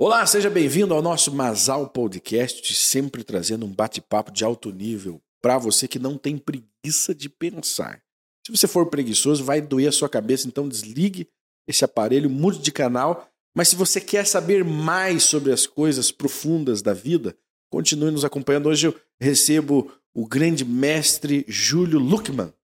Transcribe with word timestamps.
Olá, 0.00 0.24
seja 0.24 0.48
bem-vindo 0.48 0.94
ao 0.94 1.02
nosso 1.02 1.34
Masal 1.34 1.88
Podcast, 1.88 2.72
sempre 2.72 3.24
trazendo 3.24 3.66
um 3.66 3.74
bate-papo 3.74 4.30
de 4.30 4.44
alto 4.44 4.70
nível 4.70 5.20
para 5.42 5.58
você 5.58 5.88
que 5.88 5.98
não 5.98 6.16
tem 6.16 6.38
preguiça 6.38 7.12
de 7.12 7.28
pensar. 7.28 8.00
Se 8.46 8.56
você 8.56 8.68
for 8.68 8.86
preguiçoso, 8.86 9.42
vai 9.42 9.60
doer 9.60 9.88
a 9.88 9.92
sua 9.92 10.08
cabeça, 10.08 10.46
então 10.46 10.68
desligue 10.68 11.28
esse 11.66 11.84
aparelho, 11.84 12.30
mude 12.30 12.60
de 12.60 12.70
canal. 12.70 13.28
Mas 13.52 13.70
se 13.70 13.74
você 13.74 14.00
quer 14.00 14.24
saber 14.24 14.64
mais 14.64 15.24
sobre 15.24 15.52
as 15.52 15.66
coisas 15.66 16.12
profundas 16.12 16.80
da 16.80 16.94
vida, 16.94 17.36
continue 17.68 18.12
nos 18.12 18.24
acompanhando. 18.24 18.68
Hoje 18.68 18.86
eu 18.86 18.94
recebo 19.20 19.90
o 20.14 20.28
grande 20.28 20.64
mestre 20.64 21.44
Júlio 21.48 21.98
Luckman. 21.98 22.54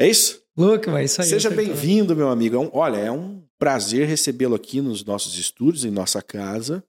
É 0.00 0.08
isso? 0.08 0.42
Luckman, 0.56 1.04
isso 1.04 1.22
aí. 1.22 1.28
Seja 1.28 1.48
bem-vindo, 1.48 2.16
meu 2.16 2.28
amigo. 2.28 2.60
É 2.60 2.70
olha, 2.72 2.96
é 2.96 3.12
um 3.12 3.45
prazer 3.58 4.06
recebê-lo 4.06 4.54
aqui 4.54 4.80
nos 4.80 5.04
nossos 5.04 5.36
estúdios, 5.38 5.84
em 5.84 5.90
nossa 5.90 6.22
casa. 6.22 6.84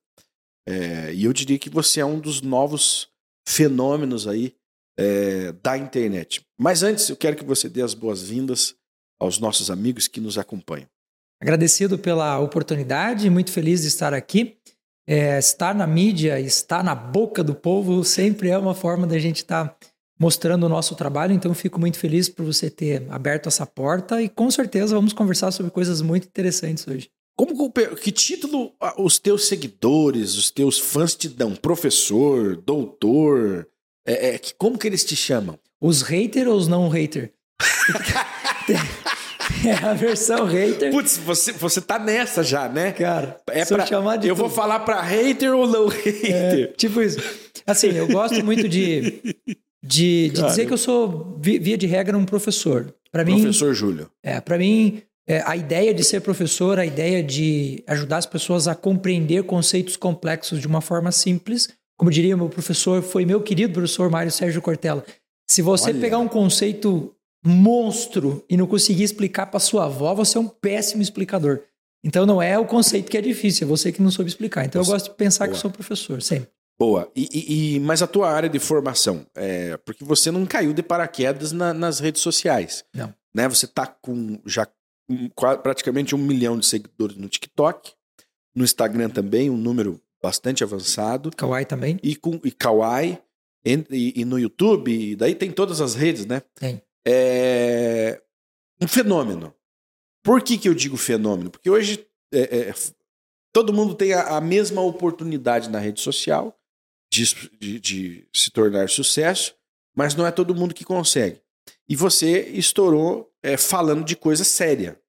É, 0.68 1.14
e 1.14 1.24
eu 1.24 1.34
diria 1.34 1.58
que 1.58 1.70
você 1.70 2.02
é 2.02 2.06
um 2.06 2.20
dos 2.20 2.42
novos 2.42 3.10
fenômenos 3.48 4.28
aí 4.28 4.54
é, 4.98 5.52
da 5.64 5.78
internet. 5.78 6.46
Mas 6.60 6.84
antes, 6.84 7.08
eu 7.10 7.16
quero 7.16 7.38
que 7.38 7.46
você 7.46 7.70
dê 7.70 7.82
as 7.82 7.94
boas-vindas 7.94 8.76
aos 9.20 9.40
nossos 9.40 9.72
amigos 9.72 10.08
que 10.08 10.20
nos 10.20 10.38
acompanham. 10.38 10.88
Agradecido 11.42 11.98
pela 11.98 12.40
oportunidade, 12.40 13.30
muito 13.30 13.52
feliz 13.52 13.82
de 13.82 13.88
estar 13.88 14.14
aqui. 14.14 14.58
É, 15.10 15.40
estar 15.40 15.74
na 15.74 15.88
mídia, 15.88 16.38
estar 16.40 16.84
na 16.84 16.94
boca 16.94 17.42
do 17.42 17.56
povo 17.56 18.04
sempre 18.04 18.50
é 18.50 18.58
uma 18.58 18.76
forma 18.76 19.08
da 19.08 19.18
gente 19.18 19.38
estar 19.38 19.70
tá 19.70 19.88
mostrando 20.20 20.66
o 20.66 20.70
nosso 20.70 20.96
trabalho, 20.96 21.34
então 21.34 21.54
fico 21.54 21.80
muito 21.80 21.98
feliz 22.00 22.28
por 22.28 22.46
você 22.46 22.70
ter 22.70 23.06
aberto 23.10 23.48
essa 23.48 23.66
porta 23.66 24.22
e 24.22 24.30
com 24.30 24.50
certeza 24.50 24.96
vamos 24.96 25.14
conversar 25.14 25.52
sobre 25.52 25.72
coisas 25.72 26.02
muito 26.02 26.26
interessantes 26.28 26.88
hoje. 26.88 27.10
Como 27.36 27.72
que 27.72 28.12
título 28.12 28.74
os 28.98 29.20
teus 29.20 29.48
seguidores, 29.48 30.36
os 30.36 30.50
teus 30.50 30.80
fãs 30.80 31.14
te 31.14 31.30
dão? 31.30 31.56
Professor, 31.56 32.56
doutor? 32.56 33.68
É, 34.08 34.36
é, 34.36 34.42
como 34.58 34.78
que 34.78 34.88
eles 34.88 35.06
te 35.06 35.16
chamam? 35.16 35.60
Os 35.80 36.02
hater 36.02 36.48
ou 36.48 36.56
os 36.56 36.68
não 36.68 36.90
hater? 36.90 37.32
é 39.68 39.74
a 39.86 39.94
versão 39.94 40.46
hater. 40.46 40.92
Putz, 40.92 41.18
você, 41.18 41.52
você 41.52 41.80
tá 41.80 42.00
nessa 42.00 42.42
já, 42.42 42.68
né? 42.68 42.92
Cara, 42.92 43.40
é 43.52 43.64
pra, 43.66 43.86
chamar 43.86 44.18
de 44.18 44.28
eu 44.28 44.36
tudo. 44.36 44.48
vou 44.48 44.56
falar 44.56 44.80
pra 44.80 45.00
hater 45.02 45.54
ou 45.54 45.68
não 45.68 45.88
hater? 45.88 46.34
É, 46.34 46.68
tipo 46.76 47.00
isso. 47.04 47.20
Assim, 47.68 47.90
eu 47.90 48.08
gosto 48.08 48.44
muito 48.44 48.68
de 48.68 49.22
de, 49.88 50.30
de 50.30 50.44
dizer 50.44 50.66
que 50.66 50.74
eu 50.74 50.78
sou, 50.78 51.38
via 51.40 51.78
de 51.78 51.88
regra, 51.88 52.18
um 52.18 52.26
professor. 52.26 52.94
Para 53.12 53.24
mim, 53.24 53.42
professor 53.42 53.74
Júlio. 53.74 54.10
É, 54.22 54.42
para 54.42 54.58
mim, 54.58 55.02
é, 55.28 55.42
a 55.46 55.56
ideia 55.56 55.94
de 55.94 56.04
ser 56.04 56.22
professor, 56.22 56.78
a 56.78 56.86
ideia 56.86 57.24
de 57.24 57.84
ajudar 57.88 58.18
as 58.18 58.26
pessoas 58.26 58.68
a 58.68 58.76
compreender 58.76 59.44
conceitos 59.44 59.96
complexos 59.96 60.60
de 60.60 60.68
uma 60.68 60.82
forma 60.82 61.12
simples, 61.12 61.70
como 61.98 62.12
diria 62.12 62.38
meu 62.38 62.50
professor, 62.50 63.02
foi 63.02 63.26
meu 63.26 63.42
querido 63.42 63.74
professor 63.74 64.10
Mário 64.10 64.32
Sérgio 64.32 64.62
Cortella. 64.62 65.04
Se 65.50 65.62
você 65.62 65.92
Olha. 65.92 66.00
pegar 66.00 66.20
um 66.20 66.28
conceito 66.28 67.14
monstro 67.44 68.44
e 68.50 68.58
não 68.58 68.68
conseguir 68.68 69.04
explicar 69.04 69.48
para 69.48 69.60
sua 69.60 69.86
avó, 69.86 70.14
você 70.14 70.38
é 70.38 70.42
um 70.42 70.48
péssimo 70.48 71.02
explicador. 71.02 71.62
Então 72.04 72.26
não 72.26 72.42
é 72.42 72.60
o 72.60 72.66
conceito 72.66 73.10
que 73.10 73.18
é 73.18 73.22
difícil, 73.22 73.66
é 73.66 73.68
você 73.68 73.92
que 73.92 74.02
não 74.02 74.12
soube 74.12 74.30
explicar. 74.30 74.66
Então 74.66 74.82
eu 74.82 74.86
gosto 74.86 75.10
de 75.10 75.16
pensar 75.16 75.46
Boa. 75.46 75.56
que 75.56 75.62
sou 75.62 75.72
professor, 75.72 76.22
sempre. 76.22 76.50
Boa. 76.78 77.12
E, 77.16 77.28
e, 77.32 77.76
e, 77.76 77.80
mas 77.80 78.02
a 78.02 78.08
tua 78.08 78.30
área 78.30 78.48
de 78.48 78.60
formação, 78.60 79.26
é, 79.34 79.78
porque 79.78 80.04
você 80.04 80.30
não 80.30 80.46
caiu 80.46 80.74
de 80.74 80.84
paraquedas 80.84 81.52
na, 81.52 81.74
nas 81.74 82.00
redes 82.00 82.22
sociais. 82.22 82.86
Não. 82.94 83.14
Né? 83.34 83.48
Você 83.50 83.66
está 83.66 83.88
com 83.88 84.40
já 84.46 84.68
com 85.08 85.30
praticamente 85.64 86.14
um 86.14 86.20
milhão 86.20 86.58
de 86.60 86.66
seguidores 86.66 87.16
no 87.16 87.30
TikTok, 87.30 87.94
no 88.54 88.64
Instagram 88.64 89.10
também, 89.10 89.50
um 89.50 89.58
número 89.58 90.00
bastante 90.22 90.64
avançado. 90.64 91.32
Kawaii 91.36 91.66
também. 91.66 92.00
E, 92.04 92.16
com, 92.16 92.40
e 92.44 92.52
Kawaii, 92.52 93.18
e, 93.66 94.22
e 94.22 94.26
no 94.26 94.38
YouTube, 94.38 94.92
e 94.92 95.16
daí 95.16 95.34
tem 95.34 95.52
todas 95.52 95.82
as 95.82 95.96
redes, 95.96 96.26
né? 96.26 96.42
Tem. 96.56 96.82
É 97.06 98.22
um 98.82 98.88
fenômeno. 98.88 99.54
Por 100.24 100.42
que, 100.42 100.58
que 100.58 100.70
eu 100.70 100.74
digo 100.74 100.98
fenômeno? 100.98 101.50
Porque 101.50 101.70
hoje 101.70 102.06
é, 102.34 102.70
é, 102.70 102.74
todo 103.54 103.74
mundo 103.74 103.96
tem 103.96 104.14
a, 104.14 104.38
a 104.38 104.42
mesma 104.42 104.82
oportunidade 104.82 105.70
na 105.70 105.80
rede 105.80 106.02
social 106.02 106.58
de, 107.12 107.50
de, 107.60 107.80
de 107.80 108.28
se 108.34 108.52
tornar 108.52 108.90
sucesso, 108.90 109.56
mas 109.96 110.16
não 110.16 110.26
é 110.26 110.32
todo 110.32 110.56
mundo 110.56 110.74
que 110.74 110.86
consegue. 110.86 111.42
E 111.90 111.96
você 111.96 112.42
estourou 112.50 113.32
é, 113.42 113.58
falando 113.58 114.04
de 114.04 114.16
coisa 114.16 114.44
séria, 114.44 115.00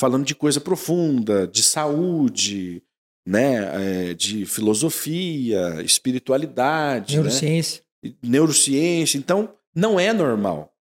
falando 0.00 0.24
de 0.24 0.34
coisa 0.34 0.60
profunda, 0.60 1.46
de 1.46 1.62
saúde, 1.62 2.82
né, 3.26 4.10
é, 4.10 4.14
de 4.14 4.46
filosofia, 4.46 5.82
espiritualidade, 5.82 7.16
né? 7.16 7.22
neurociência, 7.22 7.82
né? 8.02 8.14
neurociência. 8.22 9.18
Então, 9.18 9.54
não 9.74 10.00
é 10.00 10.12
normal, 10.12 10.72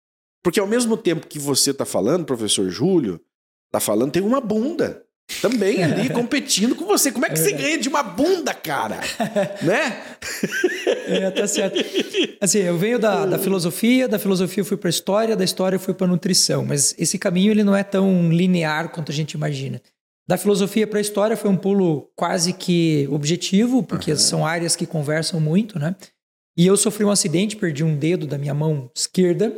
porque 0.43 0.59
ao 0.59 0.67
mesmo 0.67 0.95
tempo 0.95 1.27
que 1.27 1.39
você 1.39 1.71
está 1.71 1.85
falando, 1.85 2.25
professor 2.25 2.69
Júlio, 2.69 3.19
está 3.67 3.79
falando, 3.79 4.11
tem 4.11 4.21
uma 4.23 4.39
bunda 4.39 5.04
também 5.41 5.83
ali 5.83 6.09
competindo 6.09 6.75
com 6.75 6.85
você. 6.85 7.11
Como 7.11 7.25
é 7.25 7.29
que 7.29 7.35
é 7.35 7.37
você 7.37 7.51
ganha 7.51 7.77
de 7.77 7.89
uma 7.89 8.03
bunda, 8.03 8.53
cara? 8.53 8.99
né? 9.61 10.01
É, 11.07 11.31
tá 11.31 11.47
certo. 11.47 11.77
Assim, 12.39 12.59
eu 12.59 12.77
venho 12.77 12.99
da, 12.99 13.25
da 13.25 13.39
filosofia, 13.39 14.07
da 14.07 14.19
filosofia 14.19 14.61
eu 14.61 14.65
fui 14.65 14.77
para 14.77 14.89
história, 14.89 15.35
da 15.35 15.43
história 15.43 15.75
eu 15.75 15.79
fui 15.79 15.93
para 15.93 16.07
nutrição, 16.07 16.63
mas 16.65 16.95
esse 16.97 17.17
caminho 17.17 17.51
ele 17.51 17.63
não 17.63 17.75
é 17.75 17.83
tão 17.83 18.31
linear 18.31 18.89
quanto 18.89 19.11
a 19.11 19.15
gente 19.15 19.33
imagina. 19.33 19.81
Da 20.27 20.37
filosofia 20.37 20.87
para 20.87 20.99
a 20.99 21.01
história 21.01 21.37
foi 21.37 21.49
um 21.49 21.57
pulo 21.57 22.09
quase 22.15 22.53
que 22.53 23.07
objetivo, 23.11 23.83
porque 23.83 24.11
uhum. 24.11 24.17
são 24.17 24.45
áreas 24.45 24.75
que 24.75 24.85
conversam 24.85 25.39
muito, 25.39 25.77
né? 25.77 25.95
E 26.57 26.65
eu 26.65 26.77
sofri 26.77 27.03
um 27.03 27.11
acidente, 27.11 27.55
perdi 27.55 27.83
um 27.83 27.97
dedo 27.97 28.25
da 28.25 28.37
minha 28.37 28.53
mão 28.53 28.89
esquerda, 28.95 29.53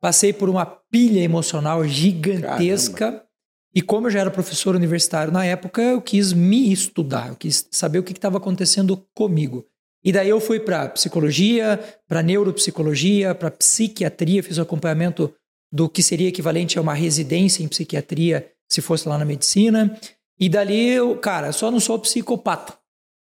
passei 0.00 0.32
por 0.32 0.50
uma 0.50 0.66
pilha 0.66 1.20
emocional 1.20 1.86
gigantesca. 1.86 3.06
Caramba 3.06 3.31
e 3.74 3.80
como 3.80 4.06
eu 4.06 4.10
já 4.10 4.20
era 4.20 4.30
professor 4.30 4.76
universitário 4.76 5.32
na 5.32 5.44
época, 5.44 5.80
eu 5.80 6.00
quis 6.00 6.32
me 6.32 6.72
estudar, 6.72 7.28
eu 7.28 7.36
quis 7.36 7.66
saber 7.70 7.98
o 7.98 8.02
que 8.02 8.12
estava 8.12 8.36
acontecendo 8.36 9.02
comigo. 9.14 9.66
E 10.04 10.12
daí 10.12 10.28
eu 10.28 10.40
fui 10.40 10.58
para 10.58 10.88
psicologia, 10.88 11.78
para 12.08 12.22
neuropsicologia, 12.22 13.34
para 13.34 13.50
psiquiatria, 13.50 14.42
fiz 14.42 14.58
o 14.58 14.62
acompanhamento 14.62 15.32
do 15.72 15.88
que 15.88 16.02
seria 16.02 16.28
equivalente 16.28 16.78
a 16.78 16.82
uma 16.82 16.92
residência 16.92 17.62
em 17.62 17.68
psiquiatria 17.68 18.50
se 18.68 18.82
fosse 18.82 19.08
lá 19.08 19.16
na 19.16 19.24
medicina. 19.24 19.98
E 20.38 20.48
dali 20.48 20.88
eu, 20.88 21.16
cara, 21.16 21.52
só 21.52 21.70
não 21.70 21.80
sou 21.80 21.98
psicopata. 21.98 22.74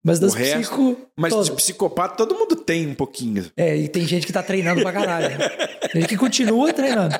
Mas 0.03 0.19
das 0.19 0.33
resto, 0.33 0.59
psico. 0.59 0.97
Mas 1.17 1.33
todas. 1.33 1.47
de 1.47 1.53
psicopata 1.53 2.15
todo 2.15 2.35
mundo 2.35 2.55
tem 2.55 2.87
um 2.87 2.93
pouquinho. 2.93 3.51
É, 3.57 3.75
e 3.75 3.87
tem 3.87 4.05
gente 4.05 4.27
que 4.27 4.33
tá 4.33 4.43
treinando 4.43 4.81
pra 4.81 4.91
caralho. 4.91 5.29
Né? 5.37 5.49
Tem 5.91 6.01
gente 6.01 6.09
que 6.09 6.17
continua 6.17 6.73
treinando. 6.73 7.15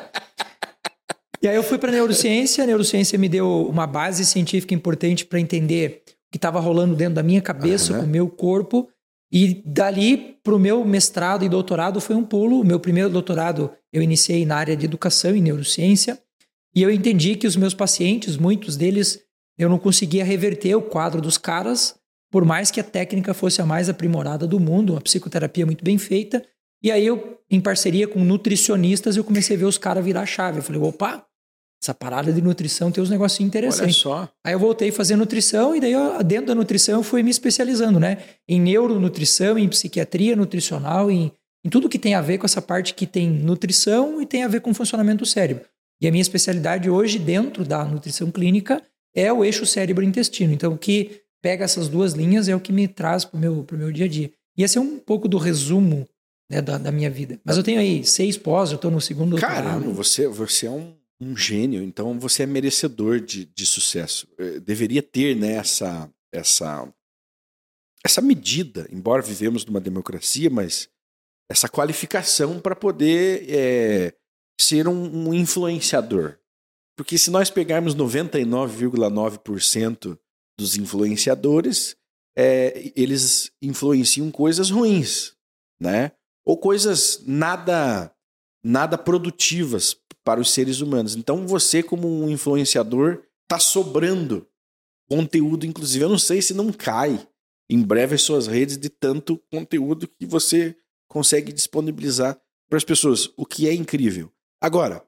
E 1.42 1.48
aí 1.48 1.56
eu 1.56 1.64
fui 1.64 1.78
para 1.78 1.92
neurociência, 1.92 2.64
a 2.64 2.68
neurociência 2.68 3.18
me 3.18 3.30
deu 3.30 3.68
uma 3.68 3.86
base 3.86 4.26
científica 4.26 4.74
importante 4.74 5.26
para 5.26 5.40
entender 5.40 6.04
o 6.08 6.32
que 6.32 6.38
estava 6.38 6.60
rolando 6.60 6.96
dentro 6.96 7.16
da 7.16 7.24
minha 7.24 7.42
cabeça, 7.42 7.94
uhum. 7.94 8.00
com 8.00 8.06
o 8.06 8.10
meu 8.10 8.30
corpo. 8.30 8.90
E 9.32 9.62
dali 9.66 10.38
para 10.44 10.56
o 10.56 10.60
meu 10.60 10.86
mestrado 10.86 11.44
e 11.44 11.50
doutorado 11.50 12.00
foi 12.00 12.16
um 12.16 12.24
pulo. 12.24 12.62
O 12.62 12.66
meu 12.66 12.80
primeiro 12.80 13.10
doutorado 13.10 13.72
eu 13.92 14.02
iniciei 14.02 14.46
na 14.46 14.56
área 14.56 14.76
de 14.76 14.86
educação 14.86 15.36
e 15.36 15.42
neurociência. 15.42 16.20
E 16.76 16.82
eu 16.82 16.92
entendi 16.92 17.36
que 17.36 17.48
os 17.48 17.56
meus 17.56 17.74
pacientes, 17.74 18.38
muitos 18.38 18.76
deles, 18.76 19.20
eu 19.58 19.70
não 19.70 19.80
conseguia 19.80 20.26
reverter 20.26 20.76
o 20.76 20.82
quadro 20.82 21.22
dos 21.22 21.38
caras, 21.38 21.96
por 22.30 22.44
mais 22.44 22.70
que 22.70 22.80
a 22.80 22.84
técnica 22.84 23.34
fosse 23.34 23.62
a 23.62 23.66
mais 23.66 23.88
aprimorada 23.88 24.46
do 24.46 24.60
mundo, 24.60 24.94
uma 24.94 25.02
psicoterapia 25.02 25.66
muito 25.66 25.84
bem 25.84 25.98
feita. 25.98 26.46
E 26.86 26.92
aí 26.92 27.04
eu, 27.04 27.40
em 27.50 27.60
parceria 27.60 28.08
com 28.08 28.20
nutricionistas, 28.24 29.18
eu 29.18 29.24
comecei 29.24 29.56
a 29.56 29.60
ver 29.60 29.66
os 29.66 29.76
caras 29.76 30.06
virar 30.06 30.22
a 30.22 30.26
chave. 30.28 30.60
Eu 30.60 30.62
falei, 30.62 30.80
opa, 30.80 31.26
essa 31.82 31.96
parada 31.96 32.32
de 32.32 32.40
nutrição 32.44 32.92
tem 32.92 33.04
uns 33.04 33.10
negocinhos 33.10 33.48
interessantes. 33.48 34.06
Olha 34.06 34.18
só. 34.18 34.30
Aí 34.46 34.54
eu 34.54 34.60
voltei 34.60 34.90
a 34.90 34.94
fazer 34.94 35.16
nutrição 35.16 35.76
e 35.76 35.80
daí 35.80 35.94
eu, 35.94 36.24
dentro 36.24 36.46
da 36.46 36.54
nutrição 36.54 37.00
eu 37.00 37.04
fui 37.04 37.24
me 37.24 37.32
especializando, 37.32 38.00
né? 38.00 38.20
Em 38.48 38.62
neuronutrição, 38.62 39.58
em 39.58 39.68
psiquiatria 39.68 40.36
nutricional, 40.36 41.10
em, 41.10 41.32
em 41.66 41.70
tudo 41.72 41.90
que 41.90 41.98
tem 41.98 42.14
a 42.14 42.22
ver 42.22 42.38
com 42.38 42.46
essa 42.46 42.62
parte 42.62 42.94
que 42.94 43.08
tem 43.08 43.32
nutrição 43.32 44.22
e 44.22 44.28
tem 44.28 44.44
a 44.44 44.48
ver 44.48 44.62
com 44.62 44.70
o 44.70 44.76
funcionamento 44.76 45.24
do 45.24 45.26
cérebro. 45.26 45.66
E 46.00 46.08
a 46.08 46.12
minha 46.12 46.22
especialidade 46.22 46.88
hoje 46.88 47.18
dentro 47.18 47.66
da 47.66 47.84
nutrição 47.84 48.30
clínica 48.30 48.80
é 49.16 49.34
o 49.34 49.44
eixo 49.44 49.66
cérebro-intestino. 49.66 50.54
Então 50.54 50.74
o 50.74 50.78
que 50.78 51.20
pega 51.42 51.66
essas 51.66 51.90
duas 51.90 52.14
linhas 52.14 52.48
é 52.48 52.56
o 52.56 52.60
que 52.60 52.72
me 52.72 52.88
traz 52.88 53.26
para 53.26 53.38
o 53.38 53.40
meu, 53.40 53.66
meu 53.72 53.92
dia 53.92 54.06
a 54.06 54.08
dia. 54.08 54.30
E 54.56 54.62
esse 54.62 54.78
é 54.78 54.82
um 54.82 55.00
pouco 55.00 55.28
do 55.28 55.40
resumo 55.40 56.08
né, 56.50 56.62
da, 56.62 56.78
da, 56.78 56.92
minha 56.92 57.10
vida. 57.10 57.40
Mas 57.44 57.58
eu 57.58 57.64
tenho 57.64 57.80
aí 57.80 58.06
seis 58.06 58.38
pós, 58.38 58.72
eu 58.72 58.76
estou 58.76 58.92
no 58.92 59.02
segundo 59.02 59.38
Caramba, 59.38 59.92
você, 59.92 60.28
você 60.28 60.68
é 60.68 60.72
um 60.72 60.94
um 61.20 61.36
gênio, 61.36 61.84
então 61.84 62.18
você 62.20 62.44
é 62.44 62.46
merecedor 62.46 63.20
de, 63.20 63.46
de 63.46 63.66
sucesso. 63.66 64.28
Eh, 64.38 64.60
deveria 64.60 65.02
ter 65.02 65.36
né, 65.36 65.54
essa, 65.54 66.08
essa, 66.32 66.88
essa 68.04 68.22
medida, 68.22 68.88
embora 68.92 69.20
vivemos 69.22 69.66
numa 69.66 69.80
democracia, 69.80 70.50
mas 70.50 70.90
essa 71.50 71.70
qualificação 71.70 72.60
para 72.60 72.76
poder 72.76 73.50
é, 73.50 74.14
ser 74.60 74.88
um, 74.88 75.30
um, 75.30 75.34
influenciador. 75.34 76.38
Porque 76.98 77.18
se 77.18 77.32
nós 77.32 77.50
pegarmos 77.50 77.96
99,9% 77.96 80.20
dos 80.58 80.78
influenciadores, 80.78 81.98
é, 82.38 82.92
eles 82.96 83.52
influenciam 83.62 84.32
coisas 84.32 84.70
ruins, 84.70 85.36
né? 85.80 86.12
Ou 86.46 86.58
coisas 86.58 87.22
nada 87.26 88.12
nada 88.64 88.98
produtivas 88.98 89.96
para 90.24 90.42
os 90.42 90.52
seres 90.52 90.82
humanos. 90.82 91.16
Então 91.16 91.46
você 91.46 91.84
como 91.84 92.08
um 92.08 92.30
influenciador 92.30 93.24
tá 93.48 93.60
sobrando 93.60 94.48
conteúdo, 95.08 95.66
inclusive 95.66 96.04
eu 96.04 96.10
não 96.10 96.18
sei 96.18 96.42
se 96.42 96.54
não 96.54 96.72
cai 96.74 97.28
em 97.70 97.82
breve 97.82 98.16
as 98.16 98.24
suas 98.24 98.48
redes 98.48 98.78
de 98.78 98.90
tanto 98.90 99.38
conteúdo 99.52 100.08
que 100.08 100.26
você 100.26 100.76
consegue 101.08 101.54
disponibilizar 101.54 102.40
para 102.68 102.78
as 102.78 102.84
pessoas, 102.84 103.32
o 103.38 103.46
que 103.46 103.68
é 103.68 103.74
incrível. 103.74 104.32
Agora, 104.60 105.06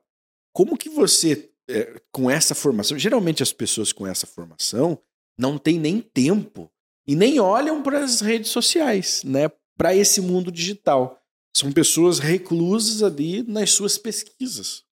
como 0.53 0.77
que 0.77 0.89
você 0.89 1.51
é, 1.69 1.99
com 2.11 2.29
essa 2.29 2.55
formação, 2.55 2.97
geralmente 2.97 3.43
as 3.43 3.51
pessoas 3.51 3.91
com 3.91 4.07
essa 4.07 4.25
formação 4.25 4.97
não 5.37 5.57
têm 5.57 5.79
nem 5.79 5.99
tempo 5.99 6.71
e 7.05 7.15
nem 7.15 7.39
olham 7.39 7.81
para 7.81 8.03
as 8.03 8.21
redes 8.21 8.51
sociais, 8.51 9.23
né? 9.23 9.49
Para 9.77 9.95
esse 9.95 10.21
mundo 10.21 10.51
digital. 10.51 11.21
São 11.55 11.71
pessoas 11.71 12.19
reclusas 12.19 13.01
ali 13.01 13.43
nas 13.43 13.71
suas 13.71 13.97
pesquisas. 13.97 14.83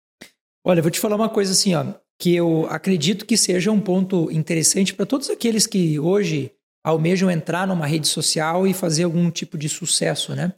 Olha, 0.64 0.82
vou 0.82 0.92
te 0.92 1.00
falar 1.00 1.16
uma 1.16 1.30
coisa 1.30 1.52
assim, 1.52 1.76
ó, 1.76 1.94
que 2.20 2.34
eu 2.34 2.66
acredito 2.70 3.26
que 3.26 3.38
seja 3.38 3.72
um 3.72 3.80
ponto 3.80 4.32
interessante 4.32 4.94
para 4.94 5.06
todos 5.06 5.30
aqueles 5.30 5.68
que 5.68 6.00
hoje 6.00 6.52
almejam 6.84 7.30
entrar 7.30 7.68
numa 7.68 7.86
rede 7.86 8.08
social 8.08 8.68
e 8.68 8.74
fazer 8.74 9.04
algum 9.04 9.30
tipo 9.30 9.58
de 9.58 9.68
sucesso, 9.68 10.36
né? 10.36 10.54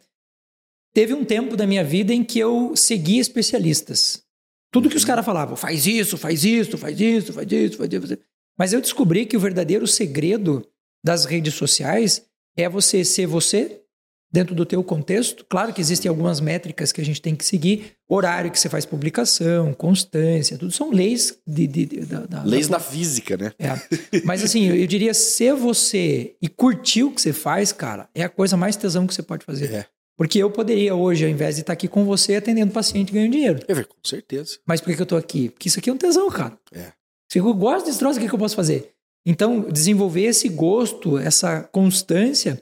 Teve 0.94 1.14
um 1.14 1.24
tempo 1.24 1.56
da 1.56 1.68
minha 1.68 1.84
vida 1.84 2.14
em 2.14 2.24
que 2.24 2.40
eu 2.40 2.76
seguia 2.76 3.22
especialistas. 3.22 4.24
Tudo 4.72 4.90
que 4.90 4.96
os 4.96 5.04
uhum. 5.04 5.08
caras 5.08 5.26
falavam, 5.26 5.56
faz 5.56 5.86
isso, 5.86 6.18
faz 6.18 6.44
isso, 6.44 6.78
faz 6.78 7.00
isso, 7.00 7.34
faz 7.34 7.52
isso, 7.52 7.78
faz 7.78 7.94
isso. 7.94 8.18
Mas 8.58 8.74
eu 8.74 8.82
descobri 8.82 9.26
que 9.26 9.38
o 9.38 9.40
verdadeiro 9.40 9.88
segredo 9.88 10.68
das 11.04 11.26
redes 11.26 11.54
sociais 11.54 12.26
é 12.56 12.68
você 12.68 13.06
ser 13.06 13.28
você 13.28 13.82
dentro 14.32 14.54
do 14.54 14.66
teu 14.66 14.84
contexto. 14.84 15.46
Claro 15.50 15.74
que 15.74 15.82
existem 15.82 16.10
algumas 16.10 16.40
métricas 16.40 16.92
que 16.92 17.02
a 17.02 17.06
gente 17.06 17.22
tem 17.22 17.36
que 17.36 17.46
seguir, 17.46 17.94
horário 18.08 18.52
que 18.52 18.60
você 18.60 18.70
faz 18.70 18.86
publicação, 18.86 19.74
constância, 19.74 20.58
tudo 20.58 20.72
são 20.72 20.92
leis 20.92 21.38
de, 21.46 21.68
de, 21.68 21.86
de 21.86 22.00
da, 22.06 22.26
da, 22.26 22.44
leis 22.44 22.68
da, 22.68 22.78
da, 22.78 22.84
física, 22.84 23.38
né? 23.38 23.52
É. 23.58 24.22
Mas 24.24 24.44
assim, 24.44 24.66
eu, 24.66 24.76
eu, 24.76 24.88
diria 24.88 25.14
ser 25.14 25.54
você 25.54 26.36
e 26.42 26.48
curtir 26.48 27.04
o 27.04 27.12
que 27.12 27.22
você 27.22 27.34
faz, 27.34 27.72
cara, 27.72 28.10
é 28.14 28.24
a 28.24 28.30
coisa 28.30 28.58
mais 28.58 28.76
tesão 28.76 29.08
que 29.08 29.14
você 29.14 29.24
pode 29.24 29.46
fazer. 29.46 29.74
É. 29.74 29.86
Porque 30.18 30.40
eu 30.40 30.50
poderia 30.50 30.96
hoje, 30.96 31.24
ao 31.24 31.30
invés 31.30 31.56
de 31.56 31.62
estar 31.62 31.74
aqui 31.74 31.88
com 31.88 32.04
você, 32.04 32.36
atendendo 32.36 32.74
paciente 32.74 33.14
ganhando 33.14 33.32
dinheiro. 33.32 33.60
É, 33.68 33.84
com 33.84 33.96
certeza. 34.04 34.58
Mas 34.66 34.82
por 34.82 34.94
que 34.94 35.00
eu 35.00 35.04
estou 35.04 35.18
aqui? 35.18 35.50
Porque 35.50 35.70
isso 35.70 35.78
aqui 35.78 35.92
é 35.92 35.94
um 35.94 35.98
tesão, 35.98 36.28
cara. 36.32 36.58
É. 36.74 36.92
Se 37.32 37.38
eu 37.38 37.54
gosto 37.54 37.86
desse 37.86 38.00
troço, 38.00 38.18
o 38.18 38.22
que, 38.22 38.28
que 38.28 38.34
eu 38.34 38.40
posso 38.40 38.56
fazer? 38.56 38.94
Então, 39.26 39.62
desenvolver 39.70 40.24
esse 40.24 40.50
gosto, 40.50 41.18
essa 41.18 41.62
constância. 41.62 42.60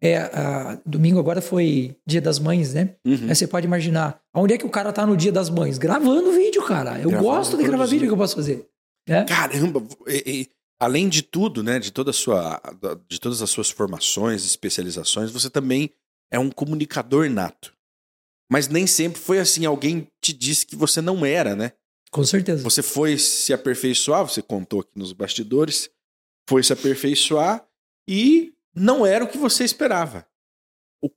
É, 0.00 0.16
a, 0.16 0.80
domingo 0.86 1.18
agora 1.18 1.40
foi 1.40 1.96
Dia 2.06 2.20
das 2.20 2.38
Mães, 2.38 2.72
né? 2.72 2.94
Uhum. 3.04 3.26
Aí 3.28 3.34
você 3.34 3.46
pode 3.46 3.66
imaginar, 3.66 4.20
onde 4.32 4.54
é 4.54 4.58
que 4.58 4.66
o 4.66 4.70
cara 4.70 4.92
tá 4.92 5.04
no 5.04 5.16
Dia 5.16 5.32
das 5.32 5.50
Mães? 5.50 5.76
Gravando 5.76 6.30
vídeo, 6.32 6.64
cara. 6.64 6.98
Eu 7.00 7.10
Gravando, 7.10 7.30
gosto 7.30 7.56
de 7.56 7.64
gravar 7.64 7.86
vídeo 7.86 8.06
que 8.06 8.12
eu 8.12 8.16
posso 8.16 8.36
fazer. 8.36 8.68
É? 9.06 9.24
Caramba! 9.24 9.82
E, 10.06 10.22
e, 10.26 10.48
além 10.78 11.08
de 11.08 11.22
tudo, 11.22 11.62
né? 11.62 11.78
De 11.78 11.90
toda 11.90 12.12
sua, 12.12 12.60
de 13.08 13.18
todas 13.18 13.42
as 13.42 13.50
suas 13.50 13.70
formações, 13.70 14.44
especializações, 14.44 15.30
você 15.30 15.50
também 15.50 15.90
é 16.30 16.38
um 16.38 16.50
comunicador 16.50 17.28
nato. 17.28 17.72
Mas 18.50 18.68
nem 18.68 18.86
sempre 18.86 19.20
foi 19.20 19.40
assim. 19.40 19.66
Alguém 19.66 20.06
te 20.22 20.32
disse 20.32 20.64
que 20.64 20.76
você 20.76 21.00
não 21.00 21.26
era, 21.26 21.56
né? 21.56 21.72
Com 22.10 22.24
certeza. 22.24 22.62
Você 22.62 22.82
foi 22.82 23.18
se 23.18 23.52
aperfeiçoar, 23.52 24.26
você 24.26 24.40
contou 24.40 24.80
aqui 24.80 24.92
nos 24.94 25.12
bastidores, 25.12 25.90
foi 26.48 26.62
se 26.62 26.72
aperfeiçoar 26.72 27.66
e 28.08 28.54
não 28.78 29.04
era 29.04 29.24
o 29.24 29.28
que 29.28 29.38
você 29.38 29.64
esperava. 29.64 30.26
O... 31.02 31.10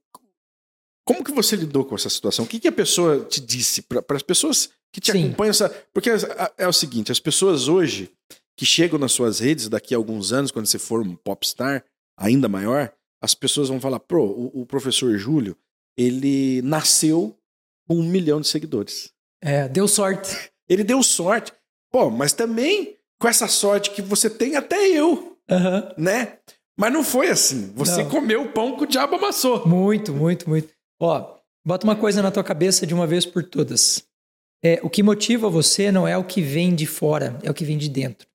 Como 1.06 1.24
que 1.24 1.32
você 1.32 1.56
lidou 1.56 1.86
com 1.86 1.96
essa 1.96 2.10
situação? 2.10 2.46
O 2.46 2.48
que, 2.48 2.60
que 2.60 2.68
a 2.68 2.72
pessoa 2.72 3.26
te 3.26 3.40
disse 3.40 3.82
para 3.82 4.04
as 4.16 4.24
pessoas 4.24 4.70
que 4.92 5.00
te 5.00 5.12
Sim. 5.12 5.26
acompanham? 5.26 5.52
Essa... 5.52 5.70
Porque 5.94 6.10
é, 6.58 6.68
o 6.68 6.74
seguinte, 6.74 7.12
as 7.12 7.20
pessoas 7.20 7.68
hoje 7.68 8.12
que 8.58 8.66
chegam 8.66 9.00
nas 9.00 9.12
suas 9.12 9.40
redes 9.40 9.70
daqui 9.70 9.94
a 9.94 9.98
alguns 9.98 10.32
anos, 10.32 10.52
quando 10.52 10.68
você 10.68 10.78
for 10.78 11.02
um 11.02 11.16
popstar 11.16 11.84
ainda 12.18 12.48
maior, 12.48 12.94
as 13.22 13.34
pessoas 13.34 13.70
vão 13.70 13.80
falar, 13.80 14.00
pro, 14.00 14.24
o, 14.24 14.62
o 14.62 14.66
professor 14.66 15.18
Júlio, 15.18 15.58
ele 15.98 16.62
nasceu 16.62 17.38
com 17.88 17.96
um 17.96 18.04
milhão 18.04 18.42
de 18.42 18.48
seguidores. 18.48 19.12
É, 19.42 19.68
deu 19.68 19.88
sorte. 19.88 20.52
Ele 20.70 20.84
deu 20.84 21.02
sorte. 21.04 21.52
Pô, 21.92 22.10
mas 22.10 22.34
também 22.34 22.98
com 23.20 23.28
essa 23.28 23.48
sorte 23.48 23.92
que 23.92 24.02
você 24.02 24.30
tem, 24.30 24.56
até 24.56 24.88
eu, 24.88 25.38
uhum. 25.50 25.94
né? 25.98 26.40
Mas 26.78 26.92
não 26.92 27.04
foi 27.04 27.30
assim. 27.30 27.72
Você 27.76 28.04
não. 28.04 28.10
comeu 28.10 28.44
o 28.44 28.50
pão 28.50 28.76
que 28.76 28.84
o 28.84 28.88
diabo 28.88 29.16
amassou. 29.16 29.68
Muito, 29.68 30.14
muito, 30.14 30.50
muito. 30.50 30.70
Ó, 31.00 31.36
bota 31.66 31.86
uma 31.86 31.96
coisa 31.96 32.22
na 32.22 32.32
tua 32.32 32.44
cabeça 32.44 32.88
de 32.88 32.94
uma 32.94 33.06
vez 33.06 33.26
por 33.26 33.44
todas. 33.44 34.04
É, 34.64 34.80
o 34.84 34.90
que 34.90 35.04
motiva 35.04 35.50
você 35.50 35.92
não 35.92 36.08
é 36.08 36.18
o 36.18 36.24
que 36.24 36.42
vem 36.42 36.76
de 36.76 36.86
fora, 36.86 37.38
é 37.44 37.50
o 37.50 37.54
que 37.54 37.66
vem 37.66 37.78
de 37.78 37.90
dentro. 37.90 38.28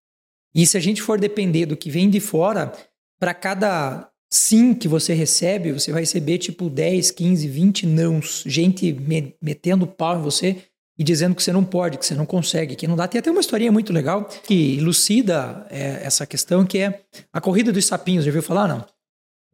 E 0.54 0.66
se 0.66 0.76
a 0.76 0.80
gente 0.80 1.02
for 1.02 1.20
depender 1.20 1.66
do 1.66 1.76
que 1.76 1.90
vem 1.90 2.10
de 2.10 2.18
fora, 2.18 2.72
para 3.20 3.32
cada 3.32 4.10
sim 4.32 4.74
que 4.74 4.88
você 4.88 5.14
recebe, 5.14 5.72
você 5.72 5.92
vai 5.92 6.02
receber 6.02 6.38
tipo 6.38 6.68
10, 6.68 7.10
15, 7.12 7.46
20 7.46 7.86
nãos, 7.86 8.42
gente 8.46 8.96
metendo 9.40 9.86
pau 9.86 10.18
em 10.18 10.22
você 10.22 10.62
e 10.98 11.04
dizendo 11.04 11.34
que 11.34 11.42
você 11.42 11.52
não 11.52 11.64
pode, 11.64 11.98
que 11.98 12.06
você 12.06 12.14
não 12.14 12.26
consegue, 12.26 12.74
que 12.74 12.86
não 12.86 12.96
dá. 12.96 13.06
Tem 13.06 13.18
até 13.18 13.30
uma 13.30 13.40
historinha 13.40 13.70
muito 13.70 13.92
legal 13.92 14.28
que 14.44 14.76
elucida 14.78 15.66
é, 15.70 16.00
essa 16.02 16.26
questão, 16.26 16.64
que 16.64 16.78
é 16.78 17.02
a 17.32 17.40
corrida 17.40 17.72
dos 17.72 17.84
sapinhos. 17.84 18.24
Já 18.24 18.30
ouviu 18.30 18.42
falar, 18.42 18.66
não? 18.66 18.84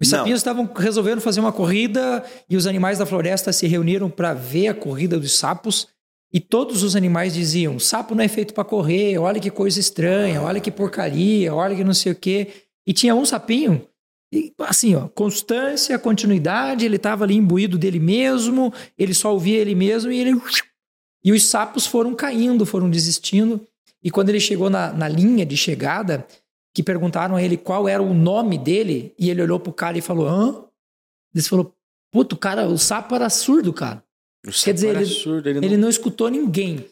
Os 0.00 0.11
não. 0.11 0.19
sapinhos 0.19 0.41
estavam 0.41 0.71
resolvendo 0.75 1.21
fazer 1.21 1.41
uma 1.41 1.53
corrida 1.53 2.25
e 2.49 2.56
os 2.56 2.67
animais 2.67 2.99
da 2.99 3.06
floresta 3.06 3.53
se 3.53 3.67
reuniram 3.67 4.09
para 4.09 4.35
ver 4.35 4.69
a 4.69 4.75
corrida 4.75 5.19
dos 5.19 5.37
sapos. 5.37 5.89
E 6.33 6.41
todos 6.41 6.83
os 6.83 6.97
animais 6.97 7.35
diziam: 7.35 7.79
sapo 7.79 8.15
não 8.15 8.25
é 8.25 8.29
feito 8.29 8.55
para 8.55 8.65
correr, 8.65 9.19
olha 9.19 9.41
que 9.41 9.50
coisa 9.50 9.79
estranha, 9.79 10.41
olha 10.41 10.61
que 10.61 10.71
porcaria, 10.71 11.55
olha 11.55 11.75
que 11.75 11.85
não 11.85 11.95
sei 11.95 12.12
o 12.12 12.17
quê. 12.17 12.49
E 12.87 12.93
tinha 12.93 13.15
um 13.15 13.25
sapinho 13.25 13.87
e, 14.33 14.50
assim, 14.61 14.95
ó, 14.95 15.09
constância, 15.09 15.99
continuidade, 15.99 16.87
ele 16.87 16.97
estava 16.97 17.23
ali 17.25 17.35
imbuído 17.35 17.77
dele 17.77 18.00
mesmo, 18.00 18.73
ele 18.99 19.12
só 19.12 19.31
ouvia 19.31 19.59
ele 19.59 19.75
mesmo 19.75 20.11
e 20.11 20.19
ele. 20.19 20.41
E 21.25 21.33
os 21.33 21.45
sapos 21.45 21.87
foram 21.87 22.15
caindo, 22.15 22.67
foram 22.67 22.91
desistindo. 22.91 23.61
E 24.03 24.11
quando 24.11 24.31
ele 24.31 24.41
chegou 24.41 24.69
na, 24.69 24.93
na 24.93 25.09
linha 25.09 25.47
de 25.47 25.57
chegada, 25.57 26.27
que 26.75 26.83
perguntaram 26.83 27.37
a 27.37 27.43
ele 27.43 27.57
qual 27.57 27.89
era 27.89 28.03
o 28.03 28.15
nome 28.15 28.59
dele, 28.59 29.15
e 29.19 29.31
ele 29.31 29.43
olhou 29.43 29.61
pro 29.61 29.73
cara 29.73 29.97
e 29.97 30.01
falou: 30.01 30.29
hã? 30.29 30.65
Ele 31.35 31.45
falou: 31.45 31.75
puto, 32.11 32.37
cara, 32.37 32.67
o 32.69 32.79
sapo 32.79 33.14
era 33.14 33.29
surdo, 33.31 33.73
cara. 33.73 34.02
Quer 34.64 34.75
dizer, 34.75 34.97
ele, 34.97 35.07
surdo, 35.07 35.49
ele, 35.49 35.61
não... 35.61 35.69
ele 35.69 35.76
não 35.76 35.88
escutou 35.88 36.29
ninguém. 36.29 36.85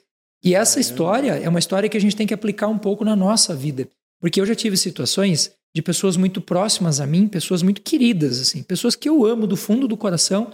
E 0.43 0.55
essa 0.55 0.81
história 0.81 1.33
é 1.33 1.49
uma 1.49 1.59
história 1.59 1.89
que 1.89 1.97
a 1.97 2.01
gente 2.01 2.17
tem 2.17 2.27
que 2.27 2.33
aplicar 2.33 2.69
um 2.69 2.79
pouco 2.79 3.05
na 3.05 3.15
nossa 3.15 3.55
vida. 3.55 3.89
Porque 4.21 4.41
eu 4.41 4.47
já 4.47 4.55
tive 4.55 4.77
situações 4.77 5.53
de 5.75 5.83
pessoas 5.83 6.17
muito 6.17 6.41
próximas 6.41 7.01
a 7.01 7.07
mim, 7.07 7.29
pessoas 7.29 7.63
muito 7.63 7.83
queridas, 7.83 8.41
assim, 8.41 8.63
pessoas 8.63 8.95
que 8.97 9.09
eu 9.09 9.25
amo 9.25 9.47
do 9.47 9.57
fundo 9.57 9.87
do 9.87 9.97
coração, 9.97 10.53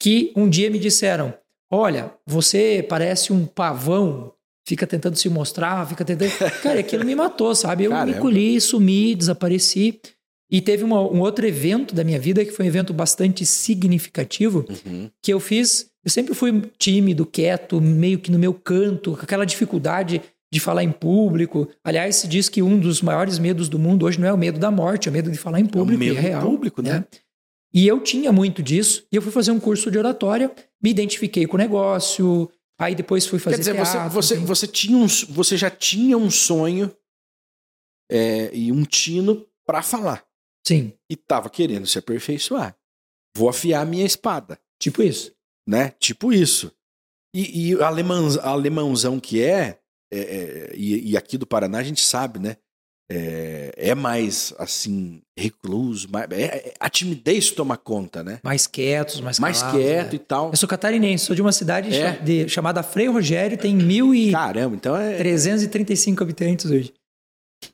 que 0.00 0.32
um 0.36 0.48
dia 0.48 0.70
me 0.70 0.78
disseram: 0.78 1.34
Olha, 1.70 2.12
você 2.26 2.84
parece 2.88 3.32
um 3.32 3.44
pavão, 3.44 4.32
fica 4.66 4.86
tentando 4.86 5.16
se 5.16 5.28
mostrar, 5.28 5.86
fica 5.86 6.04
tentando. 6.04 6.30
Cara, 6.62 6.80
aquilo 6.80 7.04
me 7.04 7.14
matou, 7.14 7.54
sabe? 7.54 7.84
Eu 7.84 7.90
Caramba. 7.90 8.12
me 8.12 8.20
colhi, 8.20 8.60
sumi, 8.60 9.14
desapareci. 9.14 10.00
E 10.50 10.62
teve 10.62 10.82
uma, 10.82 11.00
um 11.00 11.20
outro 11.20 11.46
evento 11.46 11.94
da 11.94 12.02
minha 12.02 12.18
vida 12.18 12.42
que 12.42 12.52
foi 12.52 12.64
um 12.64 12.68
evento 12.68 12.94
bastante 12.94 13.44
significativo, 13.44 14.64
uhum. 14.86 15.10
que 15.22 15.32
eu 15.32 15.38
fiz. 15.38 15.90
Eu 16.02 16.10
sempre 16.10 16.34
fui 16.34 16.62
tímido, 16.78 17.26
quieto, 17.26 17.80
meio 17.82 18.18
que 18.18 18.30
no 18.30 18.38
meu 18.38 18.54
canto, 18.54 19.14
com 19.14 19.22
aquela 19.22 19.44
dificuldade 19.44 20.22
de 20.50 20.58
falar 20.58 20.82
em 20.82 20.90
público. 20.90 21.68
Aliás, 21.84 22.16
se 22.16 22.28
diz 22.28 22.48
que 22.48 22.62
um 22.62 22.78
dos 22.78 23.02
maiores 23.02 23.38
medos 23.38 23.68
do 23.68 23.78
mundo 23.78 24.06
hoje 24.06 24.18
não 24.18 24.26
é 24.26 24.32
o 24.32 24.38
medo 24.38 24.58
da 24.58 24.70
morte, 24.70 25.08
é 25.08 25.10
o 25.10 25.12
medo 25.12 25.30
de 25.30 25.36
falar 25.36 25.60
em 25.60 25.66
público. 25.66 25.92
É 25.92 25.96
o 25.96 25.98
medo 25.98 26.16
é 26.16 26.20
real, 26.20 26.42
público, 26.42 26.80
né? 26.80 26.92
né? 26.92 27.04
E 27.72 27.86
eu 27.86 28.00
tinha 28.00 28.32
muito 28.32 28.62
disso, 28.62 29.06
e 29.12 29.16
eu 29.16 29.22
fui 29.22 29.30
fazer 29.30 29.50
um 29.50 29.60
curso 29.60 29.90
de 29.90 29.98
oratória, 29.98 30.50
me 30.82 30.90
identifiquei 30.90 31.46
com 31.46 31.56
o 31.56 31.58
negócio, 31.58 32.50
aí 32.78 32.94
depois 32.94 33.26
fui 33.26 33.38
fazer 33.38 33.56
Quer 33.56 33.60
dizer, 33.60 33.74
teatro, 33.74 34.10
você, 34.10 34.36
você, 34.36 34.46
você, 34.46 34.66
tinha 34.66 34.96
um, 34.96 35.06
você 35.06 35.56
já 35.56 35.70
tinha 35.70 36.16
um 36.16 36.30
sonho 36.30 36.94
é, 38.10 38.50
e 38.54 38.72
um 38.72 38.84
tino 38.84 39.46
para 39.66 39.82
falar. 39.82 40.24
Sim. 40.66 40.92
E 41.10 41.16
tava 41.16 41.50
querendo 41.50 41.86
se 41.86 41.98
aperfeiçoar. 41.98 42.76
Vou 43.36 43.48
afiar 43.48 43.86
minha 43.86 44.04
espada. 44.04 44.58
Tipo 44.80 45.02
isso. 45.02 45.32
Né? 45.66 45.90
Tipo 45.98 46.32
isso. 46.32 46.72
E, 47.34 47.72
e 47.72 47.82
alemão, 47.82 48.28
alemãozão 48.42 49.20
que 49.20 49.42
é, 49.42 49.78
é, 50.10 50.18
é, 50.18 50.72
e, 50.74 51.10
e, 51.10 51.16
aqui 51.16 51.36
do 51.36 51.46
Paraná 51.46 51.78
a 51.78 51.82
gente 51.82 52.02
sabe, 52.02 52.38
né? 52.38 52.56
É, 53.10 53.72
é 53.74 53.94
mais 53.94 54.52
assim, 54.58 55.22
recluso, 55.36 56.08
mais, 56.10 56.26
é, 56.30 56.42
é, 56.42 56.74
a 56.78 56.90
timidez 56.90 57.50
toma 57.50 57.76
conta, 57.76 58.22
né? 58.22 58.38
Mais 58.42 58.66
quietos, 58.66 59.20
mais 59.20 59.38
Mais 59.38 59.60
calados, 59.62 59.80
quieto 59.82 60.14
e 60.14 60.18
tal. 60.18 60.50
Eu 60.50 60.56
sou 60.56 60.68
catarinense, 60.68 61.24
sou 61.24 61.34
de 61.34 61.40
uma 61.40 61.52
cidade 61.52 61.88
de, 62.22 62.48
chamada 62.48 62.82
Frei 62.82 63.08
Rogério, 63.08 63.56
tem 63.56 63.74
mil 63.74 64.14
e... 64.14 64.30
Caramba, 64.30 64.76
então 64.76 64.94
é... 64.94 65.16
335 65.16 66.22
habitantes 66.22 66.70
hoje. 66.70 66.92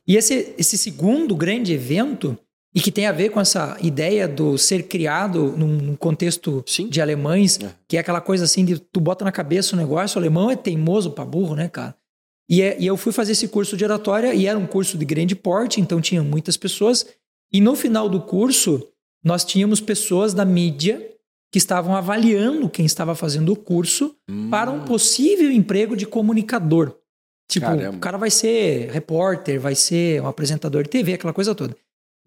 E 0.07 0.15
esse, 0.15 0.53
esse 0.57 0.77
segundo 0.77 1.35
grande 1.35 1.73
evento, 1.73 2.37
e 2.73 2.79
que 2.79 2.91
tem 2.91 3.05
a 3.05 3.11
ver 3.11 3.29
com 3.29 3.39
essa 3.39 3.77
ideia 3.81 4.27
do 4.27 4.57
ser 4.57 4.83
criado 4.83 5.53
num 5.57 5.95
contexto 5.95 6.63
Sim. 6.65 6.87
de 6.87 7.01
alemães, 7.01 7.59
É. 7.61 7.71
que 7.87 7.97
é 7.97 7.99
aquela 7.99 8.21
coisa 8.21 8.45
assim 8.45 8.63
de 8.63 8.79
tu 8.79 8.99
bota 8.99 9.23
na 9.25 9.31
cabeça 9.31 9.75
o 9.75 9.79
negócio, 9.79 10.17
o 10.17 10.19
alemão 10.19 10.49
é 10.49 10.55
teimoso 10.55 11.11
pra 11.11 11.25
burro, 11.25 11.55
né, 11.55 11.67
cara? 11.67 11.95
E, 12.49 12.61
é- 12.61 12.77
e 12.79 12.85
eu 12.85 12.95
fui 12.97 13.11
fazer 13.11 13.31
esse 13.31 13.47
curso 13.47 13.75
de 13.75 13.83
oratória 13.83 14.33
e 14.33 14.45
era 14.45 14.57
um 14.57 14.67
curso 14.67 14.97
de 14.97 15.05
grande 15.05 15.35
porte, 15.35 15.81
então 15.81 15.99
tinha 15.99 16.21
muitas 16.23 16.55
pessoas. 16.57 17.05
E 17.51 17.59
no 17.59 17.75
final 17.75 18.07
do 18.07 18.21
curso, 18.21 18.87
nós 19.23 19.43
tínhamos 19.43 19.79
pessoas 19.81 20.33
da 20.33 20.45
mídia 20.45 21.11
que 21.51 21.57
estavam 21.57 21.95
avaliando 21.95 22.69
quem 22.69 22.85
estava 22.85 23.15
fazendo 23.15 23.51
o 23.53 23.55
curso 23.55 24.15
Hum. 24.29 24.49
para 24.49 24.69
um 24.71 24.83
possível 24.85 25.49
emprego 25.51 25.95
de 25.95 26.05
comunicador. 26.05 26.95
Tipo, 27.49 27.67
Caramba. 27.67 27.97
o 27.97 27.99
cara 27.99 28.17
vai 28.17 28.29
ser 28.31 28.89
repórter, 28.91 29.59
vai 29.59 29.73
ser 29.75 30.21
um 30.21 30.27
apresentador 30.27 30.83
de 30.83 30.89
TV, 30.89 31.13
aquela 31.13 31.33
coisa 31.33 31.53
toda. 31.55 31.75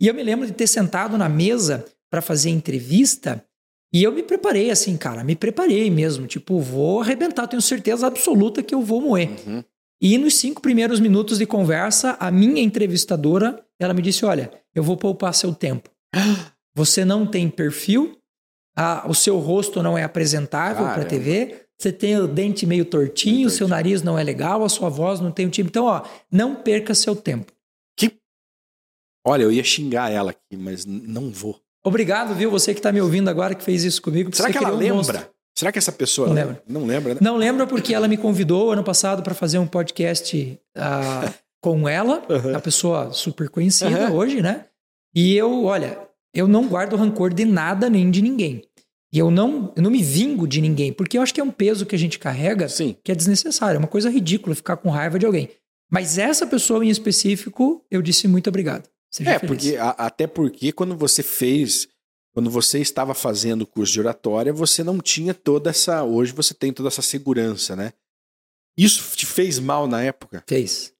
E 0.00 0.06
eu 0.06 0.14
me 0.14 0.22
lembro 0.22 0.46
de 0.46 0.52
ter 0.52 0.66
sentado 0.66 1.18
na 1.18 1.28
mesa 1.28 1.84
para 2.10 2.22
fazer 2.22 2.50
entrevista 2.50 3.44
e 3.92 4.02
eu 4.02 4.12
me 4.12 4.22
preparei 4.22 4.70
assim, 4.70 4.96
cara, 4.96 5.22
me 5.24 5.34
preparei 5.36 5.90
mesmo. 5.90 6.26
Tipo, 6.26 6.60
vou 6.60 7.00
arrebentar, 7.00 7.46
tenho 7.48 7.60
certeza 7.60 8.06
absoluta 8.06 8.62
que 8.62 8.74
eu 8.74 8.80
vou 8.80 9.00
moer. 9.00 9.28
Uhum. 9.46 9.62
E 10.00 10.16
nos 10.18 10.36
cinco 10.36 10.62
primeiros 10.62 11.00
minutos 11.00 11.38
de 11.38 11.46
conversa, 11.46 12.16
a 12.20 12.30
minha 12.30 12.62
entrevistadora, 12.62 13.64
ela 13.80 13.92
me 13.94 14.00
disse, 14.02 14.24
olha, 14.24 14.50
eu 14.74 14.82
vou 14.82 14.96
poupar 14.96 15.34
seu 15.34 15.52
tempo. 15.54 15.90
Você 16.74 17.04
não 17.04 17.26
tem 17.26 17.48
perfil, 17.50 18.16
a- 18.76 19.04
o 19.08 19.14
seu 19.14 19.38
rosto 19.38 19.82
não 19.82 19.98
é 19.98 20.04
apresentável 20.04 20.84
para 20.84 21.04
Caramba. 21.04 21.08
TV, 21.10 21.64
você 21.76 21.92
tem 21.92 22.16
o 22.16 22.28
dente 22.28 22.64
meio 22.66 22.84
tortinho, 22.84 23.36
Meio 23.36 23.48
o 23.48 23.50
seu 23.50 23.66
nariz 23.66 24.02
não 24.02 24.16
é 24.18 24.22
legal, 24.22 24.62
a 24.64 24.68
sua 24.68 24.88
voz 24.88 25.18
não 25.20 25.32
tem 25.32 25.46
um 25.46 25.50
timbre. 25.50 25.70
Então, 25.70 25.86
ó, 25.86 26.02
não 26.30 26.54
perca 26.56 26.94
seu 26.94 27.16
tempo. 27.16 27.52
Olha, 29.26 29.42
eu 29.42 29.52
ia 29.52 29.64
xingar 29.64 30.10
ela 30.10 30.30
aqui, 30.30 30.56
mas 30.56 30.86
não 30.86 31.30
vou. 31.30 31.60
Obrigado, 31.84 32.34
viu? 32.34 32.50
Você 32.50 32.72
que 32.72 32.78
está 32.78 32.90
me 32.90 33.00
ouvindo 33.00 33.28
agora 33.28 33.54
que 33.54 33.62
fez 33.62 33.84
isso 33.84 34.00
comigo. 34.00 34.34
Será 34.34 34.50
que 34.50 34.56
ela 34.56 34.72
um 34.72 34.78
lembra? 34.78 34.94
monstro. 34.96 35.30
Será 35.58 35.72
que 35.72 35.78
essa 35.78 35.90
pessoa 35.92 36.28
Não 36.28 36.34
lembra? 36.34 36.62
Não 36.68 36.84
lembra, 36.86 37.14
né? 37.14 37.20
Não 37.22 37.36
lembra 37.36 37.66
porque 37.66 37.92
ela 37.94 38.06
me 38.06 38.16
convidou 38.16 38.70
ano 38.70 38.84
passado 38.84 39.22
para 39.22 39.34
fazer 39.34 39.58
um 39.58 39.66
podcast 39.66 40.58
ah, 40.76 41.32
com 41.60 41.88
ela, 41.88 42.22
Uhum. 42.28 42.50
uma 42.50 42.60
pessoa 42.60 43.12
super 43.12 43.48
conhecida 43.48 44.04
Aham. 44.06 44.12
hoje, 44.12 44.40
né? 44.40 44.66
E 45.14 45.34
eu, 45.36 45.64
olha, 45.64 45.98
eu 46.32 46.46
não 46.46 46.68
guardo 46.68 46.94
rancor 46.96 47.34
de 47.34 47.44
nada 47.44 47.90
nem 47.90 48.10
de 48.10 48.22
ninguém. 48.22 48.62
E 49.12 49.18
eu 49.18 49.30
não, 49.30 49.72
eu 49.74 49.82
não 49.82 49.90
me 49.90 50.02
vingo 50.02 50.46
de 50.46 50.60
ninguém, 50.60 50.92
porque 50.92 51.16
eu 51.18 51.22
acho 51.22 51.34
que 51.34 51.40
é 51.40 51.44
um 51.44 51.50
peso 51.50 51.86
que 51.86 51.96
a 51.96 51.98
gente 51.98 52.18
carrega 52.18 52.68
Sim. 52.68 52.94
que 53.02 53.10
é 53.10 53.14
desnecessário, 53.14 53.76
é 53.76 53.78
uma 53.78 53.88
coisa 53.88 54.10
ridícula 54.10 54.54
ficar 54.54 54.76
com 54.76 54.90
raiva 54.90 55.18
de 55.18 55.24
alguém. 55.26 55.48
Mas 55.90 56.18
essa 56.18 56.46
pessoa 56.46 56.84
em 56.84 56.90
específico, 56.90 57.82
eu 57.90 58.02
disse 58.02 58.28
muito 58.28 58.48
obrigado. 58.48 58.86
Seja 59.10 59.30
É, 59.30 59.38
feliz. 59.38 59.56
porque, 59.64 59.76
a- 59.78 59.90
até 59.90 60.26
porque 60.26 60.70
quando 60.72 60.94
você 60.94 61.22
fez, 61.22 61.88
quando 62.38 62.50
você 62.50 62.78
estava 62.78 63.14
fazendo 63.14 63.62
o 63.62 63.66
curso 63.66 63.92
de 63.92 63.98
oratória, 63.98 64.52
você 64.52 64.84
não 64.84 65.00
tinha 65.00 65.34
toda 65.34 65.70
essa. 65.70 66.04
Hoje 66.04 66.30
você 66.30 66.54
tem 66.54 66.72
toda 66.72 66.88
essa 66.88 67.02
segurança, 67.02 67.74
né? 67.74 67.92
Isso 68.78 69.16
te 69.16 69.26
fez 69.26 69.58
mal 69.58 69.88
na 69.88 70.04
época? 70.04 70.44
Fez. 70.46 70.92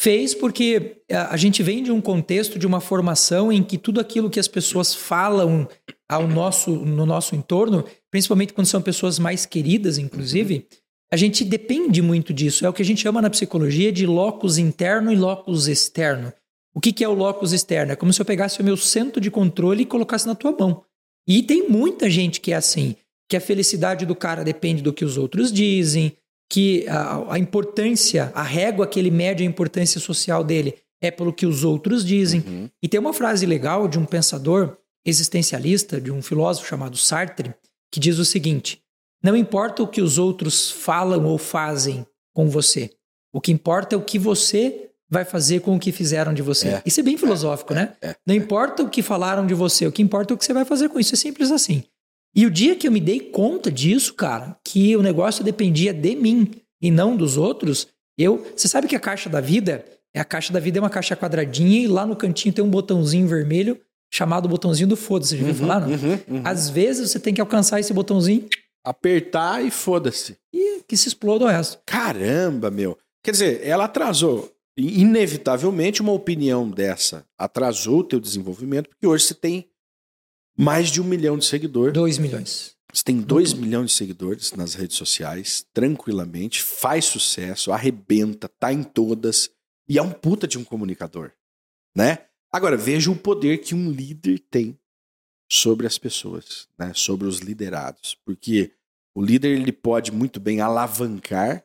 Fez 0.00 0.34
porque 0.34 1.02
a 1.10 1.34
a 1.34 1.36
gente 1.36 1.62
vem 1.62 1.82
de 1.82 1.92
um 1.92 2.00
contexto, 2.00 2.58
de 2.58 2.66
uma 2.66 2.80
formação 2.80 3.52
em 3.52 3.62
que 3.62 3.76
tudo 3.76 4.00
aquilo 4.00 4.30
que 4.30 4.40
as 4.40 4.48
pessoas 4.48 4.94
falam 4.94 5.68
ao 6.08 6.26
nosso, 6.26 6.70
no 6.70 7.04
nosso 7.04 7.36
entorno, 7.36 7.84
principalmente 8.10 8.54
quando 8.54 8.66
são 8.66 8.80
pessoas 8.80 9.18
mais 9.18 9.44
queridas, 9.44 9.98
inclusive, 9.98 10.66
a 11.12 11.18
gente 11.18 11.44
depende 11.44 12.00
muito 12.00 12.32
disso. 12.32 12.64
É 12.64 12.68
o 12.70 12.72
que 12.72 12.80
a 12.80 12.84
gente 12.84 13.02
chama 13.02 13.20
na 13.20 13.28
psicologia 13.28 13.92
de 13.92 14.06
locus 14.06 14.56
interno 14.56 15.12
e 15.12 15.16
locus 15.16 15.68
externo. 15.68 16.32
O 16.74 16.80
que, 16.80 16.92
que 16.92 17.04
é 17.04 17.08
o 17.08 17.14
locus 17.14 17.52
externo? 17.52 17.92
É 17.92 17.96
como 17.96 18.12
se 18.12 18.20
eu 18.20 18.24
pegasse 18.24 18.60
o 18.60 18.64
meu 18.64 18.76
centro 18.76 19.20
de 19.20 19.30
controle 19.30 19.82
e 19.82 19.86
colocasse 19.86 20.26
na 20.26 20.34
tua 20.34 20.52
mão. 20.52 20.84
E 21.26 21.42
tem 21.42 21.68
muita 21.68 22.10
gente 22.10 22.40
que 22.40 22.52
é 22.52 22.56
assim, 22.56 22.96
que 23.28 23.36
a 23.36 23.40
felicidade 23.40 24.06
do 24.06 24.14
cara 24.14 24.42
depende 24.42 24.82
do 24.82 24.92
que 24.92 25.04
os 25.04 25.16
outros 25.16 25.52
dizem, 25.52 26.16
que 26.50 26.86
a, 26.88 27.34
a 27.34 27.38
importância, 27.38 28.32
a 28.34 28.42
régua 28.42 28.86
que 28.86 28.98
ele 28.98 29.10
mede 29.10 29.42
a 29.42 29.46
importância 29.46 30.00
social 30.00 30.42
dele 30.42 30.74
é 31.00 31.10
pelo 31.10 31.32
que 31.32 31.46
os 31.46 31.64
outros 31.64 32.04
dizem. 32.04 32.44
Uhum. 32.46 32.70
E 32.82 32.88
tem 32.88 33.00
uma 33.00 33.12
frase 33.12 33.46
legal 33.46 33.88
de 33.88 33.98
um 33.98 34.04
pensador 34.04 34.76
existencialista, 35.04 36.00
de 36.00 36.12
um 36.12 36.22
filósofo 36.22 36.68
chamado 36.68 36.96
Sartre, 36.96 37.54
que 37.90 37.98
diz 37.98 38.18
o 38.18 38.24
seguinte: 38.24 38.82
Não 39.22 39.36
importa 39.36 39.82
o 39.82 39.88
que 39.88 40.00
os 40.00 40.18
outros 40.18 40.70
falam 40.70 41.24
ou 41.26 41.38
fazem 41.38 42.06
com 42.34 42.48
você, 42.48 42.90
o 43.32 43.40
que 43.40 43.50
importa 43.52 43.94
é 43.94 43.98
o 43.98 44.04
que 44.04 44.18
você 44.18 44.90
vai 45.12 45.26
fazer 45.26 45.60
com 45.60 45.76
o 45.76 45.78
que 45.78 45.92
fizeram 45.92 46.32
de 46.32 46.40
você. 46.40 46.68
É. 46.68 46.82
Isso 46.86 46.98
é 46.98 47.02
bem 47.02 47.18
filosófico, 47.18 47.74
né? 47.74 47.92
é, 48.00 48.16
Não 48.26 48.34
importa 48.34 48.82
o 48.82 48.88
que 48.88 49.02
falaram 49.02 49.46
de 49.46 49.52
você, 49.52 49.86
o 49.86 49.92
que 49.92 50.00
importa 50.00 50.32
é 50.32 50.34
o 50.34 50.38
que 50.38 50.44
você 50.44 50.54
vai 50.54 50.64
fazer 50.64 50.88
com 50.88 50.98
isso. 50.98 51.14
É 51.14 51.18
simples 51.18 51.50
assim. 51.50 51.84
E 52.34 52.46
o 52.46 52.50
dia 52.50 52.74
que 52.74 52.88
eu 52.88 52.92
me 52.92 52.98
dei 52.98 53.20
conta 53.20 53.70
disso, 53.70 54.14
cara, 54.14 54.56
que 54.64 54.96
o 54.96 55.02
negócio 55.02 55.44
dependia 55.44 55.92
de 55.92 56.16
mim 56.16 56.50
e 56.80 56.90
não 56.90 57.14
dos 57.14 57.36
outros, 57.36 57.88
eu. 58.18 58.42
Você 58.56 58.66
sabe 58.68 58.88
que 58.88 58.96
a 58.96 59.00
caixa 59.00 59.28
da 59.28 59.38
vida 59.38 59.84
é 60.14 60.20
a 60.20 60.24
caixa 60.24 60.50
da 60.50 60.58
vida 60.58 60.78
é 60.78 60.80
uma 60.80 60.88
caixa 60.88 61.14
quadradinha 61.14 61.82
e 61.82 61.86
lá 61.86 62.06
no 62.06 62.16
cantinho 62.16 62.54
tem 62.54 62.64
um 62.64 62.70
botãozinho 62.70 63.28
vermelho 63.28 63.78
chamado 64.10 64.48
botãozinho 64.48 64.88
do 64.88 64.96
foda-se. 64.96 65.32
Você 65.32 65.36
já 65.42 65.46
ouviu 65.46 65.60
falar, 65.66 65.80
não? 65.80 65.88
Uhum, 65.88 66.18
uhum. 66.28 66.42
Às 66.42 66.70
vezes 66.70 67.10
você 67.10 67.20
tem 67.20 67.34
que 67.34 67.40
alcançar 67.40 67.78
esse 67.80 67.92
botãozinho 67.92 68.48
Apertar 68.82 69.62
e 69.62 69.70
foda-se. 69.70 70.36
e 70.54 70.80
que 70.88 70.96
se 70.96 71.06
exploda 71.08 71.44
o 71.44 71.48
resto. 71.48 71.78
Caramba, 71.86 72.70
meu. 72.70 72.96
Quer 73.22 73.30
dizer, 73.32 73.60
ela 73.62 73.84
atrasou. 73.84 74.50
Inevitavelmente, 74.88 76.02
uma 76.02 76.12
opinião 76.12 76.68
dessa 76.68 77.26
atrasou 77.38 78.00
o 78.00 78.04
teu 78.04 78.18
desenvolvimento, 78.18 78.88
porque 78.88 79.06
hoje 79.06 79.24
você 79.26 79.34
tem 79.34 79.68
mais 80.56 80.90
de 80.90 81.00
um 81.00 81.04
milhão 81.04 81.38
de 81.38 81.44
seguidores. 81.44 81.94
2 81.94 82.18
milhões. 82.18 82.76
Você 82.92 83.04
tem 83.04 83.20
dois 83.20 83.54
milhões 83.54 83.90
de 83.90 83.96
seguidores 83.96 84.52
nas 84.52 84.74
redes 84.74 84.98
sociais, 84.98 85.64
tranquilamente, 85.72 86.62
faz 86.62 87.06
sucesso, 87.06 87.72
arrebenta, 87.72 88.48
tá 88.48 88.70
em 88.70 88.82
todas, 88.82 89.50
e 89.88 89.96
é 89.96 90.02
um 90.02 90.10
puta 90.10 90.46
de 90.46 90.58
um 90.58 90.64
comunicador, 90.64 91.32
né? 91.96 92.26
Agora, 92.52 92.76
veja 92.76 93.10
o 93.10 93.16
poder 93.16 93.58
que 93.58 93.74
um 93.74 93.90
líder 93.90 94.38
tem 94.50 94.78
sobre 95.50 95.86
as 95.86 95.96
pessoas, 95.96 96.68
né? 96.78 96.92
Sobre 96.94 97.26
os 97.26 97.38
liderados, 97.38 98.14
porque 98.26 98.72
o 99.14 99.22
líder 99.22 99.58
ele 99.58 99.72
pode 99.72 100.12
muito 100.12 100.38
bem 100.38 100.60
alavancar 100.60 101.64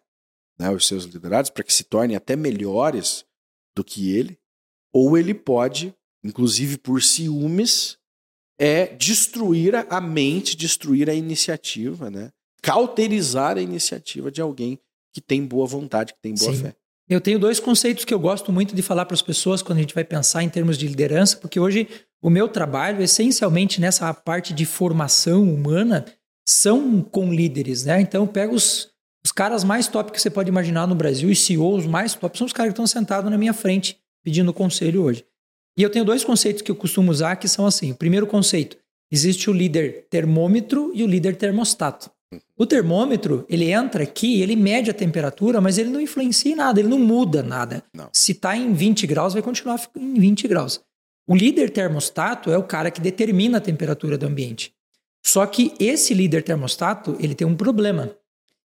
né, 0.59 0.69
os 0.71 0.87
seus 0.87 1.03
liderados 1.05 1.49
para 1.49 1.63
que 1.63 1.73
se 1.73 1.83
tornem 1.83 2.15
até 2.15 2.35
melhores 2.35 3.25
do 3.75 3.83
que 3.83 4.15
ele, 4.15 4.37
ou 4.93 5.17
ele 5.17 5.33
pode, 5.33 5.93
inclusive 6.23 6.77
por 6.77 7.01
ciúmes, 7.01 7.97
é 8.59 8.87
destruir 8.87 9.75
a- 9.75 10.01
mente, 10.01 10.55
destruir 10.57 11.09
a 11.09 11.13
iniciativa, 11.13 12.09
né? 12.09 12.31
Cauterizar 12.61 13.57
a 13.57 13.61
iniciativa 13.61 14.31
de 14.31 14.41
alguém 14.41 14.79
que 15.13 15.21
tem 15.21 15.45
boa 15.45 15.67
vontade, 15.67 16.13
que 16.13 16.19
tem 16.21 16.33
boa 16.33 16.53
Sim. 16.53 16.61
fé. 16.63 16.75
Eu 17.07 17.21
tenho 17.21 17.39
dois 17.39 17.59
conceitos 17.59 18.03
que 18.03 18.13
eu 18.13 18.19
gosto 18.19 18.51
muito 18.51 18.75
de 18.75 18.81
falar 18.81 19.05
para 19.05 19.13
as 19.15 19.21
pessoas 19.21 19.61
quando 19.61 19.77
a 19.77 19.81
gente 19.81 19.93
vai 19.95 20.03
pensar 20.03 20.43
em 20.43 20.49
termos 20.49 20.77
de 20.77 20.87
liderança, 20.87 21.37
porque 21.37 21.59
hoje 21.59 21.87
o 22.21 22.29
meu 22.29 22.49
trabalho, 22.49 23.01
essencialmente 23.01 23.79
nessa 23.79 24.13
parte 24.13 24.53
de 24.53 24.65
formação 24.65 25.43
humana, 25.43 26.03
são 26.45 27.01
com 27.01 27.31
líderes, 27.33 27.85
né? 27.85 28.01
Então, 28.01 28.23
eu 28.23 28.27
pego 28.27 28.55
os, 28.55 28.89
os 29.25 29.31
caras 29.31 29.63
mais 29.63 29.88
top 29.88 30.12
que 30.12 30.21
você 30.21 30.29
pode 30.29 30.50
imaginar 30.50 30.88
no 30.88 30.95
Brasil, 30.95 31.29
os 31.29 31.39
CEOs 31.39 31.86
mais 31.86 32.13
top, 32.13 32.38
são 32.38 32.47
os 32.47 32.53
caras 32.53 32.69
que 32.69 32.74
estão 32.74 32.88
sentados 32.88 33.29
na 33.29 33.38
minha 33.38 33.53
frente 33.53 33.97
pedindo 34.24 34.53
conselho 34.53 35.03
hoje. 35.03 35.25
E 35.77 35.83
eu 35.83 35.89
tenho 35.89 36.05
dois 36.05 36.24
conceitos 36.24 36.62
que 36.62 36.71
eu 36.71 36.75
costumo 36.75 37.12
usar 37.12 37.36
que 37.36 37.47
são 37.47 37.65
assim. 37.65 37.91
O 37.91 37.95
primeiro 37.95 38.25
conceito, 38.25 38.77
existe 39.12 39.50
o 39.50 39.53
líder 39.53 40.07
termômetro 40.09 40.91
e 40.93 41.03
o 41.03 41.07
líder 41.07 41.36
termostato. 41.36 42.09
O 42.57 42.65
termômetro, 42.65 43.45
ele 43.47 43.71
entra 43.71 44.03
aqui, 44.03 44.41
ele 44.41 44.55
mede 44.55 44.89
a 44.89 44.93
temperatura, 44.93 45.62
mas 45.62 45.77
ele 45.77 45.89
não 45.89 46.01
influencia 46.01 46.51
em 46.51 46.55
nada, 46.55 46.79
ele 46.79 46.89
não 46.89 47.00
muda 47.00 47.41
nada. 47.41 47.83
Não. 47.93 48.09
Se 48.12 48.33
está 48.33 48.57
em 48.57 48.74
20 48.74 49.07
graus, 49.07 49.33
vai 49.33 49.41
continuar 49.41 49.79
em 49.95 50.15
20 50.15 50.47
graus. 50.47 50.81
O 51.27 51.36
líder 51.36 51.69
termostato 51.69 52.51
é 52.51 52.57
o 52.57 52.63
cara 52.63 52.89
que 52.89 53.00
determina 53.00 53.59
a 53.59 53.62
temperatura 53.62 54.17
do 54.17 54.25
ambiente. 54.25 54.74
Só 55.25 55.45
que 55.45 55.74
esse 55.79 56.13
líder 56.13 56.43
termostato, 56.43 57.15
ele 57.19 57.36
tem 57.36 57.45
um 57.45 57.55
problema. 57.55 58.12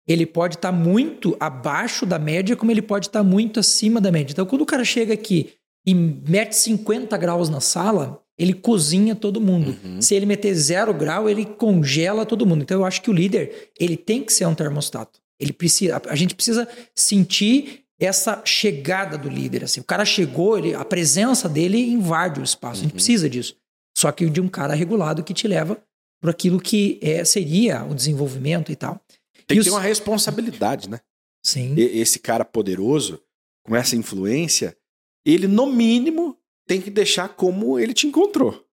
Ele 0.08 0.24
pode 0.24 0.54
estar 0.56 0.72
muito 0.72 1.36
abaixo 1.38 2.06
da 2.06 2.18
média, 2.18 2.56
como 2.56 2.70
ele 2.70 2.80
pode 2.80 3.06
estar 3.08 3.22
muito 3.22 3.60
acima 3.60 4.00
da 4.00 4.10
média. 4.10 4.32
Então, 4.32 4.46
quando 4.46 4.62
o 4.62 4.66
cara 4.66 4.84
chega 4.84 5.12
aqui 5.12 5.52
e 5.86 5.92
mete 5.94 6.56
50 6.56 7.14
graus 7.18 7.50
na 7.50 7.60
sala, 7.60 8.20
ele 8.38 8.54
cozinha 8.54 9.14
todo 9.14 9.40
mundo. 9.40 9.76
Uhum. 9.84 10.00
Se 10.00 10.14
ele 10.14 10.24
meter 10.24 10.54
zero 10.54 10.94
grau, 10.94 11.28
ele 11.28 11.44
congela 11.44 12.24
todo 12.24 12.46
mundo. 12.46 12.62
Então, 12.62 12.80
eu 12.80 12.86
acho 12.86 13.02
que 13.02 13.10
o 13.10 13.12
líder, 13.12 13.70
ele 13.78 13.96
tem 13.96 14.22
que 14.22 14.32
ser 14.32 14.46
um 14.46 14.54
termostato. 14.54 15.20
Ele 15.38 15.52
precisa, 15.52 16.00
a 16.08 16.16
gente 16.16 16.34
precisa 16.34 16.66
sentir 16.94 17.84
essa 18.00 18.40
chegada 18.44 19.18
do 19.18 19.28
líder. 19.28 19.64
Assim, 19.64 19.80
o 19.80 19.84
cara 19.84 20.04
chegou, 20.04 20.56
ele, 20.56 20.74
a 20.74 20.84
presença 20.84 21.48
dele 21.48 21.78
invade 21.90 22.40
o 22.40 22.44
espaço. 22.44 22.80
A 22.80 22.82
gente 22.84 22.92
Uhum. 22.92 22.96
precisa 22.96 23.28
disso. 23.28 23.56
Só 23.96 24.10
que 24.12 24.28
de 24.30 24.40
um 24.40 24.48
cara 24.48 24.72
regulado 24.74 25.22
que 25.22 25.34
te 25.34 25.46
leva 25.48 25.76
para 26.20 26.30
aquilo 26.30 26.60
que 26.60 26.98
é, 27.02 27.24
seria 27.24 27.84
o 27.84 27.94
desenvolvimento 27.94 28.70
e 28.72 28.76
tal. 28.76 29.00
Tem 29.48 29.56
E 29.56 29.60
que 29.60 29.64
ter 29.64 29.70
os- 29.70 29.74
uma 29.76 29.80
responsabilidade, 29.82 30.88
né? 30.88 31.00
Sim. 31.42 31.74
E- 31.76 31.98
Esse 32.00 32.18
cara 32.20 32.44
poderoso, 32.44 33.20
com 33.64 33.74
essa 33.74 33.96
influência, 33.96 34.76
ele, 35.26 35.46
no 35.48 35.66
mínimo, 35.66 36.36
tem 36.66 36.80
que 36.80 36.90
deixar 36.90 37.28
como 37.30 37.78
ele 37.78 37.92
te 37.94 38.06
encontrou. 38.06 38.64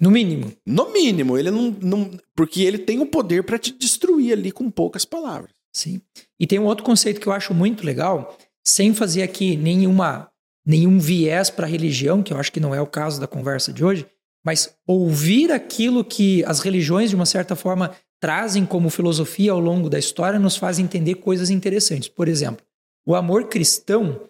No 0.00 0.10
mínimo. 0.10 0.52
No 0.66 0.90
mínimo, 0.90 1.38
ele 1.38 1.50
não. 1.50 1.70
não 1.80 2.10
porque 2.34 2.62
ele 2.62 2.78
tem 2.78 2.98
o 2.98 3.06
poder 3.06 3.44
para 3.44 3.58
te 3.58 3.70
destruir 3.72 4.32
ali 4.32 4.50
com 4.50 4.68
poucas 4.70 5.04
palavras. 5.04 5.52
Sim. 5.72 6.00
E 6.40 6.46
tem 6.46 6.58
um 6.58 6.64
outro 6.64 6.84
conceito 6.84 7.20
que 7.20 7.26
eu 7.26 7.32
acho 7.32 7.54
muito 7.54 7.84
legal, 7.86 8.36
sem 8.66 8.92
fazer 8.94 9.22
aqui 9.22 9.56
nenhuma, 9.56 10.28
nenhum 10.66 10.98
viés 10.98 11.50
para 11.50 11.66
a 11.66 11.68
religião, 11.68 12.22
que 12.22 12.32
eu 12.32 12.36
acho 12.38 12.50
que 12.50 12.58
não 12.60 12.74
é 12.74 12.80
o 12.80 12.86
caso 12.86 13.20
da 13.20 13.26
conversa 13.28 13.72
de 13.72 13.84
hoje, 13.84 14.06
mas 14.44 14.74
ouvir 14.86 15.52
aquilo 15.52 16.04
que 16.04 16.44
as 16.46 16.58
religiões, 16.60 17.10
de 17.10 17.16
uma 17.16 17.26
certa 17.26 17.54
forma, 17.54 17.94
trazem 18.22 18.64
como 18.64 18.88
filosofia 18.88 19.50
ao 19.50 19.58
longo 19.58 19.90
da 19.90 19.98
história 19.98 20.38
nos 20.38 20.56
faz 20.56 20.78
entender 20.78 21.16
coisas 21.16 21.50
interessantes. 21.50 22.08
Por 22.08 22.28
exemplo, 22.28 22.64
o 23.04 23.16
amor 23.16 23.48
cristão, 23.48 24.20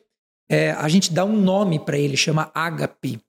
é, 0.48 0.70
a 0.70 0.88
gente 0.88 1.12
dá 1.12 1.26
um 1.26 1.38
nome 1.38 1.78
para 1.78 1.98
ele, 1.98 2.16
chama 2.16 2.50
ágape. 2.54 3.20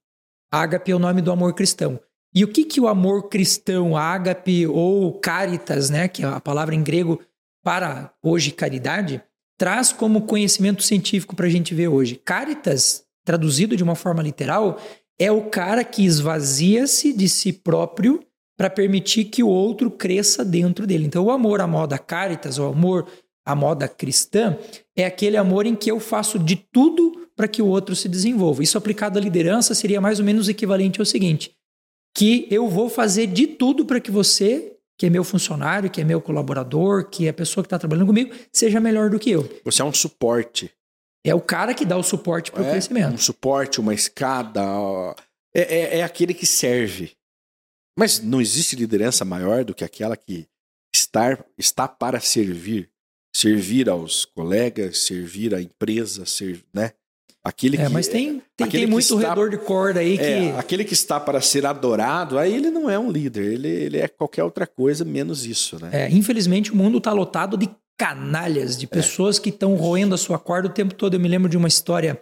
Ágape 0.50 0.90
é 0.90 0.96
o 0.96 0.98
nome 0.98 1.20
do 1.20 1.30
amor 1.30 1.52
cristão. 1.52 2.00
E 2.34 2.42
o 2.44 2.48
que, 2.48 2.64
que 2.64 2.80
o 2.80 2.88
amor 2.88 3.28
cristão, 3.28 3.94
ágape 3.94 4.66
ou 4.66 5.12
caritas, 5.20 5.90
né, 5.90 6.08
que 6.08 6.24
é 6.24 6.26
a 6.26 6.40
palavra 6.40 6.74
em 6.74 6.82
grego 6.82 7.20
para 7.62 8.14
hoje 8.22 8.50
caridade, 8.50 9.22
traz 9.58 9.92
como 9.92 10.22
conhecimento 10.22 10.82
científico 10.82 11.36
para 11.36 11.44
a 11.44 11.50
gente 11.50 11.74
ver 11.74 11.88
hoje? 11.88 12.16
Caritas, 12.16 13.04
traduzido 13.22 13.76
de 13.76 13.82
uma 13.82 13.94
forma 13.94 14.22
literal, 14.22 14.80
é 15.18 15.30
o 15.30 15.50
cara 15.50 15.84
que 15.84 16.06
esvazia-se 16.06 17.12
de 17.12 17.28
si 17.28 17.52
próprio 17.52 18.24
para 18.56 18.70
permitir 18.70 19.24
que 19.24 19.42
o 19.42 19.48
outro 19.48 19.90
cresça 19.90 20.44
dentro 20.44 20.86
dele. 20.86 21.06
Então, 21.06 21.24
o 21.24 21.30
amor 21.30 21.60
à 21.60 21.66
moda 21.66 21.98
caritas, 21.98 22.58
o 22.58 22.64
amor 22.64 23.06
à 23.44 23.54
moda 23.54 23.88
cristã, 23.88 24.56
é 24.96 25.04
aquele 25.04 25.36
amor 25.36 25.66
em 25.66 25.74
que 25.74 25.90
eu 25.90 25.98
faço 26.00 26.38
de 26.38 26.56
tudo 26.56 27.28
para 27.36 27.48
que 27.48 27.60
o 27.60 27.66
outro 27.66 27.96
se 27.96 28.08
desenvolva. 28.08 28.62
Isso 28.62 28.78
aplicado 28.78 29.18
à 29.18 29.22
liderança 29.22 29.74
seria 29.74 30.00
mais 30.00 30.18
ou 30.18 30.24
menos 30.24 30.48
equivalente 30.48 31.00
ao 31.00 31.06
seguinte: 31.06 31.52
que 32.16 32.46
eu 32.50 32.68
vou 32.68 32.88
fazer 32.88 33.26
de 33.26 33.46
tudo 33.46 33.84
para 33.84 34.00
que 34.00 34.10
você, 34.10 34.76
que 34.96 35.06
é 35.06 35.10
meu 35.10 35.24
funcionário, 35.24 35.90
que 35.90 36.00
é 36.00 36.04
meu 36.04 36.20
colaborador, 36.20 37.08
que 37.10 37.26
é 37.26 37.30
a 37.30 37.34
pessoa 37.34 37.62
que 37.62 37.66
está 37.66 37.78
trabalhando 37.78 38.06
comigo, 38.06 38.32
seja 38.52 38.80
melhor 38.80 39.10
do 39.10 39.18
que 39.18 39.30
eu. 39.30 39.48
Você 39.64 39.82
é 39.82 39.84
um 39.84 39.92
suporte. 39.92 40.70
É 41.26 41.34
o 41.34 41.40
cara 41.40 41.72
que 41.72 41.86
dá 41.86 41.96
o 41.96 42.02
suporte 42.02 42.52
para 42.52 42.62
o 42.62 42.66
é, 42.66 42.70
crescimento. 42.70 43.14
Um 43.14 43.18
suporte, 43.18 43.80
uma 43.80 43.94
escada. 43.94 44.62
É, 45.54 45.62
é, 45.62 45.98
é, 45.98 46.02
aquele 46.02 46.34
que 46.34 46.46
serve. 46.46 47.12
Mas 47.98 48.20
não 48.20 48.40
existe 48.40 48.76
liderança 48.76 49.24
maior 49.24 49.64
do 49.64 49.74
que 49.74 49.84
aquela 49.84 50.16
que 50.16 50.46
está, 50.94 51.38
está 51.58 51.86
para 51.88 52.20
servir. 52.20 52.90
Servir 53.34 53.88
aos 53.88 54.24
colegas, 54.24 54.98
servir 54.98 55.54
à 55.54 55.60
empresa, 55.60 56.24
ser, 56.24 56.64
né? 56.72 56.92
Aquele 57.42 57.76
é, 57.76 57.84
que, 57.84 57.92
mas 57.92 58.08
tem, 58.08 58.40
tem, 58.56 58.68
tem 58.68 58.86
muito 58.86 59.16
está, 59.16 59.28
redor 59.28 59.50
de 59.50 59.58
corda 59.58 60.00
aí 60.00 60.16
que. 60.16 60.24
É, 60.24 60.56
aquele 60.56 60.82
que 60.82 60.94
está 60.94 61.20
para 61.20 61.42
ser 61.42 61.66
adorado, 61.66 62.38
aí 62.38 62.54
ele 62.54 62.70
não 62.70 62.88
é 62.88 62.98
um 62.98 63.10
líder, 63.10 63.52
ele, 63.52 63.68
ele 63.68 63.98
é 63.98 64.08
qualquer 64.08 64.44
outra 64.44 64.66
coisa 64.66 65.04
menos 65.04 65.44
isso, 65.44 65.78
né? 65.78 65.90
É, 65.92 66.10
infelizmente 66.10 66.72
o 66.72 66.76
mundo 66.76 66.98
está 66.98 67.12
lotado 67.12 67.58
de 67.58 67.68
canalhas, 67.98 68.78
de 68.78 68.86
é. 68.86 68.88
pessoas 68.88 69.38
é. 69.38 69.42
que 69.42 69.50
estão 69.50 69.74
roendo 69.74 70.14
a 70.14 70.18
sua 70.18 70.38
corda 70.38 70.68
o 70.68 70.72
tempo 70.72 70.94
todo. 70.94 71.14
Eu 71.14 71.20
me 71.20 71.28
lembro 71.28 71.48
de 71.48 71.56
uma 71.56 71.68
história 71.68 72.18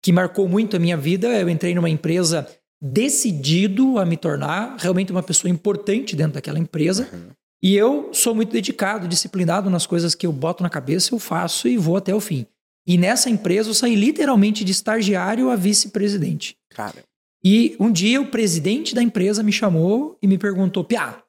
que 0.00 0.12
marcou 0.12 0.48
muito 0.48 0.76
a 0.76 0.78
minha 0.78 0.96
vida. 0.96 1.28
Eu 1.28 1.48
entrei 1.48 1.74
numa 1.74 1.90
empresa 1.90 2.46
decidido 2.82 3.96
a 4.00 4.04
me 4.04 4.16
tornar 4.16 4.76
realmente 4.76 5.12
uma 5.12 5.22
pessoa 5.22 5.48
importante 5.48 6.16
dentro 6.16 6.32
daquela 6.32 6.58
empresa. 6.58 7.08
Uhum. 7.12 7.28
E 7.62 7.76
eu 7.76 8.10
sou 8.12 8.34
muito 8.34 8.50
dedicado, 8.50 9.06
disciplinado 9.06 9.70
nas 9.70 9.86
coisas 9.86 10.16
que 10.16 10.26
eu 10.26 10.32
boto 10.32 10.64
na 10.64 10.68
cabeça, 10.68 11.14
eu 11.14 11.20
faço 11.20 11.68
e 11.68 11.78
vou 11.78 11.96
até 11.96 12.12
o 12.12 12.18
fim. 12.18 12.44
E 12.84 12.98
nessa 12.98 13.30
empresa 13.30 13.70
eu 13.70 13.74
saí 13.74 13.94
literalmente 13.94 14.64
de 14.64 14.72
estagiário 14.72 15.48
a 15.48 15.54
vice-presidente. 15.54 16.56
Cara. 16.70 17.04
E 17.44 17.76
um 17.78 17.92
dia 17.92 18.20
o 18.20 18.26
presidente 18.26 18.96
da 18.96 19.02
empresa 19.02 19.44
me 19.44 19.52
chamou 19.52 20.18
e 20.20 20.26
me 20.26 20.36
perguntou: 20.36 20.82
Piá, 20.82 21.22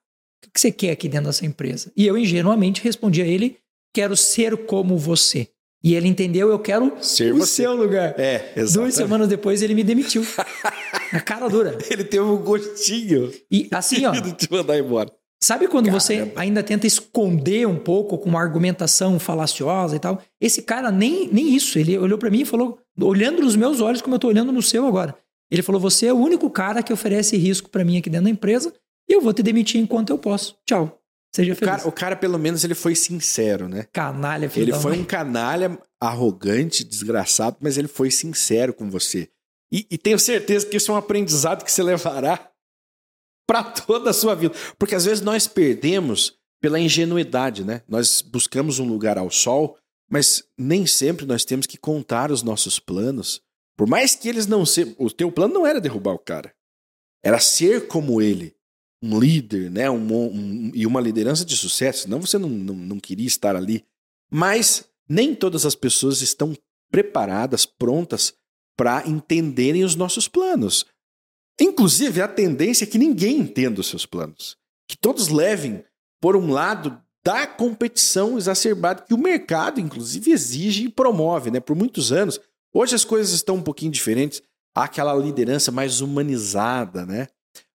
o 0.44 0.52
que 0.52 0.60
você 0.60 0.72
quer 0.72 0.92
aqui 0.92 1.08
dentro 1.08 1.28
dessa 1.28 1.46
empresa? 1.46 1.92
E 1.96 2.08
eu 2.08 2.18
ingenuamente 2.18 2.84
respondi 2.84 3.22
a 3.22 3.28
ele: 3.28 3.58
quero 3.94 4.18
ser 4.18 4.66
como 4.66 4.98
você. 4.98 5.50
E 5.84 5.96
ele 5.96 6.08
entendeu, 6.08 6.50
eu 6.50 6.60
quero 6.60 6.94
ser 7.02 7.34
o 7.34 7.40
você. 7.40 7.64
seu 7.64 7.76
lugar. 7.76 8.18
É, 8.18 8.54
exato. 8.56 8.80
Duas 8.80 8.94
semanas 8.96 9.28
depois 9.28 9.62
ele 9.62 9.76
me 9.76 9.84
demitiu. 9.84 10.26
Na 11.12 11.20
cara 11.20 11.50
dura. 11.50 11.78
Ele 11.90 12.04
teve 12.06 12.24
um 12.24 12.38
gostinho. 12.38 13.32
E 13.52 13.68
assim, 13.72 14.06
ó. 14.06 14.12
De 14.16 14.32
te 14.32 14.50
mandar 14.52 14.78
embora. 14.78 15.12
Sabe 15.44 15.68
quando 15.68 15.88
Caramba. 15.88 16.00
você 16.00 16.32
ainda 16.38 16.64
tenta 16.64 16.88
esconder 16.88 17.68
um 17.68 17.78
pouco 17.78 18.18
com 18.18 18.30
uma 18.30 18.40
argumentação 18.40 19.20
falaciosa 19.20 19.94
e 19.94 20.00
tal? 20.00 20.22
Esse 20.40 20.62
cara 20.62 20.90
nem, 20.90 21.28
nem 21.28 21.54
isso. 21.54 21.78
Ele 21.78 21.98
olhou 21.98 22.18
para 22.18 22.30
mim 22.30 22.42
e 22.42 22.46
falou, 22.46 22.80
olhando 23.02 23.42
nos 23.42 23.58
meus 23.58 23.82
olhos 23.82 24.02
como 24.02 24.16
eu 24.16 24.20
tô 24.20 24.30
olhando 24.30 24.54
no 24.54 24.62
seu 24.62 24.88
agora. 24.88 25.14
Ele 25.52 25.62
falou: 25.62 25.82
"Você 25.82 26.06
é 26.06 26.14
o 26.14 26.18
único 26.18 26.50
cara 26.50 26.82
que 26.82 26.94
oferece 26.94 27.36
risco 27.36 27.70
para 27.70 27.84
mim 27.84 27.98
aqui 27.98 28.10
dentro 28.10 28.24
da 28.24 28.30
empresa 28.30 28.74
e 29.10 29.14
eu 29.14 29.20
vou 29.20 29.34
te 29.34 29.44
demitir 29.44 29.82
enquanto 29.82 30.12
eu 30.12 30.18
posso. 30.18 30.56
Tchau." 30.66 31.03
Seja 31.36 31.56
feliz. 31.56 31.74
O 31.74 31.78
cara, 31.78 31.88
o 31.90 31.92
cara, 31.92 32.16
pelo 32.16 32.38
menos, 32.38 32.64
ele 32.64 32.76
foi 32.76 32.96
sincero, 32.96 33.68
né? 33.68 33.88
Canalha, 33.92 34.50
filho 34.50 34.66
Ele 34.66 34.74
foi 34.74 34.98
um 35.00 35.04
canalha 35.04 35.80
arrogante, 36.00 36.84
desgraçado, 36.84 37.58
mas 37.60 37.78
ele 37.78 37.88
foi 37.88 38.12
sincero 38.12 38.74
com 38.74 38.90
você. 38.90 39.30
E, 39.72 39.88
e 39.90 39.98
tenho 39.98 40.20
certeza 40.20 40.66
que 40.66 40.78
isso 40.78 40.92
é 40.92 40.94
um 40.94 40.98
aprendizado 40.98 41.64
que 41.64 41.72
você 41.72 41.82
levará 41.82 42.52
para 43.48 43.64
toda 43.64 44.12
a 44.12 44.14
sua 44.14 44.36
vida. 44.36 44.54
Porque 44.78 44.94
às 44.94 45.06
vezes 45.06 45.24
nós 45.24 45.48
perdemos 45.48 46.38
pela 46.62 46.80
ingenuidade, 46.80 47.64
né? 47.64 47.82
Nós 47.88 48.22
buscamos 48.22 48.78
um 48.78 48.88
lugar 48.88 49.18
ao 49.18 49.32
sol, 49.32 49.78
mas 50.10 50.44
nem 50.58 50.86
sempre 50.86 51.26
nós 51.26 51.44
temos 51.44 51.66
que 51.66 51.78
contar 51.78 52.32
os 52.32 52.44
nossos 52.44 52.80
planos. 52.80 53.42
Por 53.76 53.88
mais 53.88 54.16
que 54.16 54.30
eles 54.30 54.46
não 54.46 54.66
sejam. 54.66 54.94
O 55.00 55.10
teu 55.10 55.32
plano 55.32 55.56
não 55.56 55.66
era 55.66 55.82
derrubar 55.82 56.14
o 56.14 56.20
cara. 56.20 56.54
Era 57.24 57.40
ser 57.40 57.88
como 57.88 58.22
ele 58.22 58.56
um 59.04 59.20
líder, 59.20 59.70
né? 59.70 59.90
Um, 59.90 60.14
um, 60.14 60.72
e 60.74 60.88
uma 60.88 61.02
liderança 61.02 61.44
de 61.44 61.58
sucesso, 61.58 62.10
não 62.10 62.22
você 62.22 62.38
não, 62.38 62.48
não, 62.48 62.74
não 62.74 63.00
queria 63.00 63.28
estar 63.28 63.54
ali. 63.54 63.84
Mas 64.32 64.86
nem 65.10 65.36
todas 65.36 65.66
as 65.66 65.76
pessoas 65.76 66.22
estão 66.22 66.56
preparadas, 66.90 67.66
prontas 67.66 68.34
para 68.78 69.06
entenderem 69.06 69.84
os 69.84 69.94
nossos 69.94 70.30
planos. 70.30 70.86
Inclusive, 71.60 72.22
a 72.22 72.28
tendência 72.28 72.86
é 72.86 72.88
que 72.88 72.98
ninguém 72.98 73.40
entenda 73.40 73.82
os 73.82 73.88
seus 73.88 74.06
planos. 74.06 74.56
Que 74.88 74.98
todos 74.98 75.28
levem 75.28 75.84
por 76.22 76.38
um 76.38 76.52
lado 76.52 76.98
da 77.24 77.46
competição 77.46 78.38
exacerbada 78.38 79.04
que 79.04 79.14
o 79.14 79.18
mercado, 79.18 79.80
inclusive, 79.80 80.32
exige 80.32 80.86
e 80.86 80.90
promove 80.90 81.52
né? 81.52 81.60
por 81.60 81.76
muitos 81.76 82.12
anos. 82.12 82.40
Hoje 82.74 82.96
as 82.96 83.06
coisas 83.06 83.34
estão 83.34 83.56
um 83.56 83.62
pouquinho 83.62 83.92
diferentes. 83.92 84.42
Há 84.76 84.86
aquela 84.86 85.14
liderança 85.14 85.72
mais 85.72 86.02
humanizada, 86.02 87.06
né? 87.06 87.28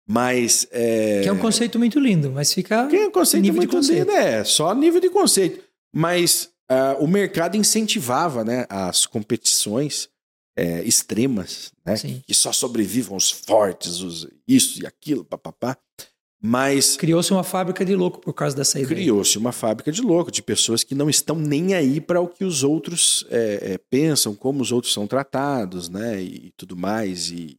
Mas. 0.07 0.67
É... 0.71 1.21
Que 1.21 1.29
é 1.29 1.33
um 1.33 1.37
conceito 1.37 1.79
muito 1.79 1.99
lindo, 1.99 2.31
mas 2.31 2.53
fica. 2.53 2.87
Que 2.87 2.97
é 2.97 3.07
um 3.07 3.11
conceito 3.11 3.43
nível 3.43 3.57
muito 3.57 3.81
de 3.81 3.93
lindo, 3.93 4.11
é, 4.11 4.43
só 4.43 4.73
nível 4.75 5.01
de 5.01 5.09
conceito. 5.09 5.63
Mas 5.93 6.49
uh, 6.71 7.03
o 7.03 7.07
mercado 7.07 7.57
incentivava 7.57 8.43
né, 8.43 8.65
as 8.69 9.05
competições 9.05 10.09
é, 10.57 10.83
extremas, 10.83 11.71
né? 11.85 11.95
Sim. 11.97 12.21
Que 12.25 12.33
só 12.33 12.51
sobrevivam 12.51 13.17
os 13.17 13.31
fortes, 13.31 13.99
os 13.99 14.27
isso 14.47 14.81
e 14.81 14.85
aquilo, 14.85 15.25
papapá. 15.25 15.77
Mas. 16.41 16.95
Criou-se 16.95 17.31
uma 17.31 17.43
fábrica 17.43 17.83
de 17.83 17.95
louco 17.95 18.19
por 18.19 18.33
causa 18.33 18.55
dessa 18.55 18.79
ideia. 18.79 18.95
Criou-se 18.95 19.37
uma 19.37 19.51
fábrica 19.51 19.91
de 19.91 20.01
louco, 20.01 20.31
de 20.31 20.43
pessoas 20.43 20.83
que 20.83 20.93
não 20.93 21.09
estão 21.09 21.35
nem 21.37 21.73
aí 21.73 21.99
para 21.99 22.21
o 22.21 22.27
que 22.27 22.45
os 22.45 22.63
outros 22.63 23.25
é, 23.29 23.73
é, 23.73 23.77
pensam, 23.89 24.35
como 24.35 24.61
os 24.61 24.71
outros 24.71 24.93
são 24.93 25.07
tratados, 25.07 25.89
né? 25.89 26.21
E, 26.21 26.47
e 26.47 26.53
tudo 26.55 26.77
mais. 26.77 27.31
E, 27.31 27.57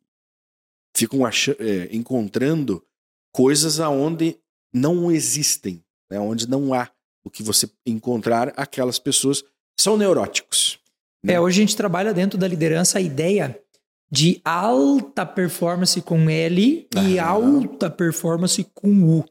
ficam 0.96 1.24
achando, 1.24 1.58
é, 1.60 1.88
encontrando 1.94 2.82
coisas 3.32 3.80
aonde 3.80 4.38
não 4.72 5.10
existem, 5.10 5.82
né? 6.10 6.18
onde 6.18 6.48
não 6.48 6.72
há 6.72 6.90
o 7.24 7.30
que 7.30 7.42
você 7.42 7.68
encontrar, 7.84 8.52
aquelas 8.56 8.98
pessoas 8.98 9.44
são 9.78 9.96
neuróticos. 9.96 10.78
Né? 11.22 11.34
É, 11.34 11.40
hoje 11.40 11.60
a 11.60 11.64
gente 11.66 11.76
trabalha 11.76 12.14
dentro 12.14 12.38
da 12.38 12.48
liderança 12.48 12.98
a 12.98 13.00
ideia 13.00 13.60
de 14.10 14.40
alta 14.44 15.26
performance 15.26 16.00
com 16.00 16.30
L 16.30 16.88
e 17.04 17.18
alta 17.18 17.90
performance 17.90 18.64
com 18.72 19.18
U. 19.18 19.24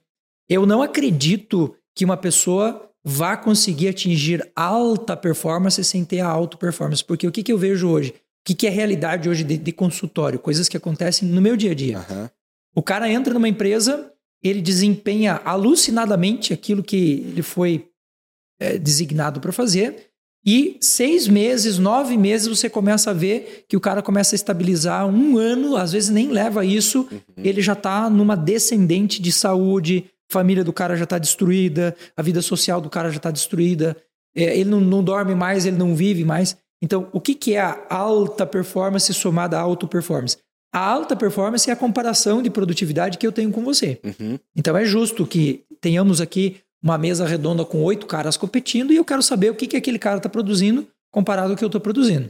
Eu 0.50 0.66
não 0.66 0.82
acredito 0.82 1.76
que 1.96 2.06
uma 2.06 2.18
pessoa 2.18 2.92
vá 3.04 3.38
conseguir 3.38 3.88
atingir 3.88 4.52
alta 4.56 5.16
performance 5.16 5.82
sem 5.84 6.04
ter 6.04 6.20
a 6.20 6.28
alta 6.28 6.58
performance, 6.58 7.04
porque 7.04 7.28
o 7.28 7.32
que, 7.32 7.44
que 7.44 7.54
eu 7.54 7.58
vejo 7.58 7.88
hoje? 7.88 8.14
Que, 8.46 8.54
que 8.54 8.68
é 8.68 8.70
realidade 8.70 9.28
hoje 9.28 9.44
de, 9.44 9.58
de, 9.58 9.72
consultório? 9.72 10.38
Coisas 10.38 10.70
que 10.70 10.78
acontecem 10.78 11.28
no 11.28 11.42
meu 11.42 11.58
dia 11.58 11.72
a 11.72 11.76
dia. 11.76 11.98
Uhum. 11.98 12.30
O 12.76 12.84
cara 12.84 13.10
entra 13.10 13.34
numa 13.34 13.50
empresa, 13.50 14.12
ele 14.44 14.62
desempenha 14.62 15.42
alucinadamente 15.44 16.54
aquilo 16.54 16.84
que 16.84 17.26
ele 17.28 17.42
foi 17.42 17.90
é, 18.60 18.78
designado 18.78 19.42
para 19.42 19.52
fazer, 19.52 20.12
e 20.46 20.78
seis 20.80 21.28
meses, 21.28 21.80
nove 21.80 22.16
meses, 22.16 22.48
você 22.48 22.70
começa 22.70 23.10
a 23.10 23.14
ver 23.14 23.66
que 23.68 23.76
o 23.76 23.82
cara 23.82 24.04
começa 24.04 24.36
a 24.36 24.38
estabilizar 24.38 25.08
um 25.08 25.40
ano, 25.40 25.76
às 25.76 25.94
vezes 25.94 26.12
nem 26.12 26.28
leva 26.28 26.64
isso, 26.64 27.08
uhum. 27.12 27.20
ele 27.44 27.64
já 27.64 27.74
está 27.74 28.08
numa 28.12 28.38
descendente 28.38 29.20
de 29.20 29.32
saúde, 29.32 30.06
família 30.30 30.64
do 30.64 30.72
cara 30.72 30.96
já 30.96 31.06
está 31.06 31.18
destruída, 31.18 31.96
a 32.16 32.22
vida 32.22 32.44
social 32.44 32.80
do 32.80 32.92
cara 32.92 33.10
já 33.10 33.18
está 33.18 33.32
destruída, 33.32 33.98
é, 34.36 34.56
ele 34.56 34.70
não, 34.70 34.80
não 34.80 35.04
dorme 35.04 35.34
mais, 35.34 35.66
ele 35.66 35.78
não 35.78 35.96
vive 35.96 36.24
mais. 36.24 36.56
Então, 36.82 37.08
o 37.12 37.22
que, 37.22 37.34
que 37.34 37.54
é 37.56 37.62
a 37.62 37.86
alta 37.90 38.46
performance 38.46 39.14
somada 39.14 39.58
à 39.58 39.62
auto 39.62 39.88
performance? 39.88 40.38
A 40.74 40.80
alta 40.80 41.16
performance 41.16 41.70
é 41.70 41.74
a 41.74 41.76
comparação 41.76 42.42
de 42.42 42.50
produtividade 42.50 43.18
que 43.18 43.26
eu 43.26 43.32
tenho 43.32 43.52
com 43.52 43.64
você. 43.64 44.00
Uhum. 44.04 44.38
Então 44.54 44.76
é 44.76 44.84
justo 44.84 45.26
que 45.26 45.64
tenhamos 45.80 46.20
aqui 46.20 46.58
uma 46.84 46.98
mesa 46.98 47.26
redonda 47.26 47.64
com 47.64 47.82
oito 47.82 48.06
caras 48.06 48.36
competindo 48.36 48.92
e 48.92 48.98
eu 48.98 49.06
quero 49.06 49.24
saber 49.24 49.50
o 49.50 49.56
que, 49.56 49.68
que 49.68 49.78
aquele 49.78 49.98
cara 49.98 50.18
está 50.18 50.28
produzindo 50.28 50.86
comparado 51.10 51.52
ao 51.52 51.58
que 51.58 51.64
eu 51.64 51.68
estou 51.68 51.80
produzindo. 51.80 52.30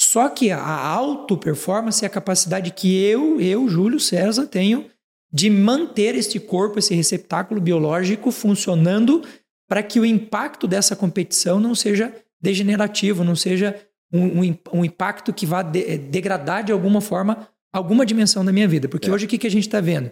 Só 0.00 0.28
que 0.28 0.50
a 0.50 0.60
auto 0.60 1.36
performance 1.36 2.04
é 2.04 2.08
a 2.08 2.10
capacidade 2.10 2.72
que 2.72 3.00
eu, 3.04 3.40
eu, 3.40 3.68
Júlio 3.68 4.00
César, 4.00 4.46
tenho 4.46 4.86
de 5.32 5.48
manter 5.48 6.16
este 6.16 6.40
corpo, 6.40 6.80
esse 6.80 6.92
receptáculo 6.92 7.60
biológico 7.60 8.32
funcionando 8.32 9.22
para 9.68 9.82
que 9.82 10.00
o 10.00 10.04
impacto 10.04 10.66
dessa 10.66 10.96
competição 10.96 11.60
não 11.60 11.74
seja 11.74 12.12
degenerativo, 12.40 13.24
não 13.24 13.36
seja 13.36 13.74
um, 14.12 14.42
um, 14.42 14.58
um 14.72 14.84
impacto 14.84 15.32
que 15.32 15.46
vá 15.46 15.62
de, 15.62 15.98
degradar 15.98 16.64
de 16.64 16.72
alguma 16.72 17.00
forma 17.00 17.48
alguma 17.72 18.06
dimensão 18.06 18.44
da 18.44 18.52
minha 18.52 18.68
vida. 18.68 18.88
Porque 18.88 19.08
é. 19.08 19.12
hoje 19.12 19.26
o 19.26 19.28
que, 19.28 19.38
que 19.38 19.46
a 19.46 19.50
gente 19.50 19.66
está 19.66 19.80
vendo? 19.80 20.10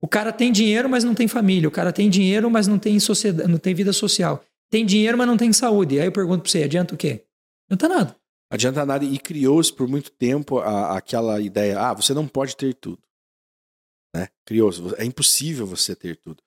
O 0.00 0.06
cara 0.06 0.32
tem 0.32 0.52
dinheiro, 0.52 0.88
mas 0.88 1.04
não 1.04 1.14
tem 1.14 1.26
família. 1.26 1.68
O 1.68 1.72
cara 1.72 1.92
tem 1.92 2.08
dinheiro, 2.08 2.50
mas 2.50 2.66
não 2.66 2.78
tem, 2.78 2.98
sociedade, 3.00 3.50
não 3.50 3.58
tem 3.58 3.74
vida 3.74 3.92
social. 3.92 4.44
Tem 4.70 4.84
dinheiro, 4.84 5.18
mas 5.18 5.26
não 5.26 5.36
tem 5.36 5.52
saúde. 5.52 5.98
Aí 5.98 6.06
eu 6.06 6.12
pergunto 6.12 6.42
para 6.42 6.50
você, 6.50 6.62
adianta 6.62 6.94
o 6.94 6.98
quê? 6.98 7.24
Não 7.68 7.74
adianta 7.74 7.88
nada. 7.88 8.16
Adianta 8.50 8.86
nada. 8.86 9.04
E 9.04 9.18
criou-se 9.18 9.72
por 9.72 9.88
muito 9.88 10.10
tempo 10.10 10.58
a, 10.58 10.96
aquela 10.96 11.40
ideia, 11.40 11.80
ah, 11.80 11.94
você 11.94 12.14
não 12.14 12.28
pode 12.28 12.56
ter 12.56 12.74
tudo. 12.74 13.02
Né? 14.14 14.28
Criou-se, 14.46 14.80
é 14.96 15.04
impossível 15.04 15.66
você 15.66 15.96
ter 15.96 16.16
tudo. 16.16 16.42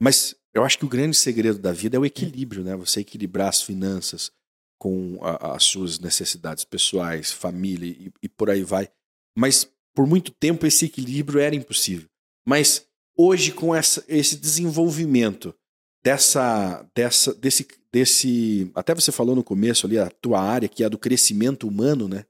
Mas 0.00 0.34
eu 0.54 0.64
acho 0.64 0.78
que 0.78 0.84
o 0.84 0.88
grande 0.88 1.16
segredo 1.16 1.58
da 1.58 1.72
vida 1.72 1.96
é 1.96 2.00
o 2.00 2.06
equilíbrio, 2.06 2.64
né? 2.64 2.74
Você 2.76 3.00
equilibrar 3.00 3.48
as 3.48 3.62
finanças 3.62 4.32
com 4.80 5.18
as 5.22 5.64
suas 5.64 5.98
necessidades 5.98 6.64
pessoais, 6.64 7.30
família 7.30 7.86
e, 7.86 8.10
e 8.22 8.28
por 8.28 8.48
aí 8.48 8.62
vai. 8.62 8.88
Mas 9.36 9.70
por 9.94 10.06
muito 10.06 10.32
tempo 10.32 10.66
esse 10.66 10.86
equilíbrio 10.86 11.38
era 11.38 11.54
impossível. 11.54 12.08
Mas 12.48 12.86
hoje, 13.14 13.52
com 13.52 13.74
essa, 13.74 14.02
esse 14.08 14.36
desenvolvimento 14.36 15.54
dessa, 16.02 16.88
dessa, 16.94 17.34
desse, 17.34 17.68
desse. 17.92 18.70
Até 18.74 18.94
você 18.94 19.12
falou 19.12 19.36
no 19.36 19.44
começo 19.44 19.86
ali, 19.86 19.98
a 19.98 20.08
tua 20.08 20.40
área, 20.40 20.68
que 20.68 20.82
é 20.82 20.86
a 20.86 20.88
do 20.88 20.98
crescimento 20.98 21.68
humano, 21.68 22.08
né? 22.08 22.24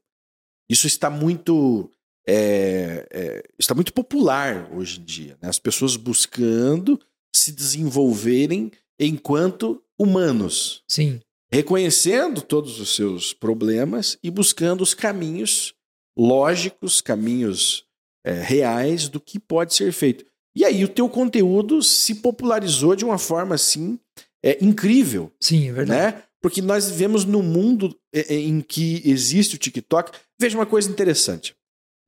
Isso 0.69 0.87
está 0.87 1.09
muito. 1.09 1.89
É, 2.27 3.07
é, 3.09 3.43
está 3.57 3.73
muito 3.73 3.93
popular 3.93 4.69
hoje 4.73 4.99
em 4.99 5.05
dia. 5.05 5.37
Né? 5.41 5.47
As 5.47 5.57
pessoas 5.57 5.95
buscando 5.95 6.99
se 7.33 7.53
desenvolverem 7.53 8.71
enquanto 8.99 9.81
humanos. 9.97 10.83
Sim. 10.87 11.21
Reconhecendo 11.53 12.41
todos 12.41 12.79
os 12.79 12.95
seus 12.95 13.33
problemas 13.33 14.17
e 14.23 14.31
buscando 14.31 14.81
os 14.81 14.93
caminhos 14.93 15.73
lógicos, 16.17 17.01
caminhos 17.01 17.85
é, 18.25 18.33
reais 18.33 19.09
do 19.09 19.19
que 19.19 19.39
pode 19.39 19.73
ser 19.73 19.91
feito. 19.91 20.25
E 20.55 20.63
aí 20.63 20.83
o 20.83 20.89
teu 20.89 21.09
conteúdo 21.09 21.81
se 21.81 22.15
popularizou 22.15 22.95
de 22.95 23.05
uma 23.05 23.17
forma 23.17 23.55
assim 23.55 23.99
é, 24.43 24.63
incrível. 24.63 25.31
Sim, 25.39 25.69
é 25.69 25.73
verdade. 25.73 26.15
Né? 26.15 26.23
Porque 26.41 26.61
nós 26.61 26.89
vivemos 26.89 27.25
num 27.25 27.43
mundo 27.43 27.97
é, 28.13 28.33
em 28.33 28.61
que 28.61 29.01
existe 29.05 29.55
o 29.55 29.59
TikTok. 29.59 30.17
Veja 30.39 30.57
uma 30.57 30.65
coisa 30.65 30.89
interessante. 30.89 31.55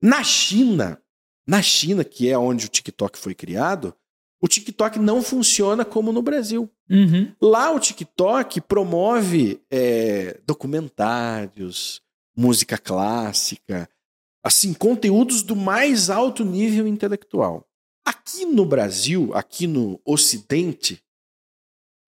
Na 0.02 0.24
China, 0.24 1.02
na 1.48 1.62
China, 1.62 2.04
que 2.04 2.30
é 2.30 2.38
onde 2.38 2.66
o 2.66 2.70
TikTok 2.70 3.18
foi 3.18 3.36
criado, 3.36 3.94
o 4.44 4.48
TikTok 4.48 5.00
não 5.00 5.24
funciona 5.24 5.86
como 5.86 6.12
no 6.12 6.22
Brasil. 6.22 6.70
Uhum. 6.90 7.34
Lá 7.42 7.72
o 7.72 7.80
TikTok 7.80 8.60
promove 8.60 9.62
é, 9.72 10.38
documentários, 10.46 12.02
música 12.36 12.78
clássica, 12.78 13.90
assim, 14.44 14.74
conteúdos 14.74 15.44
do 15.44 15.56
mais 15.56 16.10
alto 16.10 16.44
nível 16.44 16.86
intelectual. 16.86 17.66
Aqui 18.06 18.46
no 18.46 18.66
Brasil, 18.66 19.32
aqui 19.34 19.66
no 19.66 19.98
Ocidente, 20.04 21.02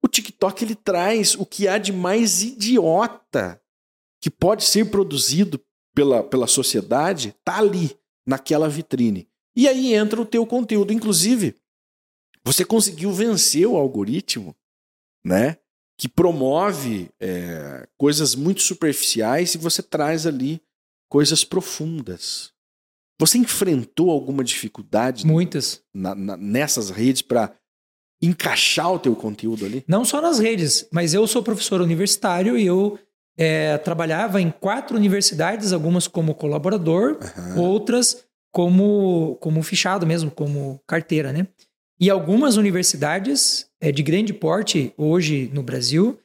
o 0.03 0.07
TikTok 0.09 0.65
ele 0.65 0.75
traz 0.75 1.35
o 1.35 1.45
que 1.45 1.69
há 1.69 1.77
de 1.77 1.93
mais 1.93 2.43
idiota 2.43 3.61
que 4.19 4.29
pode 4.29 4.65
ser 4.65 4.91
produzido 4.91 5.57
pela, 5.95 6.21
pela 6.21 6.47
sociedade, 6.47 7.33
tá 7.45 7.59
ali, 7.59 7.97
naquela 8.27 8.67
vitrine. 8.67 9.25
E 9.55 9.69
aí 9.69 9.93
entra 9.93 10.19
o 10.19 10.25
teu 10.25 10.45
conteúdo. 10.45 10.91
Inclusive, 10.91 11.55
você 12.45 12.63
conseguiu 12.63 13.11
vencer 13.11 13.65
o 13.65 13.75
algoritmo, 13.75 14.55
né? 15.25 15.57
Que 15.97 16.07
promove 16.07 17.09
é, 17.19 17.87
coisas 17.97 18.35
muito 18.35 18.61
superficiais 18.61 19.55
e 19.55 19.57
você 19.57 19.81
traz 19.81 20.27
ali 20.27 20.61
coisas 21.09 21.43
profundas. 21.43 22.53
Você 23.19 23.37
enfrentou 23.37 24.11
alguma 24.11 24.43
dificuldade? 24.43 25.25
Muitas. 25.25 25.81
Na, 25.93 26.13
na, 26.13 26.37
nessas 26.37 26.89
redes 26.89 27.21
para 27.21 27.55
encaixar 28.21 28.91
o 28.91 28.99
teu 28.99 29.15
conteúdo 29.15 29.65
ali? 29.65 29.83
Não 29.87 30.03
só 30.03 30.21
nas 30.21 30.37
redes, 30.39 30.87
mas 30.91 31.13
eu 31.13 31.25
sou 31.25 31.41
professor 31.41 31.81
universitário 31.81 32.57
e 32.57 32.65
eu 32.65 32.99
é, 33.37 33.77
trabalhava 33.77 34.41
em 34.41 34.51
quatro 34.51 34.97
universidades, 34.97 35.73
algumas 35.73 36.07
como 36.07 36.35
colaborador, 36.35 37.17
uhum. 37.37 37.61
outras 37.61 38.25
como, 38.51 39.37
como 39.41 39.63
fichado 39.63 40.05
mesmo, 40.05 40.31
como 40.31 40.79
carteira, 40.87 41.33
né? 41.33 41.47
E 41.99 42.09
algumas 42.09 42.57
universidades 42.57 43.67
é, 43.79 43.91
de 43.91 44.03
grande 44.03 44.33
porte 44.33 44.93
hoje 44.97 45.49
no 45.53 45.63
Brasil, 45.63 46.19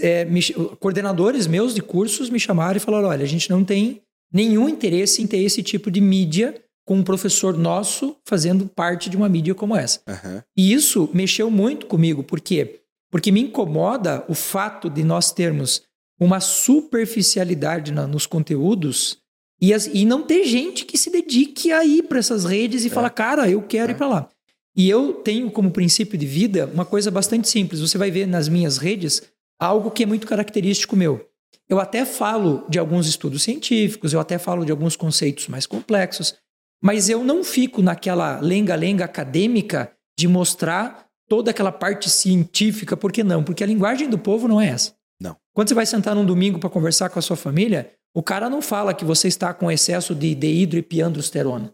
é, 0.00 0.24
me, 0.24 0.42
coordenadores 0.78 1.46
meus 1.46 1.74
de 1.74 1.82
cursos 1.82 2.30
me 2.30 2.40
chamaram 2.40 2.76
e 2.76 2.80
falaram: 2.80 3.08
olha, 3.08 3.24
a 3.24 3.28
gente 3.28 3.50
não 3.50 3.64
tem 3.64 4.02
nenhum 4.32 4.68
interesse 4.68 5.22
em 5.22 5.26
ter 5.26 5.38
esse 5.38 5.62
tipo 5.62 5.90
de 5.90 6.00
mídia 6.00 6.60
com 6.84 6.96
um 6.96 7.02
professor 7.02 7.56
nosso 7.56 8.16
fazendo 8.24 8.66
parte 8.66 9.10
de 9.10 9.16
uma 9.16 9.28
mídia 9.28 9.54
como 9.54 9.76
essa. 9.76 10.00
Uhum. 10.08 10.42
E 10.56 10.72
isso 10.72 11.10
mexeu 11.12 11.50
muito 11.50 11.86
comigo, 11.86 12.22
por 12.22 12.40
quê? 12.40 12.80
Porque 13.10 13.32
me 13.32 13.40
incomoda 13.40 14.24
o 14.28 14.34
fato 14.34 14.88
de 14.88 15.02
nós 15.02 15.32
termos 15.32 15.82
uma 16.18 16.40
superficialidade 16.40 17.92
na, 17.92 18.06
nos 18.06 18.26
conteúdos 18.26 19.18
e, 19.60 19.72
as, 19.72 19.86
e, 19.86 20.04
não 20.04 20.22
ter 20.22 20.44
gente 20.44 20.84
que 20.84 20.98
se 20.98 21.10
dedique 21.10 21.72
a 21.72 21.84
ir 21.84 22.02
para 22.04 22.18
essas 22.18 22.44
redes 22.44 22.84
e 22.84 22.88
é. 22.88 22.90
falar, 22.90 23.10
cara, 23.10 23.48
eu 23.48 23.62
quero 23.62 23.90
é. 23.90 23.94
ir 23.94 23.96
para 23.96 24.08
lá. 24.08 24.28
E 24.76 24.90
eu 24.90 25.14
tenho 25.14 25.50
como 25.50 25.70
princípio 25.70 26.18
de 26.18 26.26
vida 26.26 26.70
uma 26.72 26.84
coisa 26.84 27.10
bastante 27.10 27.48
simples. 27.48 27.80
Você 27.80 27.96
vai 27.96 28.10
ver 28.10 28.26
nas 28.26 28.48
minhas 28.48 28.76
redes 28.76 29.22
algo 29.58 29.90
que 29.90 30.02
é 30.02 30.06
muito 30.06 30.26
característico 30.26 30.94
meu. 30.94 31.26
Eu 31.68 31.80
até 31.80 32.04
falo 32.04 32.64
de 32.68 32.78
alguns 32.78 33.08
estudos 33.08 33.42
científicos, 33.42 34.12
eu 34.12 34.20
até 34.20 34.38
falo 34.38 34.64
de 34.64 34.70
alguns 34.70 34.94
conceitos 34.94 35.48
mais 35.48 35.66
complexos, 35.66 36.34
mas 36.82 37.08
eu 37.08 37.24
não 37.24 37.42
fico 37.42 37.82
naquela 37.82 38.38
lenga-lenga 38.38 39.04
acadêmica 39.04 39.90
de 40.16 40.28
mostrar 40.28 41.06
toda 41.28 41.50
aquela 41.50 41.72
parte 41.72 42.08
científica, 42.08 42.96
por 42.96 43.10
que 43.10 43.24
não? 43.24 43.42
Porque 43.42 43.64
a 43.64 43.66
linguagem 43.66 44.08
do 44.08 44.18
povo 44.18 44.46
não 44.46 44.60
é 44.60 44.68
essa. 44.68 44.94
Não. 45.20 45.36
Quando 45.52 45.68
você 45.68 45.74
vai 45.74 45.86
sentar 45.86 46.14
num 46.14 46.24
domingo 46.24 46.58
para 46.58 46.70
conversar 46.70 47.08
com 47.08 47.18
a 47.18 47.22
sua 47.22 47.36
família, 47.36 47.90
o 48.14 48.22
cara 48.22 48.48
não 48.48 48.62
fala 48.62 48.94
que 48.94 49.04
você 49.04 49.26
está 49.26 49.52
com 49.52 49.70
excesso 49.70 50.14
de 50.14 50.34
dehidroepiandrosterona. 50.34 51.72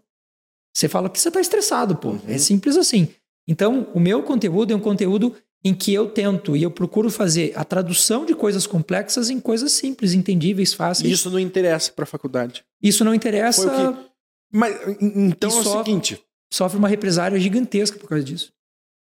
Você 0.74 0.88
fala 0.88 1.10
que 1.10 1.20
você 1.20 1.28
está 1.28 1.40
estressado, 1.40 1.96
pô. 1.96 2.10
Uhum. 2.10 2.20
É 2.26 2.38
simples 2.38 2.76
assim. 2.76 3.08
Então, 3.46 3.88
o 3.92 4.00
meu 4.00 4.22
conteúdo 4.22 4.72
é 4.72 4.76
um 4.76 4.80
conteúdo 4.80 5.34
em 5.64 5.74
que 5.74 5.92
eu 5.92 6.08
tento 6.08 6.56
e 6.56 6.62
eu 6.62 6.70
procuro 6.70 7.10
fazer 7.10 7.52
a 7.54 7.64
tradução 7.64 8.24
de 8.24 8.34
coisas 8.34 8.66
complexas 8.66 9.30
em 9.30 9.38
coisas 9.38 9.72
simples, 9.72 10.12
entendíveis, 10.12 10.74
fáceis. 10.74 11.12
Isso 11.12 11.30
não 11.30 11.38
interessa 11.38 11.92
para 11.92 12.02
a 12.02 12.06
faculdade. 12.06 12.64
Isso 12.82 13.04
não 13.04 13.14
interessa. 13.14 13.68
Que... 13.70 14.12
Mas 14.52 14.74
então 14.98 15.50
é 15.50 15.52
o 15.54 15.62
sofre, 15.62 15.84
seguinte, 15.84 16.24
sofre 16.52 16.78
uma 16.78 16.88
represária 16.88 17.38
gigantesca 17.38 17.98
por 17.98 18.08
causa 18.08 18.24
disso. 18.24 18.52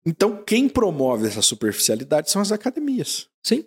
Então 0.05 0.43
quem 0.43 0.67
promove 0.67 1.27
essa 1.27 1.41
superficialidade 1.41 2.29
são 2.29 2.41
as 2.41 2.51
academias. 2.51 3.27
Sim. 3.43 3.65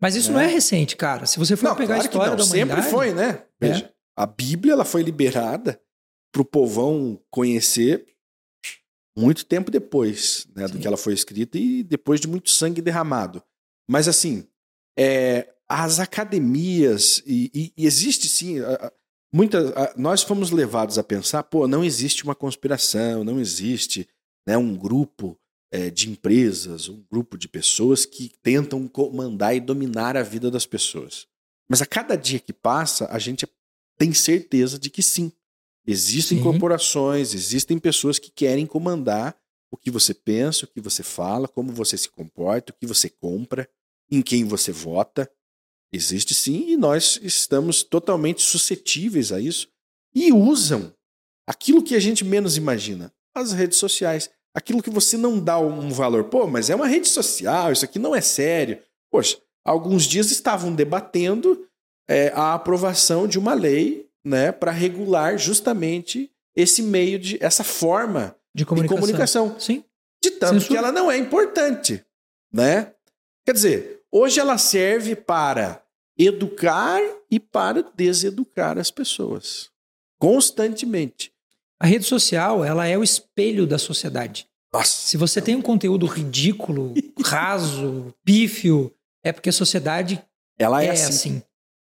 Mas 0.00 0.14
isso 0.14 0.30
é. 0.30 0.34
não 0.34 0.40
é 0.40 0.46
recente, 0.46 0.96
cara. 0.96 1.26
Se 1.26 1.38
você 1.38 1.56
for 1.56 1.70
não, 1.70 1.76
pegar 1.76 1.94
claro 1.94 2.02
a 2.02 2.04
história 2.04 2.36
da 2.36 2.44
humanidade, 2.44 2.82
sempre 2.82 2.90
foi, 2.90 3.14
né? 3.14 3.42
É. 3.60 3.68
Veja, 3.68 3.84
é. 3.86 3.90
a 4.16 4.26
Bíblia 4.26 4.74
ela 4.74 4.84
foi 4.84 5.02
liberada 5.02 5.80
para 6.32 6.42
o 6.42 6.44
povão 6.44 7.20
conhecer 7.30 8.06
muito 9.16 9.44
tempo 9.44 9.70
depois 9.70 10.46
né, 10.54 10.68
do 10.68 10.78
que 10.78 10.86
ela 10.86 10.96
foi 10.96 11.12
escrita 11.12 11.58
e 11.58 11.82
depois 11.82 12.20
de 12.20 12.28
muito 12.28 12.50
sangue 12.50 12.80
derramado. 12.80 13.42
Mas 13.90 14.06
assim, 14.06 14.46
é, 14.96 15.52
as 15.68 15.98
academias, 15.98 17.22
e, 17.26 17.72
e, 17.76 17.84
existe 17.86 18.28
sim, 18.28 18.56
muitas, 19.32 19.72
nós 19.96 20.22
fomos 20.22 20.50
levados 20.50 20.98
a 20.98 21.04
pensar, 21.04 21.42
pô, 21.42 21.66
não 21.66 21.84
existe 21.84 22.24
uma 22.24 22.34
conspiração, 22.34 23.24
não 23.24 23.40
existe 23.40 24.08
né, 24.46 24.56
um 24.56 24.76
grupo 24.76 25.38
é, 25.70 25.90
de 25.90 26.10
empresas, 26.10 26.88
um 26.88 27.04
grupo 27.10 27.36
de 27.36 27.48
pessoas 27.48 28.06
que 28.06 28.32
tentam 28.42 28.86
comandar 28.88 29.54
e 29.54 29.60
dominar 29.60 30.16
a 30.16 30.22
vida 30.22 30.50
das 30.50 30.64
pessoas. 30.64 31.26
Mas 31.68 31.82
a 31.82 31.86
cada 31.86 32.16
dia 32.16 32.38
que 32.38 32.52
passa, 32.52 33.08
a 33.10 33.18
gente 33.18 33.46
tem 33.98 34.14
certeza 34.14 34.78
de 34.78 34.88
que 34.88 35.02
sim, 35.02 35.30
Existem 35.90 36.36
Sim. 36.36 36.44
corporações, 36.44 37.32
existem 37.32 37.78
pessoas 37.78 38.18
que 38.18 38.30
querem 38.30 38.66
comandar 38.66 39.34
o 39.70 39.76
que 39.76 39.90
você 39.90 40.12
pensa, 40.12 40.66
o 40.66 40.68
que 40.68 40.82
você 40.82 41.02
fala, 41.02 41.48
como 41.48 41.72
você 41.72 41.96
se 41.96 42.10
comporta, 42.10 42.72
o 42.72 42.76
que 42.76 42.86
você 42.86 43.08
compra, 43.08 43.66
em 44.10 44.20
quem 44.20 44.44
você 44.44 44.70
vota. 44.70 45.30
Existe 45.90 46.34
sim, 46.34 46.68
e 46.68 46.76
nós 46.76 47.18
estamos 47.22 47.82
totalmente 47.82 48.42
suscetíveis 48.42 49.32
a 49.32 49.40
isso. 49.40 49.68
E 50.14 50.30
usam 50.30 50.92
aquilo 51.46 51.82
que 51.82 51.94
a 51.94 52.00
gente 52.00 52.22
menos 52.22 52.58
imagina, 52.58 53.10
as 53.34 53.52
redes 53.52 53.78
sociais. 53.78 54.28
Aquilo 54.54 54.82
que 54.82 54.90
você 54.90 55.16
não 55.16 55.40
dá 55.42 55.58
um 55.58 55.90
valor. 55.90 56.24
Pô, 56.24 56.46
mas 56.46 56.68
é 56.68 56.74
uma 56.74 56.86
rede 56.86 57.08
social, 57.08 57.72
isso 57.72 57.86
aqui 57.86 57.98
não 57.98 58.14
é 58.14 58.20
sério. 58.20 58.82
Poxa, 59.10 59.40
alguns 59.64 60.04
dias 60.04 60.30
estavam 60.30 60.74
debatendo 60.74 61.66
é, 62.06 62.28
a 62.34 62.52
aprovação 62.52 63.26
de 63.26 63.38
uma 63.38 63.54
lei 63.54 64.07
né, 64.28 64.52
para 64.52 64.70
regular 64.70 65.38
justamente 65.38 66.30
esse 66.54 66.82
meio 66.82 67.18
de 67.18 67.38
essa 67.40 67.64
forma 67.64 68.36
de 68.54 68.64
comunicação. 68.66 68.96
de 68.96 69.00
comunicação. 69.00 69.60
Sim. 69.60 69.84
De 70.22 70.32
tanto 70.32 70.54
Censura. 70.54 70.68
que 70.68 70.76
ela 70.76 70.92
não 70.92 71.10
é 71.10 71.16
importante, 71.16 72.04
né? 72.52 72.92
Quer 73.46 73.52
dizer, 73.52 74.02
hoje 74.12 74.38
ela 74.38 74.58
serve 74.58 75.16
para 75.16 75.82
educar 76.18 77.00
e 77.30 77.40
para 77.40 77.82
deseducar 77.94 78.76
as 78.76 78.90
pessoas 78.90 79.70
constantemente. 80.18 81.32
A 81.80 81.86
rede 81.86 82.04
social, 82.04 82.64
ela 82.64 82.86
é 82.86 82.98
o 82.98 83.04
espelho 83.04 83.66
da 83.66 83.78
sociedade. 83.78 84.46
Nossa, 84.72 84.90
Se 84.90 85.16
você 85.16 85.40
tem 85.40 85.54
um 85.54 85.62
conteúdo 85.62 86.04
ridículo, 86.06 86.92
raso, 87.24 88.12
pífio, 88.24 88.92
é 89.24 89.32
porque 89.32 89.48
a 89.48 89.52
sociedade 89.52 90.22
ela 90.58 90.82
é, 90.82 90.88
é, 90.88 90.90
assim. 90.90 91.06
assim. 91.06 91.42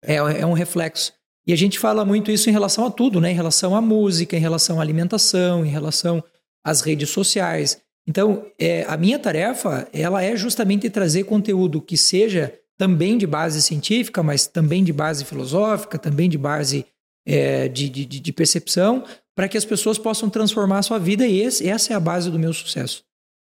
É, 0.03 0.15
é 0.17 0.47
um 0.47 0.53
reflexo. 0.53 1.13
E 1.47 1.53
a 1.53 1.57
gente 1.57 1.79
fala 1.79 2.05
muito 2.05 2.31
isso 2.31 2.49
em 2.49 2.53
relação 2.53 2.87
a 2.87 2.91
tudo, 2.91 3.21
né? 3.21 3.31
Em 3.31 3.35
relação 3.35 3.75
à 3.75 3.81
música, 3.81 4.37
em 4.37 4.41
relação 4.41 4.79
à 4.79 4.83
alimentação, 4.83 5.65
em 5.65 5.71
relação 5.71 6.23
às 6.65 6.81
redes 6.83 7.11
sociais. 7.11 7.81
Então, 8.07 8.47
é, 8.59 8.85
a 8.89 8.97
minha 8.97 9.19
tarefa, 9.19 9.89
ela 9.93 10.23
é 10.23 10.37
justamente 10.37 10.91
trazer 10.91 11.25
conteúdo 11.25 11.81
que 11.81 11.97
seja 11.97 12.53
também 12.79 13.19
de 13.19 13.27
base 13.27 13.61
científica, 13.63 14.23
mas 14.23 14.47
também 14.47 14.83
de 14.83 14.93
base 14.93 15.25
filosófica, 15.25 15.99
também 15.99 16.29
de 16.29 16.39
base 16.39 16.87
é, 17.27 17.69
de, 17.69 17.89
de, 17.89 18.05
de 18.05 18.33
percepção, 18.33 19.05
para 19.37 19.49
que 19.49 19.59
as 19.59 19.65
pessoas 19.65 19.99
possam 19.99 20.31
transformar 20.31 20.79
a 20.79 20.83
sua 20.83 20.99
vida 20.99 21.27
e 21.27 21.41
esse, 21.41 21.69
essa 21.69 21.93
é 21.93 21.97
a 21.97 22.01
base 22.01 22.31
do 22.31 22.39
meu 22.39 22.53
sucesso. 22.53 23.05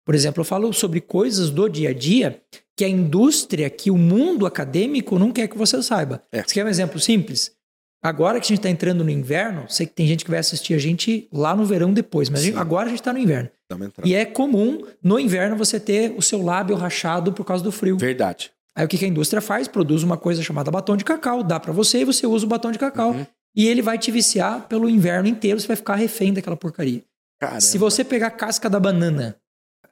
Por 0.04 0.14
exemplo, 0.14 0.40
eu 0.40 0.44
falo 0.44 0.72
sobre 0.72 1.00
coisas 1.00 1.50
do 1.50 1.68
dia 1.68 1.90
a 1.90 1.92
dia 1.92 2.40
que 2.76 2.84
a 2.84 2.88
indústria, 2.88 3.68
que 3.68 3.90
o 3.90 3.96
mundo 3.96 4.46
acadêmico 4.46 5.18
não 5.18 5.32
quer 5.32 5.48
que 5.48 5.58
você 5.58 5.82
saiba. 5.82 6.22
É. 6.30 6.42
Você 6.42 6.54
quer 6.54 6.64
um 6.64 6.68
exemplo 6.68 7.00
simples? 7.00 7.55
Agora 8.06 8.38
que 8.40 8.44
a 8.44 8.48
gente 8.48 8.58
está 8.58 8.70
entrando 8.70 9.02
no 9.04 9.10
inverno, 9.10 9.64
sei 9.68 9.86
que 9.86 9.92
tem 9.92 10.06
gente 10.06 10.24
que 10.24 10.30
vai 10.30 10.38
assistir 10.40 10.74
a 10.74 10.78
gente 10.78 11.28
lá 11.32 11.54
no 11.56 11.64
verão 11.64 11.92
depois, 11.92 12.28
mas 12.30 12.40
a 12.40 12.44
gente- 12.44 12.56
agora 12.58 12.86
a 12.86 12.88
gente 12.88 13.00
está 13.00 13.12
no 13.12 13.18
inverno. 13.18 13.50
E 14.04 14.14
é 14.14 14.24
comum 14.24 14.84
no 15.02 15.18
inverno 15.18 15.56
você 15.56 15.80
ter 15.80 16.14
o 16.16 16.22
seu 16.22 16.40
lábio 16.42 16.76
rachado 16.76 17.32
por 17.32 17.44
causa 17.44 17.64
do 17.64 17.72
frio. 17.72 17.96
Verdade. 17.98 18.50
Aí 18.76 18.84
o 18.84 18.88
que 18.88 18.96
que 18.98 19.04
a 19.04 19.08
indústria 19.08 19.40
faz? 19.42 19.66
Produz 19.66 20.02
uma 20.02 20.16
coisa 20.16 20.42
chamada 20.42 20.70
batom 20.70 20.96
de 20.96 21.04
cacau, 21.04 21.42
dá 21.42 21.58
para 21.58 21.72
você 21.72 22.00
e 22.00 22.04
você 22.04 22.26
usa 22.26 22.44
o 22.44 22.48
batom 22.48 22.70
de 22.70 22.78
cacau. 22.78 23.10
Uhum. 23.12 23.26
E 23.56 23.66
ele 23.66 23.80
vai 23.82 23.98
te 23.98 24.10
viciar 24.10 24.68
pelo 24.68 24.88
inverno 24.88 25.26
inteiro, 25.28 25.58
você 25.58 25.66
vai 25.66 25.76
ficar 25.76 25.94
refém 25.96 26.32
daquela 26.32 26.56
porcaria. 26.56 27.02
Caramba. 27.40 27.60
Se 27.60 27.78
você 27.78 28.04
pegar 28.04 28.26
a 28.28 28.30
casca 28.30 28.68
da 28.70 28.78
banana, 28.78 29.34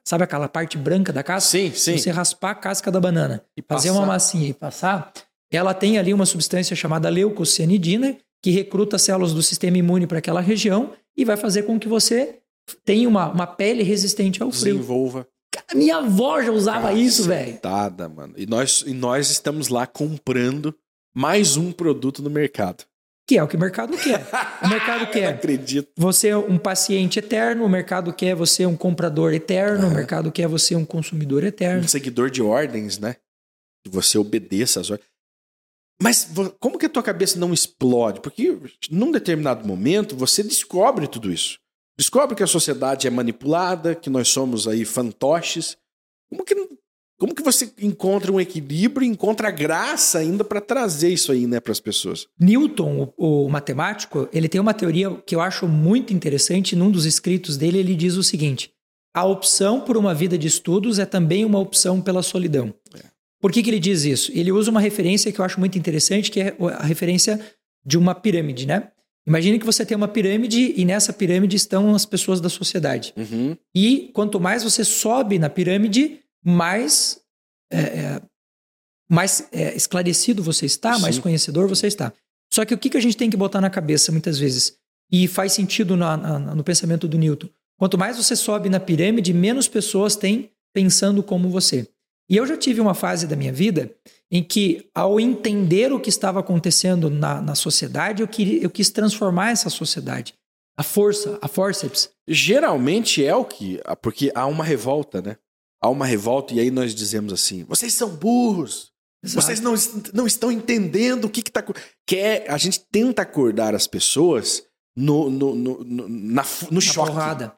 sabe 0.03 0.23
aquela 0.23 0.47
parte 0.47 0.77
branca 0.77 1.11
da 1.11 1.23
casca? 1.23 1.49
Sim, 1.49 1.71
sim. 1.73 1.97
Você 1.97 2.11
raspar 2.11 2.51
a 2.51 2.55
casca 2.55 2.91
da 2.91 2.99
banana, 2.99 3.41
E 3.57 3.61
fazer 3.67 3.89
passar. 3.89 3.99
uma 3.99 4.05
massinha 4.07 4.47
e 4.49 4.53
passar, 4.53 5.11
ela 5.51 5.73
tem 5.73 5.97
ali 5.97 6.13
uma 6.13 6.25
substância 6.25 6.75
chamada 6.75 7.09
leucocianidina, 7.09 8.17
que 8.41 8.51
recruta 8.51 8.97
células 8.97 9.33
do 9.33 9.41
sistema 9.41 9.77
imune 9.77 10.07
para 10.07 10.19
aquela 10.19 10.41
região 10.41 10.93
e 11.17 11.25
vai 11.25 11.37
fazer 11.37 11.63
com 11.63 11.79
que 11.79 11.87
você 11.87 12.39
tenha 12.83 13.07
uma, 13.07 13.31
uma 13.31 13.47
pele 13.47 13.83
resistente 13.83 14.41
ao 14.41 14.51
frio. 14.51 14.75
Desenvolva. 14.75 15.27
A 15.67 15.75
minha 15.75 15.97
avó 15.97 16.41
já 16.41 16.51
usava 16.51 16.93
isso, 16.93 17.23
velho. 17.23 17.57
Mano. 18.13 18.33
E 18.37 18.45
nós, 18.45 18.83
e 18.85 18.93
nós 18.93 19.29
estamos 19.29 19.69
lá 19.69 19.87
comprando 19.87 20.75
mais 21.15 21.57
um 21.57 21.71
produto 21.71 22.21
no 22.21 22.29
mercado. 22.29 22.83
Que 23.27 23.37
é 23.37 23.43
o 23.43 23.47
que 23.47 23.55
o 23.55 23.59
mercado 23.59 23.97
quer. 23.97 24.27
O 24.61 24.67
mercado 24.67 25.01
Eu 25.01 25.05
não 25.05 25.11
quer 25.11 25.27
acredito. 25.27 25.89
você 25.97 26.27
é 26.27 26.37
um 26.37 26.57
paciente 26.59 27.17
eterno, 27.17 27.65
o 27.65 27.69
mercado 27.69 28.13
quer 28.13 28.35
você 28.35 28.65
um 28.65 28.75
comprador 28.75 29.33
eterno, 29.33 29.87
o 29.87 29.91
mercado 29.91 30.31
quer 30.31 30.47
você 30.47 30.75
um 30.75 30.85
consumidor 30.85 31.43
eterno. 31.43 31.83
Um 31.83 31.87
seguidor 31.87 32.29
de 32.29 32.43
ordens, 32.43 32.99
né? 32.99 33.15
Que 33.83 33.91
você 33.91 34.17
obedeça 34.17 34.79
às 34.79 34.91
ordens. 34.91 35.09
Mas 36.01 36.29
como 36.59 36.77
que 36.77 36.85
a 36.85 36.89
tua 36.89 37.03
cabeça 37.03 37.39
não 37.39 37.53
explode? 37.53 38.19
Porque 38.19 38.57
num 38.89 39.11
determinado 39.11 39.65
momento 39.67 40.15
você 40.15 40.43
descobre 40.43 41.07
tudo 41.07 41.31
isso. 41.31 41.57
Descobre 41.97 42.35
que 42.35 42.43
a 42.43 42.47
sociedade 42.47 43.07
é 43.07 43.09
manipulada, 43.09 43.95
que 43.95 44.09
nós 44.09 44.27
somos 44.27 44.67
aí 44.67 44.83
fantoches. 44.83 45.77
Como 46.29 46.43
que, 46.43 46.55
como 47.17 47.33
que 47.33 47.41
você 47.41 47.71
encontra 47.79 48.31
um 48.31 48.41
equilíbrio, 48.41 49.07
encontra 49.07 49.49
graça 49.49 50.19
ainda 50.19 50.43
para 50.43 50.59
trazer 50.59 51.09
isso 51.09 51.31
aí, 51.31 51.47
né, 51.47 51.61
para 51.61 51.71
as 51.71 51.79
pessoas? 51.79 52.27
Newton, 52.37 53.13
o, 53.15 53.45
o 53.45 53.49
matemático, 53.49 54.27
ele 54.33 54.49
tem 54.49 54.59
uma 54.59 54.73
teoria 54.73 55.15
que 55.25 55.33
eu 55.33 55.39
acho 55.39 55.65
muito 55.67 56.13
interessante. 56.13 56.75
Num 56.75 56.91
dos 56.91 57.05
escritos 57.05 57.55
dele, 57.55 57.77
ele 57.77 57.95
diz 57.95 58.15
o 58.15 58.23
seguinte: 58.23 58.73
a 59.13 59.23
opção 59.23 59.79
por 59.79 59.95
uma 59.95 60.13
vida 60.13 60.37
de 60.37 60.47
estudos 60.47 60.99
é 60.99 61.05
também 61.05 61.45
uma 61.45 61.59
opção 61.59 62.01
pela 62.01 62.21
solidão. 62.21 62.73
Por 63.45 63.51
que, 63.51 63.61
que 63.61 63.69
ele 63.69 63.79
diz 63.79 64.05
isso? 64.05 64.31
Ele 64.33 64.51
usa 64.51 64.71
uma 64.71 64.79
referência 64.81 65.31
que 65.31 65.39
eu 65.39 65.45
acho 65.45 65.59
muito 65.59 65.77
interessante, 65.77 66.31
que 66.31 66.41
é 66.41 66.55
a 66.79 66.83
referência 66.83 67.39
de 67.85 67.95
uma 67.95 68.15
pirâmide, 68.15 68.65
né? 68.65 68.89
Imagine 69.27 69.59
que 69.59 69.65
você 69.67 69.85
tem 69.85 69.95
uma 69.95 70.07
pirâmide 70.07 70.73
e 70.75 70.83
nessa 70.83 71.13
pirâmide 71.13 71.55
estão 71.55 71.93
as 71.93 72.07
pessoas 72.07 72.41
da 72.41 72.49
sociedade. 72.49 73.13
Uhum. 73.15 73.55
E 73.75 74.09
quanto 74.15 74.39
mais 74.39 74.63
você 74.63 74.83
sobe 74.83 75.37
na 75.37 75.47
pirâmide, 75.47 76.21
mais, 76.43 77.19
é, 77.71 77.79
é, 77.81 78.21
mais 79.07 79.47
é, 79.51 79.75
esclarecido 79.75 80.41
você 80.41 80.65
está, 80.65 80.97
mais 80.97 81.17
Sim. 81.17 81.21
conhecedor 81.21 81.67
você 81.69 81.85
está. 81.85 82.11
Só 82.51 82.65
que 82.65 82.73
o 82.73 82.77
que, 82.79 82.89
que 82.89 82.97
a 82.97 83.01
gente 83.01 83.15
tem 83.15 83.29
que 83.29 83.37
botar 83.37 83.61
na 83.61 83.69
cabeça 83.69 84.11
muitas 84.11 84.39
vezes, 84.39 84.73
e 85.11 85.27
faz 85.27 85.53
sentido 85.53 85.95
na- 85.95 86.17
na- 86.17 86.55
no 86.55 86.63
pensamento 86.63 87.07
do 87.07 87.15
Newton, 87.15 87.49
quanto 87.77 87.95
mais 87.95 88.17
você 88.17 88.35
sobe 88.35 88.69
na 88.69 88.79
pirâmide, 88.79 89.31
menos 89.35 89.67
pessoas 89.67 90.15
têm 90.15 90.49
pensando 90.73 91.21
como 91.21 91.47
você. 91.47 91.87
E 92.29 92.37
eu 92.37 92.45
já 92.45 92.57
tive 92.57 92.81
uma 92.81 92.93
fase 92.93 93.27
da 93.27 93.35
minha 93.35 93.53
vida 93.53 93.93
em 94.31 94.43
que, 94.43 94.89
ao 94.93 95.19
entender 95.19 95.93
o 95.93 95.99
que 95.99 96.09
estava 96.09 96.39
acontecendo 96.39 97.09
na, 97.09 97.41
na 97.41 97.55
sociedade, 97.55 98.21
eu, 98.21 98.27
queria, 98.27 98.61
eu 98.61 98.69
quis 98.69 98.89
transformar 98.89 99.51
essa 99.51 99.69
sociedade. 99.69 100.33
A 100.77 100.83
força, 100.83 101.37
a 101.41 101.47
forceps, 101.47 102.09
Geralmente 102.27 103.23
é 103.23 103.35
o 103.35 103.45
que. 103.45 103.79
Porque 104.01 104.31
há 104.33 104.47
uma 104.47 104.63
revolta, 104.63 105.21
né? 105.21 105.37
Há 105.81 105.89
uma 105.89 106.05
revolta 106.05 106.53
e 106.53 106.59
aí 106.59 106.71
nós 106.71 106.95
dizemos 106.95 107.31
assim: 107.31 107.63
vocês 107.65 107.93
são 107.93 108.09
burros. 108.09 108.91
Exato. 109.23 109.45
Vocês 109.45 109.59
não, 109.59 109.75
não 110.13 110.27
estão 110.27 110.51
entendendo 110.51 111.25
o 111.25 111.29
que 111.29 111.41
está. 111.41 111.63
Que 112.05 112.17
é, 112.17 112.45
a 112.49 112.57
gente 112.57 112.81
tenta 112.91 113.21
acordar 113.21 113.75
as 113.75 113.85
pessoas 113.85 114.63
no, 114.95 115.29
no, 115.29 115.55
no, 115.55 115.83
no, 115.83 116.09
na 116.09 116.43
no 116.69 116.71
na 116.71 116.81
choque. 116.81 117.11
porrada. 117.11 117.55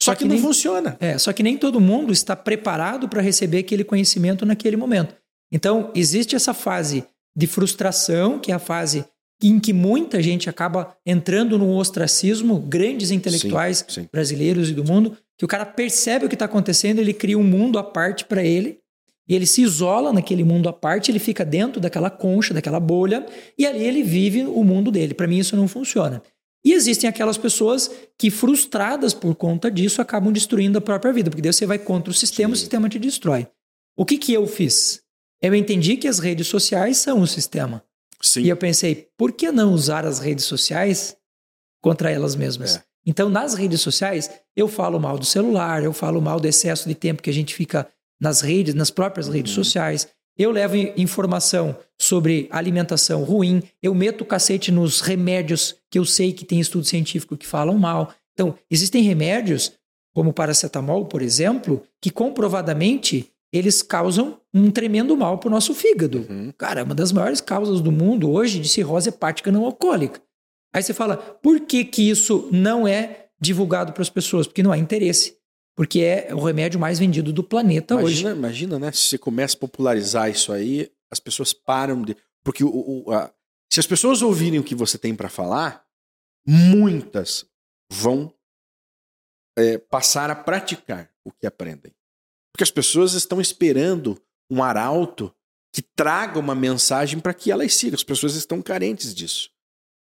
Só 0.00 0.10
Só 0.10 0.14
que, 0.14 0.18
que 0.18 0.24
não 0.24 0.34
nem- 0.34 0.42
funciona. 0.42 0.96
É, 1.00 1.18
só 1.18 1.32
que 1.32 1.42
nem 1.42 1.56
todo 1.56 1.80
mundo 1.80 2.12
está 2.12 2.34
preparado 2.36 3.08
para 3.08 3.20
receber 3.22 3.58
aquele 3.58 3.84
conhecimento 3.84 4.44
naquele 4.46 4.76
momento. 4.76 5.14
Então, 5.52 5.90
existe 5.94 6.36
essa 6.36 6.52
fase 6.54 7.04
de 7.36 7.46
frustração, 7.46 8.38
que 8.38 8.50
é 8.50 8.54
a 8.54 8.58
fase 8.58 9.04
em 9.42 9.60
que 9.60 9.72
muita 9.72 10.20
gente 10.22 10.50
acaba 10.50 10.96
entrando 11.06 11.56
no 11.58 11.76
ostracismo, 11.76 12.58
grandes 12.58 13.10
intelectuais 13.10 13.84
Sim, 13.88 14.02
sim. 14.02 14.08
brasileiros 14.12 14.68
e 14.70 14.74
do 14.74 14.84
mundo, 14.84 15.16
que 15.38 15.44
o 15.44 15.48
cara 15.48 15.64
percebe 15.64 16.26
o 16.26 16.28
que 16.28 16.34
está 16.34 16.46
acontecendo, 16.46 16.98
ele 16.98 17.12
cria 17.14 17.38
um 17.38 17.44
mundo 17.44 17.78
à 17.78 17.84
parte 17.84 18.24
para 18.24 18.42
ele, 18.42 18.78
e 19.28 19.34
ele 19.34 19.46
se 19.46 19.62
isola 19.62 20.12
naquele 20.12 20.42
mundo 20.42 20.68
à 20.68 20.72
parte, 20.72 21.10
ele 21.12 21.18
fica 21.18 21.44
dentro 21.44 21.80
daquela 21.80 22.10
concha, 22.10 22.52
daquela 22.52 22.80
bolha, 22.80 23.24
e 23.56 23.64
ali 23.66 23.84
ele 23.84 24.02
vive 24.02 24.42
o 24.42 24.64
mundo 24.64 24.90
dele. 24.90 25.14
Para 25.14 25.26
mim, 25.28 25.38
isso 25.38 25.54
não 25.54 25.68
funciona. 25.68 26.20
E 26.64 26.72
existem 26.72 27.08
aquelas 27.08 27.38
pessoas 27.38 27.90
que, 28.18 28.30
frustradas 28.30 29.14
por 29.14 29.34
conta 29.34 29.70
disso, 29.70 30.02
acabam 30.02 30.32
destruindo 30.32 30.78
a 30.78 30.80
própria 30.80 31.12
vida, 31.12 31.30
porque 31.30 31.42
daí 31.42 31.52
você 31.52 31.66
vai 31.66 31.78
contra 31.78 32.10
o 32.10 32.14
sistema, 32.14 32.52
o 32.52 32.56
Sim. 32.56 32.60
sistema 32.60 32.88
te 32.88 32.98
destrói. 32.98 33.46
O 33.96 34.04
que, 34.04 34.18
que 34.18 34.32
eu 34.32 34.46
fiz? 34.46 35.00
Eu 35.40 35.54
entendi 35.54 35.96
que 35.96 36.08
as 36.08 36.18
redes 36.18 36.48
sociais 36.48 36.98
são 36.98 37.20
o 37.20 37.26
sistema. 37.26 37.82
Sim. 38.20 38.42
E 38.42 38.48
eu 38.48 38.56
pensei, 38.56 39.08
por 39.16 39.32
que 39.32 39.52
não 39.52 39.72
usar 39.72 40.04
as 40.04 40.18
redes 40.18 40.44
sociais 40.44 41.16
contra 41.80 42.10
elas 42.10 42.34
mesmas? 42.34 42.76
É. 42.76 42.82
Então, 43.06 43.28
nas 43.28 43.54
redes 43.54 43.80
sociais, 43.80 44.28
eu 44.56 44.66
falo 44.68 44.98
mal 44.98 45.16
do 45.16 45.24
celular, 45.24 45.82
eu 45.82 45.92
falo 45.92 46.20
mal 46.20 46.38
do 46.40 46.46
excesso 46.48 46.88
de 46.88 46.94
tempo 46.94 47.22
que 47.22 47.30
a 47.30 47.32
gente 47.32 47.54
fica 47.54 47.88
nas 48.20 48.40
redes, 48.40 48.74
nas 48.74 48.90
próprias 48.90 49.28
redes 49.28 49.56
Uhum. 49.56 49.62
sociais. 49.64 50.08
Eu 50.38 50.52
levo 50.52 50.76
informação 50.96 51.76
sobre 52.00 52.46
alimentação 52.50 53.24
ruim, 53.24 53.60
eu 53.82 53.92
meto 53.92 54.22
o 54.22 54.24
cacete 54.24 54.70
nos 54.70 55.00
remédios 55.00 55.74
que 55.90 55.98
eu 55.98 56.04
sei 56.04 56.32
que 56.32 56.44
tem 56.44 56.60
estudo 56.60 56.84
científico 56.84 57.36
que 57.36 57.46
falam 57.46 57.76
mal. 57.76 58.14
Então, 58.34 58.54
existem 58.70 59.02
remédios, 59.02 59.72
como 60.14 60.30
o 60.30 60.32
paracetamol, 60.32 61.06
por 61.06 61.22
exemplo, 61.22 61.82
que 62.00 62.08
comprovadamente 62.08 63.28
eles 63.52 63.82
causam 63.82 64.38
um 64.54 64.70
tremendo 64.70 65.16
mal 65.16 65.38
para 65.38 65.48
o 65.48 65.50
nosso 65.50 65.74
fígado. 65.74 66.26
Uhum. 66.28 66.52
Cara, 66.56 66.80
é 66.80 66.84
uma 66.84 66.94
das 66.94 67.10
maiores 67.10 67.40
causas 67.40 67.80
do 67.80 67.90
mundo 67.90 68.30
hoje 68.30 68.60
de 68.60 68.68
cirrose 68.68 69.08
hepática 69.08 69.50
não 69.50 69.64
alcoólica. 69.64 70.20
Aí 70.72 70.82
você 70.82 70.94
fala, 70.94 71.16
por 71.16 71.60
que, 71.60 71.84
que 71.84 72.08
isso 72.08 72.48
não 72.52 72.86
é 72.86 73.26
divulgado 73.40 73.92
para 73.92 74.02
as 74.02 74.10
pessoas? 74.10 74.46
Porque 74.46 74.62
não 74.62 74.70
há 74.70 74.78
interesse. 74.78 75.37
Porque 75.78 76.00
é 76.00 76.34
o 76.34 76.42
remédio 76.42 76.80
mais 76.80 76.98
vendido 76.98 77.32
do 77.32 77.44
planeta 77.44 77.94
hoje. 77.94 78.22
Imagina, 78.22 78.30
imagina, 78.36 78.78
né? 78.80 78.90
Se 78.90 79.02
você 79.02 79.16
começa 79.16 79.56
a 79.56 79.60
popularizar 79.60 80.28
isso 80.28 80.52
aí, 80.52 80.90
as 81.08 81.20
pessoas 81.20 81.52
param 81.52 82.02
de. 82.02 82.16
Porque 82.42 82.64
o, 82.64 83.04
o- 83.06 83.12
a- 83.12 83.32
se 83.72 83.78
as 83.78 83.86
pessoas 83.86 84.20
ouvirem 84.20 84.58
o 84.58 84.64
que 84.64 84.74
você 84.74 84.98
tem 84.98 85.14
para 85.14 85.28
falar, 85.28 85.86
muitas 86.44 87.46
vão 87.92 88.34
é, 89.56 89.78
passar 89.78 90.30
a 90.30 90.34
praticar 90.34 91.08
o 91.24 91.30
que 91.30 91.46
aprendem. 91.46 91.94
Porque 92.52 92.64
as 92.64 92.72
pessoas 92.72 93.12
estão 93.12 93.40
esperando 93.40 94.20
um 94.50 94.64
arauto 94.64 95.32
que 95.72 95.80
traga 95.80 96.40
uma 96.40 96.56
mensagem 96.56 97.20
para 97.20 97.32
que 97.34 97.52
elas 97.52 97.72
sigam. 97.74 97.94
As 97.94 98.02
pessoas 98.02 98.34
estão 98.34 98.60
carentes 98.60 99.14
disso. 99.14 99.48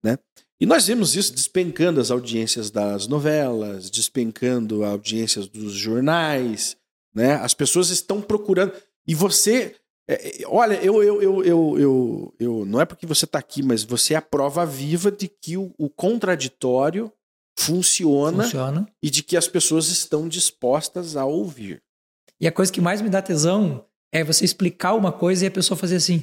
Né? 0.02 0.18
E 0.60 0.64
nós 0.64 0.86
vemos 0.86 1.14
isso 1.14 1.34
despencando 1.34 2.00
as 2.00 2.10
audiências 2.10 2.70
das 2.70 3.06
novelas, 3.06 3.90
despencando 3.90 4.84
as 4.84 4.90
audiências 4.90 5.48
dos 5.48 5.72
jornais. 5.72 6.76
Né? 7.14 7.34
As 7.34 7.52
pessoas 7.52 7.90
estão 7.90 8.22
procurando. 8.22 8.72
E 9.06 9.14
você. 9.14 9.76
É, 10.08 10.42
é 10.42 10.46
olha, 10.46 10.74
eu, 10.82 11.02
eu, 11.02 11.22
eu, 11.22 11.44
eu, 11.44 11.78
eu, 11.78 12.34
eu, 12.38 12.64
não 12.64 12.80
é 12.80 12.86
porque 12.86 13.06
você 13.06 13.26
está 13.26 13.38
aqui, 13.38 13.62
mas 13.62 13.84
você 13.84 14.14
é 14.14 14.16
a 14.16 14.22
prova 14.22 14.64
viva 14.64 15.10
de 15.10 15.28
que 15.28 15.56
o, 15.56 15.74
o 15.76 15.90
contraditório 15.90 17.12
funciona, 17.58 18.44
funciona 18.44 18.88
e 19.02 19.10
de 19.10 19.22
que 19.22 19.36
as 19.36 19.48
pessoas 19.48 19.88
estão 19.88 20.28
dispostas 20.28 21.16
a 21.16 21.24
ouvir. 21.24 21.82
E 22.40 22.46
a 22.46 22.52
coisa 22.52 22.72
que 22.72 22.80
mais 22.80 23.00
me 23.00 23.08
dá 23.08 23.20
tesão 23.20 23.84
é 24.12 24.22
você 24.22 24.44
explicar 24.44 24.94
uma 24.94 25.10
coisa 25.10 25.44
e 25.44 25.48
a 25.48 25.50
pessoa 25.50 25.76
fazer 25.76 25.96
assim. 25.96 26.22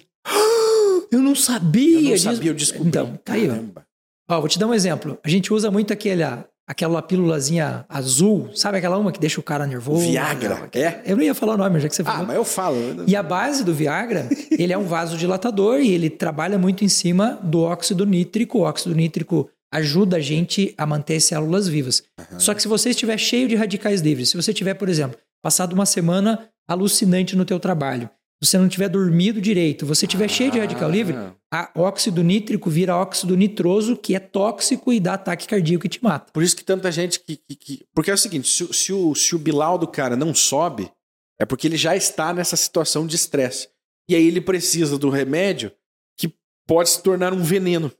Eu 1.11 1.19
não 1.19 1.35
sabia. 1.35 1.99
Eu 1.99 2.09
não 2.11 2.17
sabia, 2.17 2.49
eu 2.51 2.55
descobri. 2.55 2.87
Então, 2.87 3.17
tá 3.17 3.33
aí. 3.33 3.47
Ó. 3.47 3.81
ó, 4.29 4.39
vou 4.39 4.47
te 4.47 4.59
dar 4.59 4.67
um 4.67 4.73
exemplo. 4.73 5.17
A 5.23 5.29
gente 5.29 5.53
usa 5.53 5.69
muito 5.69 5.91
aquele, 5.93 6.23
aquela 6.67 7.01
pílulazinha 7.01 7.85
azul, 7.89 8.49
sabe 8.55 8.77
aquela 8.77 8.97
uma 8.97 9.11
que 9.11 9.19
deixa 9.19 9.39
o 9.39 9.43
cara 9.43 9.67
nervoso? 9.67 10.05
Viagra, 10.05 10.69
é? 10.73 11.01
Eu 11.05 11.15
não 11.15 11.23
ia 11.23 11.35
falar 11.35 11.55
o 11.55 11.57
nome, 11.57 11.79
já 11.79 11.89
que 11.89 11.95
você 11.95 12.03
falou. 12.03 12.23
Ah, 12.23 12.25
mas 12.25 12.35
eu 12.35 12.45
falo. 12.45 12.77
E 13.07 13.15
a 13.15 13.23
base 13.23 13.63
do 13.63 13.73
Viagra, 13.73 14.27
ele 14.51 14.73
é 14.73 14.77
um 14.77 14.85
vasodilatador 14.85 15.79
e 15.79 15.91
ele 15.91 16.09
trabalha 16.09 16.57
muito 16.57 16.83
em 16.83 16.89
cima 16.89 17.39
do 17.43 17.61
óxido 17.61 18.05
nítrico. 18.05 18.59
O 18.59 18.61
óxido 18.61 18.95
nítrico 18.95 19.49
ajuda 19.73 20.17
a 20.17 20.19
gente 20.19 20.73
a 20.77 20.85
manter 20.85 21.19
células 21.19 21.67
vivas. 21.67 22.03
Uhum. 22.19 22.39
Só 22.39 22.53
que 22.53 22.61
se 22.61 22.67
você 22.67 22.91
estiver 22.91 23.17
cheio 23.17 23.47
de 23.47 23.55
radicais 23.55 24.01
livres, 24.01 24.29
se 24.29 24.37
você 24.37 24.53
tiver, 24.53 24.75
por 24.75 24.87
exemplo, 24.87 25.17
passado 25.41 25.73
uma 25.73 25.85
semana 25.85 26.47
alucinante 26.67 27.35
no 27.35 27.43
teu 27.43 27.59
trabalho, 27.59 28.09
você 28.43 28.57
não 28.57 28.67
tiver 28.67 28.89
dormido 28.89 29.39
direito, 29.39 29.85
você 29.85 30.05
tiver 30.05 30.25
ah. 30.25 30.29
cheio 30.29 30.51
de 30.51 30.59
radical 30.59 30.89
livre, 30.89 31.15
a 31.51 31.71
óxido 31.75 32.23
nítrico 32.23 32.69
vira 32.69 32.95
óxido 32.95 33.37
nitroso, 33.37 33.95
que 33.95 34.15
é 34.15 34.19
tóxico 34.19 34.91
e 34.91 34.99
dá 34.99 35.13
ataque 35.13 35.47
cardíaco 35.47 35.85
e 35.85 35.89
te 35.89 36.03
mata. 36.03 36.31
Por 36.31 36.43
isso 36.43 36.55
que 36.55 36.63
tanta 36.63 36.91
gente 36.91 37.19
que. 37.19 37.37
que, 37.37 37.55
que... 37.55 37.85
Porque 37.93 38.11
é 38.11 38.13
o 38.13 38.17
seguinte: 38.17 38.47
se, 38.47 38.73
se, 38.73 38.91
o, 38.91 39.15
se 39.15 39.35
o 39.35 39.39
bilau 39.39 39.77
do 39.77 39.87
cara 39.87 40.15
não 40.15 40.33
sobe, 40.33 40.91
é 41.39 41.45
porque 41.45 41.67
ele 41.67 41.77
já 41.77 41.95
está 41.95 42.33
nessa 42.33 42.55
situação 42.55 43.07
de 43.07 43.15
estresse. 43.15 43.69
E 44.09 44.15
aí 44.15 44.27
ele 44.27 44.41
precisa 44.41 44.97
do 44.97 45.09
remédio 45.09 45.71
que 46.17 46.33
pode 46.67 46.89
se 46.89 47.01
tornar 47.01 47.33
um 47.33 47.43
veneno. 47.43 47.91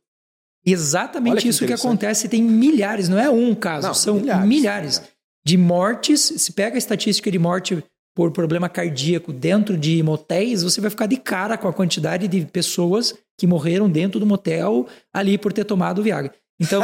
Exatamente 0.66 1.42
que 1.42 1.48
isso 1.48 1.66
que 1.66 1.74
acontece. 1.74 2.28
Tem 2.28 2.42
milhares, 2.42 3.08
não 3.08 3.20
é 3.20 3.30
um 3.30 3.54
caso, 3.56 3.88
não, 3.88 3.94
são 3.94 4.16
milhares, 4.16 4.48
milhares, 4.48 5.02
de 5.46 5.58
mortes. 5.58 6.22
Se 6.22 6.52
pega 6.52 6.76
a 6.76 6.78
estatística 6.78 7.32
de 7.32 7.40
morte 7.40 7.84
por 8.16 8.32
problema 8.32 8.70
cardíaco 8.70 9.34
dentro 9.34 9.78
de 9.78 10.02
motéis, 10.04 10.64
você 10.64 10.80
vai 10.80 10.90
ficar 10.90 11.08
de 11.08 11.18
cara 11.18 11.58
com 11.58 11.68
a 11.68 11.74
quantidade 11.74 12.28
de 12.28 12.46
pessoas 12.46 13.16
que 13.38 13.48
morreram 13.48 13.90
dentro 13.90 14.20
do 14.20 14.26
motel 14.26 14.88
ali 15.12 15.38
por 15.38 15.52
ter 15.52 15.66
tomado 15.66 16.00
o 16.00 16.04
Viagra. 16.04 16.34
Então, 16.60 16.82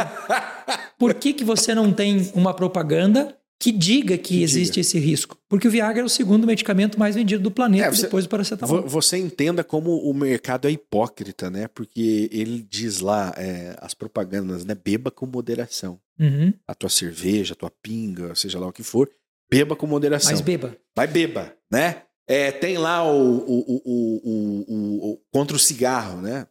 por 0.98 1.14
que, 1.14 1.32
que 1.32 1.44
você 1.44 1.74
não 1.74 1.92
tem 1.92 2.30
uma 2.34 2.52
propaganda 2.52 3.36
que 3.60 3.70
diga 3.70 4.16
que, 4.16 4.38
que 4.38 4.42
existe 4.42 4.72
diga. 4.72 4.80
esse 4.80 4.98
risco. 4.98 5.36
Porque 5.46 5.68
o 5.68 5.70
Viagra 5.70 6.00
é 6.00 6.04
o 6.04 6.08
segundo 6.08 6.46
medicamento 6.46 6.98
mais 6.98 7.14
vendido 7.14 7.42
do 7.42 7.50
planeta 7.50 7.88
é, 7.88 7.90
você, 7.90 8.02
depois 8.02 8.24
do 8.24 8.30
paracetamol. 8.30 8.88
Você 8.88 9.18
entenda 9.18 9.62
como 9.62 9.98
o 9.98 10.14
mercado 10.14 10.66
é 10.66 10.70
hipócrita, 10.70 11.50
né? 11.50 11.68
Porque 11.68 12.30
ele 12.32 12.66
diz 12.68 13.00
lá, 13.00 13.34
é, 13.36 13.76
as 13.78 13.92
propagandas, 13.92 14.64
né? 14.64 14.74
Beba 14.74 15.10
com 15.10 15.26
moderação. 15.26 16.00
Uhum. 16.18 16.54
A 16.66 16.74
tua 16.74 16.88
cerveja, 16.88 17.52
a 17.52 17.56
tua 17.56 17.70
pinga, 17.70 18.34
seja 18.34 18.58
lá 18.58 18.66
o 18.66 18.72
que 18.72 18.82
for, 18.82 19.10
beba 19.50 19.74
com 19.74 19.86
moderação. 19.86 20.30
Mas 20.30 20.40
beba. 20.40 20.76
Vai 20.94 21.06
beba, 21.06 21.56
né? 21.70 22.04
É, 22.26 22.52
tem 22.52 22.78
lá 22.78 23.04
o, 23.04 23.38
o, 23.38 23.82
o, 23.84 25.10
o, 25.12 25.20
contra 25.32 25.56
o 25.56 25.58
cigarro, 25.58 26.20
né? 26.20 26.46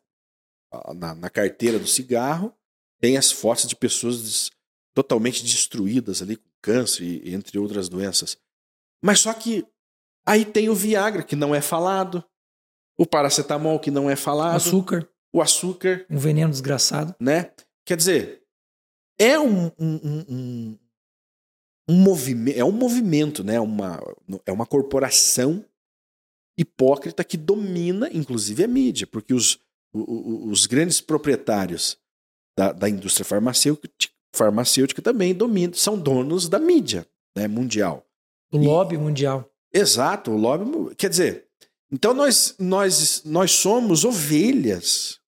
Na, 0.95 1.15
na 1.15 1.29
carteira 1.29 1.79
do 1.79 1.87
cigarro, 1.87 2.53
tem 2.99 3.17
as 3.17 3.31
fotos 3.31 3.65
de 3.65 3.75
pessoas 3.75 4.51
totalmente 4.93 5.41
destruídas 5.41 6.21
ali, 6.21 6.37
câncer 6.61 7.03
e 7.03 7.33
entre 7.33 7.57
outras 7.57 7.87
doenças. 7.87 8.37
Mas 9.01 9.21
só 9.21 9.33
que 9.33 9.65
aí 10.25 10.43
tem 10.43 10.69
o 10.69 10.75
Viagra, 10.75 11.23
que 11.23 11.35
não 11.35 11.55
é 11.55 11.61
falado, 11.61 12.23
o 12.97 13.05
paracetamol, 13.05 13.79
que 13.79 13.89
não 13.89 14.09
é 14.09 14.15
falado, 14.15 14.57
açúcar. 14.57 15.09
o 15.33 15.41
açúcar. 15.41 16.05
Um 16.09 16.17
veneno 16.17 16.51
desgraçado. 16.51 17.15
Né? 17.19 17.51
Quer 17.85 17.95
dizer, 17.95 18.43
é 19.17 19.39
um, 19.39 19.67
um, 19.79 19.95
um, 20.03 20.25
um 20.29 20.79
movimento, 21.93 22.57
é 22.57 22.63
um 22.63 22.71
movimento, 22.71 23.43
né? 23.43 23.59
uma, 23.59 24.01
é 24.45 24.51
uma 24.51 24.65
corporação 24.65 25.65
hipócrita 26.57 27.23
que 27.23 27.37
domina, 27.37 28.09
inclusive, 28.13 28.63
a 28.63 28.67
mídia, 28.67 29.07
porque 29.07 29.33
os, 29.33 29.59
os, 29.93 30.51
os 30.51 30.65
grandes 30.67 31.01
proprietários 31.01 31.97
da, 32.57 32.71
da 32.71 32.89
indústria 32.89 33.25
farmacêutica, 33.25 33.89
farmacêutica 34.35 35.01
também 35.01 35.33
dominam, 35.33 35.73
são 35.73 35.97
donos 35.97 36.49
da 36.49 36.59
mídia 36.59 37.07
né, 37.35 37.47
mundial. 37.47 38.05
O 38.51 38.57
lobby 38.57 38.97
mundial. 38.97 39.49
Exato, 39.73 40.31
o 40.31 40.37
lobby. 40.37 40.95
Quer 40.95 41.09
dizer, 41.09 41.47
então 41.91 42.13
nós, 42.13 42.55
nós, 42.59 43.23
nós 43.23 43.51
somos 43.51 44.03
ovelhas. 44.03 45.19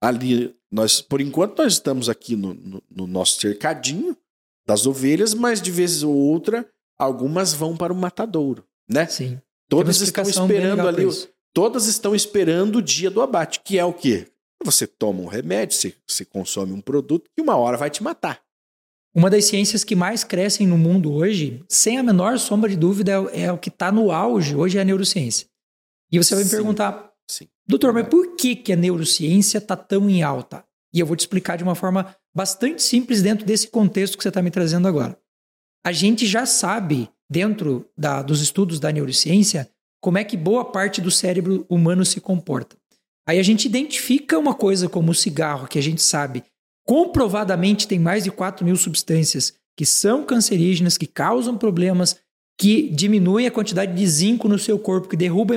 Ali, 0.00 0.56
nós, 0.70 1.00
por 1.00 1.20
enquanto, 1.20 1.58
nós 1.58 1.74
estamos 1.74 2.08
aqui 2.08 2.34
no, 2.34 2.54
no, 2.54 2.82
no 2.90 3.06
nosso 3.06 3.40
cercadinho 3.40 4.16
das 4.66 4.86
ovelhas, 4.86 5.34
mas 5.34 5.60
de 5.60 5.70
vez 5.70 6.02
ou 6.02 6.14
outra, 6.14 6.68
algumas 6.98 7.52
vão 7.52 7.76
para 7.76 7.92
o 7.92 7.96
matadouro, 7.96 8.64
né? 8.88 9.06
Sim. 9.06 9.40
Todas 9.68 10.00
estão 10.00 10.24
esperando 10.24 10.86
ali. 10.86 11.04
Todas 11.54 11.86
estão 11.86 12.14
esperando 12.14 12.76
o 12.76 12.82
dia 12.82 13.10
do 13.10 13.20
abate, 13.20 13.60
que 13.60 13.78
é 13.78 13.84
o 13.84 13.92
quê? 13.92 14.26
Você 14.64 14.86
toma 14.86 15.20
um 15.20 15.26
remédio, 15.26 15.76
você, 15.76 15.94
você 16.06 16.24
consome 16.24 16.72
um 16.72 16.80
produto 16.80 17.28
que 17.34 17.42
uma 17.42 17.56
hora 17.56 17.76
vai 17.76 17.90
te 17.90 18.02
matar. 18.02 18.40
Uma 19.14 19.28
das 19.28 19.44
ciências 19.44 19.84
que 19.84 19.94
mais 19.94 20.24
crescem 20.24 20.66
no 20.66 20.78
mundo 20.78 21.12
hoje, 21.12 21.62
sem 21.68 21.98
a 21.98 22.02
menor 22.02 22.38
sombra 22.38 22.70
de 22.70 22.76
dúvida, 22.76 23.12
é, 23.32 23.42
é 23.42 23.52
o 23.52 23.58
que 23.58 23.68
está 23.68 23.92
no 23.92 24.10
auge 24.10 24.56
hoje, 24.56 24.78
é 24.78 24.80
a 24.80 24.84
neurociência. 24.84 25.46
E 26.10 26.16
você 26.16 26.34
vai 26.34 26.44
me 26.44 26.50
perguntar, 26.50 27.12
sim. 27.28 27.48
doutor, 27.66 27.92
mas 27.92 28.08
por 28.08 28.36
que, 28.36 28.56
que 28.56 28.72
a 28.72 28.76
neurociência 28.76 29.58
está 29.58 29.76
tão 29.76 30.08
em 30.08 30.22
alta? 30.22 30.64
E 30.92 31.00
eu 31.00 31.06
vou 31.06 31.16
te 31.16 31.20
explicar 31.20 31.56
de 31.56 31.64
uma 31.64 31.74
forma 31.74 32.14
bastante 32.34 32.82
simples 32.82 33.22
dentro 33.22 33.46
desse 33.46 33.68
contexto 33.68 34.16
que 34.16 34.22
você 34.22 34.28
está 34.28 34.42
me 34.42 34.50
trazendo 34.50 34.86
agora. 34.86 35.18
A 35.84 35.92
gente 35.92 36.26
já 36.26 36.46
sabe, 36.46 37.08
dentro 37.30 37.88
da, 37.96 38.22
dos 38.22 38.40
estudos 38.40 38.78
da 38.78 38.92
neurociência, 38.92 39.68
como 40.00 40.18
é 40.18 40.24
que 40.24 40.36
boa 40.36 40.64
parte 40.64 41.00
do 41.00 41.10
cérebro 41.10 41.64
humano 41.68 42.04
se 42.04 42.20
comporta. 42.20 42.76
Aí 43.26 43.38
a 43.38 43.42
gente 43.42 43.66
identifica 43.66 44.38
uma 44.38 44.54
coisa 44.54 44.88
como 44.88 45.12
o 45.12 45.14
cigarro, 45.14 45.68
que 45.68 45.78
a 45.78 45.82
gente 45.82 46.02
sabe 46.02 46.44
comprovadamente 46.84 47.86
tem 47.86 47.98
mais 47.98 48.24
de 48.24 48.30
4 48.30 48.64
mil 48.64 48.76
substâncias 48.76 49.54
que 49.76 49.86
são 49.86 50.24
cancerígenas, 50.24 50.98
que 50.98 51.06
causam 51.06 51.56
problemas, 51.56 52.16
que 52.58 52.90
diminuem 52.90 53.46
a 53.46 53.50
quantidade 53.50 53.94
de 53.94 54.06
zinco 54.06 54.48
no 54.48 54.58
seu 54.58 54.78
corpo, 54.78 55.08
que 55.08 55.16
derruba 55.16 55.54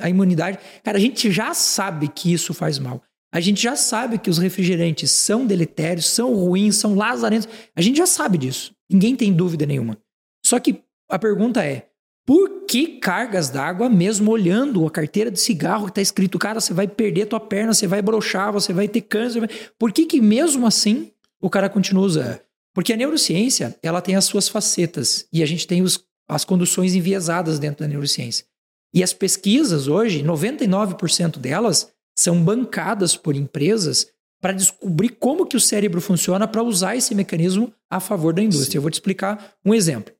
a 0.00 0.10
imunidade. 0.10 0.58
Cara, 0.82 0.98
a 0.98 1.00
gente 1.00 1.30
já 1.30 1.54
sabe 1.54 2.08
que 2.08 2.32
isso 2.32 2.52
faz 2.52 2.78
mal. 2.78 3.02
A 3.34 3.40
gente 3.40 3.62
já 3.62 3.74
sabe 3.74 4.18
que 4.18 4.28
os 4.28 4.36
refrigerantes 4.36 5.10
são 5.10 5.46
deletérios, 5.46 6.06
são 6.06 6.34
ruins, 6.34 6.76
são 6.76 6.94
lazarentos. 6.94 7.48
A 7.74 7.80
gente 7.80 7.96
já 7.96 8.06
sabe 8.06 8.36
disso. 8.36 8.74
Ninguém 8.90 9.16
tem 9.16 9.32
dúvida 9.32 9.64
nenhuma. 9.64 9.96
Só 10.44 10.60
que 10.60 10.82
a 11.10 11.18
pergunta 11.18 11.64
é: 11.64 11.88
por 12.26 12.66
que 12.66 12.98
cargas 12.98 13.48
d'água, 13.48 13.88
mesmo 13.88 14.30
olhando 14.30 14.86
a 14.86 14.90
carteira 14.90 15.30
de 15.30 15.40
cigarro 15.40 15.84
que 15.86 15.92
está 15.92 16.02
escrito, 16.02 16.38
cara, 16.38 16.60
você 16.60 16.74
vai 16.74 16.86
perder 16.86 17.26
tua 17.26 17.40
perna, 17.40 17.72
você 17.72 17.86
vai 17.86 18.02
brochar, 18.02 18.52
você 18.52 18.72
vai 18.72 18.86
ter 18.86 19.00
câncer. 19.00 19.50
Por 19.78 19.92
que 19.92 20.04
que 20.04 20.20
mesmo 20.20 20.66
assim 20.66 21.10
o 21.40 21.48
cara 21.48 21.70
continua 21.70 22.04
usando? 22.04 22.38
Porque 22.74 22.92
a 22.92 22.96
neurociência, 22.96 23.76
ela 23.82 24.00
tem 24.00 24.14
as 24.14 24.24
suas 24.24 24.48
facetas 24.48 25.26
e 25.32 25.42
a 25.42 25.46
gente 25.46 25.66
tem 25.66 25.82
os, 25.82 26.04
as 26.28 26.44
conduções 26.44 26.94
enviesadas 26.94 27.58
dentro 27.58 27.80
da 27.80 27.88
neurociência. 27.88 28.46
E 28.94 29.02
as 29.02 29.12
pesquisas 29.12 29.88
hoje, 29.88 30.22
99% 30.22 31.38
delas 31.38 31.90
são 32.22 32.42
bancadas 32.42 33.16
por 33.16 33.34
empresas 33.34 34.06
para 34.40 34.52
descobrir 34.52 35.10
como 35.10 35.46
que 35.46 35.56
o 35.56 35.60
cérebro 35.60 36.00
funciona 36.00 36.48
para 36.48 36.62
usar 36.62 36.96
esse 36.96 37.14
mecanismo 37.14 37.72
a 37.90 38.00
favor 38.00 38.32
da 38.32 38.42
indústria. 38.42 38.72
Sim. 38.72 38.78
Eu 38.78 38.82
vou 38.82 38.90
te 38.90 38.94
explicar 38.94 39.54
um 39.64 39.74
exemplo. 39.74 40.12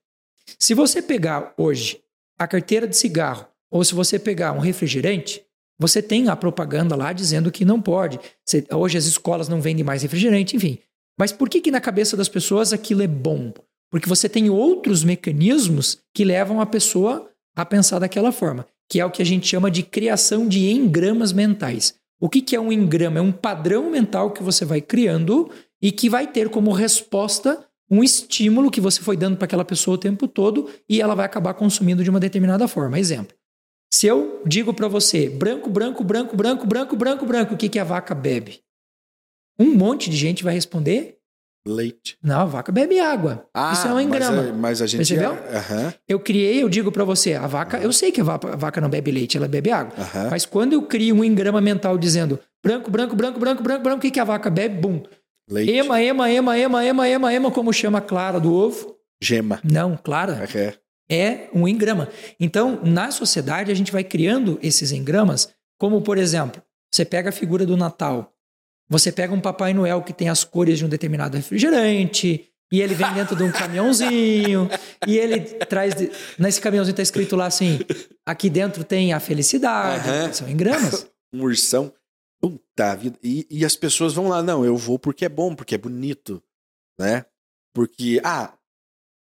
Se 0.59 0.75
você 0.75 1.01
pegar 1.01 1.55
hoje 1.57 2.01
a 2.39 2.47
carteira 2.47 2.87
de 2.87 2.97
cigarro 2.97 3.47
ou 3.71 3.85
se 3.85 3.95
você 3.95 4.19
pegar 4.19 4.53
um 4.53 4.59
refrigerante, 4.59 5.45
você 5.79 6.01
tem 6.03 6.29
a 6.29 6.37
propaganda 6.37 6.95
lá 6.95 7.13
dizendo 7.13 7.51
que 7.51 7.65
não 7.65 7.81
pode. 7.81 8.21
Você, 8.45 8.65
hoje 8.73 8.99
as 8.99 9.07
escolas 9.07 9.49
não 9.49 9.61
vendem 9.61 9.85
mais 9.85 10.03
refrigerante, 10.03 10.57
enfim. 10.57 10.79
Mas 11.19 11.33
por 11.33 11.49
que, 11.49 11.61
que 11.61 11.71
na 11.71 11.81
cabeça 11.81 12.17
das 12.17 12.29
pessoas 12.29 12.73
aquilo 12.73 13.03
é 13.03 13.09
bom? 13.09 13.53
Porque 13.91 14.09
você 14.09 14.29
tem 14.29 14.49
outros 14.49 15.05
mecanismos 15.05 15.99
que 16.15 16.25
levam 16.25 16.61
a 16.61 16.67
pessoa 16.67 17.29
a 17.55 17.65
pensar 17.65 17.99
daquela 17.99 18.33
forma, 18.33 18.67
que 18.93 19.01
é 19.01 19.07
o 19.07 19.11
que 19.11 19.23
a 19.23 19.25
gente 19.25 19.47
chama 19.47 19.71
de 19.71 19.83
criação 19.83 20.47
de 20.47 20.71
engramas 20.71 21.33
mentais. 21.33 21.95
O 22.21 22.29
que, 22.29 22.43
que 22.43 22.55
é 22.55 22.61
um 22.61 22.71
engrama? 22.71 23.21
É 23.21 23.23
um 23.23 23.33
padrão 23.33 23.91
mental 23.91 24.33
que 24.33 24.43
você 24.43 24.67
vai 24.67 24.83
criando 24.83 25.51
e 25.81 25.91
que 25.91 26.11
vai 26.11 26.27
ter 26.27 26.51
como 26.51 26.71
resposta 26.73 27.67
um 27.91 28.05
estímulo 28.05 28.71
que 28.71 28.83
você 28.83 29.01
foi 29.01 29.17
dando 29.17 29.39
para 29.39 29.47
aquela 29.47 29.65
pessoa 29.65 29.95
o 29.95 29.99
tempo 29.99 30.29
todo 30.29 30.69
e 30.87 31.01
ela 31.01 31.15
vai 31.15 31.25
acabar 31.25 31.55
consumindo 31.55 32.05
de 32.05 32.11
uma 32.11 32.21
determinada 32.21 32.69
forma. 32.69 32.99
Exemplo. 32.99 33.35
Se 33.91 34.07
eu 34.07 34.43
digo 34.45 34.75
para 34.75 34.89
você 34.89 35.27
branco, 35.27 35.71
branco, 35.71 36.05
branco, 36.05 36.37
branco, 36.37 36.67
branco, 36.67 36.95
branco, 36.95 37.25
branco, 37.25 37.55
o 37.55 37.57
que, 37.57 37.71
que 37.71 37.79
a 37.79 37.85
vaca 37.85 38.15
bebe? 38.15 38.61
Um 39.59 39.75
monte 39.75 40.11
de 40.11 40.19
gente 40.19 40.45
vai 40.45 40.53
responder 40.53 41.17
Leite. 41.67 42.17
Não, 42.23 42.41
a 42.41 42.45
vaca 42.45 42.73
bebe 42.73 42.99
água. 42.99 43.47
Ah, 43.55 43.73
Isso 43.73 43.87
é 43.87 43.93
um 43.95 44.01
engrama. 44.01 44.37
Mas 44.43 44.49
a, 44.51 44.53
mas 44.53 44.83
a 44.83 44.87
gente. 44.87 44.99
Percebeu? 44.99 45.31
Aham, 45.33 45.95
Eu 46.09 46.19
criei, 46.19 46.63
eu 46.63 46.69
digo 46.69 46.91
pra 46.91 47.05
você, 47.05 47.35
a 47.35 47.47
vaca, 47.47 47.79
eu 47.79 47.93
sei 47.93 48.11
que 48.11 48.21
a 48.21 48.25
va- 48.25 48.41
a 48.43 48.57
vaca 48.57 48.81
não 48.81 48.89
bebe 48.91 49.11
leite, 49.13 49.37
ela 49.37 49.47
bebe 49.47 49.71
água. 49.71 49.93
Mas 50.31 50.45
quando 50.45 50.73
eu 50.73 50.83
crio 50.83 51.15
um 51.15 51.25
engrama 51.25 51.61
mental 51.61 51.97
dizendo 51.97 52.39
branco, 52.65 52.91
branco, 52.91 53.15
branco, 53.15 53.39
branco, 53.39 53.63
branco, 53.63 53.83
branco, 53.83 53.99
o 53.99 54.01
que, 54.01 54.11
que 54.11 54.19
a 54.21 54.25
vaca 54.25 54.51
bebe? 54.51 54.81
Bum. 54.81 55.03
Leite. 55.49 55.73
Ema, 55.73 56.01
ema, 56.03 56.31
ema, 56.31 56.59
ema, 56.59 56.85
ema, 56.85 57.09
ema, 57.09 57.33
ema, 57.35 57.51
como 57.51 57.73
chama 57.73 57.99
a 57.99 58.03
clara 58.03 58.41
do 58.41 58.53
ovo? 58.53 58.97
Gema. 59.23 59.61
Não, 59.63 59.97
clara 59.97 60.45
É. 60.55 60.75
é 61.09 61.49
um 61.55 61.69
engrama. 61.69 62.09
Então, 62.41 62.81
na 62.83 63.11
sociedade, 63.13 63.71
a 63.71 63.75
gente 63.75 63.93
vai 63.93 64.03
criando 64.03 64.59
esses 64.63 64.91
engramas, 64.91 65.49
como, 65.79 66.01
por 66.03 66.19
exemplo, 66.19 66.61
você 66.93 67.05
pega 67.05 67.29
a 67.29 67.33
figura 67.33 67.65
do 67.65 67.77
Natal, 67.77 68.32
você 68.93 69.11
pega 69.11 69.33
um 69.35 69.41
Papai 69.41 69.73
Noel 69.75 70.03
que 70.03 70.13
tem 70.13 70.29
as 70.29 70.45
cores 70.45 70.79
de 70.79 70.85
um 70.85 70.89
determinado 70.89 71.37
refrigerante, 71.37 72.49
e 72.71 72.81
ele 72.81 72.95
vem 72.95 73.13
dentro 73.15 73.35
de 73.37 73.43
um 73.43 73.51
caminhãozinho, 73.53 74.69
e 75.07 75.19
ele 75.19 75.41
traz. 75.41 75.95
de- 75.95 76.11
Nesse 76.39 76.61
caminhãozinho 76.61 76.93
está 76.93 77.03
escrito 77.03 77.35
lá 77.37 77.47
assim: 77.47 77.81
aqui 78.27 78.49
dentro 78.51 78.85
tem 78.85 79.13
a 79.13 79.21
felicidade, 79.21 80.09
Aham. 80.09 80.33
são 80.33 80.49
engramas. 80.49 81.07
Um 81.35 81.45
ursão. 81.45 81.91
Puta 82.43 82.95
vida. 82.95 83.19
E, 83.23 83.47
e 83.51 83.65
as 83.65 83.75
pessoas 83.75 84.13
vão 84.13 84.29
lá, 84.29 84.43
não, 84.43 84.65
eu 84.67 84.77
vou 84.77 84.99
porque 84.99 85.25
é 85.25 85.29
bom, 85.31 85.55
porque 85.55 85.75
é 85.75 85.79
bonito, 85.79 86.43
né? 87.01 87.25
Porque, 87.75 88.21
ah, 88.23 88.53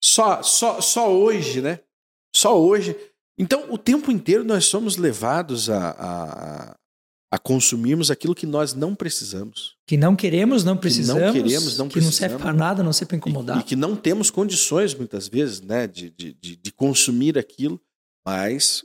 só, 0.04 0.42
só, 0.42 0.78
só 0.82 1.10
hoje, 1.10 1.62
né? 1.62 1.78
Só 2.36 2.60
hoje. 2.60 2.94
Então, 3.38 3.72
o 3.72 3.78
tempo 3.78 4.10
inteiro 4.12 4.44
nós 4.44 4.66
somos 4.66 4.98
levados 4.98 5.70
a, 5.70 5.90
a, 5.98 6.76
a 7.32 7.38
consumirmos 7.38 8.10
aquilo 8.10 8.34
que 8.34 8.44
nós 8.44 8.74
não 8.74 8.94
precisamos. 8.94 9.74
Que 9.86 9.96
não 9.96 10.14
queremos, 10.14 10.64
não 10.64 10.76
precisamos. 10.76 11.32
queremos, 11.32 11.78
não 11.78 11.88
que 11.88 11.98
não 11.98 12.12
serve 12.12 12.34
precisamos. 12.36 12.42
para 12.42 12.52
nada, 12.52 12.82
não 12.82 12.92
serve 12.92 13.08
para 13.08 13.16
E, 13.16 13.20
incomodar. 13.20 13.58
e 13.58 13.62
que 13.62 13.74
não 13.74 13.96
temos 13.96 14.30
condições, 14.30 14.94
muitas 14.94 15.28
vezes, 15.28 15.62
né, 15.62 15.86
de, 15.86 16.10
de, 16.10 16.34
de, 16.34 16.56
de 16.56 16.72
consumir 16.72 17.38
aquilo, 17.38 17.80
mas 18.26 18.84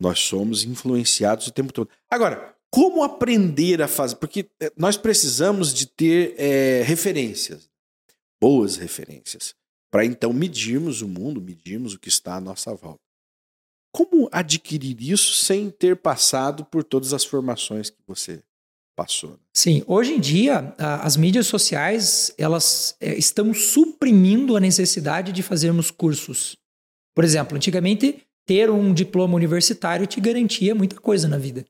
nós 0.00 0.20
somos 0.20 0.62
influenciados 0.62 1.48
o 1.48 1.50
tempo 1.50 1.72
todo. 1.72 1.88
Agora, 2.08 2.54
como 2.70 3.02
aprender 3.02 3.82
a 3.82 3.88
fazer? 3.88 4.16
Porque 4.16 4.48
eh, 4.60 4.72
nós 4.76 4.96
precisamos 4.96 5.74
de 5.74 5.86
ter 5.86 6.34
eh, 6.38 6.82
referências, 6.86 7.68
boas 8.40 8.76
referências, 8.76 9.52
para 9.90 10.04
então 10.04 10.32
medirmos 10.32 11.02
o 11.02 11.08
mundo, 11.08 11.40
medirmos 11.40 11.94
o 11.94 11.98
que 11.98 12.08
está 12.08 12.36
à 12.36 12.40
nossa 12.40 12.72
volta. 12.72 13.00
Como 13.94 14.28
adquirir 14.32 15.00
isso 15.00 15.34
sem 15.34 15.70
ter 15.70 15.94
passado 15.94 16.64
por 16.64 16.82
todas 16.82 17.12
as 17.12 17.24
formações 17.24 17.90
que 17.90 17.98
você 18.04 18.42
passou? 18.96 19.38
Sim, 19.56 19.84
hoje 19.86 20.14
em 20.14 20.18
dia 20.20 20.74
as 20.78 21.16
mídias 21.16 21.46
sociais 21.46 22.34
elas 22.36 22.96
é, 23.00 23.14
estão 23.16 23.54
suprimindo 23.54 24.56
a 24.56 24.60
necessidade 24.60 25.30
de 25.30 25.44
fazermos 25.44 25.92
cursos. 25.92 26.56
Por 27.14 27.22
exemplo, 27.22 27.56
antigamente 27.56 28.20
ter 28.44 28.68
um 28.68 28.92
diploma 28.92 29.36
universitário 29.36 30.08
te 30.08 30.20
garantia 30.20 30.74
muita 30.74 30.96
coisa 31.00 31.28
na 31.28 31.38
vida, 31.38 31.64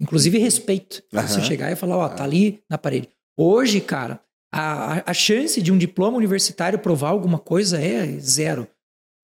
inclusive 0.00 0.38
respeito. 0.38 1.04
Você 1.12 1.38
Aham. 1.38 1.44
chegar 1.44 1.70
e 1.70 1.76
falar, 1.76 1.96
ó, 1.98 2.08
tá 2.08 2.24
ali 2.24 2.60
na 2.68 2.76
parede. 2.78 3.08
Hoje, 3.38 3.80
cara, 3.80 4.20
a- 4.52 5.08
a 5.08 5.14
chance 5.14 5.62
de 5.62 5.70
um 5.70 5.78
diploma 5.78 6.16
universitário 6.18 6.80
provar 6.80 7.10
alguma 7.10 7.38
coisa 7.38 7.80
é 7.80 8.18
zero. 8.18 8.66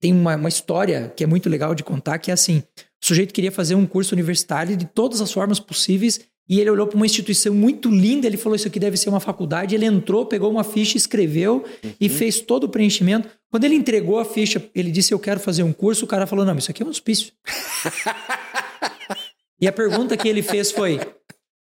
Tem 0.00 0.12
uma, 0.12 0.36
uma 0.36 0.48
história 0.48 1.12
que 1.16 1.24
é 1.24 1.26
muito 1.26 1.48
legal 1.48 1.74
de 1.74 1.82
contar, 1.82 2.18
que 2.18 2.30
é 2.30 2.34
assim, 2.34 2.62
o 3.02 3.06
sujeito 3.06 3.32
queria 3.32 3.52
fazer 3.52 3.74
um 3.74 3.86
curso 3.86 4.14
universitário 4.14 4.76
de 4.76 4.84
todas 4.84 5.20
as 5.20 5.32
formas 5.32 5.58
possíveis 5.58 6.20
e 6.48 6.60
ele 6.60 6.70
olhou 6.70 6.86
para 6.86 6.96
uma 6.96 7.06
instituição 7.06 7.52
muito 7.52 7.90
linda, 7.90 8.26
ele 8.26 8.36
falou, 8.36 8.54
isso 8.54 8.68
aqui 8.68 8.78
deve 8.78 8.96
ser 8.96 9.08
uma 9.08 9.18
faculdade, 9.18 9.74
ele 9.74 9.84
entrou, 9.84 10.26
pegou 10.26 10.50
uma 10.50 10.62
ficha, 10.62 10.96
escreveu 10.96 11.64
e 12.00 12.08
fez 12.08 12.40
todo 12.40 12.64
o 12.64 12.68
preenchimento. 12.68 13.28
Quando 13.50 13.64
ele 13.64 13.74
entregou 13.74 14.18
a 14.18 14.24
ficha, 14.24 14.62
ele 14.74 14.90
disse, 14.92 15.12
eu 15.12 15.18
quero 15.18 15.40
fazer 15.40 15.64
um 15.64 15.72
curso, 15.72 16.04
o 16.04 16.08
cara 16.08 16.26
falou, 16.26 16.44
não, 16.44 16.56
isso 16.56 16.70
aqui 16.70 16.82
é 16.82 16.86
um 16.86 16.90
hospício. 16.90 17.32
e 19.60 19.66
a 19.66 19.72
pergunta 19.72 20.16
que 20.16 20.28
ele 20.28 20.42
fez 20.42 20.70
foi, 20.70 21.00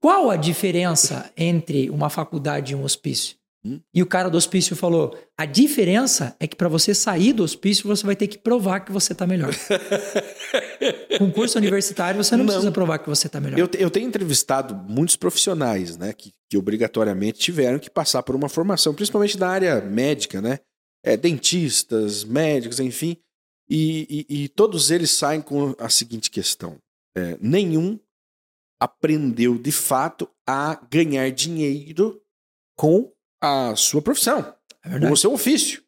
qual 0.01 0.31
a 0.31 0.37
diferença 0.37 1.31
entre 1.37 1.89
uma 1.89 2.11
faculdade 2.11 2.73
e 2.73 2.77
um 2.77 2.83
hospício? 2.83 3.37
Hum. 3.65 3.81
E 3.95 4.03
o 4.03 4.07
cara 4.07 4.29
do 4.29 4.37
hospício 4.37 4.75
falou: 4.75 5.17
a 5.39 5.45
diferença 5.47 6.35
é 6.41 6.47
que 6.49 6.57
para 6.57 6.69
você 6.69 6.93
sair 6.95 7.33
do 7.33 7.45
hospício, 7.45 7.87
você 7.87 8.05
vai 8.05 8.17
ter 8.17 8.27
que 8.27 8.37
provar 8.39 8.81
que 8.81 8.91
você 8.91 9.15
tá 9.15 9.25
melhor. 9.27 9.53
Com 11.19 11.31
curso 11.31 11.59
universitário, 11.59 12.23
você 12.23 12.33
não, 12.37 12.45
Não. 12.45 12.53
precisa 12.53 12.73
provar 12.73 12.99
que 12.99 13.09
você 13.09 13.29
tá 13.29 13.41
melhor. 13.41 13.59
Eu, 13.59 13.69
eu 13.79 13.91
tenho 13.91 14.09
entrevistado 14.09 14.75
muitos 14.75 15.15
profissionais, 15.15 15.97
né, 15.97 16.13
que, 16.13 16.33
que 16.51 16.57
obrigatoriamente 16.57 17.39
tiveram 17.39 17.79
que 17.79 17.89
passar 17.91 18.23
por 18.23 18.35
uma 18.35 18.49
formação, 18.49 18.93
principalmente 18.95 19.39
da 19.39 19.49
área 19.49 19.81
médica, 19.81 20.41
né? 20.41 20.59
É, 21.05 21.17
dentistas, 21.17 22.25
médicos, 22.25 22.81
enfim. 22.81 23.17
E, 23.69 24.27
e- 24.29 24.45
e 24.45 24.49
todos 24.49 24.91
eles 24.91 25.11
saem 25.13 25.41
com 25.41 25.75
a 25.79 25.89
seguinte 25.89 26.31
questão: 26.31 26.79
é, 27.17 27.37
nenhum 27.41 27.99
aprendeu 28.81 29.57
de 29.59 29.71
fato 29.71 30.29
a 30.49 30.75
ganhar 30.91 31.31
dinheiro 31.31 32.21
com 32.77 33.12
a 33.43 33.75
sua 33.77 34.01
profissão, 34.01 34.55
É 34.85 35.11
o 35.11 35.17
seu 35.17 35.33
ofício. 35.33 35.83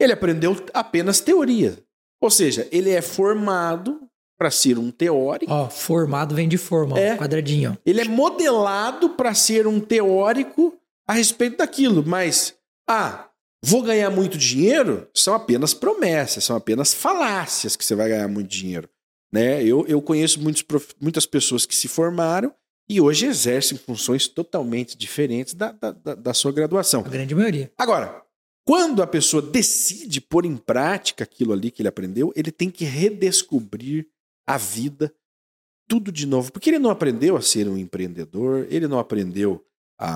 Ele 0.00 0.12
aprendeu 0.12 0.56
apenas 0.72 1.20
teoria. 1.20 1.78
Ou 2.20 2.30
seja, 2.30 2.66
ele 2.72 2.90
é 2.90 3.00
formado 3.02 4.00
para 4.38 4.50
ser 4.50 4.78
um 4.78 4.90
teórico. 4.90 5.52
Ó, 5.52 5.68
formado 5.68 6.34
vem 6.34 6.48
de 6.48 6.58
forma, 6.58 6.94
ó, 6.96 6.98
É. 6.98 7.16
quadradinho. 7.16 7.72
ó. 7.72 7.82
Ele 7.86 8.00
é 8.00 8.04
modelado 8.04 9.10
para 9.10 9.32
ser 9.34 9.66
um 9.66 9.78
teórico 9.78 10.74
a 11.06 11.12
respeito 11.12 11.58
daquilo, 11.58 12.02
mas 12.04 12.54
ah, 12.88 13.28
vou 13.62 13.82
ganhar 13.82 14.10
muito 14.10 14.36
dinheiro? 14.36 15.08
São 15.14 15.34
apenas 15.34 15.72
promessas, 15.74 16.42
são 16.44 16.56
apenas 16.56 16.92
falácias 16.92 17.76
que 17.76 17.84
você 17.84 17.94
vai 17.94 18.08
ganhar 18.08 18.28
muito 18.28 18.48
dinheiro. 18.48 18.88
Né? 19.32 19.62
Eu, 19.62 19.86
eu 19.86 20.00
conheço 20.02 20.40
muitos, 20.40 20.64
muitas 21.00 21.26
pessoas 21.26 21.66
que 21.66 21.74
se 21.76 21.88
formaram 21.88 22.52
e 22.88 23.00
hoje 23.00 23.26
exercem 23.26 23.78
funções 23.78 24.28
totalmente 24.28 24.96
diferentes 24.96 25.54
da, 25.54 25.72
da, 25.72 25.90
da- 25.92 26.34
sua 26.34 26.52
graduação. 26.52 27.00
A 27.00 27.08
grande 27.08 27.34
maioria. 27.34 27.72
Agora, 27.78 28.22
quando 28.66 29.02
a 29.02 29.06
pessoa 29.06 29.42
decide 29.42 30.20
pôr 30.20 30.44
em 30.44 30.56
prática 30.56 31.24
aquilo 31.24 31.52
ali 31.52 31.70
que 31.70 31.82
ele 31.82 31.88
aprendeu, 31.88 32.32
ele 32.36 32.50
tem 32.50 32.70
que 32.70 32.84
redescobrir 32.84 34.06
a 34.46 34.56
vida, 34.58 35.12
tudo 35.88 36.10
de 36.12 36.26
novo. 36.26 36.52
Porque 36.52 36.70
ele 36.70 36.78
não 36.78 36.90
aprendeu 36.90 37.36
a 37.36 37.42
ser 37.42 37.68
um 37.68 37.76
empreendedor, 37.76 38.66
ele 38.70 38.86
não 38.88 38.98
aprendeu 38.98 39.64
a, 39.98 40.08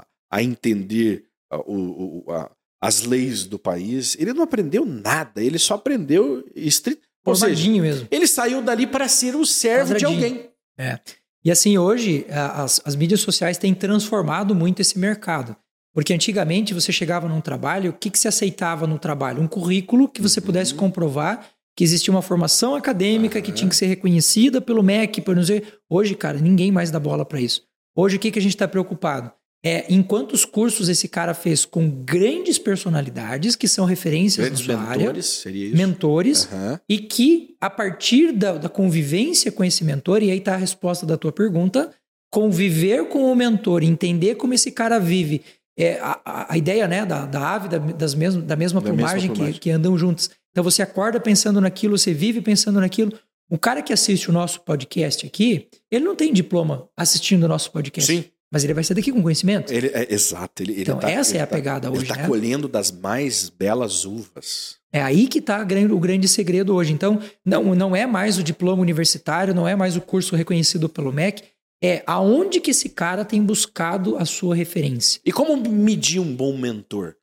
a, 0.00 0.06
a, 0.30 0.42
entender 0.42 1.26
a- 1.50 1.58
o- 1.60 2.24
o- 2.26 2.32
a- 2.32 2.50
as 2.80 3.02
leis 3.02 3.44
do 3.46 3.58
país, 3.58 4.16
ele 4.18 4.32
não 4.34 4.42
aprendeu 4.42 4.84
nada, 4.84 5.42
ele 5.42 5.58
só 5.58 5.74
aprendeu 5.74 6.46
estrit... 6.54 7.00
Ou 7.24 7.34
seja, 7.34 7.68
mesmo. 7.70 8.06
ele 8.10 8.26
saiu 8.26 8.62
dali 8.62 8.86
para 8.86 9.08
ser 9.08 9.34
o 9.34 9.44
servo 9.44 9.94
de 9.94 10.04
alguém. 10.04 10.50
É. 10.78 11.00
E 11.46 11.50
assim, 11.52 11.78
hoje, 11.78 12.26
as, 12.28 12.82
as 12.84 12.96
mídias 12.96 13.20
sociais 13.20 13.56
têm 13.56 13.72
transformado 13.72 14.52
muito 14.52 14.82
esse 14.82 14.98
mercado. 14.98 15.54
Porque 15.94 16.12
antigamente 16.12 16.74
você 16.74 16.90
chegava 16.90 17.28
num 17.28 17.40
trabalho, 17.40 17.90
o 17.90 17.92
que, 17.92 18.10
que 18.10 18.18
se 18.18 18.26
aceitava 18.26 18.84
no 18.84 18.98
trabalho? 18.98 19.40
Um 19.40 19.46
currículo 19.46 20.08
que 20.08 20.20
você 20.20 20.40
pudesse 20.40 20.74
comprovar 20.74 21.46
que 21.76 21.84
existia 21.84 22.12
uma 22.12 22.20
formação 22.20 22.74
acadêmica 22.74 23.40
que 23.40 23.52
tinha 23.52 23.68
que 23.68 23.76
ser 23.76 23.86
reconhecida 23.86 24.60
pelo 24.60 24.82
MEC, 24.82 25.20
por 25.20 25.36
não 25.36 25.44
sei. 25.44 25.62
Hoje, 25.88 26.16
cara, 26.16 26.36
ninguém 26.40 26.72
mais 26.72 26.90
dá 26.90 26.98
bola 26.98 27.24
para 27.24 27.40
isso. 27.40 27.62
Hoje, 27.94 28.16
o 28.16 28.18
que, 28.18 28.32
que 28.32 28.40
a 28.40 28.42
gente 28.42 28.56
está 28.56 28.66
preocupado? 28.66 29.30
É 29.66 29.84
em 29.92 30.02
quantos 30.02 30.44
cursos 30.44 30.88
esse 30.88 31.08
cara 31.08 31.34
fez 31.34 31.64
com 31.64 31.90
grandes 31.90 32.56
personalidades 32.58 33.56
que 33.56 33.66
são 33.66 33.84
referências 33.84 34.46
Grandes 34.46 34.66
na 34.66 34.74
sua 34.74 34.82
área, 34.84 34.98
mentores, 35.06 35.26
seria 35.26 35.66
isso? 35.66 35.76
mentores, 35.76 36.48
Aham. 36.52 36.80
e 36.88 36.98
que, 36.98 37.56
a 37.60 37.68
partir 37.68 38.30
da, 38.32 38.52
da 38.58 38.68
convivência 38.68 39.50
com 39.50 39.64
esse 39.64 39.82
mentor, 39.82 40.22
e 40.22 40.30
aí 40.30 40.38
está 40.38 40.54
a 40.54 40.58
resposta 40.58 41.04
da 41.04 41.16
tua 41.16 41.32
pergunta, 41.32 41.90
conviver 42.30 43.08
com 43.08 43.32
o 43.32 43.34
mentor, 43.34 43.82
entender 43.82 44.36
como 44.36 44.54
esse 44.54 44.70
cara 44.70 44.98
vive. 44.98 45.42
É, 45.78 45.98
a, 46.00 46.48
a- 46.52 46.56
ideia 46.56 46.86
né, 46.88 47.04
da, 47.04 47.26
da 47.26 47.54
ave 47.54 47.68
da, 47.68 47.78
das 47.78 48.14
mesmo, 48.14 48.40
da 48.42 48.56
mesma 48.56 48.80
Da 48.80 48.90
mesma 48.90 48.96
plumagem, 48.96 49.30
plumagem. 49.30 49.54
Que, 49.54 49.60
que 49.60 49.70
andam 49.70 49.96
juntos. 49.98 50.30
Então 50.50 50.64
você 50.64 50.80
acorda 50.80 51.20
pensando 51.20 51.60
naquilo, 51.60 51.98
você 51.98 52.14
vive 52.14 52.40
pensando 52.40 52.80
naquilo. 52.80 53.12
O 53.50 53.58
cara 53.58 53.82
que 53.82 53.92
assiste 53.92 54.30
o 54.30 54.32
nosso 54.32 54.60
podcast 54.62 55.26
aqui, 55.26 55.68
ele 55.90 56.04
não 56.04 56.16
tem 56.16 56.32
diploma 56.32 56.88
assistindo 56.96 57.44
o 57.44 57.48
nosso 57.48 57.70
podcast. 57.70 58.10
Sim. 58.10 58.24
Mas 58.52 58.62
ele 58.62 58.72
vai 58.74 58.84
sair 58.84 58.94
daqui 58.94 59.10
com 59.12 59.20
conhecimento. 59.22 59.72
Ele, 59.72 59.88
é, 59.88 60.12
exato. 60.14 60.62
Ele, 60.62 60.72
ele 60.72 60.82
Então, 60.82 60.98
tá- 60.98 61.10
essa 61.10 61.36
é 61.36 61.40
a 61.40 61.46
tá- 61.46 61.56
pegada 61.56 61.88
hoje, 61.90 62.02
Ele 62.02 62.10
está 62.10 62.22
né? 62.22 62.28
colhendo 62.28 62.68
das 62.68 62.90
mais 62.92 63.48
belas 63.48 64.04
uvas. 64.04 64.76
É 64.92 65.02
aí 65.02 65.26
que 65.26 65.38
está 65.40 65.62
o 65.62 65.98
grande 65.98 66.28
segredo 66.28 66.74
hoje. 66.74 66.92
Então, 66.92 67.20
não, 67.44 67.74
não 67.74 67.94
é 67.96 68.06
mais 68.06 68.38
o 68.38 68.42
diploma 68.42 68.80
universitário, 68.80 69.52
não 69.54 69.66
é 69.66 69.74
mais 69.74 69.96
o 69.96 70.00
curso 70.00 70.36
reconhecido 70.36 70.88
pelo 70.88 71.12
MEC, 71.12 71.42
é 71.82 72.02
aonde 72.06 72.60
que 72.60 72.70
esse 72.70 72.88
cara 72.88 73.24
tem 73.24 73.42
buscado 73.42 74.16
a 74.16 74.24
sua 74.24 74.54
referência. 74.54 75.20
E 75.24 75.32
como 75.32 75.56
medir 75.68 76.20
um 76.20 76.34
bom 76.34 76.56
mentor? 76.56 77.14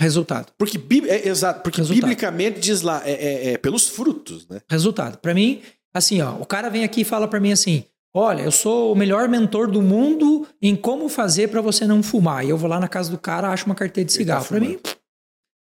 Resultado. 0.00 0.52
Porque, 0.58 0.78
é, 1.08 1.28
exato, 1.28 1.60
porque 1.62 1.80
Resultado. 1.80 2.00
biblicamente 2.02 2.60
diz 2.60 2.82
lá, 2.82 3.02
é, 3.04 3.12
é- 3.12 3.52
é 3.52 3.58
pelos 3.58 3.88
frutos, 3.88 4.46
né? 4.48 4.60
Resultado. 4.70 5.18
Pra 5.18 5.34
mim, 5.34 5.60
assim, 5.94 6.20
ó, 6.20 6.36
o 6.36 6.46
cara 6.46 6.68
vem 6.68 6.84
aqui 6.84 7.00
e 7.00 7.04
fala 7.04 7.26
pra 7.26 7.40
mim 7.40 7.50
assim: 7.50 7.84
"Olha, 8.18 8.42
eu 8.42 8.50
sou 8.52 8.92
o 8.92 8.96
melhor 8.96 9.28
mentor 9.28 9.70
do 9.70 9.80
mundo 9.82 10.46
em 10.60 10.74
como 10.74 11.08
fazer 11.08 11.48
pra 11.48 11.60
você 11.60 11.86
não 11.86 12.02
fumar". 12.02 12.44
E 12.44 12.48
eu 12.50 12.56
vou 12.58 12.68
lá 12.68 12.80
na 12.80 12.88
casa 12.88 13.10
do 13.10 13.18
cara, 13.18 13.48
acho 13.50 13.66
uma 13.66 13.74
carteira 13.74 14.06
de 14.06 14.12
tá 14.14 14.18
cigarro. 14.18 14.46
Pra 14.46 14.58
mim, 14.60 14.66
fumando. 14.78 14.98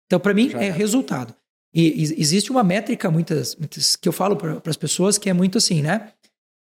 então 0.07 0.21
para 0.21 0.35
mim 0.35 0.51
Já 0.51 0.61
é 0.61 0.67
era. 0.67 0.75
resultado. 0.75 1.35
E 1.75 1.83
e- 2.03 2.21
existe 2.21 2.51
uma 2.51 2.63
métrica 2.63 3.11
muitas, 3.11 3.57
muitas 3.57 3.97
que 3.97 4.09
eu 4.09 4.13
falo 4.13 4.37
para 4.37 4.61
as 4.67 4.77
pessoas 4.77 5.19
que 5.19 5.29
é 5.29 5.33
muito 5.33 5.59
assim, 5.59 5.83
né? 5.83 6.13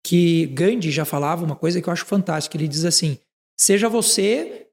Que 0.04 0.48
Gandhi 0.48 0.90
já 0.92 1.06
falava 1.06 1.44
uma 1.46 1.56
coisa 1.56 1.82
que 1.82 1.88
eu 1.90 1.94
acho 1.94 2.06
fantástica. 2.06 2.56
Ele 2.58 2.68
diz 2.68 2.86
assim: 2.86 3.18
seja 3.60 3.88
você 3.90 4.68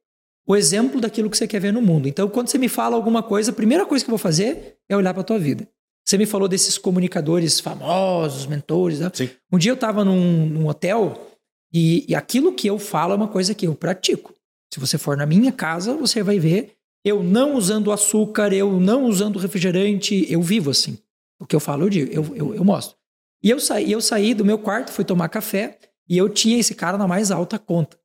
o 0.47 0.57
exemplo 0.57 0.99
daquilo 1.01 1.29
que 1.29 1.37
você 1.37 1.47
quer 1.47 1.61
ver 1.61 1.73
no 1.73 1.83
mundo. 1.83 2.09
Então, 2.09 2.27
quando 2.31 2.49
você 2.49 2.57
me 2.57 2.69
fala 2.71 2.97
alguma 2.97 3.23
coisa, 3.23 3.51
a 3.51 3.55
primeira 3.55 3.85
coisa 3.85 4.03
que 4.03 4.09
eu 4.09 4.13
vou 4.13 4.19
fazer 4.19 4.77
é 4.89 4.97
olhar 4.97 5.13
para 5.13 5.23
tua 5.23 5.39
vida. 5.39 5.69
Você 6.09 6.17
me 6.17 6.25
falou 6.25 6.49
desses 6.49 6.79
comunicadores 6.79 7.61
famosos, 7.61 8.47
mentores. 8.47 8.99
Né? 8.99 9.11
Sim. 9.13 9.29
Um 9.53 9.59
dia 9.59 9.71
eu 9.73 9.75
estava 9.75 10.07
num, 10.07 10.47
num 10.47 10.67
hotel 10.67 11.37
e, 11.71 12.07
e 12.11 12.15
aquilo 12.15 12.55
que 12.55 12.67
eu 12.67 12.79
falo 12.79 13.13
é 13.13 13.17
uma 13.17 13.29
coisa 13.29 13.55
que 13.55 13.67
eu 13.67 13.75
pratico. 13.75 14.33
Se 14.73 14.81
você 14.81 14.97
for 14.97 15.19
na 15.19 15.27
minha 15.27 15.53
casa, 15.53 15.95
você 15.95 16.23
vai 16.23 16.39
ver 16.39 16.73
eu 17.05 17.23
não 17.23 17.57
usando 17.57 17.93
açúcar, 17.93 18.55
eu 18.55 18.81
não 18.81 19.05
usando 19.05 19.39
refrigerante, 19.39 20.27
eu 20.33 20.41
vivo 20.41 20.71
assim. 20.71 20.97
O 21.39 21.45
que 21.47 21.55
eu 21.55 21.61
falo, 21.61 21.85
eu 21.85 21.91
digo, 21.91 22.11
eu, 22.11 22.35
eu, 22.35 22.55
eu 22.55 22.65
mostro. 22.65 22.97
E 23.43 23.51
eu 23.51 23.61
saí, 23.61 23.93
eu 23.93 24.01
saí 24.01 24.33
do 24.33 24.47
meu 24.47 24.59
quarto, 24.59 24.91
fui 24.91 25.05
tomar 25.05 25.29
café 25.29 25.79
e 26.09 26.17
eu 26.17 26.31
tinha 26.31 26.59
esse 26.59 26.75
cara 26.75 26.97
na 26.97 27.07
mais 27.07 27.31
alta 27.31 27.59
conta. 27.59 27.99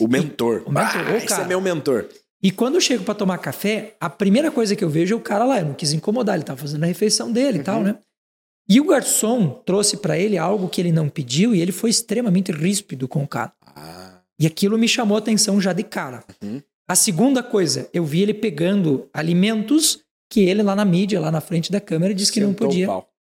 O 0.00 0.06
mentor. 0.06 0.62
O 0.64 0.70
mentor, 0.70 1.08
Ah, 1.08 1.12
o 1.12 1.16
esse 1.16 1.26
cara. 1.26 1.42
é 1.42 1.46
meu 1.48 1.60
mentor. 1.60 2.06
E 2.42 2.50
quando 2.50 2.74
eu 2.74 2.80
chego 2.80 3.04
para 3.04 3.14
tomar 3.14 3.38
café, 3.38 3.94
a 4.00 4.10
primeira 4.10 4.50
coisa 4.50 4.74
que 4.74 4.82
eu 4.82 4.90
vejo 4.90 5.14
é 5.14 5.16
o 5.16 5.20
cara 5.20 5.44
lá. 5.44 5.60
Eu 5.60 5.66
não 5.66 5.74
quis 5.74 5.92
incomodar, 5.92 6.34
ele 6.34 6.44
tava 6.44 6.60
fazendo 6.60 6.82
a 6.82 6.86
refeição 6.86 7.30
dele 7.32 7.58
e 7.58 7.62
tal, 7.62 7.78
Uhum. 7.78 7.84
né? 7.84 7.98
E 8.68 8.80
o 8.80 8.84
garçom 8.86 9.50
trouxe 9.66 9.96
para 9.96 10.18
ele 10.18 10.38
algo 10.38 10.68
que 10.68 10.80
ele 10.80 10.92
não 10.92 11.08
pediu 11.08 11.54
e 11.54 11.60
ele 11.60 11.72
foi 11.72 11.90
extremamente 11.90 12.50
ríspido 12.52 13.06
com 13.08 13.22
o 13.22 13.28
cara. 13.28 13.52
Ah, 13.66 14.20
E 14.38 14.46
aquilo 14.46 14.76
me 14.78 14.88
chamou 14.88 15.16
a 15.16 15.18
atenção 15.20 15.60
já 15.60 15.72
de 15.72 15.82
cara. 15.84 16.24
Uhum. 16.42 16.60
A 16.88 16.94
segunda 16.96 17.42
coisa, 17.44 17.88
eu 17.92 18.04
vi 18.04 18.22
ele 18.22 18.34
pegando 18.34 19.08
alimentos 19.14 20.00
que 20.30 20.40
ele 20.40 20.62
lá 20.62 20.74
na 20.74 20.84
mídia, 20.84 21.20
lá 21.20 21.30
na 21.30 21.40
frente 21.40 21.70
da 21.70 21.80
câmera, 21.80 22.12
disse 22.14 22.32
que 22.32 22.40
não 22.40 22.48
sentou 22.50 22.66
o 22.66 22.70
podia. 22.70 22.88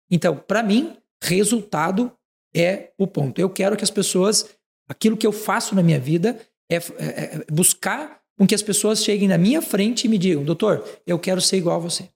Então, 0.10 0.36
para 0.48 0.64
mim, 0.64 0.96
resultado 1.24 2.12
é 2.56 2.92
o 2.98 3.06
ponto. 3.06 3.40
Eu 3.40 3.50
quero 3.50 3.76
que 3.76 3.84
as 3.84 3.92
pessoas, 3.92 4.46
aquilo 4.90 5.18
que 5.18 5.28
eu 5.28 5.32
faço 5.32 5.76
na 5.76 5.84
minha 5.84 6.00
vida 6.00 6.38
é, 6.72 6.76
é- 6.78 6.80
é 6.98 7.46
buscar 7.52 8.20
com 8.38 8.46
que 8.46 8.56
as 8.56 8.62
pessoas 8.62 9.04
cheguem 9.04 9.28
na 9.28 9.38
minha 9.38 9.62
frente 9.62 10.06
e 10.06 10.10
me 10.10 10.18
digam, 10.18 10.44
doutor, 10.44 10.84
eu 11.06 11.18
quero 11.18 11.40
ser 11.42 11.58
igual 11.58 11.78
a 11.78 11.80
você. 11.80 12.10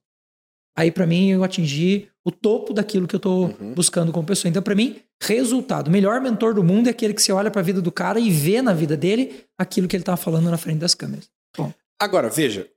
Aí, 0.76 0.90
para 0.90 1.06
mim, 1.06 1.30
eu 1.30 1.42
atingi 1.44 2.08
o 2.24 2.30
topo 2.30 2.72
daquilo 2.72 3.06
que 3.08 3.14
eu 3.14 3.18
estou 3.18 3.46
Uhum. 3.60 3.74
buscando 3.74 4.12
como 4.12 4.26
pessoa. 4.26 4.48
Então, 4.48 4.62
para 4.62 4.74
mim, 4.74 5.00
resultado. 5.22 5.88
O 5.88 5.90
melhor 5.90 6.20
mentor 6.20 6.54
do 6.54 6.62
mundo 6.62 6.86
é 6.86 6.90
aquele 6.90 7.12
que 7.14 7.22
você 7.22 7.32
olha 7.32 7.50
para 7.50 7.60
a 7.60 7.64
vida 7.64 7.82
do 7.82 7.90
cara 7.90 8.20
e 8.20 8.30
vê 8.30 8.62
na 8.62 8.72
vida 8.72 8.96
dele 8.96 9.44
aquilo 9.58 9.88
que 9.88 9.96
ele 9.96 10.02
estava 10.02 10.16
falando 10.16 10.50
na 10.50 10.56
frente 10.58 10.78
das 10.78 10.94
câmeras. 10.94 11.30
Agora, 11.98 12.28
veja, 12.30 12.70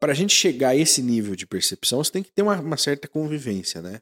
para 0.00 0.12
a 0.12 0.14
gente 0.14 0.34
chegar 0.34 0.70
a 0.70 0.76
esse 0.76 1.00
nível 1.00 1.34
de 1.36 1.46
percepção, 1.46 2.02
você 2.02 2.10
tem 2.10 2.22
que 2.22 2.30
ter 2.32 2.42
uma, 2.42 2.60
uma 2.60 2.76
certa 2.76 3.08
convivência, 3.08 3.80
né? 3.80 4.00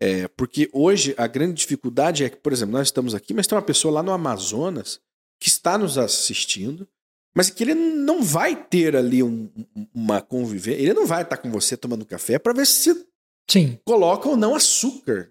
É, 0.00 0.28
porque 0.28 0.68
hoje 0.72 1.14
a 1.16 1.26
grande 1.26 1.54
dificuldade 1.54 2.24
é 2.24 2.28
que, 2.28 2.36
por 2.36 2.52
exemplo, 2.52 2.72
nós 2.72 2.88
estamos 2.88 3.14
aqui, 3.14 3.32
mas 3.32 3.46
tem 3.46 3.56
uma 3.56 3.62
pessoa 3.62 3.94
lá 3.94 4.02
no 4.02 4.12
Amazonas 4.12 5.00
que 5.40 5.48
está 5.48 5.78
nos 5.78 5.96
assistindo, 5.98 6.86
mas 7.34 7.50
que 7.50 7.62
ele 7.64 7.74
não 7.74 8.22
vai 8.22 8.54
ter 8.64 8.94
ali 8.96 9.22
um- 9.22 9.50
um- 9.76 9.86
uma 9.94 10.20
convivência, 10.20 10.80
ele 10.80 10.94
não 10.94 11.06
vai 11.06 11.22
estar 11.22 11.36
com 11.36 11.50
você 11.50 11.76
tomando 11.76 12.04
café 12.06 12.38
para 12.38 12.52
ver 12.52 12.66
se 12.66 13.06
Sim, 13.50 13.78
coloca 13.84 14.28
ou 14.28 14.36
não 14.36 14.54
açúcar 14.54 15.30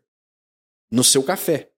no 0.91 1.03
seu 1.03 1.23
café, 1.23 1.69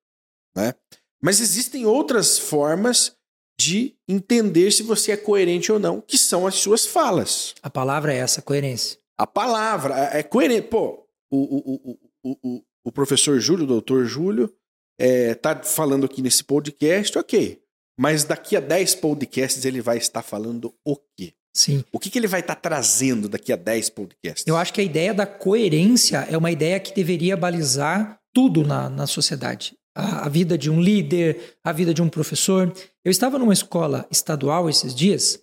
né? 0.56 0.74
Mas 1.22 1.40
existem 1.40 1.86
outras 1.86 2.38
formas 2.40 3.16
de 3.60 3.96
entender 4.10 4.72
se 4.72 4.82
você 4.84 5.12
é 5.12 5.18
coerente 5.18 5.72
ou 5.72 5.80
não, 5.80 6.02
que 6.02 6.18
são 6.18 6.46
as 6.48 6.56
suas 6.56 6.86
falas. 6.86 7.54
a 7.62 7.70
palavra 7.70 8.14
é 8.14 8.18
essa, 8.18 8.42
coerência. 8.42 9.00
A 9.18 9.28
palavra 9.28 9.94
é 10.12 10.20
é 10.20 10.24
coerente. 10.24 10.68
Pô, 10.70 11.08
o, 11.32 11.38
o, 11.38 11.92
o, 11.92 12.00
o, 12.32 12.38
o, 12.58 12.64
o 12.86 12.92
professor 12.92 13.40
Júlio, 13.40 13.64
o 13.64 13.68
doutor 13.68 14.06
Júlio, 14.06 14.54
é, 15.00 15.36
tá 15.36 15.62
falando 15.64 16.06
aqui 16.06 16.22
nesse 16.22 16.44
podcast, 16.44 17.18
ok. 17.18 17.62
Mas 17.98 18.24
daqui 18.24 18.56
a 18.56 18.60
10 18.60 18.96
podcasts 18.96 19.66
ele 19.66 19.82
vai 19.82 19.98
estar 19.98 20.22
falando 20.22 20.74
o 20.86 20.96
quê? 21.16 21.34
Sim. 21.56 21.84
O 21.92 22.00
que, 22.00 22.10
que 22.10 22.18
ele 22.18 22.28
vai 22.28 22.40
estar 22.40 22.56
trazendo 22.56 23.30
daqui 23.30 23.54
a 23.54 23.56
10 23.56 23.90
podcasts? 23.92 24.48
Eu 24.48 24.58
acho 24.58 24.74
que 24.74 24.82
a 24.82 24.84
ideia 24.84 25.14
da 25.14 25.28
coerência 25.28 26.28
é 26.30 26.36
uma 26.36 26.50
ideia 26.50 26.80
que 26.80 26.96
deveria 26.96 27.38
balizar 27.38 28.20
tudo 28.34 28.66
na, 28.66 28.90
na 28.90 29.06
sociedade. 29.06 29.78
A, 29.96 30.26
a 30.26 30.30
vida 30.30 30.58
de 30.58 30.72
um 30.72 30.82
líder, 30.82 31.58
a 31.64 31.72
vida 31.72 31.94
de 31.94 32.02
um 32.02 32.10
professor. 32.10 32.74
Eu 33.06 33.12
estava 33.12 33.38
numa 33.38 33.54
escola 33.54 34.08
estadual 34.10 34.68
esses 34.68 34.96
dias 34.96 35.40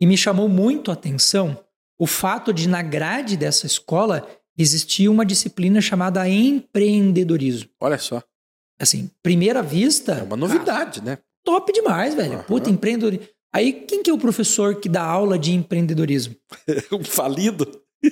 e 0.00 0.06
me 0.06 0.16
chamou 0.16 0.48
muito 0.48 0.90
a 0.90 0.94
atenção 0.94 1.62
o 2.00 2.06
fato 2.06 2.50
de, 2.50 2.66
na 2.66 2.80
grade 2.80 3.36
dessa 3.36 3.66
escola, 3.66 4.26
existia 4.56 5.10
uma 5.10 5.26
disciplina 5.26 5.82
chamada 5.82 6.26
empreendedorismo. 6.26 7.68
Olha 7.78 7.98
só, 7.98 8.22
Assim, 8.80 9.10
primeira 9.22 9.62
vista. 9.62 10.12
é 10.14 10.22
uma 10.22 10.38
novidade, 10.38 11.02
né? 11.02 11.18
Top 11.44 11.72
demais, 11.72 12.14
velho. 12.14 12.34
Aham. 12.34 12.42
Puta, 12.44 12.70
empreendedorismo. 12.70 13.26
Aí, 13.52 13.72
quem 13.72 14.02
que 14.02 14.10
é 14.10 14.12
o 14.12 14.18
professor 14.18 14.76
que 14.80 14.88
dá 14.88 15.02
aula 15.02 15.38
de 15.38 15.52
empreendedorismo? 15.52 16.34
Um 16.92 17.04
falido. 17.04 17.66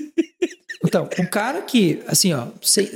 Então, 0.85 1.09
um 1.19 1.27
cara 1.27 1.61
que, 1.63 2.01
assim, 2.07 2.33
ó, 2.33 2.47
sem- 2.63 2.89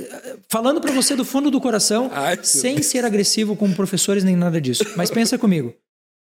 falando 0.49 0.79
pra 0.79 0.91
você 0.93 1.17
do 1.17 1.25
fundo 1.25 1.51
do 1.51 1.59
coração, 1.59 2.09
Ai, 2.13 2.39
sem 2.41 2.75
Deus. 2.75 2.87
ser 2.87 3.03
agressivo 3.03 3.57
com 3.57 3.71
professores 3.73 4.23
nem 4.23 4.37
nada 4.37 4.59
disso. 4.61 4.85
Mas 4.95 5.11
pensa 5.11 5.37
comigo. 5.37 5.73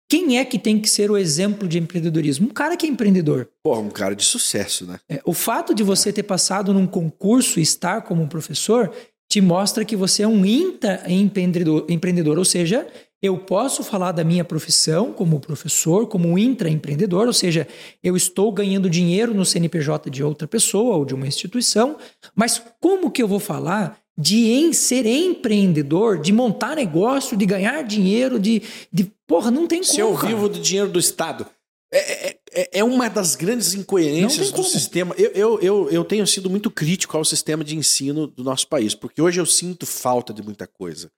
Quem 0.10 0.38
é 0.40 0.46
que 0.46 0.58
tem 0.58 0.80
que 0.80 0.90
ser 0.90 1.12
o 1.12 1.18
exemplo 1.18 1.68
de 1.68 1.78
empreendedorismo? 1.78 2.48
Um 2.48 2.54
cara 2.54 2.78
que 2.78 2.86
é 2.86 2.90
empreendedor. 2.90 3.50
Porra, 3.62 3.82
um 3.82 3.90
cara 3.90 4.16
de 4.16 4.24
sucesso, 4.24 4.86
né? 4.86 4.98
É, 5.10 5.22
o 5.26 5.34
fato 5.34 5.74
de 5.76 5.84
você 5.84 6.12
ter 6.14 6.24
passado 6.24 6.74
num 6.74 6.88
concurso 6.88 7.60
e 7.60 7.64
estar 7.64 8.02
como 8.04 8.22
um 8.24 8.28
professor 8.30 8.90
te 9.30 9.42
mostra 9.42 9.84
que 9.84 9.96
você 9.98 10.24
é 10.24 10.28
um 10.28 10.46
intraempreendedor, 10.46 11.86
empreendedor, 11.90 12.38
ou 12.38 12.46
seja, 12.46 12.88
eu 13.22 13.38
posso 13.38 13.84
falar 13.84 14.12
da 14.12 14.24
minha 14.24 14.44
profissão 14.44 15.14
como 15.14 15.40
professor, 15.40 16.08
como 16.08 16.38
intraempreendedor, 16.40 17.28
ou 17.28 17.34
seja, 17.34 17.68
eu 18.04 18.18
estou 18.18 18.52
ganhando 18.52 18.90
dinheiro 18.90 19.34
no 19.34 19.46
CNPJ 19.46 20.10
de 20.10 20.24
outra 20.24 20.48
pessoa 20.48 20.98
ou 20.98 21.06
de 21.06 21.14
uma 21.14 21.28
instituição, 21.28 21.98
mas 22.36 22.62
como 22.80 23.12
que 23.12 23.22
eu 23.22 23.28
vou 23.28 23.40
falar 23.40 24.00
de 24.18 24.50
em 24.50 24.74
ser 24.74 25.06
empreendedor, 25.06 26.20
de 26.20 26.32
montar 26.34 26.76
negócio, 26.76 27.38
de 27.38 27.46
ganhar 27.46 27.84
dinheiro, 27.84 28.40
de, 28.40 28.62
de 28.92 29.12
porra, 29.28 29.50
não 29.52 29.68
tem 29.68 29.84
Se 29.84 30.02
como. 30.02 30.14
eu 30.14 30.16
cara. 30.16 30.28
vivo 30.28 30.50
do 30.50 30.60
dinheiro 30.60 30.90
do 30.90 31.00
Estado. 31.00 31.46
É, 31.94 32.30
é- 32.30 32.40
é- 32.54 32.70
é 32.80 32.84
uma 32.84 33.10
das 33.10 33.36
grandes 33.36 33.74
incoerências 33.74 34.50
do 34.50 34.58
como. 34.58 34.68
sistema. 34.68 35.14
Eu, 35.18 35.32
eu, 35.32 35.60
eu, 35.60 35.90
eu 35.90 36.04
tenho 36.06 36.26
sido 36.26 36.50
muito 36.50 36.72
crítico 36.72 37.18
ao 37.18 37.26
sistema 37.26 37.64
de 37.64 37.76
ensino 37.76 38.28
do 38.28 38.44
nosso 38.44 38.68
país, 38.68 38.96
porque 38.96 39.22
hoje 39.22 39.40
eu 39.42 39.46
sinto 39.46 39.86
falta 39.86 40.34
de 40.34 40.42
muita 40.42 40.66
coisa. 40.68 41.10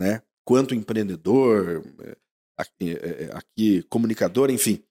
Né? 0.00 0.20
Quanto 0.48 0.74
empreendedor, 0.74 1.84
aqui, 2.56 2.96
é, 2.96 3.24
é, 3.24 3.30
aqui, 3.36 3.82
comunicador, 3.82 4.50
enfim. 4.50 4.82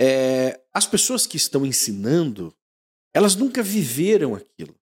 É, 0.00 0.58
as 0.72 0.86
pessoas 0.86 1.26
que 1.26 1.36
estão 1.36 1.66
ensinando, 1.66 2.50
elas 3.14 3.36
nunca 3.36 3.62
viveram 3.62 4.34
aquilo. 4.34 4.74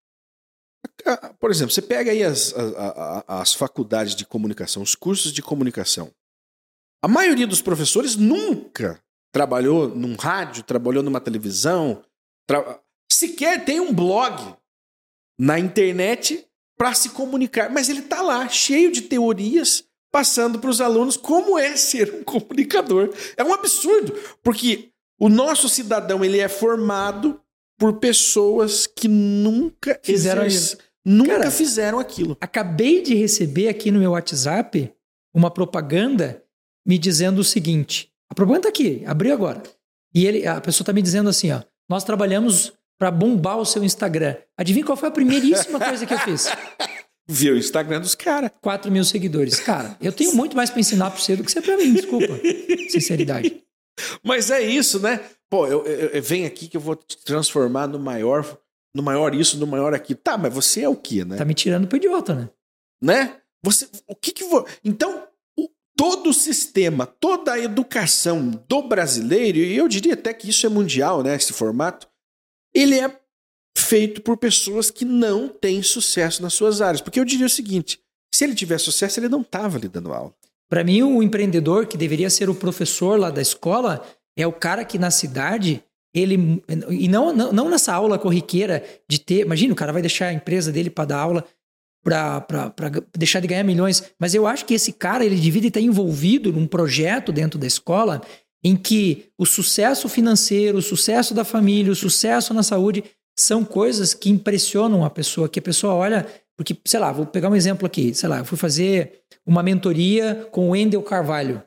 Por 1.40 1.50
exemplo, 1.50 1.74
você 1.74 1.82
pega 1.82 2.12
aí 2.12 2.22
as, 2.22 2.54
a- 2.54 2.60
a- 2.62 3.24
a- 3.26 3.42
as 3.42 3.52
faculdades 3.54 4.14
de 4.14 4.24
comunicação, 4.24 4.84
os 4.84 4.94
cursos 4.94 5.32
de 5.32 5.42
comunicação. 5.42 6.14
A 7.02 7.08
maioria 7.08 7.44
dos 7.48 7.60
professores 7.60 8.14
nunca 8.14 9.02
trabalhou 9.32 9.88
num 9.88 10.14
rádio, 10.14 10.62
trabalhou 10.62 11.02
numa 11.02 11.20
televisão, 11.20 12.04
tra- 12.46 12.80
sequer 13.10 13.64
tem 13.64 13.80
um 13.80 13.92
blog 13.92 14.54
na 15.36 15.58
internet 15.58 16.46
para 16.78 16.94
se 16.94 17.10
comunicar, 17.10 17.68
mas 17.68 17.88
ele 17.88 17.98
está 17.98 18.22
lá, 18.22 18.48
cheio 18.48 18.92
de 18.92 19.02
teorias, 19.02 19.89
passando 20.12 20.58
para 20.58 20.70
os 20.70 20.80
alunos 20.80 21.16
como 21.16 21.58
é 21.58 21.76
ser 21.76 22.12
um 22.14 22.22
comunicador. 22.24 23.12
É 23.36 23.44
um 23.44 23.52
absurdo, 23.52 24.14
porque 24.42 24.90
o 25.18 25.28
nosso 25.28 25.68
cidadão 25.68 26.24
ele 26.24 26.38
é 26.38 26.48
formado 26.48 27.40
por 27.78 27.94
pessoas 27.94 28.86
que 28.86 29.08
nunca 29.08 29.98
Fizeram 30.02 30.44
exerce- 30.44 30.78
nunca 31.04 31.38
Cara, 31.38 31.50
fizeram 31.50 31.98
aquilo. 31.98 32.36
Acabei 32.40 33.02
de 33.02 33.14
receber 33.14 33.68
aqui 33.68 33.90
no 33.90 33.98
meu 34.00 34.10
WhatsApp 34.12 34.92
uma 35.34 35.50
propaganda 35.50 36.42
me 36.86 36.98
dizendo 36.98 37.38
o 37.40 37.44
seguinte: 37.44 38.10
a 38.30 38.34
propaganda 38.34 38.64
tá 38.64 38.68
aqui, 38.68 39.02
abriu 39.06 39.32
agora. 39.32 39.62
E 40.14 40.26
ele, 40.26 40.46
a 40.46 40.60
pessoa 40.60 40.84
tá 40.84 40.92
me 40.92 41.00
dizendo 41.02 41.30
assim: 41.30 41.50
ó, 41.52 41.62
nós 41.88 42.04
trabalhamos 42.04 42.72
para 42.98 43.10
bombar 43.10 43.58
o 43.58 43.64
seu 43.64 43.82
Instagram. 43.82 44.36
Adivinha 44.58 44.84
qual 44.84 44.96
foi 44.96 45.08
a 45.08 45.12
primeiríssima 45.12 45.78
coisa 45.80 46.04
que 46.04 46.12
eu 46.12 46.18
fiz? 46.18 46.48
Ver 47.30 47.52
o 47.52 47.58
Instagram 47.58 48.00
dos 48.00 48.14
caras. 48.14 48.50
4 48.60 48.90
mil 48.90 49.04
seguidores. 49.04 49.60
Cara, 49.60 49.96
eu 50.00 50.12
tenho 50.12 50.34
muito 50.34 50.56
mais 50.56 50.70
pra 50.70 50.80
ensinar 50.80 51.10
pra 51.10 51.20
você 51.20 51.36
do 51.36 51.44
que 51.44 51.50
você 51.50 51.62
pra 51.62 51.76
mim, 51.76 51.94
desculpa. 51.94 52.38
Sinceridade. 52.90 53.62
Mas 54.22 54.50
é 54.50 54.60
isso, 54.60 54.98
né? 54.98 55.20
Pô, 55.48 55.66
eu, 55.66 55.84
eu, 55.86 56.08
eu 56.08 56.22
venho 56.22 56.46
aqui 56.46 56.68
que 56.68 56.76
eu 56.76 56.80
vou 56.80 56.96
te 56.96 57.16
transformar 57.24 57.86
no 57.86 57.98
maior, 57.98 58.58
no 58.94 59.02
maior 59.02 59.34
isso, 59.34 59.58
no 59.58 59.66
maior 59.66 59.94
aqui. 59.94 60.14
Tá, 60.14 60.36
mas 60.36 60.52
você 60.52 60.82
é 60.82 60.88
o 60.88 60.96
quê, 60.96 61.24
né? 61.24 61.36
Tá 61.36 61.44
me 61.44 61.54
tirando 61.54 61.86
pro 61.86 61.96
idiota, 61.96 62.34
né? 62.34 62.48
Né? 63.02 63.36
Você, 63.62 63.88
o 64.06 64.14
que 64.14 64.32
que 64.32 64.44
vo... 64.44 64.66
Então, 64.84 65.26
o, 65.58 65.68
todo 65.96 66.30
o 66.30 66.34
sistema, 66.34 67.06
toda 67.06 67.52
a 67.52 67.58
educação 67.58 68.50
do 68.68 68.82
brasileiro, 68.82 69.58
e 69.58 69.76
eu 69.76 69.88
diria 69.88 70.14
até 70.14 70.32
que 70.32 70.48
isso 70.48 70.66
é 70.66 70.68
mundial, 70.68 71.22
né, 71.22 71.34
esse 71.34 71.52
formato, 71.52 72.08
ele 72.74 72.98
é 72.98 73.19
feito 73.90 74.22
por 74.22 74.36
pessoas 74.36 74.88
que 74.88 75.04
não 75.04 75.48
têm 75.48 75.82
sucesso 75.82 76.40
nas 76.40 76.54
suas 76.54 76.80
áreas. 76.80 77.00
Porque 77.00 77.18
eu 77.18 77.24
diria 77.24 77.46
o 77.46 77.50
seguinte, 77.50 77.98
se 78.32 78.44
ele 78.44 78.54
tivesse 78.54 78.84
sucesso, 78.84 79.18
ele 79.18 79.28
não 79.28 79.40
estava 79.40 79.78
lhe 79.78 79.88
dando 79.88 80.12
aula. 80.12 80.32
Para 80.68 80.84
mim, 80.84 81.02
o 81.02 81.20
empreendedor 81.20 81.86
que 81.86 81.98
deveria 81.98 82.30
ser 82.30 82.48
o 82.48 82.54
professor 82.54 83.18
lá 83.18 83.30
da 83.30 83.42
escola 83.42 84.00
é 84.38 84.46
o 84.46 84.52
cara 84.52 84.84
que 84.84 84.96
na 84.96 85.10
cidade 85.10 85.82
ele 86.14 86.62
e 86.88 87.08
não, 87.08 87.34
não, 87.34 87.52
não 87.52 87.68
nessa 87.68 87.92
aula 87.92 88.18
corriqueira 88.18 88.84
de 89.08 89.18
ter, 89.18 89.40
imagina, 89.40 89.72
o 89.72 89.76
cara 89.76 89.92
vai 89.92 90.02
deixar 90.02 90.26
a 90.26 90.32
empresa 90.32 90.70
dele 90.70 90.90
para 90.90 91.06
dar 91.06 91.18
aula 91.18 91.44
para 92.02 92.90
deixar 93.16 93.40
de 93.40 93.46
ganhar 93.46 93.62
milhões, 93.62 94.02
mas 94.18 94.34
eu 94.34 94.46
acho 94.46 94.64
que 94.64 94.72
esse 94.72 94.92
cara 94.92 95.24
ele 95.24 95.36
devia 95.36 95.68
estar 95.68 95.80
envolvido 95.80 96.50
num 96.50 96.66
projeto 96.66 97.30
dentro 97.30 97.58
da 97.58 97.66
escola 97.66 98.22
em 98.64 98.74
que 98.74 99.26
o 99.36 99.44
sucesso 99.44 100.08
financeiro, 100.08 100.78
o 100.78 100.82
sucesso 100.82 101.34
da 101.34 101.44
família, 101.44 101.92
o 101.92 101.96
sucesso 101.96 102.54
na 102.54 102.62
saúde 102.62 103.04
são 103.38 103.64
coisas 103.64 104.14
que 104.14 104.30
impressionam 104.30 105.04
a 105.04 105.10
pessoa, 105.10 105.48
que 105.48 105.58
a 105.58 105.62
pessoa 105.62 105.94
olha, 105.94 106.26
porque, 106.56 106.76
sei 106.84 107.00
lá, 107.00 107.10
vou 107.10 107.24
pegar 107.24 107.48
um 107.48 107.56
exemplo 107.56 107.86
aqui, 107.86 108.14
sei 108.14 108.28
lá, 108.28 108.38
eu 108.38 108.44
fui 108.44 108.58
fazer 108.58 109.22
uma 109.46 109.62
mentoria 109.62 110.46
com 110.50 110.68
o 110.68 110.70
Wendel 110.70 111.02
Carvalho. 111.02 111.62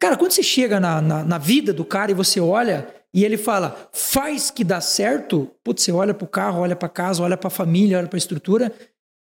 Cara, 0.00 0.16
quando 0.16 0.32
você 0.32 0.42
chega 0.42 0.78
na, 0.78 1.00
na, 1.00 1.24
na, 1.24 1.38
vida 1.38 1.72
do 1.72 1.84
cara 1.84 2.10
e 2.10 2.14
você 2.14 2.38
olha 2.38 2.86
e 3.12 3.24
ele 3.24 3.36
fala, 3.36 3.90
faz 3.92 4.50
que 4.50 4.62
dá 4.62 4.80
certo, 4.80 5.50
putz, 5.64 5.82
você 5.82 5.90
olha 5.90 6.14
para 6.14 6.24
o 6.24 6.28
carro, 6.28 6.60
olha 6.60 6.76
para 6.76 6.88
casa, 6.88 7.22
olha 7.22 7.36
para 7.36 7.48
a 7.48 7.50
família, 7.50 7.98
olha 7.98 8.06
para 8.06 8.16
a 8.16 8.18
estrutura, 8.18 8.72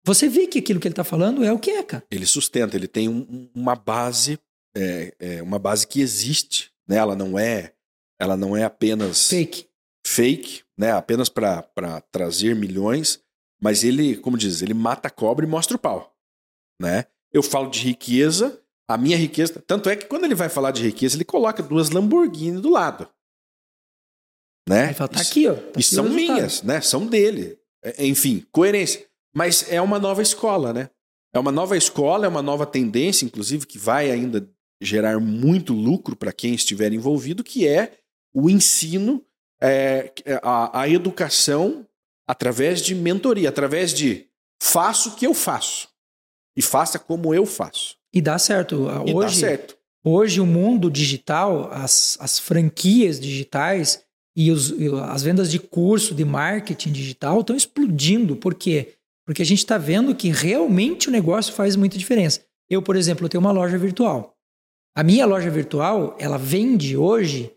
você 0.05 0.29
vê 0.29 0.47
que 0.47 0.59
aquilo 0.59 0.79
que 0.79 0.87
ele 0.87 0.93
está 0.93 1.03
falando 1.03 1.43
é 1.43 1.51
o 1.51 1.59
que 1.59 1.71
é, 1.71 1.83
cara. 1.83 2.03
Ele 2.09 2.25
sustenta, 2.25 2.75
ele 2.75 2.87
tem 2.87 3.09
um, 3.09 3.49
uma 3.53 3.75
base, 3.75 4.39
é, 4.75 5.13
é, 5.19 5.43
uma 5.43 5.59
base 5.59 5.85
que 5.85 5.99
existe, 5.99 6.71
né? 6.87 6.97
Ela 6.97 7.15
não 7.15 7.37
é, 7.37 7.73
ela 8.19 8.37
não 8.37 8.55
é 8.55 8.63
apenas 8.63 9.27
fake, 9.29 9.67
fake, 10.05 10.63
né? 10.77 10.91
Apenas 10.91 11.29
para 11.29 12.01
trazer 12.11 12.55
milhões, 12.55 13.19
mas 13.61 13.83
ele, 13.83 14.17
como 14.17 14.37
diz, 14.37 14.61
ele 14.61 14.73
mata 14.73 15.07
a 15.07 15.11
cobra 15.11 15.45
e 15.45 15.49
mostra 15.49 15.75
o 15.75 15.79
pau, 15.79 16.15
né? 16.81 17.05
Eu 17.33 17.43
falo 17.43 17.69
de 17.69 17.79
riqueza, 17.79 18.61
a 18.87 18.97
minha 18.97 19.17
riqueza. 19.17 19.61
Tanto 19.65 19.89
é 19.89 19.95
que 19.95 20.05
quando 20.05 20.25
ele 20.25 20.35
vai 20.35 20.47
falar 20.47 20.71
de 20.71 20.83
riqueza, 20.83 21.17
ele 21.17 21.25
coloca 21.25 21.61
duas 21.61 21.89
Lamborghini 21.89 22.61
do 22.61 22.69
lado. 22.69 23.09
Né? 24.67 24.93
Fala, 24.93 25.09
tá 25.09 25.21
aqui, 25.21 25.47
ó. 25.47 25.53
Tá 25.53 25.79
e 25.79 25.83
são 25.83 26.09
minhas, 26.09 26.63
né? 26.63 26.81
São 26.81 27.05
dele. 27.05 27.59
É, 27.83 28.05
enfim, 28.05 28.45
coerência. 28.51 29.05
Mas 29.35 29.69
é 29.69 29.81
uma 29.81 29.99
nova 29.99 30.21
escola, 30.21 30.73
né? 30.73 30.89
É 31.33 31.39
uma 31.39 31.51
nova 31.51 31.75
escola, 31.75 32.25
é 32.25 32.29
uma 32.29 32.41
nova 32.41 32.65
tendência, 32.65 33.25
inclusive, 33.25 33.67
que 33.67 33.77
vai 33.77 34.09
ainda 34.09 34.49
gerar 34.81 35.19
muito 35.19 35.73
lucro 35.73 36.15
para 36.15 36.31
quem 36.31 36.53
estiver 36.53 36.93
envolvido, 36.93 37.43
que 37.43 37.67
é 37.67 37.99
o 38.33 38.49
ensino, 38.49 39.23
é, 39.65 40.11
a, 40.41 40.81
a 40.81 40.89
educação 40.89 41.85
através 42.27 42.81
de 42.81 42.93
mentoria, 42.93 43.49
através 43.49 43.93
de 43.93 44.27
faço 44.61 45.09
o 45.09 45.15
que 45.15 45.25
eu 45.25 45.33
faço 45.33 45.87
e 46.55 46.61
faça 46.61 46.97
como 46.97 47.33
eu 47.33 47.45
faço. 47.45 47.97
E 48.13 48.21
dá 48.21 48.37
certo. 48.37 48.87
E 49.05 49.13
hoje, 49.13 49.41
dá 49.41 49.47
certo. 49.47 49.77
Hoje 50.03 50.39
o 50.39 50.45
mundo 50.45 50.89
digital, 50.89 51.69
as, 51.71 52.17
as 52.21 52.39
franquias 52.39 53.19
digitais 53.19 54.03
e, 54.35 54.51
os, 54.51 54.69
e 54.69 54.87
as 55.03 55.23
vendas 55.23 55.49
de 55.49 55.59
curso 55.59 56.13
de 56.13 56.23
marketing 56.23 56.91
digital 56.91 57.41
estão 57.41 57.55
explodindo. 57.55 58.35
Por 58.35 58.53
quê? 58.55 58.93
Porque 59.25 59.41
a 59.41 59.45
gente 59.45 59.59
está 59.59 59.77
vendo 59.77 60.13
que 60.13 60.29
realmente 60.29 61.09
o 61.09 61.11
negócio 61.11 61.53
faz 61.53 61.75
muita 61.75 61.97
diferença. 61.97 62.41
Eu, 62.69 62.81
por 62.81 62.95
exemplo, 62.95 63.27
tenho 63.27 63.41
uma 63.41 63.51
loja 63.51 63.77
virtual. 63.77 64.35
A 64.95 65.03
minha 65.03 65.25
loja 65.25 65.49
virtual, 65.49 66.15
ela 66.19 66.37
vende 66.37 66.95
hoje 66.95 67.51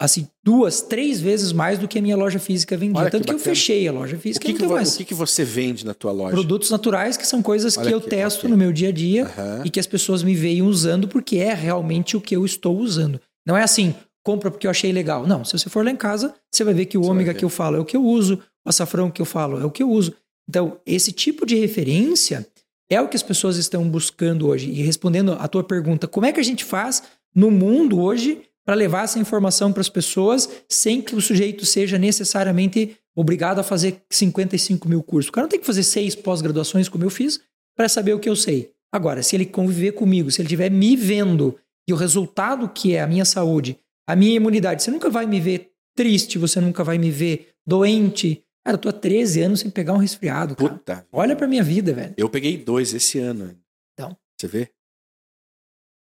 assim, 0.00 0.28
duas, 0.44 0.80
três 0.80 1.20
vezes 1.20 1.52
mais 1.52 1.78
do 1.78 1.88
que 1.88 1.98
a 1.98 2.02
minha 2.02 2.16
loja 2.16 2.38
física 2.38 2.76
vendia. 2.76 3.00
Olha 3.00 3.10
Tanto 3.10 3.24
que, 3.24 3.30
que 3.30 3.34
eu 3.34 3.38
fechei 3.38 3.88
a 3.88 3.92
loja 3.92 4.16
física. 4.16 4.46
O 4.46 4.52
que, 4.52 4.56
que, 4.56 4.64
o 4.64 4.96
que, 4.98 5.04
que 5.04 5.14
você 5.14 5.44
vende 5.44 5.84
na 5.84 5.92
tua 5.92 6.12
loja? 6.12 6.32
Produtos 6.32 6.70
naturais, 6.70 7.16
que 7.16 7.26
são 7.26 7.42
coisas 7.42 7.76
Olha 7.76 7.88
que 7.88 7.94
eu 7.94 8.00
testo 8.00 8.48
no 8.48 8.56
meu 8.56 8.72
dia 8.72 8.90
a 8.90 8.92
dia 8.92 9.24
uhum. 9.24 9.64
e 9.64 9.70
que 9.70 9.80
as 9.80 9.86
pessoas 9.86 10.22
me 10.22 10.34
veem 10.34 10.62
usando 10.62 11.08
porque 11.08 11.38
é 11.38 11.52
realmente 11.52 12.16
o 12.16 12.20
que 12.20 12.36
eu 12.36 12.44
estou 12.44 12.78
usando. 12.78 13.20
Não 13.44 13.56
é 13.56 13.62
assim, 13.62 13.94
compra 14.22 14.50
porque 14.50 14.66
eu 14.66 14.70
achei 14.70 14.92
legal. 14.92 15.26
Não, 15.26 15.44
se 15.44 15.58
você 15.58 15.68
for 15.68 15.84
lá 15.84 15.90
em 15.90 15.96
casa, 15.96 16.32
você 16.52 16.62
vai 16.62 16.74
ver 16.74 16.86
que 16.86 16.96
o 16.96 17.02
você 17.02 17.10
ômega 17.10 17.34
que 17.34 17.44
eu 17.44 17.48
falo 17.48 17.76
é 17.76 17.80
o 17.80 17.84
que 17.84 17.96
eu 17.96 18.04
uso, 18.04 18.38
o 18.64 18.68
açafrão 18.68 19.10
que 19.10 19.20
eu 19.20 19.26
falo 19.26 19.60
é 19.60 19.64
o 19.64 19.70
que 19.70 19.82
eu 19.82 19.90
uso. 19.90 20.14
Então, 20.48 20.78
esse 20.86 21.10
tipo 21.10 21.44
de 21.44 21.56
referência 21.56 22.46
é 22.90 23.00
o 23.00 23.08
que 23.08 23.16
as 23.16 23.22
pessoas 23.22 23.56
estão 23.56 23.88
buscando 23.88 24.46
hoje. 24.46 24.70
E 24.70 24.82
respondendo 24.82 25.32
a 25.32 25.48
tua 25.48 25.64
pergunta, 25.64 26.06
como 26.06 26.24
é 26.24 26.32
que 26.32 26.40
a 26.40 26.44
gente 26.44 26.64
faz 26.64 27.02
no 27.34 27.50
mundo 27.50 28.00
hoje 28.00 28.42
para 28.68 28.74
levar 28.74 29.04
essa 29.04 29.18
informação 29.18 29.72
para 29.72 29.80
as 29.80 29.88
pessoas 29.88 30.46
sem 30.68 31.00
que 31.00 31.16
o 31.16 31.22
sujeito 31.22 31.64
seja 31.64 31.96
necessariamente 31.96 32.98
obrigado 33.16 33.60
a 33.60 33.62
fazer 33.62 34.02
55 34.10 34.86
mil 34.86 35.02
cursos. 35.02 35.30
O 35.30 35.32
cara 35.32 35.46
não 35.46 35.48
tem 35.48 35.58
que 35.58 35.64
fazer 35.64 35.82
seis 35.82 36.14
pós-graduações 36.14 36.86
como 36.86 37.02
eu 37.02 37.08
fiz 37.08 37.40
para 37.74 37.88
saber 37.88 38.12
o 38.12 38.20
que 38.20 38.28
eu 38.28 38.36
sei. 38.36 38.70
Agora, 38.92 39.22
se 39.22 39.34
ele 39.34 39.46
conviver 39.46 39.92
comigo, 39.92 40.30
se 40.30 40.42
ele 40.42 40.48
estiver 40.48 40.70
me 40.70 40.96
vendo 40.96 41.58
e 41.88 41.94
o 41.94 41.96
resultado 41.96 42.68
que 42.68 42.94
é 42.94 43.00
a 43.00 43.06
minha 43.06 43.24
saúde, 43.24 43.80
a 44.06 44.14
minha 44.14 44.36
imunidade, 44.36 44.82
você 44.82 44.90
nunca 44.90 45.08
vai 45.08 45.24
me 45.24 45.40
ver 45.40 45.72
triste, 45.96 46.36
você 46.36 46.60
nunca 46.60 46.84
vai 46.84 46.98
me 46.98 47.10
ver 47.10 47.48
doente. 47.66 48.44
Cara, 48.62 48.74
eu 48.74 48.78
tô 48.78 48.90
há 48.90 48.92
13 48.92 49.40
anos 49.44 49.60
sem 49.60 49.70
pegar 49.70 49.94
um 49.94 49.98
resfriado, 49.98 50.54
cara. 50.54 50.74
Puta. 50.74 51.06
Olha 51.10 51.34
pra 51.34 51.48
minha 51.48 51.64
vida, 51.64 51.94
velho. 51.94 52.12
Eu 52.18 52.28
peguei 52.28 52.58
dois 52.58 52.92
esse 52.92 53.18
ano. 53.18 53.58
Então. 53.94 54.14
Você 54.38 54.46
vê? 54.46 54.70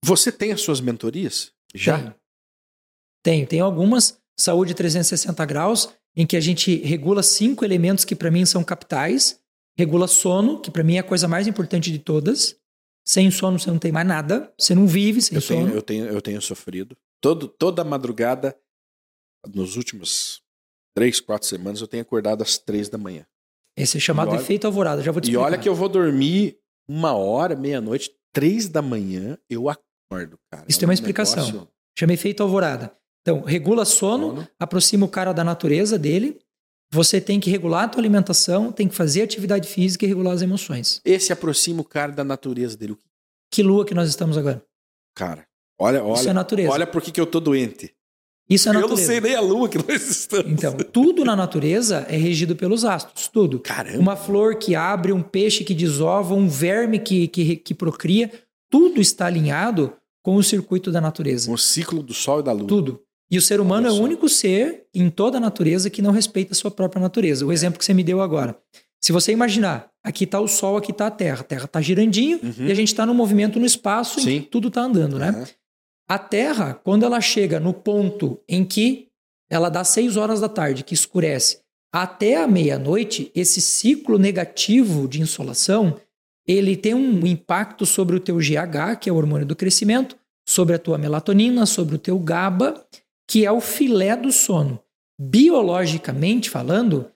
Você 0.03 0.33
tem 0.33 0.51
as 0.51 0.59
suas 0.59 0.81
mentorias? 0.81 1.53
Já? 1.73 1.97
Tenho. 1.97 2.26
Tenho, 3.23 3.45
tem 3.47 3.59
algumas, 3.59 4.19
saúde 4.37 4.73
360 4.73 5.45
graus, 5.45 5.89
em 6.15 6.25
que 6.25 6.35
a 6.35 6.41
gente 6.41 6.75
regula 6.77 7.21
cinco 7.21 7.63
elementos 7.63 8.05
que 8.05 8.15
para 8.15 8.31
mim 8.31 8.45
são 8.45 8.63
capitais. 8.63 9.39
Regula 9.77 10.07
sono, 10.07 10.59
que 10.59 10.71
para 10.71 10.83
mim 10.83 10.95
é 10.95 10.99
a 10.99 11.03
coisa 11.03 11.27
mais 11.27 11.47
importante 11.47 11.91
de 11.91 11.99
todas. 11.99 12.55
Sem 13.05 13.29
sono 13.31 13.59
você 13.59 13.69
não 13.69 13.79
tem 13.79 13.91
mais 13.91 14.07
nada, 14.07 14.51
você 14.57 14.73
não 14.73 14.87
vive 14.87 15.21
sem 15.21 15.35
eu 15.35 15.41
sono. 15.41 15.65
Tenho, 15.65 15.75
eu, 15.75 15.81
tenho, 15.81 16.05
eu 16.05 16.21
tenho 16.21 16.41
sofrido. 16.41 16.97
Todo, 17.21 17.47
toda 17.47 17.83
madrugada, 17.83 18.57
nos 19.53 19.77
últimos 19.77 20.41
três, 20.95 21.19
quatro 21.19 21.47
semanas, 21.47 21.79
eu 21.79 21.87
tenho 21.87 22.01
acordado 22.01 22.41
às 22.41 22.57
três 22.57 22.89
da 22.89 22.97
manhã. 22.97 23.25
Esse 23.77 23.97
é 23.97 23.99
chamado 23.99 24.31
olha, 24.31 24.39
efeito 24.39 24.65
alvorada, 24.65 25.03
já 25.03 25.11
vou 25.11 25.21
te 25.21 25.25
explicar. 25.25 25.41
E 25.41 25.45
olha 25.45 25.57
que 25.57 25.69
eu 25.69 25.75
vou 25.75 25.87
dormir 25.87 26.57
uma 26.89 27.13
hora, 27.13 27.55
meia-noite, 27.55 28.11
três 28.33 28.67
da 28.67 28.81
manhã, 28.81 29.37
eu 29.47 29.69
acordo, 29.69 30.39
cara. 30.51 30.65
Isso 30.67 30.77
é 30.77 30.81
tem 30.81 30.87
uma 30.87 30.93
explicação. 30.93 31.45
Negócio... 31.45 31.69
Chama 31.97 32.13
efeito 32.13 32.41
alvorada. 32.41 32.97
Então, 33.27 33.41
regula 33.41 33.83
sono, 33.83 34.29
sono, 34.29 34.47
aproxima 34.57 35.05
o 35.05 35.09
cara 35.09 35.33
da 35.33 35.43
natureza 35.43 35.99
dele. 35.99 36.39
Você 36.93 37.19
tem 37.19 37.41
que 37.41 37.49
regular 37.49 37.83
a 37.83 37.87
tua 37.89 37.99
alimentação, 37.99 38.71
tem 38.71 38.87
que 38.87 38.95
fazer 38.95 39.21
atividade 39.21 39.67
física 39.67 40.05
e 40.05 40.07
regular 40.07 40.33
as 40.33 40.41
emoções. 40.41 41.01
Esse 41.03 41.33
aproxima 41.33 41.81
o 41.81 41.83
cara 41.83 42.13
da 42.13 42.23
natureza 42.23 42.77
dele. 42.77 42.95
Que 43.51 43.61
lua 43.61 43.83
que 43.83 43.93
nós 43.93 44.07
estamos 44.07 44.37
agora? 44.37 44.63
Cara, 45.13 45.45
olha, 45.77 46.01
olha. 46.01 46.17
Isso 46.17 46.29
é 46.29 46.31
natureza. 46.31 46.71
Olha 46.71 46.87
por 46.87 47.01
que 47.01 47.19
eu 47.19 47.25
tô 47.25 47.41
doente. 47.41 47.93
Isso 48.49 48.69
é 48.69 48.71
natureza. 48.71 48.93
Eu 48.93 48.97
não 48.97 49.05
sei 49.05 49.19
nem 49.19 49.35
a 49.35 49.41
lua 49.41 49.67
que 49.67 49.77
nós 49.77 50.09
estamos. 50.09 50.49
Então, 50.49 50.77
tudo 50.77 51.25
na 51.25 51.35
natureza 51.35 52.05
é 52.07 52.15
regido 52.15 52.55
pelos 52.55 52.85
astros, 52.85 53.27
tudo. 53.27 53.59
Caramba. 53.59 53.99
Uma 53.99 54.15
flor 54.15 54.55
que 54.55 54.73
abre, 54.73 55.11
um 55.11 55.21
peixe 55.21 55.65
que 55.65 55.73
desova, 55.73 56.33
um 56.33 56.47
verme 56.47 56.97
que, 56.97 57.27
que, 57.27 57.57
que 57.57 57.73
procria, 57.73 58.31
tudo 58.71 59.01
está 59.01 59.25
alinhado 59.25 59.93
com 60.23 60.37
o 60.37 60.43
circuito 60.43 60.93
da 60.93 61.01
natureza. 61.01 61.51
O 61.51 61.57
ciclo 61.57 62.01
do 62.01 62.13
sol 62.13 62.39
e 62.39 62.43
da 62.43 62.53
lua. 62.53 62.67
Tudo. 62.67 63.01
E 63.29 63.37
o 63.37 63.41
ser 63.41 63.59
humano 63.59 63.87
é 63.87 63.91
o 63.91 64.01
único 64.01 64.29
ser 64.29 64.85
em 64.93 65.09
toda 65.09 65.37
a 65.37 65.41
natureza 65.41 65.89
que 65.89 66.01
não 66.01 66.11
respeita 66.11 66.53
a 66.53 66.55
sua 66.55 66.71
própria 66.71 67.01
natureza. 67.01 67.45
O 67.45 67.51
é. 67.51 67.53
exemplo 67.53 67.77
que 67.77 67.85
você 67.85 67.93
me 67.93 68.03
deu 68.03 68.21
agora. 68.21 68.57
Se 69.01 69.11
você 69.11 69.31
imaginar, 69.31 69.89
aqui 70.03 70.23
está 70.23 70.39
o 70.39 70.47
Sol, 70.47 70.77
aqui 70.77 70.91
está 70.91 71.07
a 71.07 71.11
Terra. 71.11 71.41
A 71.41 71.43
Terra 71.43 71.65
está 71.65 71.81
girandinho 71.81 72.39
uhum. 72.41 72.67
e 72.67 72.71
a 72.71 72.75
gente 72.75 72.87
está 72.87 73.05
no 73.05 73.13
movimento 73.13 73.59
no 73.59 73.65
espaço 73.65 74.21
Sim. 74.21 74.31
em 74.31 74.41
que 74.41 74.47
tudo 74.47 74.69
está 74.69 74.81
andando, 74.81 75.19
né? 75.19 75.31
Uhum. 75.31 75.45
A 76.09 76.17
Terra, 76.17 76.73
quando 76.73 77.03
ela 77.03 77.19
chega 77.19 77.59
no 77.59 77.73
ponto 77.73 78.39
em 78.47 78.63
que 78.63 79.07
ela 79.49 79.69
dá 79.69 79.83
6 79.83 80.17
horas 80.17 80.39
da 80.39 80.49
tarde, 80.49 80.83
que 80.83 80.93
escurece, 80.93 81.59
até 81.93 82.41
a 82.41 82.47
meia-noite, 82.47 83.31
esse 83.35 83.61
ciclo 83.61 84.17
negativo 84.17 85.07
de 85.07 85.21
insolação, 85.21 85.97
ele 86.45 86.75
tem 86.77 86.93
um 86.93 87.25
impacto 87.25 87.85
sobre 87.85 88.15
o 88.15 88.19
teu 88.19 88.37
GH, 88.37 88.99
que 88.99 89.09
é 89.09 89.13
o 89.13 89.15
hormônio 89.15 89.45
do 89.45 89.55
crescimento, 89.55 90.17
sobre 90.47 90.75
a 90.75 90.79
tua 90.79 90.97
melatonina, 90.97 91.65
sobre 91.65 91.95
o 91.95 91.99
teu 91.99 92.17
GABA 92.17 92.85
que 93.27 93.45
é 93.45 93.51
o 93.51 93.59
filé 93.59 94.15
do 94.15 94.31
sono. 94.31 94.79
Biologicamente 95.19 96.49
falando, 96.49 97.11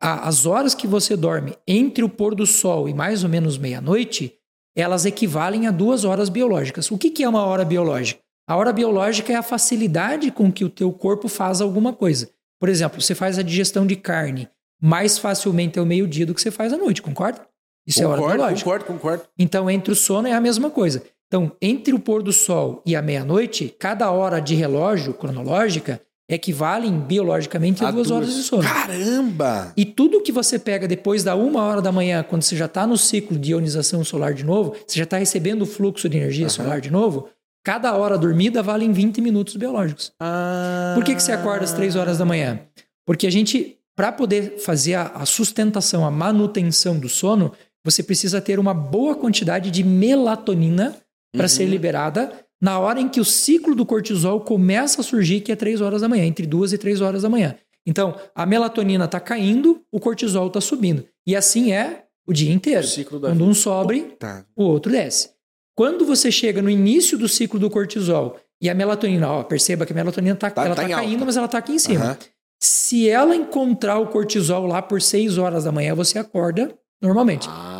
as 0.00 0.46
horas 0.46 0.74
que 0.74 0.86
você 0.86 1.16
dorme 1.16 1.56
entre 1.66 2.04
o 2.04 2.08
pôr 2.08 2.34
do 2.34 2.46
sol 2.46 2.88
e 2.88 2.94
mais 2.94 3.24
ou 3.24 3.30
menos 3.30 3.58
meia-noite, 3.58 4.34
elas 4.76 5.04
equivalem 5.04 5.66
a 5.66 5.70
duas 5.70 6.04
horas 6.04 6.28
biológicas. 6.28 6.90
O 6.90 6.98
que, 6.98 7.10
que 7.10 7.24
é 7.24 7.28
uma 7.28 7.44
hora 7.44 7.64
biológica? 7.64 8.20
A 8.46 8.56
hora 8.56 8.72
biológica 8.72 9.32
é 9.32 9.36
a 9.36 9.42
facilidade 9.42 10.30
com 10.30 10.52
que 10.52 10.64
o 10.64 10.70
teu 10.70 10.92
corpo 10.92 11.28
faz 11.28 11.60
alguma 11.60 11.92
coisa. 11.92 12.30
Por 12.60 12.68
exemplo, 12.68 13.00
você 13.00 13.14
faz 13.14 13.38
a 13.38 13.42
digestão 13.42 13.86
de 13.86 13.96
carne 13.96 14.48
mais 14.80 15.18
facilmente 15.18 15.78
ao 15.78 15.84
meio-dia 15.84 16.24
do 16.24 16.34
que 16.34 16.40
você 16.40 16.50
faz 16.50 16.72
à 16.72 16.76
noite, 16.76 17.02
concorda? 17.02 17.46
Isso 17.86 18.00
concordo, 18.00 18.22
é 18.22 18.24
hora 18.24 18.36
biológica. 18.36 18.64
Concordo, 18.64 18.84
concordo. 18.84 19.24
Então, 19.38 19.68
entre 19.68 19.92
o 19.92 19.96
sono 19.96 20.28
é 20.28 20.32
a 20.32 20.40
mesma 20.40 20.70
coisa. 20.70 21.02
Então, 21.28 21.52
entre 21.60 21.94
o 21.94 21.98
pôr 21.98 22.22
do 22.22 22.32
sol 22.32 22.82
e 22.86 22.96
a 22.96 23.02
meia-noite, 23.02 23.74
cada 23.78 24.10
hora 24.10 24.40
de 24.40 24.54
relógio 24.54 25.12
cronológica 25.12 26.00
equivalem 26.28 26.98
biologicamente 27.00 27.84
a, 27.84 27.88
a 27.88 27.90
duas, 27.90 28.08
duas, 28.08 28.16
horas 28.16 28.34
de 28.34 28.42
sono. 28.42 28.62
Caramba! 28.62 29.72
E 29.76 29.84
tudo 29.84 30.22
que 30.22 30.32
você 30.32 30.58
pega 30.58 30.88
depois 30.88 31.22
da 31.22 31.34
uma 31.34 31.62
hora 31.62 31.82
da 31.82 31.92
manhã, 31.92 32.22
quando 32.22 32.42
você 32.42 32.56
já 32.56 32.64
está 32.64 32.86
no 32.86 32.96
ciclo 32.96 33.38
de 33.38 33.52
ionização 33.52 34.02
solar 34.04 34.34
de 34.34 34.44
novo, 34.44 34.74
você 34.86 34.98
já 34.98 35.04
está 35.04 35.18
recebendo 35.18 35.62
o 35.62 35.66
fluxo 35.66 36.08
de 36.08 36.16
energia 36.16 36.44
uhum. 36.44 36.50
solar 36.50 36.80
de 36.80 36.90
novo, 36.90 37.28
cada 37.62 37.94
hora 37.94 38.16
dormida 38.16 38.62
vale 38.62 38.84
em 38.84 38.92
20 38.92 39.20
minutos 39.20 39.56
biológicos. 39.56 40.12
Ah. 40.20 40.92
Por 40.94 41.04
que, 41.04 41.14
que 41.14 41.22
você 41.22 41.32
acorda 41.32 41.64
às 41.64 41.72
três 41.72 41.94
horas 41.94 42.18
da 42.18 42.24
manhã? 42.24 42.60
Porque 43.06 43.26
a 43.26 43.30
gente, 43.30 43.78
para 43.94 44.12
poder 44.12 44.58
fazer 44.58 44.94
a, 44.94 45.08
a 45.08 45.26
sustentação, 45.26 46.06
a 46.06 46.10
manutenção 46.10 46.98
do 46.98 47.08
sono, 47.08 47.52
você 47.84 48.02
precisa 48.02 48.40
ter 48.40 48.58
uma 48.58 48.74
boa 48.74 49.14
quantidade 49.14 49.70
de 49.70 49.82
melatonina 49.82 50.94
para 51.32 51.44
uhum. 51.44 51.48
ser 51.48 51.66
liberada 51.66 52.32
na 52.60 52.78
hora 52.78 53.00
em 53.00 53.08
que 53.08 53.20
o 53.20 53.24
ciclo 53.24 53.74
do 53.74 53.86
cortisol 53.86 54.40
começa 54.40 55.00
a 55.00 55.04
surgir, 55.04 55.40
que 55.40 55.52
é 55.52 55.56
3 55.56 55.80
horas 55.80 56.00
da 56.00 56.08
manhã, 56.08 56.24
entre 56.24 56.46
2 56.46 56.72
e 56.72 56.78
3 56.78 57.00
horas 57.00 57.22
da 57.22 57.28
manhã. 57.28 57.56
Então, 57.86 58.16
a 58.34 58.44
melatonina 58.44 59.04
está 59.04 59.20
caindo, 59.20 59.80
o 59.90 60.00
cortisol 60.00 60.48
está 60.48 60.60
subindo. 60.60 61.06
E 61.26 61.34
assim 61.34 61.72
é 61.72 62.04
o 62.26 62.32
dia 62.32 62.52
inteiro. 62.52 62.80
O 62.80 62.88
ciclo 62.88 63.18
da 63.18 63.28
Quando 63.28 63.44
um 63.44 63.54
sobe, 63.54 64.14
o 64.54 64.64
outro 64.64 64.92
desce. 64.92 65.30
Quando 65.74 66.04
você 66.04 66.30
chega 66.30 66.60
no 66.60 66.68
início 66.68 67.16
do 67.16 67.28
ciclo 67.28 67.58
do 67.58 67.70
cortisol 67.70 68.36
e 68.60 68.68
a 68.68 68.74
melatonina, 68.74 69.30
ó, 69.30 69.44
perceba 69.44 69.86
que 69.86 69.92
a 69.92 69.96
melatonina 69.96 70.34
está 70.34 70.50
tá, 70.50 70.64
tá, 70.64 70.74
tá 70.74 70.88
caindo, 70.88 71.12
alta. 71.12 71.24
mas 71.24 71.36
ela 71.36 71.46
está 71.46 71.58
aqui 71.58 71.72
em 71.72 71.78
cima. 71.78 72.10
Uhum. 72.10 72.16
Se 72.60 73.08
ela 73.08 73.36
encontrar 73.36 73.98
o 73.98 74.08
cortisol 74.08 74.66
lá 74.66 74.82
por 74.82 75.00
6 75.00 75.38
horas 75.38 75.64
da 75.64 75.72
manhã, 75.72 75.94
você 75.94 76.18
acorda 76.18 76.76
normalmente. 77.00 77.48
Ah. 77.48 77.77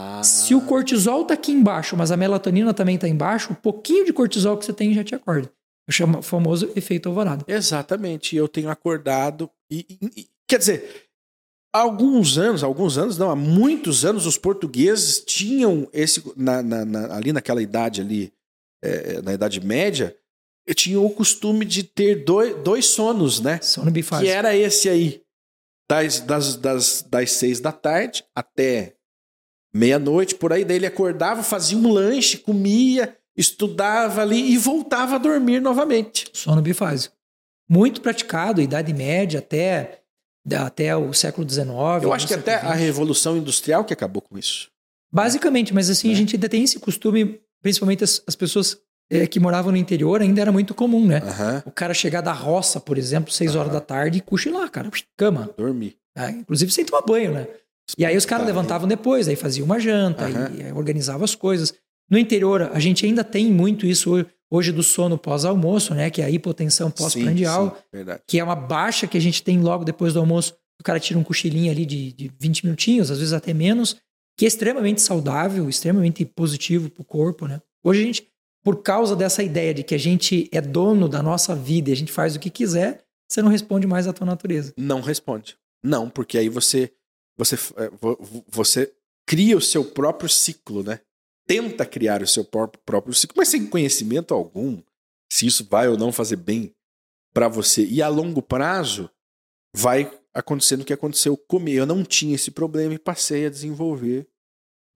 Se 0.49 0.55
o 0.55 0.63
cortisol 0.63 1.23
está 1.23 1.35
aqui 1.35 1.53
embaixo, 1.53 1.95
mas 1.95 2.11
a 2.11 2.17
melatonina 2.17 2.73
também 2.73 2.95
está 2.95 3.07
embaixo, 3.07 3.53
o 3.53 3.55
pouquinho 3.55 4.07
de 4.07 4.15
cortisol 4.15 4.57
que 4.57 4.65
você 4.65 4.73
tem 4.73 4.95
já 4.95 5.05
te 5.05 5.15
acorda. 5.15 5.53
Eu 5.87 5.93
chamo 5.93 6.21
o 6.21 6.23
famoso 6.23 6.73
efeito 6.75 7.07
alvorada. 7.07 7.45
Exatamente. 7.47 8.35
Eu 8.35 8.49
tenho 8.49 8.71
acordado 8.71 9.51
e, 9.71 9.85
e, 9.91 10.21
e, 10.23 10.27
quer 10.49 10.59
dizer, 10.59 11.05
há 11.71 11.81
alguns 11.81 12.39
anos, 12.39 12.65
alguns 12.65 12.97
anos 12.97 13.19
não, 13.19 13.31
há 13.31 13.37
muitos 13.37 14.07
anos 14.07 14.25
os 14.25 14.39
portugueses 14.39 15.21
tinham 15.21 15.87
esse 15.93 16.23
na, 16.35 16.63
na, 16.63 16.83
na, 16.83 17.15
ali 17.15 17.31
naquela 17.31 17.61
idade 17.61 18.01
ali, 18.01 18.33
é, 18.83 19.21
na 19.21 19.35
idade 19.35 19.61
média, 19.61 20.17
tinham 20.75 21.05
o 21.05 21.11
costume 21.11 21.67
de 21.67 21.83
ter 21.83 22.25
dois, 22.25 22.57
dois 22.63 22.87
sonos, 22.87 23.39
né? 23.39 23.61
Sono 23.61 23.91
bifásico. 23.91 24.27
Que 24.27 24.35
era 24.35 24.57
esse 24.57 24.89
aí, 24.89 25.21
das, 25.91 26.21
das, 26.21 26.57
das, 26.57 27.03
das 27.03 27.33
seis 27.33 27.61
da 27.61 27.71
tarde 27.71 28.25
até 28.35 28.98
meia-noite, 29.79 30.35
por 30.35 30.53
aí. 30.53 30.65
Daí 30.65 30.77
ele 30.77 30.87
acordava, 30.87 31.43
fazia 31.43 31.79
um 31.79 31.91
lanche, 31.91 32.39
comia, 32.39 33.17
estudava 33.37 34.21
ali 34.23 34.53
e 34.53 34.59
voltava 34.59 35.15
a 35.15 35.19
dormir 35.19 35.61
novamente. 35.61 36.27
Sono 36.33 36.61
bifásico. 36.61 37.15
Muito 37.69 38.01
praticado, 38.01 38.61
Idade 38.61 38.93
Média 38.93 39.39
até, 39.39 40.01
até 40.53 40.97
o 40.97 41.13
século 41.13 41.49
XIX. 41.49 41.69
Eu 42.03 42.13
acho 42.13 42.27
que 42.27 42.35
até 42.35 42.57
a 42.57 42.73
Revolução 42.73 43.37
Industrial 43.37 43.85
que 43.85 43.93
acabou 43.93 44.23
com 44.23 44.37
isso. 44.37 44.71
Basicamente, 45.13 45.73
mas 45.73 45.89
assim, 45.89 46.11
é. 46.11 46.13
a 46.13 46.17
gente 46.17 46.37
ainda 46.37 46.49
tem 46.49 46.65
esse 46.65 46.79
costume, 46.79 47.41
principalmente 47.63 48.05
as, 48.05 48.23
as 48.27 48.35
pessoas 48.35 48.79
é, 49.11 49.27
que 49.27 49.41
moravam 49.41 49.71
no 49.71 49.79
interior, 49.79 50.21
ainda 50.21 50.41
era 50.41 50.53
muito 50.53 50.75
comum, 50.75 51.07
né? 51.07 51.21
Uhum. 51.23 51.63
O 51.67 51.71
cara 51.71 51.95
chegar 51.95 52.21
da 52.21 52.33
roça, 52.33 52.81
por 52.81 52.99
exemplo, 52.99 53.33
seis 53.33 53.55
uhum. 53.55 53.61
horas 53.61 53.73
da 53.73 53.81
tarde 53.81 54.19
e 54.19 54.21
cochilar, 54.21 54.71
cara, 54.71 54.91
cama. 55.17 55.51
Dormir. 55.57 55.97
É, 56.17 56.31
inclusive 56.31 56.73
sem 56.73 56.85
tomar 56.85 57.03
banho, 57.03 57.33
né? 57.33 57.47
E 57.97 58.05
aí 58.05 58.17
os 58.17 58.27
caras 58.27 58.47
levantavam 58.47 58.87
depois, 58.87 59.29
aí 59.29 59.37
faziam 59.37 59.65
uma 59.65 59.79
janta, 59.79 60.27
uhum. 60.27 60.69
e, 60.69 60.73
organizavam 60.73 61.25
as 61.25 61.35
coisas. 61.35 61.73
No 62.11 62.19
interior, 62.19 62.71
a 62.73 62.79
gente 62.79 63.07
ainda 63.07 63.23
tem 63.23 63.51
muito 63.51 63.87
isso 63.87 64.25
hoje 64.51 64.73
do 64.73 64.83
sono 64.83 65.19
pós-almoço, 65.19 65.95
né? 65.95 66.11
Que 66.11 66.23
é 66.23 66.25
a 66.25 66.31
hipotensão 66.31 66.91
pós-prandial, 66.91 67.79
que 68.27 68.39
é 68.39 68.45
uma 68.45 68.57
baixa 68.57 69.07
que 69.07 69.17
a 69.17 69.21
gente 69.21 69.43
tem 69.43 69.61
logo 69.61 69.85
depois 69.85 70.15
do 70.15 70.21
almoço. 70.21 70.55
O 70.81 70.85
cara 70.85 71.01
tira 71.01 71.19
um 71.19 71.25
cochilinho 71.25 71.71
ali 71.71 71.85
de, 71.85 72.13
de 72.13 72.33
20 72.39 72.65
minutinhos, 72.65 73.11
às 73.11 73.19
vezes 73.19 73.33
até 73.33 73.53
menos, 73.53 73.97
que 74.37 74.45
é 74.45 74.49
extremamente 74.49 75.03
saudável, 75.03 75.69
extremamente 75.69 76.25
positivo 76.25 76.89
para 76.89 77.03
o 77.03 77.05
corpo, 77.05 77.47
né? 77.47 77.61
Hoje 77.85 78.01
a 78.01 78.05
gente, 78.05 78.29
por 78.63 78.83
causa 78.83 79.17
dessa 79.17 79.43
ideia 79.43 79.75
de 79.75 79.83
que 79.83 79.95
a 79.95 79.99
gente 79.99 80.49
é 80.53 80.61
dono 80.61 81.09
da 81.09 81.23
nossa 81.23 81.55
vida 81.55 81.91
e 81.91 81.93
a 81.93 81.97
gente 81.97 82.13
faz 82.13 82.37
o 82.37 82.39
que 82.39 82.49
quiser, 82.49 83.03
você 83.29 83.43
não 83.43 83.51
responde 83.51 83.87
mais 83.87 84.07
à 84.07 84.13
tua 84.13 84.27
natureza. 84.27 84.73
Não 84.77 85.01
responde. 85.01 85.57
Não, 85.83 86.09
porque 86.09 86.39
aí 86.39 86.49
você 86.49 86.93
você, 87.39 87.55
é, 87.55 87.91
você 88.49 88.93
cria 89.27 89.57
o 89.57 89.61
seu 89.61 89.85
próprio 89.85 90.29
ciclo, 90.29 90.83
né? 90.83 91.01
Tenta 91.47 91.87
criar 91.87 92.21
o 92.23 92.27
seu 92.27 92.45
próprio, 92.45 93.15
ciclo, 93.15 93.37
mas 93.39 93.49
sem 93.49 93.67
conhecimento 93.67 94.35
algum, 94.35 94.83
se 95.33 95.47
isso 95.47 95.65
vai 95.65 95.89
ou 95.89 95.97
não 95.97 96.13
fazer 96.13 96.37
bem 96.37 96.75
para 97.33 97.49
você. 97.49 97.87
E 97.87 98.03
a 98.03 98.09
longo 98.09 98.43
prazo, 98.43 99.09
vai 99.75 100.11
acontecendo 100.35 100.83
o 100.83 100.85
que 100.85 100.93
aconteceu 100.93 101.37
comigo. 101.37 101.79
Eu 101.79 101.87
não 101.87 102.05
tinha 102.05 102.35
esse 102.35 102.51
problema 102.51 102.95
e 102.95 102.99
passei 102.99 103.47
a 103.47 103.51
desenvolver 103.51 104.29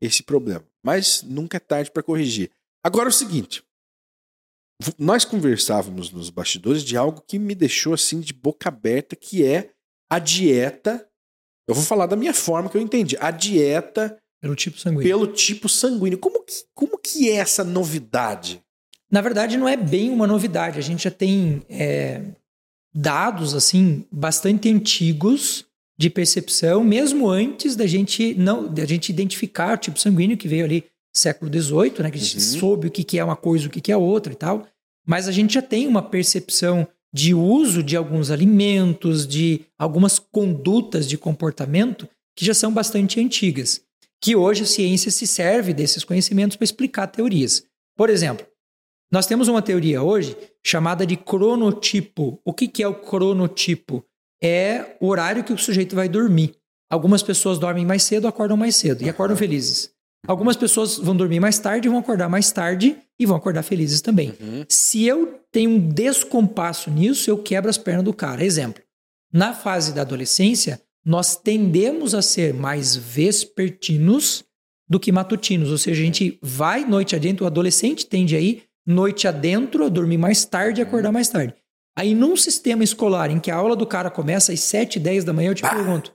esse 0.00 0.22
problema. 0.22 0.64
Mas 0.84 1.22
nunca 1.22 1.56
é 1.56 1.60
tarde 1.60 1.90
para 1.90 2.02
corrigir. 2.02 2.50
Agora 2.84 3.08
é 3.08 3.10
o 3.10 3.12
seguinte: 3.12 3.64
nós 4.98 5.24
conversávamos 5.24 6.10
nos 6.10 6.30
bastidores 6.30 6.82
de 6.82 6.96
algo 6.96 7.22
que 7.22 7.38
me 7.38 7.54
deixou 7.54 7.94
assim 7.94 8.20
de 8.20 8.32
boca 8.32 8.68
aberta, 8.68 9.14
que 9.14 9.44
é 9.44 9.72
a 10.10 10.18
dieta 10.18 11.08
eu 11.68 11.74
vou 11.74 11.84
falar 11.84 12.06
da 12.06 12.16
minha 12.16 12.34
forma 12.34 12.68
que 12.68 12.76
eu 12.76 12.80
entendi. 12.80 13.16
A 13.20 13.30
dieta 13.30 14.16
pelo 14.40 14.56
tipo 14.56 14.78
sanguíneo. 14.78 15.04
Pelo 15.04 15.26
tipo 15.28 15.68
sanguíneo. 15.68 16.18
Como 16.18 16.42
que, 16.42 16.52
como 16.74 16.98
que 16.98 17.28
é 17.30 17.34
essa 17.34 17.62
novidade? 17.62 18.60
Na 19.10 19.20
verdade, 19.20 19.56
não 19.56 19.68
é 19.68 19.76
bem 19.76 20.10
uma 20.10 20.26
novidade. 20.26 20.78
A 20.78 20.82
gente 20.82 21.04
já 21.04 21.10
tem 21.10 21.62
é, 21.68 22.22
dados 22.92 23.54
assim 23.54 24.04
bastante 24.10 24.68
antigos 24.68 25.64
de 25.96 26.10
percepção, 26.10 26.82
mesmo 26.82 27.28
antes 27.28 27.76
da 27.76 27.86
gente 27.86 28.34
não 28.34 28.66
da 28.66 28.84
gente 28.84 29.10
identificar 29.10 29.74
o 29.74 29.80
tipo 29.80 30.00
sanguíneo 30.00 30.36
que 30.36 30.48
veio 30.48 30.64
ali 30.64 30.84
século 31.14 31.52
XVIII, 31.52 32.02
né? 32.02 32.10
Que 32.10 32.18
a 32.18 32.20
gente 32.20 32.36
uhum. 32.36 32.58
soube 32.58 32.88
o 32.88 32.90
que, 32.90 33.04
que 33.04 33.18
é 33.18 33.24
uma 33.24 33.36
coisa, 33.36 33.68
o 33.68 33.70
que, 33.70 33.80
que 33.80 33.92
é 33.92 33.96
outra 33.96 34.32
e 34.32 34.36
tal. 34.36 34.66
Mas 35.06 35.28
a 35.28 35.32
gente 35.32 35.54
já 35.54 35.62
tem 35.62 35.86
uma 35.86 36.02
percepção 36.02 36.88
de 37.12 37.34
uso 37.34 37.82
de 37.82 37.96
alguns 37.96 38.30
alimentos, 38.30 39.26
de 39.26 39.66
algumas 39.78 40.18
condutas 40.18 41.08
de 41.08 41.18
comportamento 41.18 42.08
que 42.36 42.44
já 42.44 42.54
são 42.54 42.72
bastante 42.72 43.20
antigas, 43.20 43.82
que 44.20 44.34
hoje 44.34 44.62
a 44.62 44.66
ciência 44.66 45.10
se 45.10 45.26
serve 45.26 45.74
desses 45.74 46.04
conhecimentos 46.04 46.56
para 46.56 46.64
explicar 46.64 47.06
teorias. 47.08 47.64
Por 47.96 48.08
exemplo, 48.08 48.46
nós 49.12 49.26
temos 49.26 49.46
uma 49.48 49.60
teoria 49.60 50.02
hoje 50.02 50.34
chamada 50.64 51.04
de 51.04 51.16
cronotipo. 51.16 52.40
O 52.44 52.54
que, 52.54 52.66
que 52.66 52.82
é 52.82 52.88
o 52.88 52.94
cronotipo? 52.94 54.02
É 54.42 54.96
o 55.00 55.08
horário 55.08 55.44
que 55.44 55.52
o 55.52 55.58
sujeito 55.58 55.94
vai 55.94 56.08
dormir. 56.08 56.56
Algumas 56.90 57.22
pessoas 57.22 57.58
dormem 57.58 57.84
mais 57.84 58.02
cedo, 58.04 58.26
acordam 58.26 58.56
mais 58.56 58.74
cedo 58.76 59.02
e 59.02 59.10
acordam 59.10 59.36
felizes. 59.36 59.90
Algumas 60.26 60.56
pessoas 60.56 60.98
vão 60.98 61.16
dormir 61.16 61.40
mais 61.40 61.58
tarde, 61.58 61.88
vão 61.88 61.98
acordar 61.98 62.28
mais 62.28 62.50
tarde 62.52 62.96
e 63.22 63.26
vão 63.26 63.36
acordar 63.36 63.62
felizes 63.62 64.00
também. 64.00 64.34
Uhum. 64.40 64.64
Se 64.68 65.04
eu 65.04 65.40
tenho 65.50 65.70
um 65.70 65.78
descompasso 65.78 66.90
nisso, 66.90 67.30
eu 67.30 67.38
quebro 67.38 67.70
as 67.70 67.78
pernas 67.78 68.04
do 68.04 68.12
cara. 68.12 68.44
Exemplo: 68.44 68.82
na 69.32 69.54
fase 69.54 69.92
da 69.92 70.02
adolescência, 70.02 70.80
nós 71.04 71.36
tendemos 71.36 72.14
a 72.14 72.22
ser 72.22 72.54
mais 72.54 72.94
vespertinos 72.94 74.44
do 74.88 75.00
que 75.00 75.10
matutinos, 75.10 75.70
ou 75.70 75.78
seja, 75.78 76.02
a 76.02 76.04
gente 76.04 76.38
vai 76.42 76.84
noite 76.84 77.16
adentro, 77.16 77.44
o 77.44 77.46
adolescente 77.46 78.06
tende 78.06 78.36
aí 78.36 78.62
noite 78.86 79.26
adentro 79.26 79.84
a 79.84 79.88
dormir 79.88 80.18
mais 80.18 80.44
tarde 80.44 80.80
e 80.80 80.82
acordar 80.82 81.10
mais 81.10 81.28
tarde. 81.28 81.54
Aí 81.96 82.14
num 82.14 82.36
sistema 82.36 82.84
escolar 82.84 83.30
em 83.30 83.38
que 83.38 83.50
a 83.50 83.56
aula 83.56 83.76
do 83.76 83.86
cara 83.86 84.10
começa 84.10 84.52
às 84.52 84.60
7, 84.60 84.98
10 84.98 85.24
da 85.24 85.32
manhã, 85.32 85.50
eu 85.50 85.54
te 85.54 85.62
pergunto, 85.62 86.14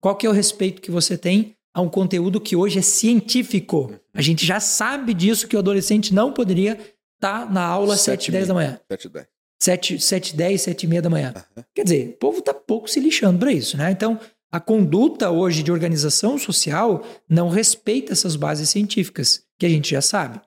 qual 0.00 0.16
que 0.16 0.26
é 0.26 0.30
o 0.30 0.32
respeito 0.32 0.80
que 0.80 0.90
você 0.90 1.16
tem 1.16 1.54
a 1.74 1.80
um 1.80 1.88
conteúdo 1.88 2.40
que 2.40 2.56
hoje 2.56 2.78
é 2.78 2.82
científico. 2.82 3.92
A 4.14 4.22
gente 4.22 4.44
já 4.44 4.60
sabe 4.60 5.14
disso 5.14 5.46
que 5.46 5.56
o 5.56 5.58
adolescente 5.58 6.12
não 6.14 6.32
poderia 6.32 6.72
estar 6.72 7.46
tá 7.46 7.52
na 7.52 7.64
aula 7.64 7.94
às 7.94 8.00
7 8.00 8.30
10 8.30 8.48
da 8.48 8.54
manhã. 8.54 8.80
7 8.90 9.08
10. 9.08 9.26
7, 9.60 10.00
7 10.00 10.36
10, 10.36 10.62
7 10.62 10.82
e 10.84 10.86
meia 10.86 11.02
da 11.02 11.10
manhã. 11.10 11.34
Uhum. 11.56 11.64
Quer 11.74 11.82
dizer, 11.84 12.10
o 12.10 12.18
povo 12.18 12.38
está 12.38 12.54
pouco 12.54 12.88
se 12.88 13.00
lixando 13.00 13.38
para 13.38 13.52
isso, 13.52 13.76
né? 13.76 13.90
Então, 13.90 14.18
a 14.50 14.60
conduta 14.60 15.30
hoje 15.30 15.62
de 15.62 15.70
organização 15.70 16.38
social 16.38 17.04
não 17.28 17.48
respeita 17.48 18.12
essas 18.12 18.36
bases 18.36 18.70
científicas, 18.70 19.42
que 19.58 19.66
a 19.66 19.68
gente 19.68 19.90
já 19.90 20.00
sabe. 20.00 20.40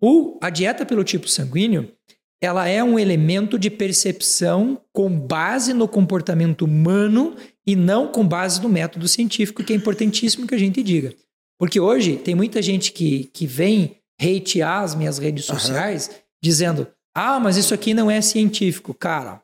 O, 0.00 0.38
a 0.42 0.50
dieta 0.50 0.84
pelo 0.84 1.04
tipo 1.04 1.28
sanguíneo, 1.28 1.90
ela 2.42 2.66
é 2.66 2.82
um 2.82 2.98
elemento 2.98 3.56
de 3.56 3.70
percepção 3.70 4.80
com 4.92 5.08
base 5.08 5.72
no 5.72 5.86
comportamento 5.86 6.62
humano 6.62 7.36
e 7.66 7.76
não 7.76 8.08
com 8.08 8.26
base 8.26 8.60
no 8.60 8.68
método 8.68 9.06
científico, 9.08 9.62
que 9.62 9.72
é 9.72 9.76
importantíssimo 9.76 10.46
que 10.46 10.54
a 10.54 10.58
gente 10.58 10.82
diga. 10.82 11.14
Porque 11.58 11.78
hoje 11.78 12.16
tem 12.16 12.34
muita 12.34 12.60
gente 12.60 12.92
que, 12.92 13.24
que 13.32 13.46
vem 13.46 13.96
hatear 14.20 14.82
as 14.82 14.94
minhas 14.94 15.18
redes 15.18 15.44
sociais 15.44 16.08
uhum. 16.08 16.14
dizendo: 16.42 16.88
ah, 17.14 17.38
mas 17.38 17.56
isso 17.56 17.72
aqui 17.72 17.94
não 17.94 18.10
é 18.10 18.20
científico. 18.20 18.92
Cara, 18.92 19.42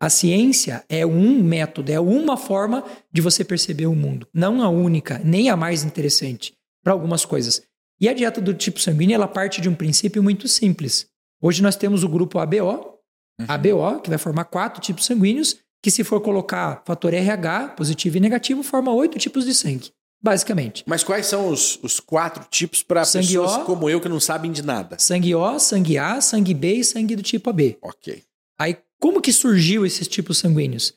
a 0.00 0.10
ciência 0.10 0.84
é 0.88 1.06
um 1.06 1.42
método, 1.42 1.90
é 1.90 2.00
uma 2.00 2.36
forma 2.36 2.84
de 3.12 3.20
você 3.22 3.44
perceber 3.44 3.86
o 3.86 3.94
mundo. 3.94 4.26
Não 4.32 4.62
a 4.62 4.68
única, 4.68 5.20
nem 5.24 5.48
a 5.48 5.56
mais 5.56 5.84
interessante 5.84 6.54
para 6.82 6.92
algumas 6.92 7.24
coisas. 7.24 7.62
E 8.00 8.08
a 8.08 8.12
dieta 8.12 8.40
do 8.40 8.52
tipo 8.52 8.78
sanguíneo, 8.78 9.14
ela 9.14 9.26
parte 9.26 9.60
de 9.60 9.68
um 9.68 9.74
princípio 9.74 10.22
muito 10.22 10.48
simples. 10.48 11.06
Hoje 11.40 11.62
nós 11.62 11.76
temos 11.76 12.04
o 12.04 12.08
grupo 12.08 12.38
ABO, 12.38 12.98
uhum. 13.40 13.46
ABO, 13.48 14.00
que 14.02 14.10
vai 14.10 14.18
formar 14.18 14.44
quatro 14.44 14.80
tipos 14.80 15.06
sanguíneos, 15.06 15.56
que 15.86 15.90
se 15.92 16.02
for 16.02 16.20
colocar 16.20 16.82
fator 16.84 17.14
RH, 17.14 17.68
positivo 17.76 18.16
e 18.16 18.20
negativo, 18.20 18.64
forma 18.64 18.92
oito 18.92 19.20
tipos 19.20 19.44
de 19.44 19.54
sangue, 19.54 19.92
basicamente. 20.20 20.82
Mas 20.84 21.04
quais 21.04 21.26
são 21.26 21.48
os, 21.48 21.78
os 21.80 22.00
quatro 22.00 22.44
tipos 22.50 22.82
para 22.82 23.02
pessoas 23.02 23.54
o, 23.58 23.64
como 23.64 23.88
eu 23.88 24.00
que 24.00 24.08
não 24.08 24.18
sabem 24.18 24.50
de 24.50 24.62
nada? 24.62 24.98
Sangue 24.98 25.32
O, 25.36 25.60
sangue 25.60 25.96
A, 25.96 26.20
sangue 26.20 26.52
B 26.54 26.72
e 26.72 26.84
sangue 26.84 27.14
do 27.14 27.22
tipo 27.22 27.48
AB. 27.48 27.78
Ok. 27.80 28.20
Aí, 28.58 28.76
como 28.98 29.20
que 29.20 29.32
surgiu 29.32 29.86
esses 29.86 30.08
tipos 30.08 30.38
sanguíneos? 30.38 30.92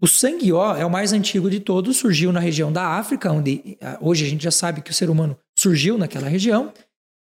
O 0.00 0.08
sangue 0.08 0.52
O 0.52 0.74
é 0.74 0.84
o 0.84 0.90
mais 0.90 1.12
antigo 1.12 1.48
de 1.48 1.60
todos, 1.60 1.98
surgiu 1.98 2.32
na 2.32 2.40
região 2.40 2.72
da 2.72 2.98
África, 2.98 3.30
onde 3.30 3.78
hoje 4.00 4.26
a 4.26 4.28
gente 4.28 4.42
já 4.42 4.50
sabe 4.50 4.82
que 4.82 4.90
o 4.90 4.94
ser 4.94 5.08
humano 5.08 5.38
surgiu 5.56 5.96
naquela 5.96 6.28
região. 6.28 6.72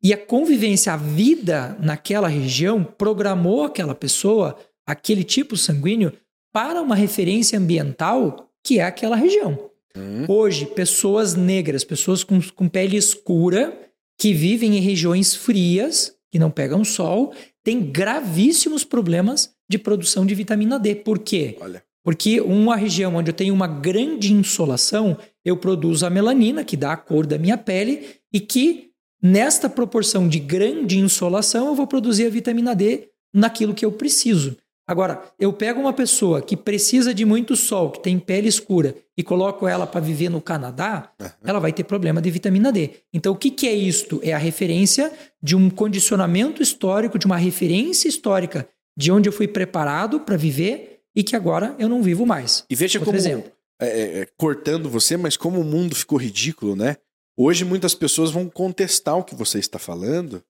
E 0.02 0.12
a 0.12 0.18
convivência, 0.18 0.92
a 0.92 0.98
vida 0.98 1.74
naquela 1.80 2.28
região 2.28 2.84
programou 2.84 3.64
aquela 3.64 3.94
pessoa, 3.94 4.58
aquele 4.86 5.24
tipo 5.24 5.56
sanguíneo, 5.56 6.12
para 6.52 6.80
uma 6.80 6.94
referência 6.94 7.58
ambiental 7.58 8.50
que 8.62 8.78
é 8.78 8.84
aquela 8.84 9.16
região. 9.16 9.70
Hum. 9.96 10.24
Hoje, 10.28 10.66
pessoas 10.66 11.34
negras, 11.34 11.84
pessoas 11.84 12.22
com, 12.22 12.40
com 12.54 12.68
pele 12.68 12.96
escura, 12.96 13.76
que 14.18 14.32
vivem 14.32 14.76
em 14.76 14.80
regiões 14.80 15.34
frias, 15.34 16.14
que 16.30 16.38
não 16.38 16.50
pegam 16.50 16.84
sol, 16.84 17.32
têm 17.64 17.80
gravíssimos 17.80 18.84
problemas 18.84 19.50
de 19.68 19.78
produção 19.78 20.26
de 20.26 20.34
vitamina 20.34 20.78
D. 20.78 20.94
Por 20.96 21.18
quê? 21.18 21.56
Olha. 21.60 21.82
Porque 22.02 22.40
uma 22.40 22.76
região 22.76 23.16
onde 23.16 23.30
eu 23.30 23.34
tenho 23.34 23.52
uma 23.52 23.66
grande 23.66 24.32
insolação, 24.32 25.18
eu 25.44 25.56
produzo 25.56 26.06
a 26.06 26.10
melanina, 26.10 26.64
que 26.64 26.76
dá 26.76 26.92
a 26.92 26.96
cor 26.96 27.26
da 27.26 27.36
minha 27.36 27.58
pele, 27.58 28.06
e 28.32 28.40
que 28.40 28.90
nesta 29.22 29.68
proporção 29.68 30.28
de 30.28 30.38
grande 30.38 30.98
insolação 30.98 31.66
eu 31.66 31.74
vou 31.74 31.86
produzir 31.86 32.26
a 32.26 32.30
vitamina 32.30 32.74
D 32.74 33.08
naquilo 33.34 33.74
que 33.74 33.84
eu 33.84 33.92
preciso. 33.92 34.56
Agora, 34.88 35.22
eu 35.38 35.52
pego 35.52 35.78
uma 35.78 35.92
pessoa 35.92 36.40
que 36.40 36.56
precisa 36.56 37.12
de 37.12 37.26
muito 37.26 37.54
sol, 37.54 37.90
que 37.90 38.02
tem 38.02 38.18
pele 38.18 38.48
escura, 38.48 38.96
e 39.14 39.22
coloco 39.22 39.68
ela 39.68 39.86
para 39.86 40.00
viver 40.00 40.30
no 40.30 40.40
Canadá, 40.40 41.12
uhum. 41.20 41.28
ela 41.44 41.60
vai 41.60 41.74
ter 41.74 41.84
problema 41.84 42.22
de 42.22 42.30
vitamina 42.30 42.72
D. 42.72 42.92
Então, 43.12 43.34
o 43.34 43.36
que, 43.36 43.50
que 43.50 43.68
é 43.68 43.74
isto? 43.74 44.18
É 44.24 44.32
a 44.32 44.38
referência 44.38 45.12
de 45.42 45.54
um 45.54 45.68
condicionamento 45.68 46.62
histórico, 46.62 47.18
de 47.18 47.26
uma 47.26 47.36
referência 47.36 48.08
histórica 48.08 48.66
de 48.96 49.12
onde 49.12 49.28
eu 49.28 49.32
fui 49.32 49.46
preparado 49.46 50.20
para 50.20 50.38
viver 50.38 51.02
e 51.14 51.22
que 51.22 51.36
agora 51.36 51.76
eu 51.78 51.88
não 51.88 52.02
vivo 52.02 52.24
mais. 52.24 52.64
E 52.70 52.74
veja 52.74 52.98
Outro 52.98 53.12
como, 53.12 53.18
exemplo. 53.18 53.52
É, 53.80 53.86
é, 53.86 54.18
é, 54.20 54.28
cortando 54.38 54.88
você, 54.88 55.16
mas 55.16 55.36
como 55.36 55.60
o 55.60 55.64
mundo 55.64 55.94
ficou 55.94 56.18
ridículo, 56.18 56.74
né? 56.74 56.96
Hoje 57.36 57.64
muitas 57.64 57.94
pessoas 57.94 58.30
vão 58.30 58.48
contestar 58.48 59.16
o 59.16 59.22
que 59.22 59.34
você 59.34 59.58
está 59.58 59.78
falando, 59.78 60.42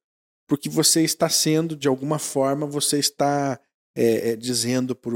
porque 0.49 0.68
você 0.68 1.03
está 1.03 1.28
sendo, 1.28 1.76
de 1.76 1.89
alguma 1.89 2.18
forma, 2.18 2.66
você 2.66 2.99
está 2.99 3.61
é, 4.01 4.30
é, 4.30 4.36
dizendo 4.36 4.94
para 4.94 5.11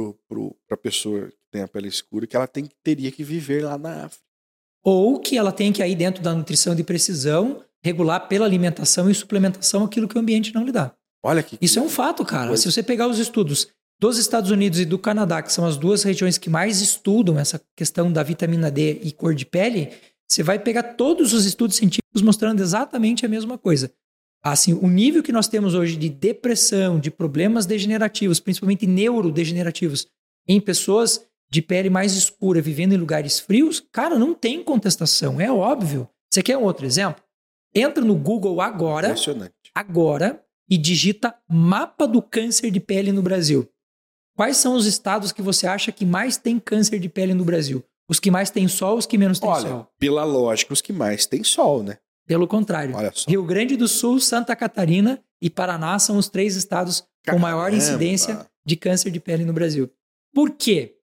a 0.73 0.77
pessoa 0.77 1.29
que 1.29 1.37
tem 1.53 1.63
a 1.63 1.69
pele 1.69 1.87
escura 1.87 2.27
que 2.27 2.35
ela 2.35 2.49
tem, 2.49 2.69
teria 2.83 3.13
que 3.13 3.23
viver 3.23 3.65
lá 3.65 3.79
na 3.79 4.07
África. 4.07 4.25
Ou 4.83 5.21
que 5.21 5.39
ela 5.39 5.53
tem 5.53 5.73
que 5.73 5.87
ir 5.87 5.95
dentro 5.95 6.21
da 6.21 6.35
nutrição 6.35 6.75
de 6.75 6.83
precisão 6.83 7.63
regular 7.81 8.27
pela 8.27 8.45
alimentação 8.45 9.09
e 9.09 9.15
suplementação 9.15 9.85
aquilo 9.85 10.09
que 10.09 10.17
o 10.17 10.21
ambiente 10.21 10.53
não 10.53 10.65
lhe 10.65 10.73
dá. 10.73 10.93
Olha 11.25 11.45
que 11.45 11.57
Isso 11.61 11.79
é 11.79 11.83
um 11.83 11.89
fato, 11.89 12.25
cara. 12.25 12.49
Coisa. 12.49 12.61
Se 12.61 12.73
você 12.73 12.83
pegar 12.83 13.07
os 13.07 13.21
estudos 13.21 13.69
dos 14.01 14.19
Estados 14.19 14.51
Unidos 14.51 14.81
e 14.81 14.85
do 14.85 14.99
Canadá, 14.99 15.41
que 15.41 15.53
são 15.53 15.65
as 15.65 15.77
duas 15.77 16.03
regiões 16.03 16.37
que 16.37 16.51
mais 16.51 16.81
estudam 16.81 17.39
essa 17.39 17.61
questão 17.77 18.13
da 18.13 18.25
vitamina 18.25 18.69
D 18.69 18.99
e 19.05 19.13
cor 19.13 19.33
de 19.33 19.47
pele, 19.47 19.91
você 20.29 20.43
vai 20.43 20.59
pegar 20.59 20.83
todos 20.95 21.33
os 21.33 21.45
estudos 21.45 21.77
científicos 21.77 22.21
mostrando 22.21 22.61
exatamente 22.61 23.25
a 23.25 23.29
mesma 23.29 23.57
coisa 23.57 23.93
assim, 24.43 24.75
o 24.75 24.89
nível 24.89 25.23
que 25.23 25.33
nós 25.33 25.49
temos 25.49 25.75
hoje 25.75 25.97
de 25.97 26.09
depressão, 26.09 26.99
de 26.99 27.11
problemas 27.11 27.67
degenerativos, 27.67 28.41
principalmente 28.41 28.87
neurodegenerativos, 28.87 30.07
em 30.49 30.61
pessoas 30.61 31.25
de 31.51 31.61
pele 31.61 31.91
mais 31.91 32.17
escura, 32.17 32.61
vivendo 32.61 32.95
em 32.95 32.97
lugares 32.97 33.39
frios, 33.39 33.81
cara, 33.93 34.19
não 34.19 34.35
tem 34.35 34.65
contestação, 34.65 35.41
é 35.41 35.53
óbvio. 35.53 36.09
Você 36.33 36.43
quer 36.43 36.57
um 36.57 36.63
outro 36.63 36.87
exemplo? 36.87 37.23
Entra 37.75 38.03
no 38.03 38.15
Google 38.15 38.61
agora, 38.61 39.15
agora, 39.75 40.43
e 40.69 40.79
digita 40.79 41.35
mapa 41.49 42.07
do 42.07 42.23
câncer 42.23 42.71
de 42.71 42.81
pele 42.81 43.13
no 43.13 43.23
Brasil. 43.23 43.69
Quais 44.35 44.57
são 44.57 44.75
os 44.75 44.87
estados 44.87 45.31
que 45.31 45.43
você 45.43 45.67
acha 45.67 45.93
que 45.93 46.07
mais 46.07 46.39
tem 46.39 46.59
câncer 46.59 46.99
de 46.99 47.09
pele 47.09 47.35
no 47.35 47.45
Brasil? 47.45 47.85
Os 48.09 48.19
que 48.19 48.31
mais 48.31 48.51
têm 48.51 48.67
sol, 48.67 48.97
os 48.97 49.07
que 49.07 49.19
menos 49.19 49.39
têm 49.39 49.49
Olha, 49.49 49.69
sol? 49.69 49.89
Pela 49.99 50.25
lógica, 50.25 50.73
os 50.73 50.81
que 50.81 50.93
mais 50.93 51.27
têm 51.27 51.45
sol, 51.45 51.83
né? 51.83 51.99
Pelo 52.33 52.49
contrário. 52.49 52.95
Rio 53.29 53.45
Grande 53.45 53.77
do 53.77 53.87
Sul, 53.87 54.19
Santa 54.19 54.57
Catarina 54.57 55.23
e 55.39 55.51
Paraná 55.51 55.99
são 55.99 56.17
os 56.17 56.31
três 56.31 56.57
estados 56.57 57.05
Caramba. 57.23 57.39
com 57.39 57.39
maior 57.39 57.75
incidência 57.75 58.47
de 58.65 58.75
câncer 58.75 59.11
de 59.11 59.21
pele 59.21 59.45
no 59.45 59.53
Brasil. 59.53 59.91
Por 60.35 60.53
quê? 60.53 60.97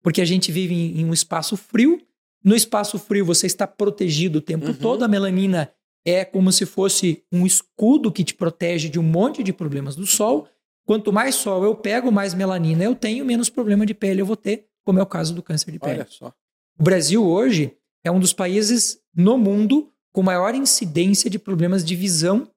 Porque 0.00 0.20
a 0.20 0.24
gente 0.24 0.52
vive 0.52 0.74
em, 0.74 1.04
um 1.04 1.12
espaço 1.12 1.56
frio. 1.56 2.00
No 2.44 2.54
espaço 2.54 3.00
frio 3.00 3.24
você 3.24 3.48
está 3.48 3.66
protegido 3.66 4.38
o 4.38 4.40
tempo 4.40 4.66
uhum. 4.66 4.74
todo. 4.74 5.04
A 5.04 5.08
melanina 5.08 5.72
é 6.04 6.24
como 6.24 6.52
se 6.52 6.64
fosse 6.64 7.24
um 7.32 7.44
escudo 7.44 8.12
que 8.12 8.22
te 8.22 8.32
protege 8.32 8.88
de 8.88 9.00
um 9.00 9.02
monte 9.02 9.42
de 9.42 9.52
problemas 9.52 9.96
do 9.96 10.06
sol. 10.06 10.46
Quanto 10.86 11.12
mais 11.12 11.34
sol 11.34 11.64
eu 11.64 11.74
pego, 11.74 12.12
mais 12.12 12.32
melanina 12.32 12.84
eu 12.84 12.94
tenho, 12.94 13.24
menos 13.24 13.50
problema 13.50 13.84
de 13.84 13.92
pele 13.92 14.20
eu 14.20 14.26
vou 14.26 14.36
ter, 14.36 14.68
como 14.84 15.00
é 15.00 15.02
o 15.02 15.06
caso 15.06 15.34
do 15.34 15.42
câncer 15.42 15.72
de 15.72 15.80
pele. 15.80 15.94
Olha 15.94 16.06
só. 16.08 16.32
O 16.78 16.84
Brasil 16.84 17.26
hoje 17.26 17.76
é 18.04 18.10
um 18.12 18.20
dos 18.20 18.32
países 18.32 19.00
no 19.12 19.36
mundo 19.36 19.92
com 20.16 20.22
maior 20.22 20.54
incidência 20.54 21.28
de 21.28 21.38
problemas 21.38 21.84
de 21.84 21.94
visão, 21.94 22.50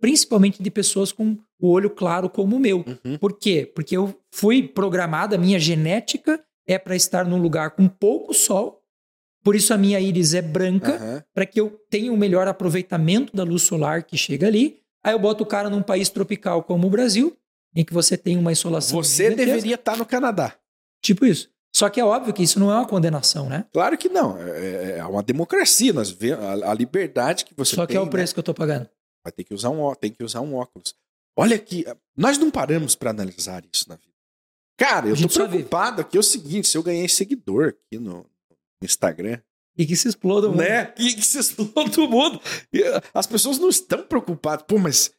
principalmente 0.00 0.60
de 0.60 0.68
pessoas 0.68 1.12
com 1.12 1.38
o 1.60 1.70
olho 1.70 1.88
claro 1.88 2.28
como 2.28 2.56
o 2.56 2.58
meu. 2.58 2.78
Uhum. 2.78 3.16
Por 3.18 3.38
quê? 3.38 3.70
Porque 3.72 3.96
eu 3.96 4.20
fui 4.32 4.66
programada, 4.66 5.36
a 5.36 5.38
minha 5.38 5.60
genética 5.60 6.44
é 6.66 6.76
para 6.76 6.96
estar 6.96 7.24
num 7.24 7.40
lugar 7.40 7.70
com 7.70 7.86
pouco 7.86 8.34
sol, 8.34 8.82
por 9.44 9.54
isso 9.54 9.72
a 9.72 9.78
minha 9.78 10.00
íris 10.00 10.34
é 10.34 10.42
branca, 10.42 11.00
uhum. 11.00 11.22
para 11.32 11.46
que 11.46 11.60
eu 11.60 11.80
tenha 11.88 12.12
um 12.12 12.16
melhor 12.16 12.48
aproveitamento 12.48 13.36
da 13.36 13.44
luz 13.44 13.62
solar 13.62 14.02
que 14.02 14.18
chega 14.18 14.48
ali. 14.48 14.80
Aí 15.00 15.14
eu 15.14 15.18
boto 15.20 15.44
o 15.44 15.46
cara 15.46 15.70
num 15.70 15.82
país 15.82 16.08
tropical 16.08 16.64
como 16.64 16.88
o 16.88 16.90
Brasil, 16.90 17.36
em 17.76 17.84
que 17.84 17.94
você 17.94 18.16
tem 18.16 18.36
uma 18.36 18.50
insolação. 18.50 19.00
Você 19.00 19.30
deveria 19.30 19.76
estar 19.76 19.92
tá 19.92 19.98
no 19.98 20.04
Canadá. 20.04 20.56
Tipo 21.00 21.24
isso. 21.24 21.48
Só 21.74 21.88
que 21.88 22.00
é 22.00 22.04
óbvio 22.04 22.32
que 22.32 22.42
isso 22.42 22.60
não 22.60 22.70
é 22.70 22.74
uma 22.74 22.86
condenação, 22.86 23.48
né? 23.48 23.66
Claro 23.72 23.98
que 23.98 24.08
não. 24.08 24.38
É, 24.38 24.50
é, 24.50 24.98
é 24.98 25.04
uma 25.04 25.22
democracia. 25.22 25.92
Nós 25.92 26.10
vemos 26.10 26.44
a, 26.44 26.70
a, 26.70 26.74
liberdade 26.74 27.44
que 27.44 27.54
você 27.54 27.74
Só 27.74 27.82
que 27.84 27.94
tem, 27.94 27.96
é 27.96 28.00
o 28.00 28.08
preço 28.08 28.30
né? 28.30 28.34
que 28.34 28.38
eu 28.38 28.42
estou 28.42 28.54
pagando. 28.54 28.88
Vai 29.24 29.32
ter 29.32 29.42
que 29.42 29.52
usar 29.52 29.70
um, 29.70 29.92
tem 29.94 30.12
que 30.12 30.22
usar 30.22 30.40
um 30.40 30.54
óculos. 30.54 30.94
Olha 31.36 31.56
aqui, 31.56 31.84
nós 32.16 32.38
não 32.38 32.50
paramos 32.50 32.94
para 32.94 33.10
analisar 33.10 33.64
isso 33.72 33.88
na 33.88 33.96
vida. 33.96 34.14
Cara, 34.76 35.08
eu 35.08 35.16
tô 35.16 35.28
preocupado 35.28 36.00
aqui. 36.00 36.16
É 36.16 36.20
o 36.20 36.22
seguinte: 36.22 36.68
se 36.68 36.78
eu 36.78 36.82
ganhei 36.82 37.08
seguidor 37.08 37.68
aqui 37.68 37.98
no, 37.98 38.24
Instagram. 38.84 39.40
E 39.76 39.84
que 39.84 39.96
se 39.96 40.08
exploda 40.08 40.46
o 40.46 40.50
mundo. 40.50 40.60
Né? 40.60 40.94
E 40.96 41.14
que 41.14 41.26
se 41.26 41.38
exploda 41.38 42.00
o 42.00 42.08
mundo. 42.08 42.40
E 42.72 42.84
as 43.12 43.26
pessoas 43.26 43.58
não 43.58 43.68
estão 43.68 44.04
preocupadas. 44.04 44.64
Pô, 44.68 44.78
mas 44.78 45.12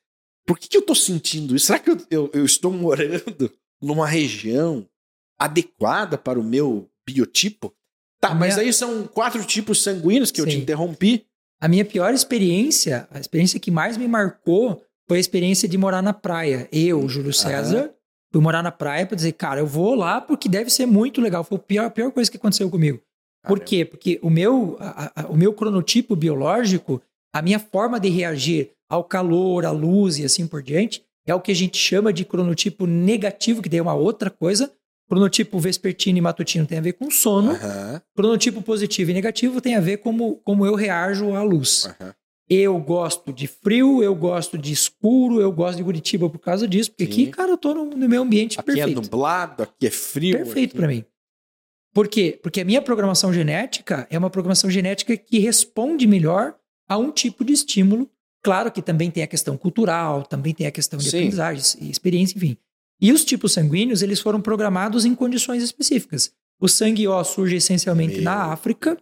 por 0.45 0.57
que, 0.57 0.69
que 0.69 0.77
eu 0.77 0.81
tô 0.81 0.95
sentindo 0.95 1.55
isso? 1.55 1.65
Será 1.65 1.79
que 1.79 1.89
eu, 1.89 1.97
eu, 2.09 2.31
eu 2.33 2.45
estou 2.45 2.71
morando 2.71 3.51
numa 3.81 4.07
região 4.07 4.87
adequada 5.39 6.17
para 6.17 6.39
o 6.39 6.43
meu 6.43 6.89
biotipo? 7.07 7.73
Tá, 8.19 8.29
a 8.29 8.35
mas 8.35 8.55
minha... 8.55 8.67
aí 8.67 8.73
são 8.73 9.07
quatro 9.07 9.43
tipos 9.43 9.83
sanguíneos 9.83 10.31
que 10.31 10.41
Sim. 10.41 10.47
eu 10.47 10.49
te 10.49 10.57
interrompi. 10.57 11.25
A 11.61 11.67
minha 11.67 11.85
pior 11.85 12.13
experiência, 12.13 13.07
a 13.11 13.19
experiência 13.19 13.59
que 13.59 13.71
mais 13.71 13.97
me 13.97 14.07
marcou, 14.07 14.83
foi 15.07 15.17
a 15.17 15.19
experiência 15.19 15.67
de 15.67 15.77
morar 15.77 16.01
na 16.01 16.13
praia. 16.13 16.67
Eu, 16.71 17.07
Júlio 17.07 17.33
César, 17.33 17.93
fui 18.31 18.41
morar 18.41 18.63
na 18.63 18.71
praia 18.71 19.05
para 19.05 19.15
dizer, 19.15 19.33
cara, 19.33 19.61
eu 19.61 19.67
vou 19.67 19.95
lá 19.95 20.19
porque 20.19 20.49
deve 20.49 20.69
ser 20.69 20.85
muito 20.85 21.21
legal. 21.21 21.43
Foi 21.43 21.57
a 21.57 21.61
pior, 21.61 21.85
a 21.85 21.89
pior 21.89 22.11
coisa 22.11 22.29
que 22.29 22.37
aconteceu 22.37 22.69
comigo. 22.69 22.99
Por 23.47 23.59
quê? 23.59 23.85
Porque 23.85 24.19
o 24.21 24.29
meu, 24.29 24.75
a, 24.79 25.21
a, 25.21 25.27
o 25.27 25.37
meu 25.37 25.53
cronotipo 25.53 26.15
biológico, 26.15 27.01
a 27.33 27.41
minha 27.41 27.59
forma 27.59 27.99
de 27.99 28.09
reagir 28.09 28.71
ao 28.89 29.03
calor, 29.03 29.65
à 29.65 29.71
luz 29.71 30.17
e 30.17 30.25
assim 30.25 30.47
por 30.47 30.63
diante, 30.63 31.03
é 31.25 31.33
o 31.33 31.41
que 31.41 31.51
a 31.51 31.55
gente 31.55 31.77
chama 31.77 32.11
de 32.11 32.25
cronotipo 32.25 32.85
negativo, 32.85 33.61
que 33.61 33.69
daí 33.69 33.79
é 33.79 33.83
uma 33.83 33.93
outra 33.93 34.29
coisa, 34.29 34.71
Cronotipo 35.07 35.59
vespertino 35.59 36.17
e 36.17 36.21
matutino 36.21 36.65
tem 36.65 36.79
a 36.79 36.81
ver 36.81 36.93
com 36.93 37.11
sono. 37.11 37.51
Uhum. 37.51 38.01
Cronotipo 38.15 38.61
positivo 38.61 39.11
e 39.11 39.13
negativo 39.13 39.61
tem 39.61 39.75
a 39.75 39.79
ver 39.79 39.97
como, 39.97 40.37
como 40.37 40.65
eu 40.65 40.73
reajo 40.73 41.35
à 41.35 41.43
luz. 41.43 41.85
Uhum. 41.85 42.11
Eu 42.47 42.79
gosto 42.79 43.33
de 43.33 43.47
frio, 43.47 44.03
eu 44.03 44.13
gosto 44.13 44.57
de 44.57 44.71
escuro, 44.71 45.41
eu 45.41 45.51
gosto 45.51 45.77
de 45.77 45.83
Curitiba 45.83 46.29
por 46.29 46.39
causa 46.39 46.67
disso, 46.67 46.91
porque 46.91 47.05
Sim. 47.05 47.11
aqui, 47.11 47.27
cara, 47.27 47.51
eu 47.51 47.57
tô 47.57 47.73
no, 47.73 47.85
no 47.85 48.09
meu 48.09 48.21
ambiente 48.21 48.59
aqui 48.59 48.67
perfeito. 48.67 48.99
Aqui 48.99 48.99
é 48.99 49.01
nublado, 49.01 49.63
aqui 49.63 49.87
é 49.87 49.91
frio. 49.91 50.37
Perfeito 50.37 50.75
para 50.75 50.87
mim. 50.87 51.03
Por 51.93 52.07
quê? 52.07 52.39
Porque 52.43 52.61
a 52.61 52.65
minha 52.65 52.81
programação 52.81 53.33
genética 53.33 54.05
é 54.11 54.17
uma 54.17 54.29
programação 54.29 54.69
genética 54.69 55.15
que 55.15 55.39
responde 55.39 56.05
melhor 56.05 56.55
a 56.87 56.97
um 56.97 57.11
tipo 57.11 57.43
de 57.43 57.53
estímulo. 57.53 58.09
Claro 58.43 58.71
que 58.71 58.81
também 58.81 59.09
tem 59.09 59.23
a 59.23 59.27
questão 59.27 59.57
cultural, 59.57 60.23
também 60.23 60.53
tem 60.53 60.67
a 60.67 60.71
questão 60.71 60.99
de 60.99 61.09
Sim. 61.09 61.17
aprendizagem, 61.17 61.89
experiência, 61.89 62.37
enfim. 62.37 62.57
E 63.01 63.11
os 63.11 63.25
tipos 63.25 63.53
sanguíneos, 63.53 64.01
eles 64.01 64.19
foram 64.19 64.41
programados 64.41 65.05
em 65.05 65.13
condições 65.13 65.61
específicas. 65.61 66.31
O 66.59 66.67
sangue 66.67 67.07
O 67.07 67.23
surge 67.23 67.57
essencialmente 67.57 68.15
Meu. 68.15 68.23
na 68.23 68.51
África. 68.51 68.97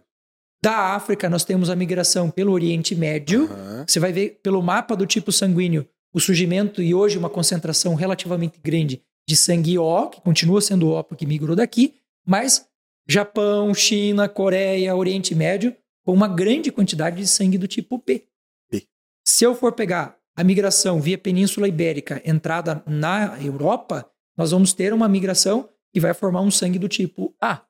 Da 0.64 0.96
África, 0.96 1.30
nós 1.30 1.44
temos 1.44 1.70
a 1.70 1.76
migração 1.76 2.32
pelo 2.32 2.54
Oriente 2.54 2.96
Médio. 2.96 3.46
Aham. 3.52 3.86
Você 3.88 4.00
vai 4.00 4.12
ver 4.12 4.40
pelo 4.42 4.62
mapa 4.62 4.96
do 4.96 5.06
tipo 5.06 5.32
sanguíneo 5.32 5.88
o 6.14 6.20
surgimento 6.20 6.82
e 6.82 6.94
hoje 6.94 7.18
uma 7.18 7.30
concentração 7.30 7.96
relativamente 7.96 8.60
grande 8.62 9.02
de 9.28 9.36
sangue 9.36 9.78
O, 9.78 10.10
que 10.10 10.22
continua 10.22 10.62
sendo 10.62 10.92
O 10.92 11.04
porque 11.04 11.26
migrou 11.26 11.56
daqui, 11.56 11.96
mas 12.26 12.68
Japão, 13.08 13.74
China, 13.74 14.30
Coreia, 14.30 14.96
Oriente 14.96 15.36
Médio, 15.36 15.76
com 16.06 16.14
uma 16.14 16.28
grande 16.28 16.72
quantidade 16.72 17.18
de 17.18 17.28
sangue 17.28 17.58
do 17.58 17.68
tipo 17.68 18.02
B. 18.06 18.24
B. 18.72 18.86
Se 19.26 19.44
eu 19.44 19.56
for 19.56 19.74
pegar 19.74 20.18
a 20.36 20.44
migração 20.44 21.00
via 21.00 21.18
Península 21.18 21.68
Ibérica, 21.68 22.22
entrada 22.26 22.84
na 22.88 23.40
Europa, 23.42 24.10
nós 24.36 24.52
vamos 24.52 24.74
ter 24.74 24.94
uma 24.94 25.08
migração 25.08 25.70
que 25.94 26.00
vai 26.00 26.14
formar 26.14 26.42
um 26.42 26.50
sangue 26.50 26.80
do 26.80 26.88
tipo 26.88 27.36
A. 27.40 27.64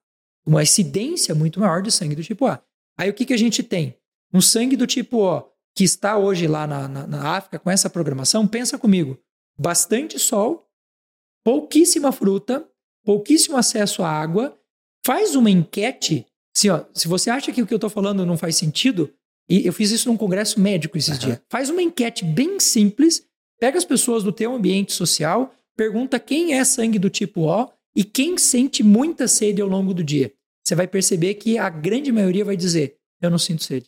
Uma 0.45 0.63
incidência 0.63 1.35
muito 1.35 1.59
maior 1.59 1.81
de 1.81 1.91
sangue 1.91 2.15
do 2.15 2.23
tipo 2.23 2.45
A. 2.45 2.63
Aí 2.97 3.09
o 3.09 3.13
que, 3.13 3.25
que 3.25 3.33
a 3.33 3.37
gente 3.37 3.61
tem? 3.61 3.97
Um 4.33 4.41
sangue 4.41 4.77
do 4.77 4.87
tipo 4.87 5.17
O, 5.17 5.43
que 5.75 5.83
está 5.83 6.17
hoje 6.17 6.47
lá 6.47 6.65
na, 6.65 6.87
na, 6.87 7.07
na 7.07 7.35
África 7.35 7.59
com 7.59 7.69
essa 7.69 7.89
programação, 7.89 8.47
pensa 8.47 8.77
comigo. 8.77 9.19
Bastante 9.57 10.17
sol, 10.17 10.69
pouquíssima 11.43 12.11
fruta, 12.11 12.65
pouquíssimo 13.03 13.57
acesso 13.57 14.03
à 14.03 14.09
água. 14.09 14.57
Faz 15.05 15.35
uma 15.35 15.49
enquete. 15.49 16.25
Assim, 16.55 16.69
ó, 16.69 16.85
se 16.93 17.07
você 17.07 17.29
acha 17.29 17.51
que 17.51 17.61
o 17.61 17.67
que 17.67 17.73
eu 17.73 17.77
estou 17.77 17.89
falando 17.89 18.25
não 18.25 18.37
faz 18.37 18.55
sentido, 18.55 19.13
e 19.49 19.65
eu 19.65 19.73
fiz 19.73 19.91
isso 19.91 20.09
num 20.09 20.17
congresso 20.17 20.59
médico 20.59 20.97
esses 20.97 21.17
Aham. 21.17 21.19
dias. 21.19 21.41
Faz 21.49 21.69
uma 21.69 21.81
enquete 21.81 22.23
bem 22.23 22.59
simples, 22.59 23.23
pega 23.59 23.77
as 23.77 23.85
pessoas 23.85 24.23
do 24.23 24.31
teu 24.31 24.53
ambiente 24.53 24.93
social, 24.93 25.53
pergunta 25.75 26.19
quem 26.19 26.53
é 26.53 26.63
sangue 26.63 26.99
do 26.99 27.09
tipo 27.09 27.41
O 27.41 27.69
e 27.95 28.03
quem 28.03 28.37
sente 28.37 28.83
muita 28.83 29.27
sede 29.27 29.61
ao 29.61 29.67
longo 29.67 29.93
do 29.93 30.03
dia. 30.03 30.33
Você 30.63 30.75
vai 30.75 30.87
perceber 30.87 31.35
que 31.35 31.57
a 31.57 31.69
grande 31.69 32.11
maioria 32.11 32.45
vai 32.45 32.55
dizer: 32.55 32.95
Eu 33.21 33.29
não 33.29 33.37
sinto 33.37 33.63
sede. 33.63 33.87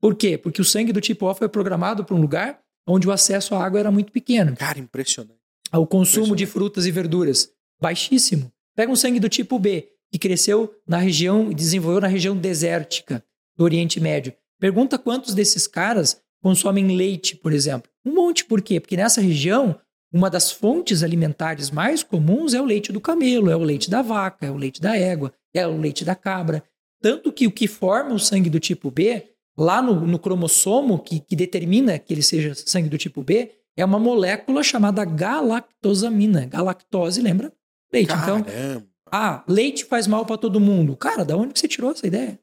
Por 0.00 0.16
quê? 0.16 0.36
Porque 0.36 0.60
o 0.60 0.64
sangue 0.64 0.92
do 0.92 1.00
tipo 1.00 1.26
O 1.26 1.34
foi 1.34 1.48
programado 1.48 2.04
para 2.04 2.16
um 2.16 2.20
lugar 2.20 2.60
onde 2.86 3.06
o 3.06 3.12
acesso 3.12 3.54
à 3.54 3.64
água 3.64 3.78
era 3.78 3.90
muito 3.90 4.10
pequeno. 4.10 4.56
Cara, 4.56 4.78
impressionante. 4.78 5.38
O 5.72 5.86
consumo 5.86 6.34
de 6.36 6.44
frutas 6.44 6.84
e 6.86 6.90
verduras, 6.90 7.50
baixíssimo. 7.80 8.52
Pega 8.76 8.90
um 8.90 8.96
sangue 8.96 9.20
do 9.20 9.28
tipo 9.28 9.58
B, 9.58 9.88
que 10.10 10.18
cresceu 10.18 10.74
na 10.86 10.98
região 10.98 11.50
e 11.50 11.54
desenvolveu 11.54 12.00
na 12.00 12.08
região 12.08 12.36
desértica 12.36 13.24
do 13.56 13.64
Oriente 13.64 14.00
Médio. 14.00 14.34
Pergunta 14.62 14.96
quantos 14.96 15.34
desses 15.34 15.66
caras 15.66 16.22
consomem 16.40 16.96
leite, 16.96 17.34
por 17.34 17.52
exemplo. 17.52 17.90
Um 18.04 18.14
monte, 18.14 18.44
por 18.44 18.62
quê? 18.62 18.78
Porque 18.78 18.96
nessa 18.96 19.20
região, 19.20 19.76
uma 20.14 20.30
das 20.30 20.52
fontes 20.52 21.02
alimentares 21.02 21.68
mais 21.68 22.04
comuns 22.04 22.54
é 22.54 22.60
o 22.60 22.64
leite 22.64 22.92
do 22.92 23.00
camelo, 23.00 23.50
é 23.50 23.56
o 23.56 23.64
leite 23.64 23.90
da 23.90 24.02
vaca, 24.02 24.46
é 24.46 24.52
o 24.52 24.56
leite 24.56 24.80
da 24.80 24.96
égua, 24.96 25.32
é 25.52 25.66
o 25.66 25.76
leite 25.76 26.04
da 26.04 26.14
cabra. 26.14 26.62
Tanto 27.00 27.32
que 27.32 27.44
o 27.44 27.50
que 27.50 27.66
forma 27.66 28.14
o 28.14 28.20
sangue 28.20 28.48
do 28.48 28.60
tipo 28.60 28.88
B, 28.88 29.30
lá 29.58 29.82
no, 29.82 30.06
no 30.06 30.16
cromossomo 30.16 30.96
que, 31.00 31.18
que 31.18 31.34
determina 31.34 31.98
que 31.98 32.14
ele 32.14 32.22
seja 32.22 32.54
sangue 32.54 32.88
do 32.88 32.96
tipo 32.96 33.20
B, 33.20 33.50
é 33.76 33.84
uma 33.84 33.98
molécula 33.98 34.62
chamada 34.62 35.04
galactosamina. 35.04 36.46
Galactose, 36.46 37.20
lembra? 37.20 37.52
Leite. 37.92 38.12
Então, 38.12 38.44
Caramba. 38.44 38.86
ah, 39.10 39.42
leite 39.48 39.84
faz 39.86 40.06
mal 40.06 40.24
pra 40.24 40.36
todo 40.36 40.60
mundo. 40.60 40.96
Cara, 40.96 41.24
da 41.24 41.36
onde 41.36 41.52
que 41.52 41.58
você 41.58 41.66
tirou 41.66 41.90
essa 41.90 42.06
ideia? 42.06 42.38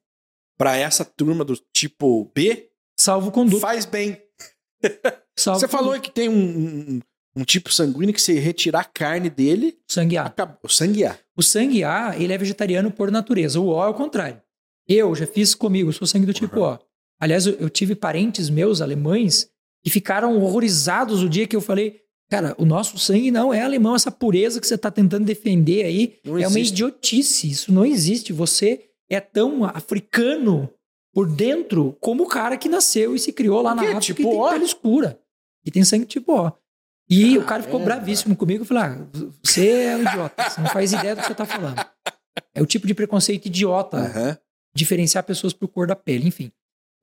Pra 0.59 0.75
essa 0.75 1.03
turma 1.05 1.43
do 1.45 1.55
tipo 1.73 2.29
B, 2.35 2.69
Salvo 2.99 3.31
conduta. 3.31 3.61
faz 3.61 3.85
bem. 3.85 4.21
Salvo 5.37 5.59
Você 5.59 5.67
falou 5.67 5.99
que 5.99 6.11
tem 6.11 6.27
um, 6.29 6.35
um- 6.35 6.99
um 7.37 7.43
tipo 7.45 7.71
sanguíneo 7.71 8.13
que 8.13 8.21
se 8.21 8.33
retirar 8.33 8.81
a 8.81 8.83
carne 8.83 9.29
dele, 9.29 9.77
sangue 9.87 10.17
A. 10.17 10.25
acabou. 10.25 10.57
O 10.63 10.67
sangue 10.69 11.05
A. 11.05 11.17
O 11.37 11.41
sangue 11.41 11.83
A, 11.83 12.13
ele 12.17 12.33
é 12.33 12.37
vegetariano 12.37 12.91
por 12.91 13.09
natureza. 13.09 13.59
O 13.59 13.67
O 13.67 13.83
é 13.83 13.87
o 13.87 13.93
contrário. 13.93 14.41
Eu 14.87 15.15
já 15.15 15.25
fiz 15.25 15.55
comigo, 15.55 15.89
eu 15.89 15.93
sou 15.93 16.05
sangue 16.07 16.25
do 16.25 16.33
tipo 16.33 16.59
O. 16.59 16.77
Aliás, 17.21 17.45
eu, 17.45 17.53
eu 17.53 17.69
tive 17.69 17.95
parentes 17.95 18.49
meus 18.49 18.81
alemães 18.81 19.49
que 19.83 19.89
ficaram 19.89 20.37
horrorizados 20.41 21.21
o 21.23 21.29
dia 21.29 21.47
que 21.47 21.55
eu 21.55 21.61
falei, 21.61 22.01
cara, 22.29 22.53
o 22.57 22.65
nosso 22.65 22.97
sangue 22.97 23.31
não 23.31 23.53
é 23.53 23.61
alemão, 23.61 23.95
essa 23.95 24.11
pureza 24.11 24.59
que 24.59 24.67
você 24.67 24.75
está 24.75 24.91
tentando 24.91 25.23
defender 25.25 25.85
aí 25.85 26.17
Não 26.25 26.37
é 26.37 26.47
uma 26.47 26.59
existe. 26.59 26.73
idiotice. 26.73 27.49
Isso 27.49 27.71
não 27.71 27.85
existe. 27.85 28.33
Você 28.33 28.88
é 29.09 29.19
tão 29.19 29.63
africano 29.65 30.69
por 31.13 31.27
dentro 31.29 31.97
como 31.99 32.23
o 32.23 32.27
cara 32.27 32.57
que 32.57 32.69
nasceu 32.69 33.15
e 33.15 33.19
se 33.19 33.33
criou 33.33 33.61
lá 33.61 33.73
na? 33.75 33.81
África 33.81 33.99
Tipo 33.99 34.21
e 34.21 34.25
tem 34.25 34.37
O? 34.39 34.49
pele 34.49 34.65
escura. 34.65 35.19
E 35.65 35.71
tem 35.71 35.83
sangue 35.83 36.05
tipo 36.05 36.33
O. 36.33 36.51
E 37.09 37.37
o 37.37 37.45
cara 37.45 37.63
ficou 37.63 37.79
Caramba. 37.79 37.95
bravíssimo 37.97 38.35
comigo 38.35 38.63
e 38.63 38.67
falou: 38.67 38.83
ah, 38.83 39.07
você 39.43 39.67
é 39.85 39.95
um 39.95 40.01
idiota, 40.03 40.49
você 40.49 40.61
não 40.61 40.69
faz 40.69 40.93
ideia 40.93 41.15
do 41.15 41.21
que 41.21 41.25
você 41.27 41.31
está 41.31 41.45
falando. 41.45 41.83
É 42.53 42.61
o 42.61 42.65
tipo 42.65 42.85
de 42.85 42.93
preconceito 42.93 43.47
idiota 43.47 43.97
Aham. 43.97 44.37
diferenciar 44.75 45.23
pessoas 45.23 45.51
por 45.51 45.67
cor 45.67 45.87
da 45.87 45.95
pele, 45.95 46.27
enfim. 46.27 46.51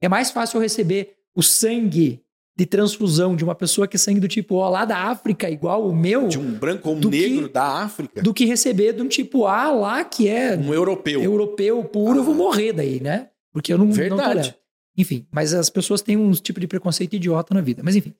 É 0.00 0.08
mais 0.08 0.30
fácil 0.30 0.58
eu 0.58 0.62
receber 0.62 1.16
o 1.34 1.42
sangue 1.42 2.22
de 2.58 2.64
transfusão 2.64 3.36
de 3.36 3.44
uma 3.44 3.54
pessoa 3.54 3.86
que 3.86 3.96
é 3.96 3.98
sangue 3.98 4.18
do 4.20 4.26
tipo 4.28 4.54
O 4.54 4.68
lá 4.68 4.84
da 4.86 4.96
África, 5.10 5.50
igual 5.50 5.86
o 5.86 5.94
meu, 5.94 6.26
De 6.28 6.38
um 6.38 6.52
branco 6.54 6.88
ou 6.88 6.96
um 6.96 7.00
Do 7.00 7.10
que- 7.10 7.28
negro 7.28 7.48
da 7.50 7.82
África. 7.82 8.22
do 8.22 8.32
que 8.32 8.46
receber 8.46 8.94
de 8.94 9.02
um 9.02 9.08
tipo 9.08 9.44
A 9.46 9.70
lá 9.70 10.02
que 10.04 10.26
é 10.28 10.56
Um 10.56 10.72
europeu. 10.72 11.22
europeu 11.22 11.84
puro, 11.84 12.18
eu 12.20 12.24
vou 12.24 12.34
Ah. 12.34 12.38
morrer 12.38 12.72
daí, 12.72 12.98
né? 13.00 13.28
Porque 13.52 13.72
eu 13.72 13.76
não, 13.78 13.86
não 13.86 13.92
Verdade. 13.92 14.22
tolero. 14.50 14.54
Enfim, 14.96 15.26
mas 15.30 15.52
as 15.52 15.68
pessoas 15.68 16.00
têm 16.00 16.16
um 16.16 16.30
tipo 16.32 16.58
de 16.58 16.66
preconceito 16.66 17.14
idiota 17.14 17.52
na 17.54 17.60
vida. 17.60 17.82
Mas 17.84 17.94
enfim. 17.96 18.14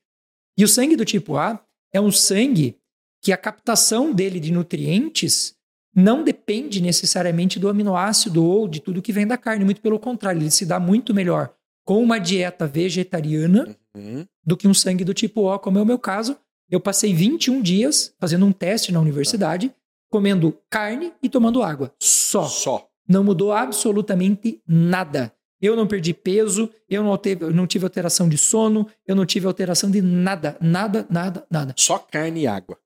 E 0.58 0.64
o 0.64 0.68
sangue 0.68 0.96
do 0.96 1.04
tipo 1.06 1.36
A 1.36 1.58
é 1.92 1.98
um 2.00 2.12
sangue 2.12 2.76
que 3.22 3.32
a 3.32 3.36
captação 3.38 4.12
dele 4.12 4.38
de 4.38 4.52
nutrientes 4.52 5.54
não 5.94 6.22
depende 6.22 6.82
necessariamente 6.82 7.58
do 7.58 7.70
aminoácido 7.70 8.44
ou 8.44 8.68
de 8.68 8.80
tudo 8.80 9.00
que 9.00 9.12
vem 9.12 9.26
da 9.26 9.38
carne. 9.38 9.64
Muito 9.64 9.80
pelo 9.80 9.98
contrário, 9.98 10.42
ele 10.42 10.50
se 10.50 10.66
dá 10.66 10.78
muito 10.78 11.14
melhor 11.14 11.54
com 11.86 12.02
uma 12.02 12.18
dieta 12.18 12.66
vegetariana 12.66 13.74
Uhum. 13.96 14.26
do 14.44 14.58
que 14.58 14.68
um 14.68 14.74
sangue 14.74 15.04
do 15.04 15.14
tipo 15.14 15.50
O, 15.50 15.58
como 15.58 15.78
é 15.78 15.82
o 15.82 15.86
meu 15.86 15.98
caso. 15.98 16.36
Eu 16.68 16.78
passei 16.78 17.14
21 17.14 17.62
dias 17.62 18.12
fazendo 18.20 18.44
um 18.44 18.52
teste 18.52 18.92
na 18.92 19.00
universidade, 19.00 19.72
comendo 20.10 20.58
carne 20.68 21.14
e 21.22 21.30
tomando 21.30 21.62
água. 21.62 21.94
Só. 21.98 22.44
Só. 22.44 22.86
Não 23.08 23.24
mudou 23.24 23.52
absolutamente 23.52 24.60
nada. 24.68 25.32
Eu 25.62 25.74
não 25.74 25.86
perdi 25.86 26.12
peso, 26.12 26.68
eu 26.90 27.02
não, 27.02 27.16
teve, 27.16 27.46
não 27.46 27.66
tive 27.66 27.86
alteração 27.86 28.28
de 28.28 28.36
sono, 28.36 28.86
eu 29.06 29.16
não 29.16 29.24
tive 29.24 29.46
alteração 29.46 29.90
de 29.90 30.02
nada, 30.02 30.58
nada, 30.60 31.06
nada, 31.08 31.46
nada. 31.50 31.72
Só 31.78 31.98
carne 31.98 32.42
e 32.42 32.46
água. 32.46 32.76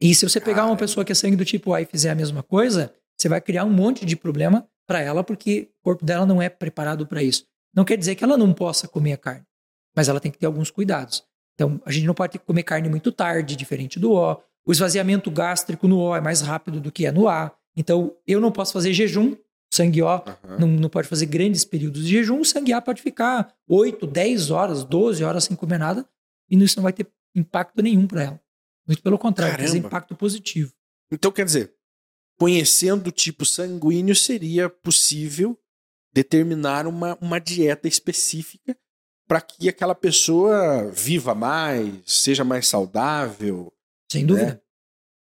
E 0.00 0.14
se 0.14 0.26
você 0.26 0.40
pegar 0.40 0.64
uma 0.64 0.76
pessoa 0.76 1.04
que 1.04 1.12
é 1.12 1.14
sangue 1.14 1.36
do 1.36 1.44
tipo 1.44 1.74
A 1.74 1.82
e 1.82 1.84
fizer 1.84 2.10
a 2.10 2.14
mesma 2.14 2.42
coisa, 2.42 2.94
você 3.18 3.28
vai 3.28 3.40
criar 3.42 3.64
um 3.66 3.70
monte 3.70 4.06
de 4.06 4.16
problema 4.16 4.66
para 4.86 5.00
ela 5.02 5.22
porque 5.22 5.68
o 5.80 5.84
corpo 5.84 6.04
dela 6.04 6.24
não 6.24 6.40
é 6.40 6.48
preparado 6.48 7.06
para 7.06 7.22
isso. 7.22 7.44
Não 7.78 7.84
quer 7.84 7.96
dizer 7.96 8.16
que 8.16 8.24
ela 8.24 8.36
não 8.36 8.52
possa 8.52 8.88
comer 8.88 9.12
a 9.12 9.16
carne, 9.16 9.46
mas 9.94 10.08
ela 10.08 10.18
tem 10.18 10.32
que 10.32 10.38
ter 10.38 10.46
alguns 10.46 10.68
cuidados. 10.68 11.22
Então, 11.54 11.80
a 11.86 11.92
gente 11.92 12.06
não 12.06 12.14
pode 12.14 12.36
comer 12.40 12.64
carne 12.64 12.88
muito 12.88 13.12
tarde, 13.12 13.54
diferente 13.54 14.00
do 14.00 14.14
O. 14.14 14.36
O 14.66 14.72
esvaziamento 14.72 15.30
gástrico 15.30 15.86
no 15.86 16.00
O 16.00 16.16
é 16.16 16.20
mais 16.20 16.40
rápido 16.40 16.80
do 16.80 16.90
que 16.90 17.06
é 17.06 17.12
no 17.12 17.28
A. 17.28 17.56
Então, 17.76 18.16
eu 18.26 18.40
não 18.40 18.50
posso 18.50 18.72
fazer 18.72 18.92
jejum. 18.92 19.36
Sangue 19.72 20.02
O 20.02 20.08
Aham. 20.08 20.58
não, 20.58 20.66
não 20.66 20.88
pode 20.88 21.06
fazer 21.06 21.26
grandes 21.26 21.64
períodos 21.64 22.04
de 22.04 22.14
jejum. 22.14 22.40
O 22.40 22.44
sangue 22.44 22.72
A 22.72 22.82
pode 22.82 23.00
ficar 23.00 23.54
8, 23.68 24.08
10 24.08 24.50
horas, 24.50 24.82
12 24.82 25.22
horas 25.22 25.44
sem 25.44 25.56
comer 25.56 25.78
nada 25.78 26.04
e 26.50 26.60
isso 26.60 26.74
não 26.78 26.82
vai 26.82 26.92
ter 26.92 27.06
impacto 27.32 27.80
nenhum 27.80 28.08
para 28.08 28.24
ela. 28.24 28.40
Muito 28.88 29.00
pelo 29.00 29.16
contrário, 29.18 29.56
Caramba. 29.56 29.78
impacto 29.78 30.16
positivo. 30.16 30.72
Então, 31.12 31.30
quer 31.30 31.44
dizer, 31.44 31.72
conhecendo 32.40 33.06
o 33.06 33.12
tipo 33.12 33.46
sanguíneo, 33.46 34.16
seria 34.16 34.68
possível 34.68 35.56
determinar 36.12 36.86
uma, 36.86 37.16
uma 37.20 37.38
dieta 37.38 37.86
específica 37.88 38.76
para 39.26 39.40
que 39.40 39.68
aquela 39.68 39.94
pessoa 39.94 40.90
viva 40.90 41.34
mais, 41.34 41.92
seja 42.06 42.44
mais 42.44 42.66
saudável. 42.66 43.72
Sem 44.10 44.24
dúvida. 44.24 44.62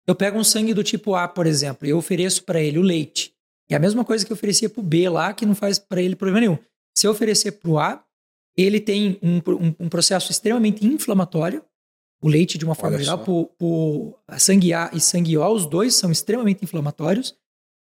Eu 0.06 0.14
pego 0.16 0.38
um 0.38 0.44
sangue 0.44 0.74
do 0.74 0.84
tipo 0.84 1.16
A, 1.16 1.28
por 1.28 1.48
exemplo, 1.48 1.88
e 1.88 1.92
eu 1.92 1.98
ofereço 1.98 2.44
para 2.44 2.62
ele 2.62 2.78
o 2.78 2.82
leite. 2.82 3.34
É 3.70 3.76
a 3.76 3.80
mesma 3.80 4.04
coisa 4.04 4.26
que 4.26 4.32
eu 4.32 4.36
oferecia 4.36 4.70
para 4.70 4.82
o 4.82 4.84
B 4.84 5.08
lá, 5.08 5.34
que 5.34 5.46
não 5.46 5.56
faz 5.56 5.80
para 5.80 6.02
ele 6.02 6.16
problema 6.18 6.42
nenhum. 6.42 6.58
Se 6.98 7.08
eu 7.08 7.12
oferecer 7.12 7.54
para 7.54 7.70
o 7.72 7.80
A, 7.80 8.04
ele 8.58 8.80
tem 8.82 9.18
um, 9.24 9.38
um- 9.38 9.76
um 9.86 9.90
processo 9.90 10.32
extremamente 10.32 10.86
inflamatório. 10.86 11.64
O 12.22 12.28
leite, 12.28 12.58
de 12.58 12.66
uma 12.66 12.76
forma 12.76 12.96
Olha 12.98 13.04
geral, 13.04 13.24
pro, 13.24 13.46
pro 13.58 14.20
sangue 14.38 14.74
A 14.74 14.92
e 14.94 15.00
sangue 15.00 15.38
O, 15.38 15.48
os 15.54 15.66
dois 15.66 15.96
são 15.96 16.12
extremamente 16.12 16.64
inflamatórios. 16.64 17.36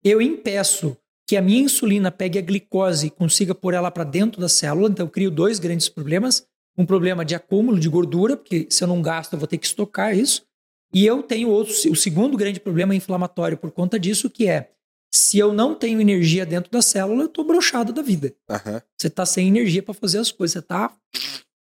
Eu 0.05 0.21
impeço 0.21 0.97
que 1.33 1.37
a 1.39 1.41
minha 1.41 1.63
insulina 1.63 2.11
pegue 2.11 2.39
a 2.39 2.43
glicose 2.43 3.07
e 3.07 3.11
consiga 3.11 3.55
pôr 3.55 3.73
ela 3.73 3.91
para 3.91 4.05
dentro 4.05 4.39
da 4.39 4.51
célula, 4.51 4.91
então 4.91 5.07
eu 5.07 5.11
crio 5.11 5.31
dois 5.31 5.59
grandes 5.59 5.89
problemas. 5.89 6.47
Um 6.77 6.85
problema 6.85 7.25
de 7.25 7.35
acúmulo 7.35 7.81
de 7.81 7.89
gordura, 7.89 8.37
porque 8.37 8.67
se 8.69 8.85
eu 8.85 8.89
não 8.89 9.01
gasto, 9.01 9.33
eu 9.33 9.39
vou 9.39 9.49
ter 9.49 9.57
que 9.57 9.65
estocar 9.65 10.15
isso. 10.15 10.45
E 10.93 11.07
eu 11.07 11.23
tenho 11.23 11.49
outro, 11.49 11.73
o 11.91 11.97
segundo 11.97 12.37
grande 12.37 12.61
problema 12.61 12.95
inflamatório 12.95 13.57
por 13.57 13.71
conta 13.71 13.99
disso, 13.99 14.29
que 14.29 14.47
é 14.47 14.73
Se 15.11 15.39
eu 15.39 15.55
não 15.55 15.75
tenho 15.75 16.03
energia 16.03 16.45
dentro 16.45 16.71
da 16.71 16.83
célula, 16.83 17.23
eu 17.23 17.29
tô 17.29 17.45
brochado 17.45 17.95
da 17.95 18.03
vida. 18.03 18.35
Aham. 18.51 18.83
Você 19.01 19.09
tá 19.09 19.25
sem 19.25 19.49
energia 19.49 19.83
para 19.83 19.95
fazer 19.95 20.19
as 20.19 20.31
coisas. 20.31 20.53
Você 20.53 20.61
tá. 20.61 20.95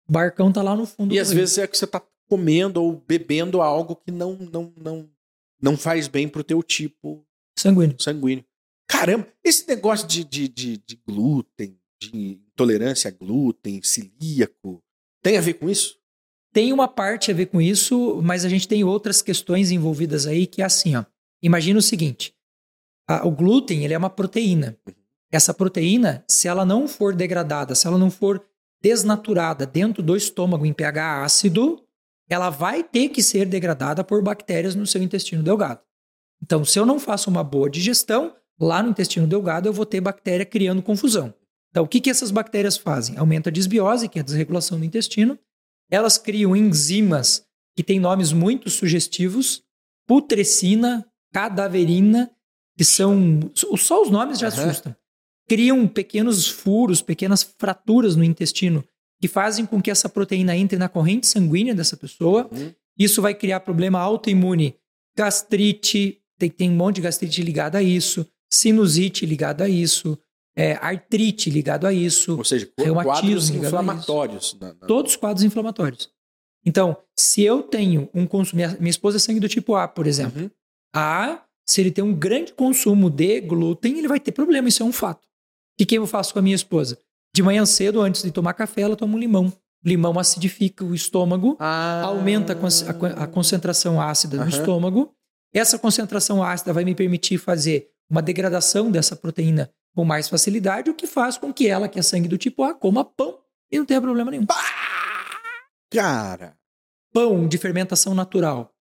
O 0.08 0.12
barcão 0.12 0.50
tá 0.50 0.62
lá 0.62 0.74
no 0.74 0.86
fundo. 0.86 1.14
E 1.14 1.18
às 1.18 1.28
rio. 1.28 1.40
vezes 1.40 1.58
é 1.58 1.66
que 1.66 1.76
você 1.76 1.86
tá 1.86 2.02
comendo 2.26 2.82
ou 2.82 3.04
bebendo 3.06 3.60
algo 3.60 3.96
que 3.96 4.10
não, 4.10 4.32
não, 4.50 4.72
não, 4.82 5.10
não 5.60 5.76
faz 5.76 6.08
bem 6.08 6.26
pro 6.26 6.42
teu 6.42 6.62
tipo 6.62 7.22
Sanguíneo. 7.58 7.96
sanguíneo. 8.00 8.48
Caramba, 8.88 9.26
esse 9.44 9.68
negócio 9.68 10.06
de, 10.08 10.24
de, 10.24 10.48
de, 10.48 10.78
de 10.78 10.96
glúten, 11.06 11.78
de 12.00 12.40
intolerância 12.50 13.08
a 13.08 13.12
glúten, 13.12 13.80
celíaco, 13.82 14.82
tem 15.22 15.36
a 15.36 15.40
ver 15.40 15.54
com 15.54 15.68
isso? 15.68 15.96
Tem 16.52 16.72
uma 16.72 16.88
parte 16.88 17.30
a 17.30 17.34
ver 17.34 17.46
com 17.46 17.60
isso, 17.60 18.20
mas 18.22 18.44
a 18.44 18.48
gente 18.48 18.66
tem 18.66 18.82
outras 18.82 19.20
questões 19.20 19.70
envolvidas 19.70 20.26
aí 20.26 20.46
que 20.46 20.62
é 20.62 20.64
assim, 20.64 20.96
ó. 20.96 21.04
Imagina 21.42 21.78
o 21.78 21.82
seguinte: 21.82 22.34
a- 23.06 23.26
o 23.26 23.30
glúten 23.30 23.84
ele 23.84 23.92
é 23.94 23.98
uma 23.98 24.10
proteína. 24.10 24.76
Essa 25.30 25.52
proteína, 25.52 26.24
se 26.26 26.48
ela 26.48 26.64
não 26.64 26.88
for 26.88 27.14
degradada, 27.14 27.74
se 27.74 27.86
ela 27.86 27.98
não 27.98 28.10
for 28.10 28.42
desnaturada 28.82 29.66
dentro 29.66 30.02
do 30.02 30.16
estômago 30.16 30.64
em 30.64 30.72
pH 30.72 31.22
ácido, 31.22 31.84
ela 32.30 32.48
vai 32.48 32.82
ter 32.82 33.10
que 33.10 33.22
ser 33.22 33.46
degradada 33.46 34.02
por 34.02 34.22
bactérias 34.22 34.74
no 34.74 34.86
seu 34.86 35.02
intestino 35.02 35.42
delgado. 35.42 35.80
Então, 36.42 36.64
se 36.64 36.78
eu 36.78 36.86
não 36.86 36.98
faço 36.98 37.28
uma 37.28 37.44
boa 37.44 37.68
digestão, 37.68 38.34
lá 38.60 38.82
no 38.82 38.90
intestino 38.90 39.26
delgado 39.26 39.68
eu 39.68 39.72
vou 39.72 39.86
ter 39.86 40.00
bactéria 40.00 40.44
criando 40.44 40.82
confusão. 40.82 41.32
Então, 41.70 41.84
o 41.84 41.88
que, 41.88 42.00
que 42.00 42.10
essas 42.10 42.30
bactérias 42.30 42.76
fazem? 42.76 43.16
Aumenta 43.18 43.50
a 43.50 43.52
disbiose, 43.52 44.08
que 44.08 44.18
é 44.18 44.22
a 44.22 44.24
desregulação 44.24 44.78
do 44.78 44.84
intestino. 44.84 45.38
Elas 45.90 46.18
criam 46.18 46.56
enzimas 46.56 47.44
que 47.76 47.82
têm 47.82 48.00
nomes 48.00 48.32
muito 48.32 48.70
sugestivos: 48.70 49.62
putrescina, 50.06 51.06
cadaverina, 51.32 52.30
que 52.76 52.84
são. 52.84 53.40
Só 53.54 54.02
os 54.02 54.10
nomes 54.10 54.38
já 54.38 54.48
Aham. 54.48 54.64
assustam. 54.64 54.96
Criam 55.48 55.86
pequenos 55.86 56.48
furos, 56.48 57.00
pequenas 57.00 57.42
fraturas 57.42 58.16
no 58.16 58.24
intestino 58.24 58.84
que 59.20 59.28
fazem 59.28 59.66
com 59.66 59.82
que 59.82 59.90
essa 59.90 60.08
proteína 60.08 60.56
entre 60.56 60.78
na 60.78 60.88
corrente 60.88 61.26
sanguínea 61.26 61.74
dessa 61.74 61.96
pessoa. 61.96 62.48
Uhum. 62.52 62.72
Isso 62.98 63.20
vai 63.20 63.34
criar 63.34 63.60
problema 63.60 63.98
autoimune, 63.98 64.76
gastrite, 65.16 66.20
tem, 66.38 66.50
tem 66.50 66.70
um 66.70 66.76
monte 66.76 66.96
de 66.96 67.02
gastrite 67.02 67.42
ligada 67.42 67.78
a 67.78 67.82
isso, 67.82 68.26
sinusite 68.50 69.24
ligada 69.26 69.64
a 69.64 69.68
isso, 69.68 70.18
é, 70.56 70.72
artrite 70.74 71.50
ligado 71.50 71.86
a 71.86 71.92
isso, 71.92 72.36
Ou 72.36 72.44
seja, 72.44 72.66
quadros 72.76 73.48
ligado 73.48 73.66
inflamatórios. 73.66 74.56
na- 74.60 74.68
na- 74.68 74.86
todos 74.86 75.12
os 75.12 75.16
quadros 75.16 75.44
inflamatórios. 75.44 76.10
Então, 76.66 76.96
se 77.16 77.42
eu 77.42 77.62
tenho 77.62 78.08
um 78.12 78.26
consumo, 78.26 78.56
minha, 78.56 78.76
minha 78.80 78.90
esposa 78.90 79.16
é 79.16 79.20
sangue 79.20 79.40
do 79.40 79.48
tipo 79.48 79.74
A, 79.76 79.86
por 79.86 80.06
exemplo. 80.06 80.42
Uhum. 80.42 80.50
A, 80.94 81.42
se 81.68 81.80
ele 81.80 81.90
tem 81.90 82.02
um 82.02 82.14
grande 82.14 82.52
consumo 82.52 83.08
de 83.10 83.40
glúten, 83.40 83.98
ele 83.98 84.08
vai 84.08 84.18
ter 84.18 84.32
problema, 84.32 84.68
isso 84.68 84.82
é 84.82 84.86
um 84.86 84.92
fato. 84.92 85.22
O 85.24 85.78
que, 85.78 85.86
que 85.86 85.98
eu 85.98 86.06
faço 86.06 86.32
com 86.32 86.38
a 86.40 86.42
minha 86.42 86.56
esposa? 86.56 86.98
De 87.34 87.42
manhã 87.42 87.64
cedo, 87.64 88.00
antes 88.00 88.22
de 88.22 88.30
tomar 88.32 88.54
café, 88.54 88.80
ela 88.82 88.96
toma 88.96 89.14
um 89.14 89.18
limão. 89.18 89.52
Limão 89.84 90.18
acidifica 90.18 90.84
o 90.84 90.92
estômago, 90.94 91.56
Ah. 91.60 92.02
aumenta 92.04 92.52
a, 92.52 92.56
con- 92.56 92.66
a 93.06 93.22
a 93.22 93.26
concentração 93.28 94.00
ácida 94.00 94.36
no 94.38 94.42
Aham. 94.42 94.50
estômago. 94.50 95.12
Essa 95.54 95.78
concentração 95.78 96.42
ácida 96.42 96.72
vai 96.72 96.84
me 96.84 96.94
permitir 96.96 97.38
fazer 97.38 97.88
uma 98.10 98.22
degradação 98.22 98.90
dessa 98.90 99.14
proteína 99.14 99.70
com 99.94 100.04
mais 100.04 100.28
facilidade, 100.28 100.90
o 100.90 100.94
que 100.94 101.06
faz 101.06 101.36
com 101.36 101.52
que 101.52 101.66
ela, 101.66 101.88
que 101.88 101.98
é 101.98 102.02
sangue 102.02 102.28
do 102.28 102.38
tipo 102.38 102.62
A, 102.62 102.74
coma 102.74 103.04
pão 103.04 103.38
e 103.70 103.78
não 103.78 103.84
tenha 103.84 104.00
problema 104.00 104.30
nenhum. 104.30 104.46
Cara. 105.90 106.56
Pão 107.12 107.48
de 107.48 107.58
fermentação 107.58 108.14
natural 108.14 108.74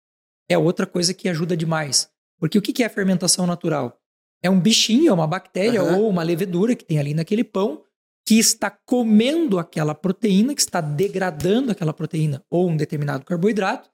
é 0.49 0.59
outra 0.59 0.87
coisa 0.87 1.15
que 1.15 1.29
ajuda 1.29 1.57
demais. 1.57 2.11
Porque 2.39 2.59
o 2.59 2.63
que 2.63 2.83
é 2.83 2.89
fermentação 2.89 3.47
natural? 3.47 3.99
É 4.43 4.51
um 4.51 4.61
bichinho, 4.61 5.09
é 5.09 5.13
uma 5.13 5.27
bactéria 5.27 5.81
Aham. 5.81 5.99
ou 5.99 6.09
uma 6.11 6.23
levedura 6.23 6.75
que 6.75 6.85
tem 6.85 6.99
ali 6.99 7.15
naquele 7.15 7.45
pão 7.45 7.83
que 8.27 8.39
está 8.39 8.71
comendo 8.71 9.59
aquela 9.59 9.95
proteína, 9.95 10.55
que 10.55 10.61
está 10.61 10.81
degradando 10.81 11.71
aquela 11.71 11.93
proteína 11.93 12.43
ou 12.51 12.69
um 12.69 12.77
determinado 12.77 13.25
carboidrato, 13.25 13.91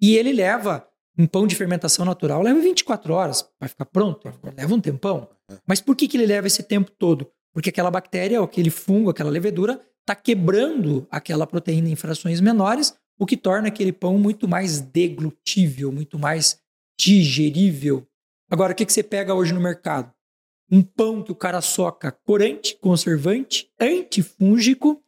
e 0.00 0.16
ele 0.16 0.32
leva 0.32 0.86
um 1.16 1.26
pão 1.26 1.46
de 1.46 1.54
fermentação 1.54 2.04
natural, 2.04 2.42
leva 2.42 2.60
24 2.60 3.12
horas 3.12 3.42
para 3.58 3.68
ficar 3.68 3.86
pronto, 3.86 4.32
leva 4.56 4.74
um 4.74 4.80
tempão. 4.80 5.28
Mas 5.66 5.80
por 5.80 5.94
que, 5.94 6.08
que 6.08 6.16
ele 6.16 6.26
leva 6.26 6.46
esse 6.46 6.62
tempo 6.62 6.90
todo? 6.90 7.30
Porque 7.52 7.70
aquela 7.70 7.90
bactéria, 7.90 8.40
ou 8.40 8.44
aquele 8.44 8.70
fungo, 8.70 9.10
aquela 9.10 9.30
levedura, 9.30 9.80
está 10.00 10.14
quebrando 10.14 11.06
aquela 11.10 11.46
proteína 11.46 11.88
em 11.88 11.96
frações 11.96 12.40
menores, 12.40 12.94
o 13.18 13.24
que 13.24 13.36
torna 13.36 13.68
aquele 13.68 13.92
pão 13.92 14.18
muito 14.18 14.48
mais 14.48 14.80
deglutível, 14.80 15.92
muito 15.92 16.18
mais 16.18 16.58
digerível. 16.98 18.06
Agora, 18.50 18.72
o 18.72 18.76
que, 18.76 18.84
que 18.84 18.92
você 18.92 19.02
pega 19.02 19.34
hoje 19.34 19.52
no 19.52 19.60
mercado? 19.60 20.12
Um 20.70 20.82
pão 20.82 21.22
que 21.22 21.30
o 21.30 21.36
cara 21.36 21.60
soca 21.60 22.10
corante, 22.10 22.76
conservante, 22.76 23.70
antifúngico, 23.80 25.00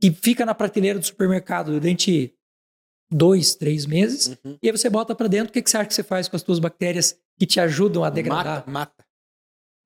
que 0.00 0.10
fica 0.10 0.46
na 0.46 0.54
prateleira 0.54 0.98
do 0.98 1.04
supermercado 1.04 1.72
durante 1.72 2.35
dois, 3.10 3.54
três 3.54 3.86
meses, 3.86 4.36
Uhum. 4.44 4.58
e 4.62 4.68
aí 4.68 4.76
você 4.76 4.88
bota 4.90 5.14
para 5.14 5.28
dentro, 5.28 5.50
o 5.50 5.52
que, 5.52 5.62
que 5.62 5.70
você 5.70 5.76
acha 5.76 5.88
que 5.88 5.94
você 5.94 6.02
faz 6.02 6.28
com 6.28 6.36
as 6.36 6.42
tuas 6.42 6.58
bactérias 6.58 7.18
que 7.38 7.46
te 7.46 7.60
ajudam 7.60 8.02
a 8.04 8.10
degradar? 8.10 8.58
Mata, 8.66 8.70
mata. 8.70 9.06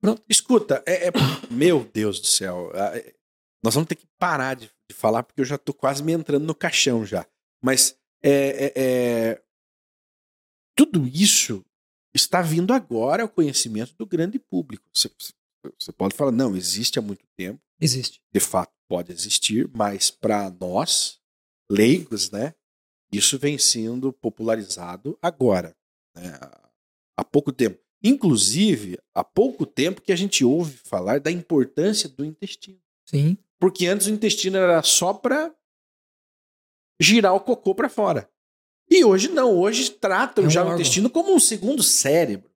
Pronto. 0.01 0.23
Escuta, 0.29 0.83
é, 0.87 1.09
é- 1.09 1.13
meu 1.51 1.85
Deus 1.85 2.21
do 2.21 2.27
céu. 2.27 2.71
é- 2.75 3.15
Nós 3.63 3.75
vamos 3.75 3.89
ter 3.89 3.95
que 3.97 4.07
parar 4.19 4.55
de, 4.55 4.71
de 4.91 4.95
falar 4.97 5.23
porque 5.23 5.41
eu 5.43 5.45
já 5.45 5.59
tô 5.59 5.75
quase 5.75 6.03
me 6.03 6.13
entrando 6.13 6.47
no 6.47 6.55
caixão 6.55 7.05
já. 7.05 7.27
Mas 7.63 7.95
é, 8.23 8.33
é- 8.67 8.73
é- 8.77 9.43
tudo 10.75 11.07
isso 11.07 11.65
está 12.15 12.41
vindo 12.41 12.73
agora 12.73 13.23
ao 13.23 13.29
conhecimento 13.29 13.95
do 13.99 14.07
grande 14.07 14.39
público. 14.39 14.89
Você, 14.95 15.11
você 15.79 15.93
pode 15.93 16.17
falar, 16.17 16.33
não, 16.33 16.57
existe 16.57 16.99
há 16.99 17.03
muito 17.03 17.25
tempo, 17.37 17.61
Existe. 17.79 18.21
de 18.33 18.41
fato 18.41 18.73
pode 18.89 19.13
existir, 19.13 19.69
mas 19.75 20.11
para 20.11 20.51
nós, 20.51 21.21
leigos, 21.71 22.31
né, 22.31 22.55
isso 23.13 23.39
vem 23.39 23.59
sendo 23.59 24.13
popularizado 24.13 25.19
agora, 25.23 25.77
né, 26.17 26.39
há- 27.17 27.25
pouco 27.25 27.53
tempo. 27.53 27.79
Inclusive, 28.03 28.99
há 29.15 29.23
pouco 29.23 29.65
tempo 29.67 30.01
que 30.01 30.11
a 30.13 30.17
gente 30.17 30.45
ouve 30.45 30.77
falar 30.85 31.21
da 31.21 31.31
importância 31.31 32.09
do 32.09 32.25
intestino. 32.25 32.81
Sim. 33.07 33.37
Porque 33.59 33.87
antes 33.87 34.07
o 34.07 34.11
intestino 34.11 34.57
era 34.57 34.83
só 34.83 35.13
para 35.13 35.55
girar 37.01 37.35
o 37.35 37.41
cocô 37.41 37.75
para 37.75 37.89
fora. 37.89 38.29
E 38.91 39.05
hoje 39.05 39.29
não, 39.29 39.57
hoje 39.57 39.91
tratam 39.91 40.45
É 40.45 40.47
um 40.47 40.51
já 40.51 40.61
o 40.63 40.65
órgão. 40.65 40.81
intestino 40.81 41.09
como 41.11 41.33
um 41.35 41.39
segundo 41.41 41.83
cérebro. 41.83 42.51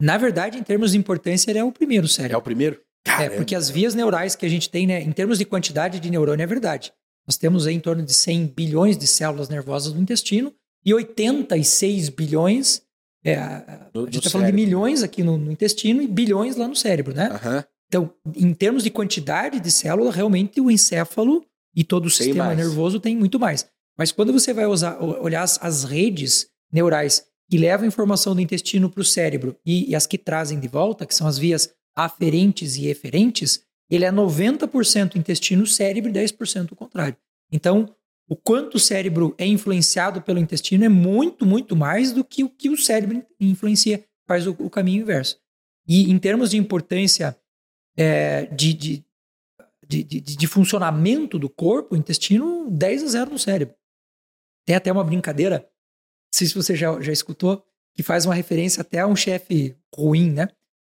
Na 0.00 0.18
verdade, 0.18 0.58
em 0.58 0.62
termos 0.62 0.92
de 0.92 0.98
importância, 0.98 1.50
ele 1.50 1.58
é 1.58 1.64
o 1.64 1.72
primeiro 1.72 2.06
É 2.06 2.08
cérebro. 2.08 2.38
o 2.38 2.42
primeiro? 2.42 2.82
É, 3.06 3.10
Caramba. 3.10 3.36
porque 3.36 3.54
as 3.54 3.68
vias 3.70 3.94
neurais 3.94 4.34
que 4.36 4.44
a 4.44 4.48
gente 4.48 4.68
tem, 4.70 4.86
né, 4.86 5.00
em 5.00 5.12
termos 5.12 5.38
de 5.38 5.44
quantidade 5.44 5.98
de 6.00 6.10
neurônio, 6.10 6.42
é 6.42 6.46
verdade. 6.46 6.92
Nós 7.26 7.36
temos 7.36 7.66
em 7.66 7.78
torno 7.78 8.02
de 8.02 8.12
100 8.12 8.46
bilhões 8.48 8.96
de 8.96 9.06
células 9.06 9.48
nervosas 9.48 9.92
no 9.92 10.00
intestino 10.00 10.52
e 10.84 10.92
86 10.92 12.08
bilhões. 12.08 12.82
É, 13.24 13.36
a 13.36 13.90
gente 14.04 14.18
está 14.18 14.30
falando 14.30 14.48
de 14.48 14.52
milhões 14.52 15.02
aqui 15.02 15.22
no, 15.22 15.36
no 15.38 15.52
intestino 15.52 16.02
e 16.02 16.08
bilhões 16.08 16.56
lá 16.56 16.66
no 16.66 16.74
cérebro, 16.74 17.14
né? 17.14 17.28
Aham. 17.32 17.64
Então, 17.86 18.10
em 18.34 18.54
termos 18.54 18.82
de 18.82 18.90
quantidade 18.90 19.60
de 19.60 19.70
célula, 19.70 20.10
realmente 20.10 20.60
o 20.60 20.70
encéfalo 20.70 21.44
e 21.76 21.84
todo 21.84 22.06
o 22.06 22.08
Tem 22.08 22.16
sistema 22.16 22.46
mais. 22.46 22.56
nervoso 22.56 22.98
tem 22.98 23.14
muito 23.14 23.38
mais. 23.38 23.66
Mas 23.98 24.10
quando 24.10 24.32
você 24.32 24.52
vai 24.54 24.66
usar, 24.66 24.98
olhar 25.02 25.42
as, 25.42 25.58
as 25.62 25.84
redes 25.84 26.48
neurais 26.72 27.26
que 27.50 27.58
levam 27.58 27.86
informação 27.86 28.34
do 28.34 28.40
intestino 28.40 28.88
para 28.88 29.02
o 29.02 29.04
cérebro 29.04 29.54
e, 29.64 29.90
e 29.90 29.94
as 29.94 30.06
que 30.06 30.16
trazem 30.16 30.58
de 30.58 30.68
volta, 30.68 31.04
que 31.04 31.14
são 31.14 31.26
as 31.26 31.36
vias 31.36 31.70
aferentes 31.94 32.76
e 32.76 32.86
eferentes, 32.86 33.60
ele 33.90 34.04
é 34.04 34.10
90% 34.10 35.16
intestino, 35.16 35.66
cérebro 35.66 36.10
e 36.10 36.12
10% 36.12 36.72
o 36.72 36.76
contrário. 36.76 37.16
Então, 37.50 37.94
o 38.28 38.36
quanto 38.36 38.76
o 38.76 38.80
cérebro 38.80 39.34
é 39.36 39.44
influenciado 39.44 40.22
pelo 40.22 40.38
intestino 40.38 40.84
é 40.84 40.88
muito, 40.88 41.44
muito 41.44 41.76
mais 41.76 42.12
do 42.12 42.24
que 42.24 42.42
o 42.42 42.48
que 42.48 42.70
o 42.70 42.76
cérebro 42.76 43.24
influencia, 43.38 44.04
faz 44.26 44.46
o, 44.46 44.56
o 44.58 44.70
caminho 44.70 45.02
inverso. 45.02 45.38
E 45.86 46.10
em 46.10 46.18
termos 46.18 46.50
de 46.50 46.56
importância 46.56 47.36
é, 47.96 48.46
de, 48.46 48.72
de, 48.72 49.04
de, 49.86 50.04
de, 50.04 50.20
de 50.20 50.46
funcionamento 50.46 51.38
do 51.38 51.50
corpo, 51.50 51.94
o 51.94 51.98
intestino 51.98 52.70
10 52.70 53.02
a 53.02 53.06
0 53.08 53.30
no 53.32 53.38
cérebro. 53.38 53.74
Tem 54.64 54.76
até 54.76 54.90
uma 54.90 55.04
brincadeira, 55.04 55.58
não 55.58 55.66
sei 56.32 56.46
se 56.46 56.54
você 56.54 56.74
já, 56.76 56.98
já 57.00 57.12
escutou, 57.12 57.62
que 57.94 58.02
faz 58.02 58.24
uma 58.24 58.34
referência 58.34 58.80
até 58.80 59.00
a 59.00 59.06
um 59.06 59.16
chefe 59.16 59.76
ruim, 59.94 60.30
né? 60.30 60.48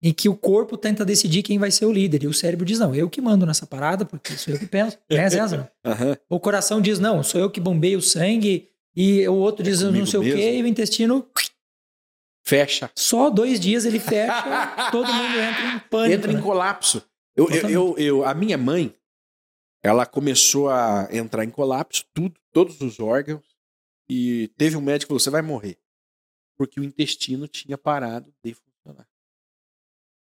Em 0.06 0.12
que 0.12 0.28
o 0.28 0.36
corpo 0.36 0.76
tenta 0.76 1.04
decidir 1.04 1.42
quem 1.42 1.58
vai 1.58 1.70
ser 1.70 1.84
o 1.86 1.92
líder. 1.92 2.22
E 2.22 2.26
o 2.28 2.32
cérebro 2.32 2.64
diz, 2.64 2.78
não, 2.78 2.94
eu 2.94 3.10
que 3.10 3.20
mando 3.20 3.44
nessa 3.44 3.66
parada, 3.66 4.04
porque 4.04 4.36
sou 4.36 4.54
eu 4.54 4.60
que 4.60 4.66
penso. 4.66 4.96
Né, 5.10 5.28
César? 5.30 5.72
Aham. 5.84 6.16
O 6.28 6.38
coração 6.38 6.80
diz, 6.80 6.98
não, 7.00 7.22
sou 7.24 7.40
eu 7.40 7.50
que 7.50 7.58
bombeio 7.58 7.98
o 7.98 8.02
sangue. 8.02 8.68
E 8.94 9.26
o 9.26 9.34
outro 9.34 9.64
diz, 9.64 9.80
eu 9.80 9.90
não 9.90 10.02
É 10.02 10.06
sei 10.06 10.20
o 10.20 10.22
quê. 10.22 10.34
mesmo. 10.34 10.58
E 10.58 10.62
o 10.62 10.66
intestino, 10.66 11.26
Fecha. 12.44 12.90
só 12.94 13.28
dois 13.28 13.58
dias 13.58 13.84
ele 13.84 13.98
fecha, 13.98 14.32
todo 14.92 15.12
mundo 15.12 15.34
entra 15.38 15.64
em 15.74 15.78
pânico. 15.90 16.14
Entra 16.14 16.32
em 16.32 16.36
né? 16.36 16.40
colapso. 16.42 17.02
Eu, 17.34 17.48
eu, 17.50 17.68
eu, 17.68 17.94
eu- 17.98 18.24
a 18.24 18.32
minha 18.32 18.56
mãe, 18.56 18.94
ela 19.82 20.06
começou 20.06 20.68
a 20.70 21.08
entrar 21.10 21.44
em 21.44 21.50
colapso, 21.50 22.04
tudo, 22.14 22.34
todos 22.52 22.80
os 22.80 23.00
órgãos, 23.00 23.44
e 24.08 24.48
teve 24.56 24.76
um 24.76 24.80
médico 24.80 25.06
que 25.06 25.08
falou: 25.08 25.20
você 25.20 25.30
vai 25.30 25.42
morrer. 25.42 25.76
Porque 26.56 26.78
o 26.80 26.84
intestino 26.84 27.48
tinha 27.48 27.76
parado 27.76 28.32
de. 28.44 28.56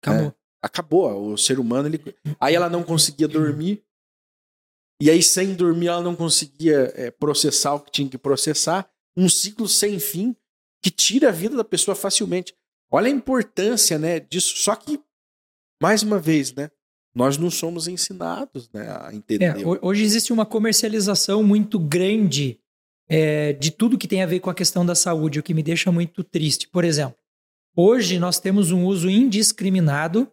Acabou. 0.05 0.29
É. 0.29 0.35
Acabou. 0.63 1.33
O 1.33 1.39
ser 1.39 1.59
humano, 1.59 1.89
ele. 1.89 2.15
Aí 2.41 2.55
ela 2.55 2.69
não 2.69 2.83
conseguia 2.83 3.29
dormir. 3.29 3.83
E 5.01 5.11
aí, 5.11 5.23
sem 5.23 5.55
dormir, 5.55 5.89
ela 5.89 6.03
não 6.03 6.15
conseguia 6.15 6.93
é, 6.95 7.11
processar 7.11 7.75
o 7.75 7.81
que 7.81 7.91
tinha 7.91 8.09
que 8.09 8.19
processar. 8.19 8.89
Um 9.17 9.29
ciclo 9.29 9.69
sem 9.69 9.99
fim 9.99 10.37
que 10.83 10.91
tira 10.91 11.29
a 11.29 11.33
vida 11.33 11.57
da 11.57 11.65
pessoa 11.65 11.95
facilmente. 11.95 12.55
Olha 12.91 13.09
a 13.09 13.11
importância 13.11 13.99
né, 13.99 14.21
disso. 14.21 14.57
Só 14.57 14.77
que, 14.77 15.01
mais 15.83 16.03
uma 16.03 16.19
vez, 16.19 16.55
né? 16.55 16.71
Nós 17.15 17.39
não 17.39 17.51
somos 17.51 17.87
ensinados 17.87 18.69
né, 18.73 18.89
a 19.01 19.15
entender. 19.15 19.45
É, 19.45 19.65
hoje 19.81 20.03
existe 20.03 20.33
uma 20.33 20.45
comercialização 20.45 21.43
muito 21.43 21.79
grande 21.79 22.59
é, 23.09 23.53
de 23.53 23.71
tudo 23.71 23.99
que 23.99 24.09
tem 24.09 24.23
a 24.23 24.27
ver 24.27 24.41
com 24.41 24.51
a 24.51 24.55
questão 24.55 24.85
da 24.85 24.95
saúde, 24.95 25.39
o 25.39 25.43
que 25.43 25.55
me 25.55 25.63
deixa 25.63 25.93
muito 25.93 26.25
triste. 26.25 26.69
Por 26.69 26.85
exemplo, 26.85 27.17
hoje 27.77 28.19
nós 28.19 28.39
temos 28.39 28.71
um 28.71 28.85
uso 28.85 29.09
indiscriminado 29.09 30.31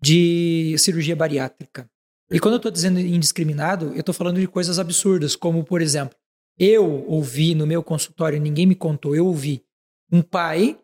de 0.00 0.74
cirurgia 0.78 1.14
bariátrica. 1.14 1.88
E 2.30 2.40
quando 2.40 2.54
eu 2.54 2.56
estou 2.56 2.72
dizendo 2.72 2.98
indiscriminado, 2.98 3.92
eu 3.92 4.00
estou 4.00 4.14
falando 4.14 4.40
de 4.40 4.48
coisas 4.48 4.78
absurdas, 4.78 5.36
como, 5.36 5.62
por 5.64 5.82
exemplo, 5.82 6.16
eu 6.58 7.04
ouvi 7.06 7.54
no 7.54 7.66
meu 7.66 7.82
consultório, 7.82 8.40
ninguém 8.40 8.66
me 8.66 8.74
contou, 8.74 9.14
eu 9.14 9.26
ouvi 9.26 9.62
um 10.10 10.22
pai 10.22 10.78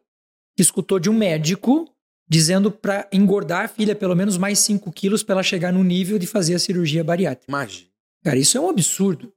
que 0.57 0.63
escutou 0.63 0.99
de 0.99 1.09
um 1.09 1.15
médico 1.15 1.89
dizendo 2.29 2.71
para 2.71 3.09
engordar 3.13 3.65
a 3.65 3.69
filha 3.69 3.95
pelo 3.95 4.15
menos 4.15 4.37
mais 4.37 4.59
5 4.59 4.93
quilos 4.93 5.23
para 5.23 5.35
ela 5.35 5.43
chegar 5.43 5.73
no 5.73 5.83
nível 5.83 6.19
de 6.19 6.27
fazer 6.27 6.55
a 6.55 6.59
cirurgia 6.59 7.03
bariátrica. 7.03 7.51
Imagina. 7.51 7.89
Cara, 8.23 8.39
isso 8.39 8.59
é 8.59 8.61
um 8.61 8.69
absurdo. 8.69 9.33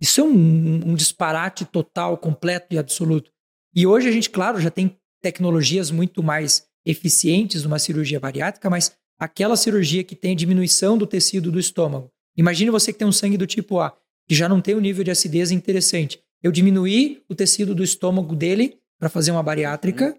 Isso 0.00 0.20
é 0.20 0.24
um, 0.24 0.90
um 0.90 0.94
disparate 0.94 1.64
total, 1.64 2.18
completo 2.18 2.74
e 2.74 2.78
absoluto. 2.78 3.30
E 3.74 3.86
hoje 3.86 4.08
a 4.08 4.12
gente, 4.12 4.28
claro, 4.30 4.60
já 4.60 4.70
tem 4.70 4.98
tecnologias 5.28 5.90
muito 5.90 6.22
mais 6.22 6.66
eficientes 6.86 7.62
numa 7.62 7.78
cirurgia 7.78 8.18
bariátrica, 8.18 8.70
mas 8.70 8.96
aquela 9.18 9.56
cirurgia 9.56 10.02
que 10.02 10.16
tem 10.16 10.34
diminuição 10.34 10.96
do 10.96 11.06
tecido 11.06 11.52
do 11.52 11.58
estômago. 11.58 12.10
Imagine 12.34 12.70
você 12.70 12.92
que 12.92 12.98
tem 12.98 13.06
um 13.06 13.12
sangue 13.12 13.36
do 13.36 13.46
tipo 13.46 13.78
A, 13.78 13.94
que 14.26 14.34
já 14.34 14.48
não 14.48 14.60
tem 14.60 14.74
um 14.74 14.80
nível 14.80 15.04
de 15.04 15.10
acidez 15.10 15.50
interessante. 15.50 16.18
Eu 16.42 16.50
diminuí 16.50 17.22
o 17.28 17.34
tecido 17.34 17.74
do 17.74 17.84
estômago 17.84 18.34
dele 18.34 18.78
para 18.98 19.10
fazer 19.10 19.30
uma 19.30 19.42
bariátrica 19.42 20.06
uhum. 20.06 20.18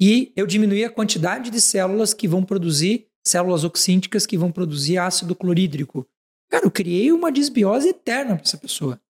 e 0.00 0.32
eu 0.34 0.46
diminuí 0.46 0.84
a 0.84 0.90
quantidade 0.90 1.50
de 1.50 1.60
células 1.60 2.12
que 2.12 2.26
vão 2.26 2.42
produzir, 2.42 3.06
células 3.24 3.62
oxínticas 3.62 4.26
que 4.26 4.36
vão 4.36 4.50
produzir 4.50 4.98
ácido 4.98 5.36
clorídrico. 5.36 6.04
Cara, 6.50 6.66
eu 6.66 6.70
criei 6.70 7.12
uma 7.12 7.30
desbiose 7.30 7.90
eterna 7.90 8.34
para 8.34 8.44
essa 8.44 8.58
pessoa. 8.58 9.00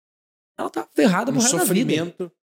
Ela 0.59 0.69
tá 0.69 0.87
ferrada 0.95 1.31
um 1.31 1.35
resto 1.35 1.59
sofrimento. 1.59 2.19
da 2.19 2.25
vida. 2.25 2.38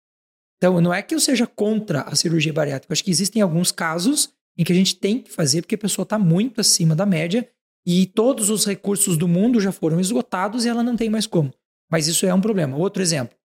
Então, 0.57 0.79
não 0.81 0.93
é 0.93 1.01
que 1.01 1.13
eu 1.13 1.19
seja 1.19 1.45
contra 1.45 2.01
a 2.01 2.15
cirurgia 2.15 2.53
bariátrica. 2.53 2.91
Eu 2.91 2.93
acho 2.93 3.03
que 3.03 3.11
existem 3.11 3.41
alguns 3.41 3.71
casos 3.71 4.33
em 4.57 4.63
que 4.63 4.71
a 4.71 4.75
gente 4.75 4.95
tem 4.95 5.21
que 5.21 5.31
fazer 5.31 5.61
porque 5.61 5.75
a 5.75 5.79
pessoa 5.79 6.03
está 6.03 6.17
muito 6.17 6.61
acima 6.61 6.95
da 6.95 7.05
média 7.05 7.49
e 7.85 8.05
todos 8.07 8.49
os 8.49 8.65
recursos 8.65 9.17
do 9.17 9.27
mundo 9.27 9.59
já 9.59 9.71
foram 9.71 9.99
esgotados 9.99 10.65
e 10.65 10.69
ela 10.69 10.81
não 10.81 10.95
tem 10.95 11.09
mais 11.09 11.27
como. 11.27 11.53
Mas 11.91 12.07
isso 12.07 12.25
é 12.25 12.33
um 12.33 12.41
problema. 12.41 12.77
Outro 12.77 13.01
exemplo. 13.01 13.37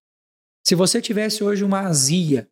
Se 0.67 0.75
você 0.75 1.01
tivesse 1.01 1.43
hoje 1.43 1.65
uma 1.65 1.81
azia, 1.81 2.49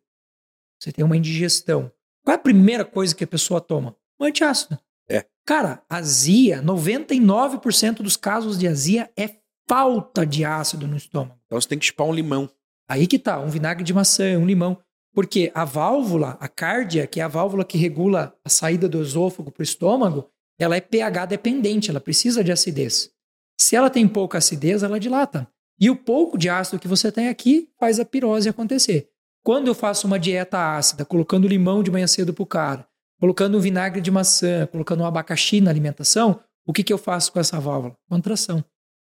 você 0.79 0.91
tem 0.91 1.03
uma 1.03 1.17
indigestão, 1.17 1.91
qual 2.23 2.33
é 2.33 2.35
a 2.35 2.41
primeira 2.41 2.85
coisa 2.85 3.15
que 3.15 3.23
a 3.23 3.27
pessoa 3.27 3.61
toma? 3.61 3.95
Um 4.19 4.25
antiácido. 4.25 4.77
É. 5.09 5.25
Cara, 5.45 5.83
azia, 5.89 6.61
99% 6.61 8.03
dos 8.03 8.15
casos 8.15 8.57
de 8.59 8.67
azia 8.67 9.09
é 9.17 9.39
falta 9.67 10.25
de 10.25 10.43
ácido 10.45 10.87
no 10.87 10.97
estômago. 10.97 11.39
Então 11.45 11.59
você 11.59 11.67
tem 11.67 11.79
que 11.79 11.85
chupar 11.85 12.07
um 12.07 12.13
limão. 12.13 12.49
Aí 12.89 13.05
que 13.05 13.19
tá, 13.19 13.39
um 13.39 13.49
vinagre 13.49 13.83
de 13.83 13.93
maçã, 13.93 14.37
um 14.37 14.45
limão. 14.45 14.79
Porque 15.13 15.51
a 15.53 15.63
válvula, 15.63 16.37
a 16.39 16.47
cárdia, 16.47 17.05
que 17.05 17.19
é 17.19 17.23
a 17.23 17.27
válvula 17.27 17.63
que 17.63 17.77
regula 17.77 18.35
a 18.43 18.49
saída 18.49 18.89
do 18.89 19.01
esôfago 19.01 19.51
para 19.51 19.61
o 19.61 19.63
estômago, 19.63 20.27
ela 20.57 20.75
é 20.75 20.81
pH 20.81 21.25
dependente, 21.25 21.89
ela 21.89 21.99
precisa 21.99 22.43
de 22.43 22.51
acidez. 22.51 23.11
Se 23.59 23.75
ela 23.75 23.89
tem 23.89 24.07
pouca 24.07 24.37
acidez, 24.39 24.83
ela 24.83 24.99
dilata. 24.99 25.47
E 25.79 25.89
o 25.89 25.95
pouco 25.95 26.37
de 26.37 26.49
ácido 26.49 26.79
que 26.79 26.87
você 26.87 27.11
tem 27.11 27.29
aqui 27.29 27.69
faz 27.79 27.99
a 27.99 28.05
pirose 28.05 28.49
acontecer. 28.49 29.09
Quando 29.43 29.67
eu 29.67 29.75
faço 29.75 30.05
uma 30.05 30.19
dieta 30.19 30.75
ácida, 30.75 31.05
colocando 31.05 31.47
limão 31.47 31.81
de 31.81 31.91
manhã 31.91 32.07
cedo 32.07 32.33
para 32.33 32.43
o 32.43 32.47
cara, 32.47 32.87
colocando 33.19 33.57
um 33.57 33.61
vinagre 33.61 34.01
de 34.01 34.11
maçã, 34.11 34.67
colocando 34.67 35.01
um 35.01 35.05
abacaxi 35.05 35.61
na 35.61 35.69
alimentação, 35.69 36.41
o 36.65 36.73
que, 36.73 36.83
que 36.83 36.91
eu 36.91 36.97
faço 36.97 37.31
com 37.31 37.39
essa 37.39 37.59
válvula? 37.59 37.95
Contração. 38.09 38.63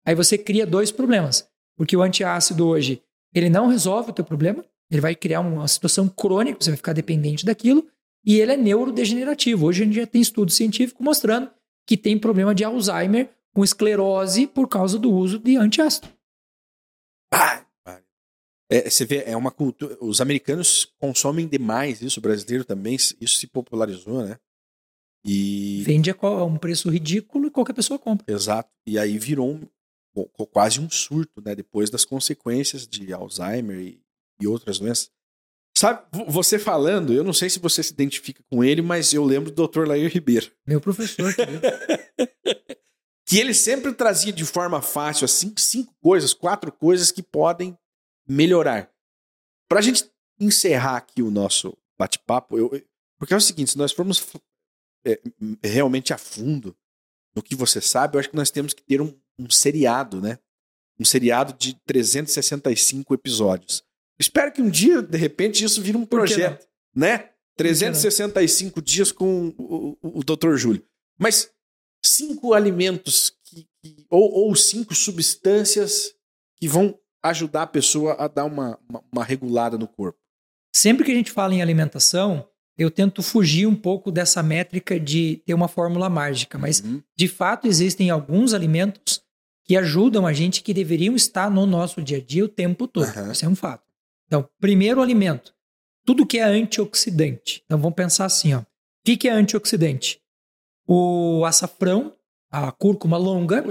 Aí 0.06 0.14
você 0.14 0.36
cria 0.36 0.66
dois 0.66 0.92
problemas. 0.92 1.48
Porque 1.76 1.96
o 1.96 2.02
antiácido 2.02 2.66
hoje, 2.66 3.02
ele 3.34 3.50
não 3.50 3.68
resolve 3.68 4.10
o 4.10 4.12
teu 4.12 4.24
problema, 4.24 4.64
ele 4.90 5.00
vai 5.00 5.14
criar 5.14 5.40
uma 5.40 5.66
situação 5.68 6.08
crônica, 6.08 6.58
você 6.60 6.70
vai 6.70 6.76
ficar 6.76 6.92
dependente 6.92 7.44
daquilo, 7.44 7.86
e 8.24 8.40
ele 8.40 8.52
é 8.52 8.56
neurodegenerativo. 8.56 9.66
Hoje 9.66 9.82
a 9.82 9.86
gente 9.86 9.96
já 9.96 10.06
tem 10.06 10.20
estudo 10.20 10.50
científico 10.50 11.02
mostrando 11.02 11.50
que 11.86 11.96
tem 11.96 12.18
problema 12.18 12.54
de 12.54 12.64
Alzheimer 12.64 13.30
com 13.54 13.64
esclerose 13.64 14.46
por 14.46 14.68
causa 14.68 14.98
do 14.98 15.12
uso 15.12 15.38
de 15.38 15.56
antiácido. 15.56 16.08
Ah, 17.32 17.64
é, 18.70 18.88
você 18.88 19.06
vê, 19.06 19.24
é 19.24 19.36
uma 19.36 19.50
cultura. 19.50 19.96
Os 20.00 20.20
americanos 20.20 20.92
consomem 20.98 21.48
demais 21.48 22.02
isso, 22.02 22.20
o 22.20 22.22
brasileiro 22.22 22.64
também, 22.64 22.94
isso 22.96 23.36
se 23.36 23.46
popularizou, 23.46 24.22
né? 24.22 24.38
E... 25.24 25.82
Vende 25.84 26.10
a 26.10 26.44
um 26.44 26.58
preço 26.58 26.90
ridículo 26.90 27.46
e 27.46 27.50
qualquer 27.50 27.72
pessoa 27.72 27.98
compra. 27.98 28.24
Exato. 28.32 28.70
E 28.86 28.98
aí 28.98 29.18
virou 29.18 29.50
um, 29.50 29.62
quase 30.52 30.80
um 30.80 30.90
surto, 30.90 31.40
né? 31.40 31.54
Depois 31.54 31.90
das 31.90 32.04
consequências 32.04 32.86
de 32.86 33.12
Alzheimer 33.12 33.78
e 33.78 34.02
e 34.40 34.46
outras 34.46 34.78
doenças. 34.78 35.10
Sabe, 35.76 36.04
você 36.26 36.58
falando, 36.58 37.12
eu 37.12 37.22
não 37.22 37.32
sei 37.32 37.48
se 37.48 37.58
você 37.58 37.82
se 37.82 37.92
identifica 37.92 38.42
com 38.50 38.64
ele, 38.64 38.82
mas 38.82 39.12
eu 39.12 39.24
lembro 39.24 39.50
do 39.50 39.68
Dr. 39.68 39.86
Lair 39.86 40.10
Ribeiro. 40.10 40.50
Meu 40.66 40.80
professor, 40.80 41.32
que 43.24 43.38
ele 43.38 43.54
sempre 43.54 43.92
trazia 43.92 44.32
de 44.32 44.44
forma 44.44 44.82
fácil, 44.82 45.24
assim, 45.24 45.54
cinco 45.56 45.94
coisas, 46.00 46.34
quatro 46.34 46.72
coisas 46.72 47.12
que 47.12 47.22
podem 47.22 47.78
melhorar. 48.26 48.90
Para 49.68 49.78
a 49.78 49.82
gente 49.82 50.10
encerrar 50.40 50.96
aqui 50.96 51.22
o 51.22 51.30
nosso 51.30 51.76
bate-papo, 51.96 52.58
eu, 52.58 52.70
porque 53.16 53.34
é 53.34 53.36
o 53.36 53.40
seguinte, 53.40 53.72
se 53.72 53.78
nós 53.78 53.92
formos 53.92 54.26
é, 55.04 55.20
realmente 55.62 56.12
a 56.12 56.18
fundo 56.18 56.76
no 57.36 57.42
que 57.42 57.54
você 57.54 57.80
sabe, 57.80 58.16
eu 58.16 58.20
acho 58.20 58.30
que 58.30 58.36
nós 58.36 58.50
temos 58.50 58.74
que 58.74 58.82
ter 58.82 59.00
um, 59.00 59.14
um 59.38 59.50
seriado, 59.50 60.20
né? 60.20 60.38
Um 60.98 61.04
seriado 61.04 61.52
de 61.52 61.74
365 61.86 63.14
episódios. 63.14 63.84
Espero 64.18 64.52
que 64.52 64.60
um 64.60 64.68
dia, 64.68 65.00
de 65.00 65.16
repente, 65.16 65.64
isso 65.64 65.80
vire 65.80 65.96
um 65.96 66.04
projeto, 66.04 66.66
né? 66.94 67.30
365 67.56 68.82
dias 68.82 69.12
com 69.12 69.54
o, 69.58 69.96
o, 70.02 70.18
o 70.18 70.24
Dr. 70.24 70.56
Júlio. 70.56 70.84
Mas 71.18 71.50
cinco 72.04 72.54
alimentos 72.54 73.32
que, 73.44 73.66
que, 73.82 74.06
ou, 74.08 74.30
ou, 74.30 74.54
cinco 74.54 74.94
substâncias 74.94 76.14
que 76.56 76.68
vão 76.68 76.98
ajudar 77.22 77.62
a 77.62 77.66
pessoa 77.66 78.14
a 78.14 78.28
dar 78.28 78.44
uma, 78.44 78.78
uma, 78.88 79.04
uma 79.12 79.24
regulada 79.24 79.76
no 79.76 79.88
corpo. 79.88 80.18
Sempre 80.74 81.04
que 81.04 81.10
a 81.10 81.14
gente 81.14 81.32
fala 81.32 81.54
em 81.54 81.62
alimentação, 81.62 82.48
eu 82.76 82.90
tento 82.90 83.22
fugir 83.22 83.66
um 83.66 83.74
pouco 83.74 84.12
dessa 84.12 84.42
métrica 84.42 84.98
de 85.00 85.42
ter 85.44 85.54
uma 85.54 85.66
fórmula 85.66 86.08
mágica, 86.08 86.56
mas 86.56 86.80
uhum. 86.80 87.02
de 87.16 87.26
fato 87.26 87.66
existem 87.66 88.10
alguns 88.10 88.54
alimentos 88.54 89.20
que 89.68 89.76
ajudam 89.76 90.26
a 90.26 90.32
gente 90.32 90.62
que 90.62 90.72
deveriam 90.72 91.14
estar 91.14 91.50
no 91.50 91.66
nosso 91.66 92.00
dia 92.00 92.16
a 92.16 92.20
dia 92.22 92.42
o 92.42 92.48
tempo 92.48 92.88
todo. 92.88 93.06
Uhum. 93.14 93.30
Isso 93.30 93.44
é 93.44 93.48
um 93.48 93.54
fato. 93.54 93.84
Então, 94.26 94.48
primeiro 94.58 95.02
alimento, 95.02 95.54
tudo 96.06 96.26
que 96.26 96.38
é 96.38 96.42
antioxidante. 96.42 97.62
Então 97.66 97.78
vamos 97.78 97.94
pensar 97.94 98.24
assim, 98.24 98.54
ó. 98.54 98.60
O 98.60 98.66
que, 99.04 99.14
que 99.18 99.28
é 99.28 99.32
antioxidante? 99.32 100.22
O 100.86 101.44
açafrão, 101.44 102.14
a 102.50 102.72
cúrcuma 102.72 103.18
longa, 103.18 103.62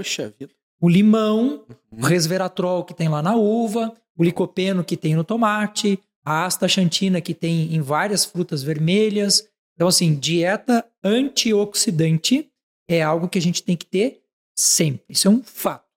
o 0.80 0.88
limão, 0.88 1.64
uhum. 1.68 1.98
o 2.00 2.06
resveratrol 2.06 2.84
que 2.84 2.94
tem 2.94 3.08
lá 3.08 3.20
na 3.20 3.34
uva, 3.34 3.92
o 4.16 4.22
licopeno 4.22 4.84
que 4.84 4.96
tem 4.96 5.16
no 5.16 5.24
tomate, 5.24 5.98
a 6.24 6.46
astaxantina 6.46 7.20
que 7.20 7.34
tem 7.34 7.74
em 7.74 7.80
várias 7.80 8.24
frutas 8.24 8.62
vermelhas. 8.62 9.48
Então, 9.74 9.88
assim, 9.88 10.14
dieta 10.14 10.84
antioxidante 11.02 12.48
é 12.86 13.02
algo 13.02 13.28
que 13.28 13.38
a 13.38 13.42
gente 13.42 13.64
tem 13.64 13.76
que 13.76 13.86
ter 13.86 14.22
sempre. 14.54 15.04
Isso 15.08 15.26
é 15.26 15.30
um 15.32 15.42
fato. 15.42 15.87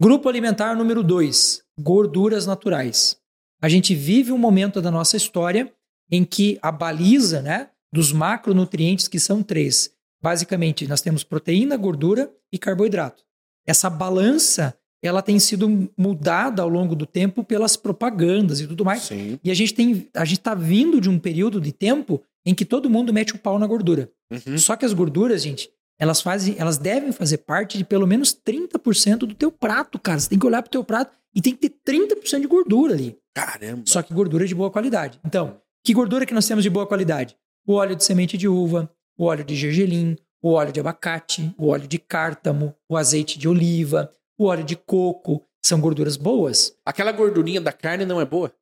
Grupo 0.00 0.28
alimentar 0.28 0.76
número 0.76 1.02
2, 1.02 1.62
gorduras 1.78 2.46
naturais 2.46 3.18
a 3.60 3.68
gente 3.68 3.94
vive 3.94 4.32
um 4.32 4.38
momento 4.38 4.80
da 4.80 4.90
nossa 4.90 5.16
história 5.16 5.72
em 6.10 6.24
que 6.24 6.58
a 6.62 6.70
baliza 6.70 7.42
né, 7.42 7.68
dos 7.92 8.12
macronutrientes, 8.12 9.08
que 9.08 9.18
são 9.18 9.42
três, 9.42 9.90
basicamente 10.22 10.86
nós 10.86 11.00
temos 11.00 11.24
proteína, 11.24 11.76
gordura 11.76 12.30
e 12.52 12.58
carboidrato. 12.58 13.24
Essa 13.66 13.90
balança 13.90 14.74
ela 15.02 15.22
tem 15.22 15.38
sido 15.38 15.88
mudada 15.96 16.62
ao 16.62 16.68
longo 16.68 16.96
do 16.96 17.06
tempo 17.06 17.44
pelas 17.44 17.76
propagandas 17.76 18.60
e 18.60 18.66
tudo 18.66 18.84
mais. 18.84 19.02
Sim. 19.02 19.38
E 19.44 19.50
a 19.50 19.54
gente 19.54 19.74
tem, 19.74 20.08
a 20.14 20.24
gente 20.24 20.38
está 20.38 20.54
vindo 20.54 21.00
de 21.00 21.08
um 21.08 21.18
período 21.18 21.60
de 21.60 21.72
tempo 21.72 22.20
em 22.44 22.54
que 22.54 22.64
todo 22.64 22.90
mundo 22.90 23.12
mete 23.12 23.34
o 23.34 23.38
pau 23.38 23.58
na 23.58 23.66
gordura. 23.66 24.10
Uhum. 24.30 24.58
Só 24.58 24.74
que 24.74 24.84
as 24.84 24.92
gorduras, 24.92 25.42
gente, 25.42 25.70
elas 25.98 26.20
fazem, 26.20 26.54
elas 26.58 26.78
devem 26.78 27.12
fazer 27.12 27.38
parte 27.38 27.76
de 27.76 27.84
pelo 27.84 28.06
menos 28.06 28.32
30% 28.32 29.18
do 29.18 29.34
teu 29.34 29.50
prato, 29.50 29.98
cara. 29.98 30.20
Você 30.20 30.28
tem 30.28 30.38
que 30.38 30.46
olhar 30.46 30.62
pro 30.62 30.70
teu 30.70 30.84
prato 30.84 31.12
e 31.34 31.42
tem 31.42 31.54
que 31.54 31.68
ter 31.68 31.92
30% 31.92 32.40
de 32.40 32.46
gordura 32.46 32.94
ali. 32.94 33.18
Caramba. 33.34 33.82
Só 33.84 34.02
que 34.02 34.14
gordura 34.14 34.46
de 34.46 34.54
boa 34.54 34.70
qualidade. 34.70 35.18
Então, 35.24 35.60
que 35.84 35.92
gordura 35.92 36.24
que 36.24 36.34
nós 36.34 36.46
temos 36.46 36.62
de 36.62 36.70
boa 36.70 36.86
qualidade? 36.86 37.36
O 37.66 37.74
óleo 37.74 37.96
de 37.96 38.04
semente 38.04 38.38
de 38.38 38.48
uva, 38.48 38.90
o 39.16 39.24
óleo 39.24 39.44
de 39.44 39.56
gergelim, 39.56 40.16
o 40.40 40.52
óleo 40.52 40.72
de 40.72 40.80
abacate, 40.80 41.52
o 41.58 41.68
óleo 41.68 41.88
de 41.88 41.98
cártamo, 41.98 42.74
o 42.88 42.96
azeite 42.96 43.38
de 43.38 43.48
oliva, 43.48 44.12
o 44.38 44.44
óleo 44.44 44.64
de 44.64 44.76
coco. 44.76 45.44
São 45.64 45.80
gorduras 45.80 46.16
boas. 46.16 46.74
Aquela 46.86 47.12
gordurinha 47.12 47.60
da 47.60 47.72
carne 47.72 48.06
não 48.06 48.20
é 48.20 48.24
boa? 48.24 48.52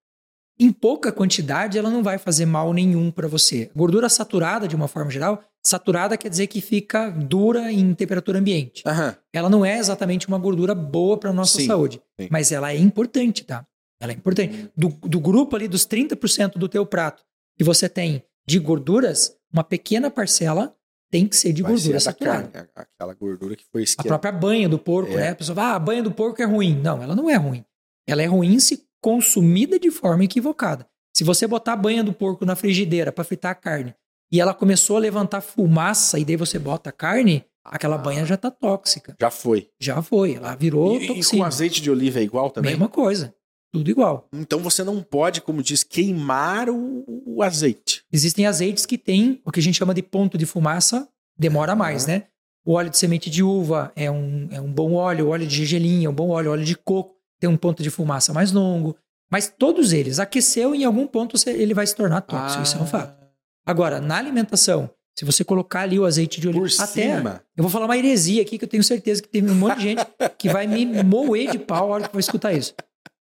Em 0.58 0.72
pouca 0.72 1.12
quantidade, 1.12 1.76
ela 1.76 1.90
não 1.90 2.02
vai 2.02 2.16
fazer 2.16 2.46
mal 2.46 2.72
nenhum 2.72 3.10
para 3.10 3.28
você. 3.28 3.70
Gordura 3.76 4.08
saturada, 4.08 4.66
de 4.66 4.74
uma 4.74 4.88
forma 4.88 5.10
geral, 5.10 5.44
saturada 5.68 6.16
quer 6.16 6.28
dizer 6.28 6.46
que 6.46 6.60
fica 6.60 7.10
dura 7.10 7.70
em 7.72 7.94
temperatura 7.94 8.38
ambiente. 8.38 8.82
Aham. 8.86 9.16
Ela 9.32 9.48
não 9.50 9.64
é 9.64 9.78
exatamente 9.78 10.26
uma 10.28 10.38
gordura 10.38 10.74
boa 10.74 11.18
para 11.18 11.32
nossa 11.32 11.58
Sim, 11.58 11.66
saúde, 11.66 12.00
sim. 12.20 12.28
mas 12.30 12.52
ela 12.52 12.72
é 12.72 12.76
importante, 12.78 13.44
tá? 13.44 13.66
Ela 14.00 14.12
é 14.12 14.14
importante. 14.14 14.70
Do, 14.76 14.88
do 14.88 15.18
grupo 15.20 15.56
ali 15.56 15.66
dos 15.68 15.86
30% 15.86 16.52
do 16.58 16.68
teu 16.68 16.84
prato 16.86 17.22
que 17.56 17.64
você 17.64 17.88
tem 17.88 18.22
de 18.46 18.58
gorduras, 18.58 19.36
uma 19.52 19.64
pequena 19.64 20.10
parcela 20.10 20.74
tem 21.10 21.26
que 21.26 21.36
ser 21.36 21.52
de 21.52 21.62
Vai 21.62 21.72
gordura 21.72 21.98
ser 22.00 22.08
a 22.08 22.12
da 22.12 22.16
saturada. 22.18 22.48
carne, 22.48 22.68
a- 22.76 22.82
aquela 22.82 23.14
gordura 23.14 23.56
que 23.56 23.64
foi 23.72 23.80
A 23.82 23.84
esquerda. 23.84 24.08
própria 24.08 24.32
banha 24.32 24.68
do 24.68 24.78
porco, 24.78 25.12
É. 25.12 25.16
né? 25.16 25.28
A 25.30 25.34
pessoa 25.34 25.54
fala, 25.56 25.72
ah, 25.72 25.76
a 25.76 25.78
banha 25.78 26.02
do 26.02 26.10
porco 26.10 26.42
é 26.42 26.44
ruim. 26.44 26.78
Não, 26.82 27.02
ela 27.02 27.14
não 27.16 27.30
é 27.30 27.36
ruim. 27.36 27.64
Ela 28.06 28.22
é 28.22 28.26
ruim 28.26 28.58
se 28.60 28.84
consumida 29.00 29.78
de 29.78 29.90
forma 29.90 30.24
equivocada. 30.24 30.86
Se 31.16 31.24
você 31.24 31.46
botar 31.46 31.72
a 31.72 31.76
banha 31.76 32.04
do 32.04 32.12
porco 32.12 32.44
na 32.44 32.54
frigideira 32.54 33.10
para 33.10 33.24
fritar 33.24 33.52
a 33.52 33.54
carne 33.54 33.94
e 34.30 34.40
ela 34.40 34.54
começou 34.54 34.96
a 34.96 35.00
levantar 35.00 35.40
fumaça 35.40 36.18
e 36.18 36.24
daí 36.24 36.36
você 36.36 36.58
bota 36.58 36.90
a 36.90 36.92
carne, 36.92 37.44
aquela 37.64 37.98
banha 37.98 38.24
já 38.24 38.36
tá 38.36 38.50
tóxica. 38.50 39.14
Já 39.20 39.30
foi. 39.30 39.68
Já 39.80 40.02
foi, 40.02 40.34
ela 40.34 40.54
virou 40.54 40.98
E, 40.98 41.04
e 41.04 41.08
com 41.08 41.14
toxina. 41.14 41.46
azeite 41.46 41.80
de 41.80 41.90
oliva 41.90 42.18
é 42.20 42.22
igual 42.22 42.50
também? 42.50 42.72
Mesma 42.72 42.88
coisa. 42.88 43.34
Tudo 43.72 43.90
igual. 43.90 44.28
Então 44.32 44.60
você 44.60 44.82
não 44.82 45.02
pode, 45.02 45.40
como 45.40 45.62
diz, 45.62 45.82
queimar 45.82 46.70
o, 46.70 47.04
o 47.26 47.42
azeite. 47.42 48.02
Existem 48.12 48.46
azeites 48.46 48.86
que 48.86 48.96
têm 48.96 49.40
o 49.44 49.50
que 49.52 49.60
a 49.60 49.62
gente 49.62 49.76
chama 49.76 49.92
de 49.92 50.02
ponto 50.02 50.38
de 50.38 50.46
fumaça, 50.46 51.08
demora 51.38 51.74
mais, 51.74 52.06
né? 52.06 52.24
O 52.64 52.72
óleo 52.72 52.90
de 52.90 52.96
semente 52.98 53.28
de 53.30 53.42
uva 53.42 53.92
é 53.94 54.10
um, 54.10 54.48
é 54.50 54.60
um 54.60 54.72
bom 54.72 54.94
óleo, 54.94 55.26
o 55.26 55.28
óleo 55.30 55.46
de 55.46 55.54
gergelim 55.54 56.04
é 56.04 56.08
um 56.08 56.14
bom 56.14 56.30
óleo, 56.30 56.50
o 56.50 56.52
óleo 56.52 56.64
de 56.64 56.74
coco 56.74 57.14
tem 57.38 57.48
um 57.50 57.56
ponto 57.56 57.82
de 57.82 57.90
fumaça 57.90 58.32
mais 58.32 58.50
longo. 58.50 58.96
Mas 59.30 59.52
todos 59.56 59.92
eles, 59.92 60.18
aqueceu 60.18 60.74
em 60.74 60.84
algum 60.84 61.06
ponto 61.06 61.36
ele 61.48 61.74
vai 61.74 61.86
se 61.86 61.94
tornar 61.94 62.22
tóxico, 62.22 62.62
isso 62.62 62.78
é 62.78 62.80
um 62.80 62.86
fato. 62.86 63.25
Agora, 63.66 64.00
na 64.00 64.16
alimentação, 64.16 64.88
se 65.18 65.24
você 65.24 65.42
colocar 65.44 65.80
ali 65.80 65.98
o 65.98 66.04
azeite 66.04 66.40
de 66.40 66.48
oliva, 66.48 66.64
Por 66.66 66.82
até 66.82 67.16
cima. 67.16 67.42
eu 67.56 67.62
vou 67.62 67.70
falar 67.70 67.86
uma 67.86 67.98
heresia 67.98 68.42
aqui 68.42 68.58
que 68.58 68.64
eu 68.64 68.68
tenho 68.68 68.84
certeza 68.84 69.20
que 69.22 69.28
tem 69.28 69.42
um 69.42 69.54
monte 69.54 69.78
de 69.78 69.82
gente 69.82 70.06
que 70.38 70.48
vai 70.48 70.66
me 70.66 70.84
moer 71.02 71.50
de 71.50 71.58
pau 71.58 71.84
a 71.92 71.94
hora 71.96 72.06
que 72.08 72.14
vai 72.14 72.20
escutar 72.20 72.52
isso. 72.52 72.74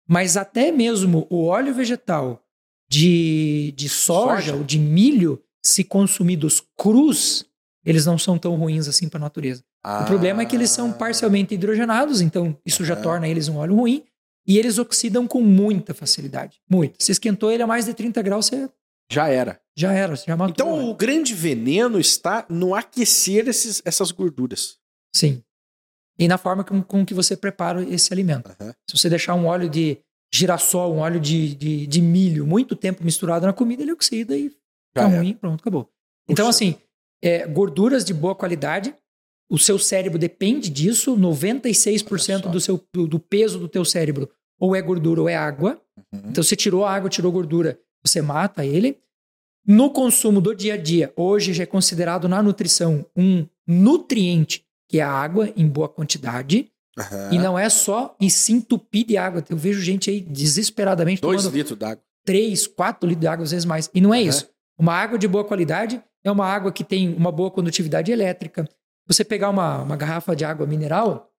Mas 0.07 0.37
até 0.37 0.71
mesmo 0.71 1.25
o 1.29 1.45
óleo 1.45 1.73
vegetal 1.73 2.43
de, 2.89 3.73
de 3.75 3.87
soja, 3.89 4.35
Soja. 4.41 4.55
ou 4.55 4.63
de 4.63 4.77
milho, 4.79 5.41
se 5.63 5.83
consumidos 5.83 6.61
crus, 6.77 7.45
eles 7.85 8.05
não 8.05 8.17
são 8.17 8.37
tão 8.37 8.55
ruins 8.55 8.87
assim 8.87 9.07
para 9.07 9.19
a 9.19 9.21
natureza. 9.21 9.63
O 10.01 10.05
problema 10.05 10.41
é 10.41 10.45
que 10.45 10.55
eles 10.55 10.69
são 10.71 10.91
parcialmente 10.91 11.53
hidrogenados, 11.53 12.19
então 12.21 12.57
isso 12.65 12.83
já 12.83 12.95
Aham. 12.95 13.01
torna 13.03 13.27
eles 13.27 13.47
um 13.47 13.57
óleo 13.57 13.75
ruim. 13.75 14.03
E 14.47 14.57
eles 14.57 14.79
oxidam 14.79 15.27
com 15.27 15.41
muita 15.41 15.93
facilidade. 15.93 16.57
Muito. 16.67 16.95
Se 17.03 17.11
esquentou 17.11 17.51
ele 17.51 17.61
a 17.61 17.67
mais 17.67 17.85
de 17.85 17.93
30 17.93 18.19
graus, 18.23 18.47
você 18.47 18.67
Já 19.11 19.27
era. 19.27 19.59
já 19.75 19.91
era, 19.91 20.15
você 20.15 20.25
já 20.25 20.37
matou. 20.37 20.51
Então 20.51 20.77
né? 20.77 20.83
o 20.89 20.93
grande 20.93 21.33
veneno 21.33 21.99
está 21.99 22.45
no 22.49 22.75
aquecer 22.75 23.47
esses, 23.47 23.81
essas 23.85 24.11
gorduras. 24.11 24.77
Sim. 25.15 25.43
E 26.19 26.27
na 26.27 26.37
forma 26.37 26.63
com, 26.63 26.81
com 26.83 27.05
que 27.05 27.13
você 27.13 27.35
prepara 27.35 27.81
esse 27.83 28.13
alimento. 28.13 28.51
Aham. 28.59 28.73
Se 28.89 28.97
você 28.97 29.09
deixar 29.09 29.35
um 29.35 29.45
óleo 29.47 29.69
de 29.69 29.97
girassol, 30.33 30.93
um 30.93 30.99
óleo 30.99 31.19
de, 31.19 31.55
de, 31.55 31.87
de 31.87 32.01
milho 32.01 32.45
muito 32.45 32.75
tempo 32.75 33.03
misturado 33.03 33.45
na 33.45 33.53
comida, 33.53 33.81
ele 33.81 33.93
oxida 33.93 34.37
e 34.37 34.49
Já 34.49 34.49
fica 35.03 35.09
era. 35.09 35.17
ruim, 35.17 35.33
pronto, 35.33 35.61
acabou. 35.61 35.89
Então, 36.29 36.45
Puxa. 36.45 36.57
assim, 36.57 36.75
é, 37.23 37.47
gorduras 37.47 38.05
de 38.05 38.13
boa 38.13 38.35
qualidade, 38.35 38.93
o 39.49 39.57
seu 39.57 39.79
cérebro 39.79 40.19
depende 40.19 40.69
disso, 40.69 41.17
96% 41.17 42.11
Olha 42.11 42.43
só. 42.43 42.49
do, 42.49 42.61
seu, 42.61 42.83
do, 42.93 43.07
do 43.07 43.19
peso 43.19 43.57
do 43.57 43.67
teu 43.67 43.83
cérebro 43.83 44.29
ou 44.59 44.75
é 44.75 44.81
gordura 44.81 45.21
ou 45.21 45.29
é 45.29 45.35
água. 45.35 45.81
Uhum. 46.13 46.29
Então, 46.29 46.43
você 46.43 46.55
tirou 46.55 46.85
a 46.85 46.93
água, 46.93 47.09
tirou 47.09 47.31
gordura, 47.31 47.79
você 48.03 48.21
mata 48.21 48.65
ele. 48.65 48.97
No 49.65 49.91
consumo 49.91 50.41
do 50.41 50.55
dia 50.55 50.73
a 50.73 50.77
dia, 50.77 51.13
hoje 51.15 51.53
já 51.53 51.63
é 51.63 51.65
considerado 51.65 52.27
na 52.27 52.41
nutrição 52.41 53.05
um 53.15 53.45
nutriente, 53.67 54.65
que 54.87 54.99
é 54.99 55.03
a 55.03 55.11
água 55.11 55.51
em 55.55 55.67
boa 55.67 55.87
quantidade. 55.87 56.71
Aham. 56.97 57.29
E 57.31 57.37
não 57.37 57.57
é 57.57 57.69
só 57.69 58.15
e 58.19 58.29
se 58.29 58.51
entupir 58.51 59.05
de 59.05 59.15
água. 59.15 59.43
Eu 59.49 59.57
vejo 59.57 59.81
gente 59.81 60.09
aí 60.09 60.21
desesperadamente 60.21 61.21
Dois 61.21 61.43
tomando 61.43 61.55
litros 61.55 61.77
d'água. 61.77 62.03
3, 62.25 62.67
4 62.67 63.07
litros 63.07 63.21
de 63.21 63.27
água, 63.27 63.43
às 63.43 63.51
vezes 63.51 63.65
mais. 63.65 63.89
E 63.93 64.01
não 64.01 64.13
é 64.13 64.19
Aham. 64.19 64.27
isso. 64.29 64.49
Uma 64.77 64.93
água 64.93 65.17
de 65.17 65.27
boa 65.27 65.43
qualidade 65.45 66.01
é 66.23 66.31
uma 66.31 66.45
água 66.45 66.71
que 66.71 66.83
tem 66.83 67.13
uma 67.13 67.31
boa 67.31 67.51
condutividade 67.51 68.11
elétrica. 68.11 68.67
Você 69.07 69.23
pegar 69.23 69.49
uma, 69.49 69.81
uma 69.83 69.95
garrafa 69.95 70.35
de 70.35 70.45
água 70.45 70.65
mineral, 70.65 71.31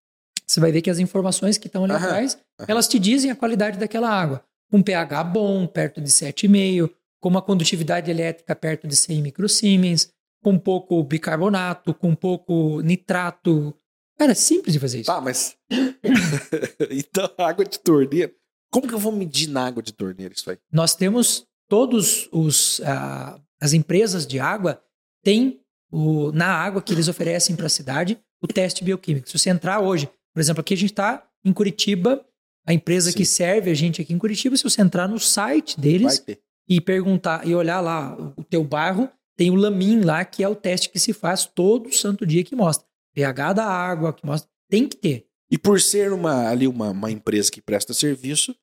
você 0.47 0.61
vai 0.61 0.73
ver 0.73 0.83
que 0.83 0.91
as 0.91 0.99
informações 0.99 1.59
que 1.59 1.67
estão 1.67 1.85
ali 1.85 1.93
Aham. 1.93 2.07
atrás, 2.07 2.39
elas 2.67 2.89
te 2.89 2.99
dizem 2.99 3.31
a 3.31 3.37
qualidade 3.37 3.79
daquela 3.79 4.09
água. 4.09 4.43
Um 4.73 4.83
pH 4.83 5.25
bom, 5.25 5.67
perto 5.67 6.01
de 6.01 6.11
7,5, 6.11 6.91
com 7.21 7.29
uma 7.29 7.43
condutividade 7.43 8.11
elétrica 8.11 8.55
perto 8.55 8.87
de 8.87 8.97
100 8.97 9.23
microsiemens, 9.23 10.13
com 10.43 10.59
pouco 10.59 11.03
bicarbonato, 11.03 11.93
com 11.93 12.15
pouco 12.15 12.81
nitrato. 12.81 13.75
Cara, 14.19 14.33
é 14.33 14.35
simples 14.35 14.73
de 14.73 14.81
fazer 14.81 15.01
isso. 15.01 15.07
Tá, 15.07 15.21
mas. 15.21 15.57
então, 16.91 17.31
água 17.39 17.65
de 17.65 17.79
torneira. 17.79 18.33
Como 18.71 18.87
que 18.87 18.95
eu 18.95 18.99
vou 18.99 19.13
medir 19.13 19.49
na 19.49 19.67
água 19.67 19.83
de 19.83 19.93
torneira 19.93 20.33
isso 20.33 20.49
aí? 20.49 20.59
nós 20.73 20.95
temos 20.95 21.45
todos 21.69 22.29
os 22.31 22.81
ah, 22.85 23.41
as 23.61 23.73
empresas 23.73 24.27
de 24.27 24.39
água 24.39 24.83
têm 25.23 25.61
o, 25.91 26.33
na 26.33 26.47
água 26.47 26.81
que 26.81 26.93
eles 26.93 27.09
oferecem 27.09 27.55
para 27.55 27.67
a 27.67 27.71
cidade 27.71 28.19
o 28.41 28.47
teste 28.47 28.83
bioquímico. 28.83 29.29
Se 29.29 29.39
você 29.39 29.51
entrar 29.51 29.81
hoje, 29.81 30.09
por 30.33 30.41
exemplo, 30.41 30.61
aqui 30.61 30.75
a 30.75 30.77
gente 30.77 30.93
está 30.93 31.27
em 31.45 31.53
Curitiba, 31.53 32.25
a 32.67 32.73
empresa 32.73 33.11
Sim. 33.11 33.17
que 33.19 33.25
serve 33.25 33.71
a 33.71 33.75
gente 33.75 34.01
aqui 34.03 34.13
em 34.13 34.19
Curitiba, 34.19 34.57
se 34.57 34.63
você 34.63 34.81
entrar 34.83 35.09
no 35.09 35.19
site 35.19 35.79
deles 35.81 36.25
e 36.69 36.81
perguntar 36.81 37.47
e 37.47 37.55
olhar 37.55 37.81
lá 37.81 38.17
o 38.37 38.45
teu 38.45 38.63
bairro, 38.63 39.11
tem 39.37 39.51
o 39.51 39.55
Lamin 39.55 40.01
lá 40.03 40.25
que 40.25 40.43
é 40.43 40.49
o 40.49 40.55
teste 40.55 40.91
que 40.91 40.99
se 40.99 41.13
faz 41.13 41.47
todo 41.47 41.93
santo 41.93 42.27
dia 42.27 42.45
que 42.45 42.55
mostra 42.55 42.87
pH 43.15 43.53
da 43.55 43.65
água, 43.65 44.13
que 44.13 44.25
mostra 44.25 44.49
tem 44.69 44.87
que 44.87 44.97
ter. 44.97 45.27
E 45.51 45.59
por 45.59 45.81
ser 45.81 46.13
uma, 46.13 46.49
ali 46.49 46.69
uma, 46.69 46.91
uma 46.91 47.11
empresa 47.11 47.51
que 47.51 47.61
presta 47.61 47.93
serviço, 47.93 48.55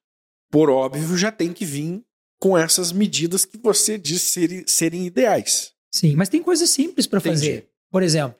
por 0.50 0.70
óbvio, 0.70 1.18
já 1.18 1.32
tem 1.32 1.52
que 1.52 1.66
vir 1.66 2.02
com 2.40 2.58
essas 2.58 2.92
medidas 2.94 3.44
que 3.44 3.58
você 3.58 3.98
diz 3.98 4.22
serem, 4.22 4.64
serem 4.66 5.06
ideais. 5.06 5.74
Sim, 5.92 6.16
mas 6.16 6.30
tem 6.30 6.42
coisas 6.42 6.70
simples 6.70 7.06
para 7.08 7.20
fazer. 7.20 7.68
Por 7.92 8.04
exemplo, 8.04 8.40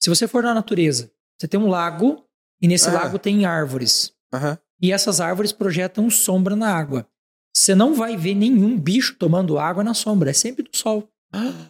se 0.00 0.08
você 0.08 0.28
for 0.28 0.42
na 0.44 0.54
natureza, 0.54 1.10
você 1.36 1.48
tem 1.48 1.58
um 1.58 1.66
lago 1.68 2.24
e 2.62 2.68
nesse 2.68 2.88
Ah. 2.88 2.92
lago 2.92 3.18
tem 3.18 3.44
árvores. 3.46 4.12
Aham. 4.32 4.58
E 4.80 4.92
essas 4.92 5.20
árvores 5.20 5.52
projetam 5.52 6.08
sombra 6.08 6.54
na 6.54 6.72
água. 6.74 7.06
Você 7.54 7.74
não 7.74 7.94
vai 7.94 8.16
ver 8.16 8.34
nenhum 8.34 8.78
bicho 8.78 9.16
tomando 9.18 9.58
água 9.58 9.82
na 9.82 9.94
sombra, 9.94 10.30
é 10.30 10.32
sempre 10.32 10.62
do 10.62 10.76
sol. 10.76 11.08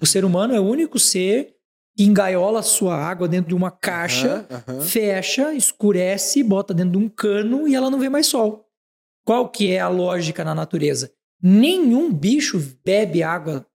O 0.00 0.06
ser 0.06 0.24
humano 0.24 0.54
é 0.54 0.60
o 0.60 0.64
único 0.64 0.98
ser 0.98 1.54
que 1.96 2.04
engaiola 2.04 2.60
a 2.60 2.62
sua 2.62 2.96
água 2.96 3.26
dentro 3.26 3.48
de 3.48 3.54
uma 3.54 3.70
caixa, 3.70 4.46
Aham, 4.50 4.64
aham. 4.68 4.80
fecha, 4.82 5.52
escurece, 5.54 6.42
bota 6.42 6.72
dentro 6.74 6.92
de 6.92 6.98
um 6.98 7.08
cano 7.08 7.66
e 7.66 7.74
ela 7.74 7.90
não 7.90 7.98
vê 7.98 8.08
mais 8.08 8.26
sol. 8.26 8.66
Qual 9.24 9.48
que 9.48 9.72
é 9.72 9.80
a 9.80 9.88
lógica 9.88 10.44
na 10.44 10.54
natureza? 10.54 11.10
Nenhum 11.42 12.12
bicho 12.12 12.62
bebe 12.84 13.22
água 13.22 13.66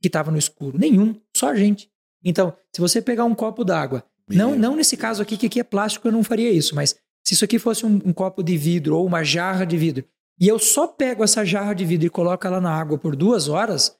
que 0.00 0.08
estava 0.08 0.30
no 0.30 0.38
escuro, 0.38 0.78
nenhum, 0.78 1.14
só 1.36 1.50
a 1.50 1.54
gente. 1.56 1.90
Então, 2.24 2.54
se 2.72 2.80
você 2.80 3.00
pegar 3.02 3.24
um 3.24 3.34
copo 3.34 3.64
d'água, 3.64 4.04
não, 4.28 4.54
não 4.56 4.76
nesse 4.76 4.96
caso 4.96 5.22
aqui, 5.22 5.36
que 5.36 5.46
aqui 5.46 5.60
é 5.60 5.64
plástico, 5.64 6.06
eu 6.06 6.12
não 6.12 6.22
faria 6.22 6.50
isso, 6.50 6.74
mas 6.74 6.96
se 7.24 7.34
isso 7.34 7.44
aqui 7.44 7.58
fosse 7.58 7.84
um, 7.86 8.00
um 8.04 8.12
copo 8.12 8.42
de 8.42 8.56
vidro 8.56 8.96
ou 8.96 9.06
uma 9.06 9.22
jarra 9.24 9.64
de 9.64 9.76
vidro, 9.76 10.04
e 10.40 10.48
eu 10.48 10.58
só 10.58 10.86
pego 10.88 11.22
essa 11.22 11.44
jarra 11.44 11.72
de 11.74 11.84
vidro 11.84 12.06
e 12.06 12.10
coloco 12.10 12.46
ela 12.46 12.60
na 12.60 12.72
água 12.74 12.98
por 12.98 13.14
duas 13.14 13.48
horas, 13.48 13.96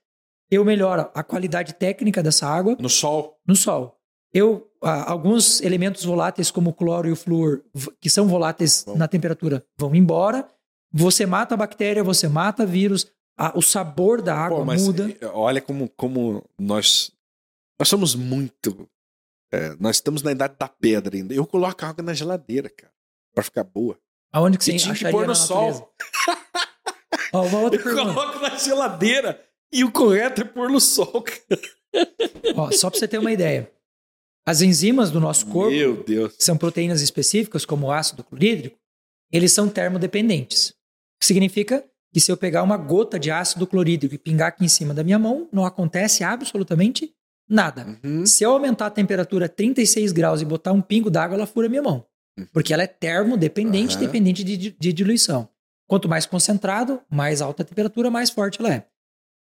eu 0.51 0.65
melhoro 0.65 1.09
a 1.15 1.23
qualidade 1.23 1.75
técnica 1.75 2.23
dessa 2.23 2.47
água, 2.47 2.77
No 2.81 2.89
sol. 2.89 3.39
no 3.47 3.55
sol. 3.57 3.99
Eu, 4.35 4.71
ah, 4.83 5.11
alguns 5.11 5.61
elementos 5.61 6.05
voláteis, 6.05 6.51
como 6.51 6.71
o 6.71 6.73
cloro 6.75 7.07
e 7.09 7.13
o 7.13 7.17
flúor, 7.17 7.63
que 8.01 8.09
são 8.11 8.27
voláteis 8.27 8.83
Bom. 8.87 8.97
na 8.97 9.07
temperatura, 9.07 9.65
vão 9.79 9.95
embora. 9.95 10.49
Você 10.93 11.25
mata 11.27 11.55
a 11.55 11.57
bactéria, 11.57 12.03
você 12.03 12.29
mata 12.29 12.67
vírus, 12.67 13.07
a- 13.39 13.57
o 13.57 13.63
sabor 13.63 14.21
da 14.23 14.35
água 14.37 14.59
Pô, 14.59 14.65
mas 14.65 14.83
muda. 14.85 15.11
eh, 15.21 15.27
olha 15.33 15.61
como, 15.61 15.89
como 15.97 16.45
nós, 16.59 17.11
nós 17.79 17.89
somos 17.89 18.15
muito. 18.15 18.89
eh, 19.53 19.75
nós 19.79 19.97
estamos 19.97 20.23
na 20.23 20.33
idade 20.33 20.55
da 20.59 20.69
pedra 20.69 21.17
ainda. 21.17 21.33
Eu 21.35 21.47
coloco 21.47 21.85
a 21.85 21.89
água 21.89 22.03
na 22.03 22.15
geladeira, 22.15 22.71
cara, 22.71 22.92
pra 23.35 23.43
ficar 23.43 23.65
boa. 23.65 23.99
Aonde 24.33 24.59
que 24.59 24.65
E 24.65 24.79
você 24.79 24.79
tinha 24.79 24.95
que 24.95 25.11
pôr 25.11 25.27
no 25.27 25.35
sol. 25.35 25.93
Ó, 27.33 27.45
uma 27.47 27.61
outra 27.61 27.79
Eu 27.81 27.85
pergunta. 27.85 28.15
coloco 28.15 28.39
na 28.41 28.57
geladeira 28.57 29.43
e 29.73 29.85
o 29.85 29.91
correto 29.91 30.43
é 30.43 30.45
pôr 30.45 30.71
no 30.71 30.81
sol, 30.81 31.23
cara. 31.23 31.61
Ó, 32.57 32.71
só 32.71 32.91
para 32.91 32.99
você 32.99 33.09
ter 33.09 33.19
uma 33.19 33.33
ideia. 33.33 33.71
As 34.47 34.61
enzimas 34.61 35.11
do 35.11 35.21
nosso 35.21 35.47
corpo, 35.47 35.71
Meu 35.71 36.03
Deus. 36.03 36.37
que 36.37 36.43
são 36.43 36.57
proteínas 36.57 37.01
específicas, 37.01 37.65
como 37.65 37.87
o 37.87 37.93
ácido 37.93 38.25
clorídrico, 38.25 38.77
eles 39.31 39.53
são 39.53 39.69
termodependentes. 39.69 40.71
O 40.71 40.75
que 41.21 41.27
significa 41.27 41.85
que 42.13 42.21
se 42.21 42.31
eu 42.31 42.37
pegar 42.37 42.63
uma 42.63 42.77
gota 42.77 43.19
de 43.19 43.31
ácido 43.31 43.67
clorídrico 43.67 44.15
e 44.15 44.19
pingar 44.19 44.49
aqui 44.49 44.65
em 44.65 44.69
cima 44.69 44.93
da 44.93 45.05
minha 45.05 45.19
mão, 45.19 45.49
não 45.53 45.65
acontece 45.65 46.25
absolutamente 46.25 47.15
Nada. 47.49 47.99
Uhum. 48.03 48.25
Se 48.25 48.45
eu 48.45 48.53
aumentar 48.53 48.87
a 48.87 48.91
temperatura 48.91 49.45
a 49.47 49.49
36 49.49 50.13
graus 50.13 50.41
e 50.41 50.45
botar 50.45 50.73
um 50.73 50.81
pingo 50.81 51.11
d'água, 51.11 51.37
ela 51.37 51.47
fura 51.47 51.69
minha 51.69 51.83
mão. 51.83 52.07
Uhum. 52.39 52.47
Porque 52.53 52.73
ela 52.73 52.83
é 52.83 52.87
termodependente, 52.87 53.97
Aham. 53.97 54.05
dependente 54.07 54.43
de, 54.45 54.57
de 54.57 54.93
diluição. 54.93 55.49
Quanto 55.87 56.09
mais 56.09 56.25
concentrado, 56.27 57.01
mais 57.11 57.43
alta 57.43 57.63
a 57.63 57.67
temperatura, 57.67 58.11
mais 58.11 58.31
forte 58.31 58.61
ela 58.61 58.73
é. 58.73 58.87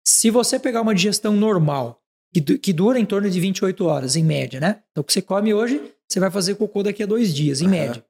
Se 0.07 0.31
você 0.31 0.59
pegar 0.59 0.83
uma 0.83 0.95
digestão 0.95 1.33
normal, 1.35 2.01
que, 2.33 2.41
que 2.59 2.73
dura 2.73 2.99
em 2.99 3.05
torno 3.05 3.29
de 3.29 3.41
28 3.41 3.85
horas, 3.85 4.15
em 4.15 4.23
média, 4.23 4.61
né? 4.61 4.83
Então, 4.93 5.01
o 5.03 5.05
que 5.05 5.13
você 5.13 5.21
come 5.23 5.53
hoje, 5.53 5.83
você 6.09 6.21
vai 6.21 6.31
fazer 6.31 6.55
cocô 6.55 6.83
daqui 6.83 7.03
a 7.03 7.07
dois 7.07 7.35
dias, 7.35 7.61
em 7.61 7.65
Aham. 7.65 7.71
média. 7.73 8.05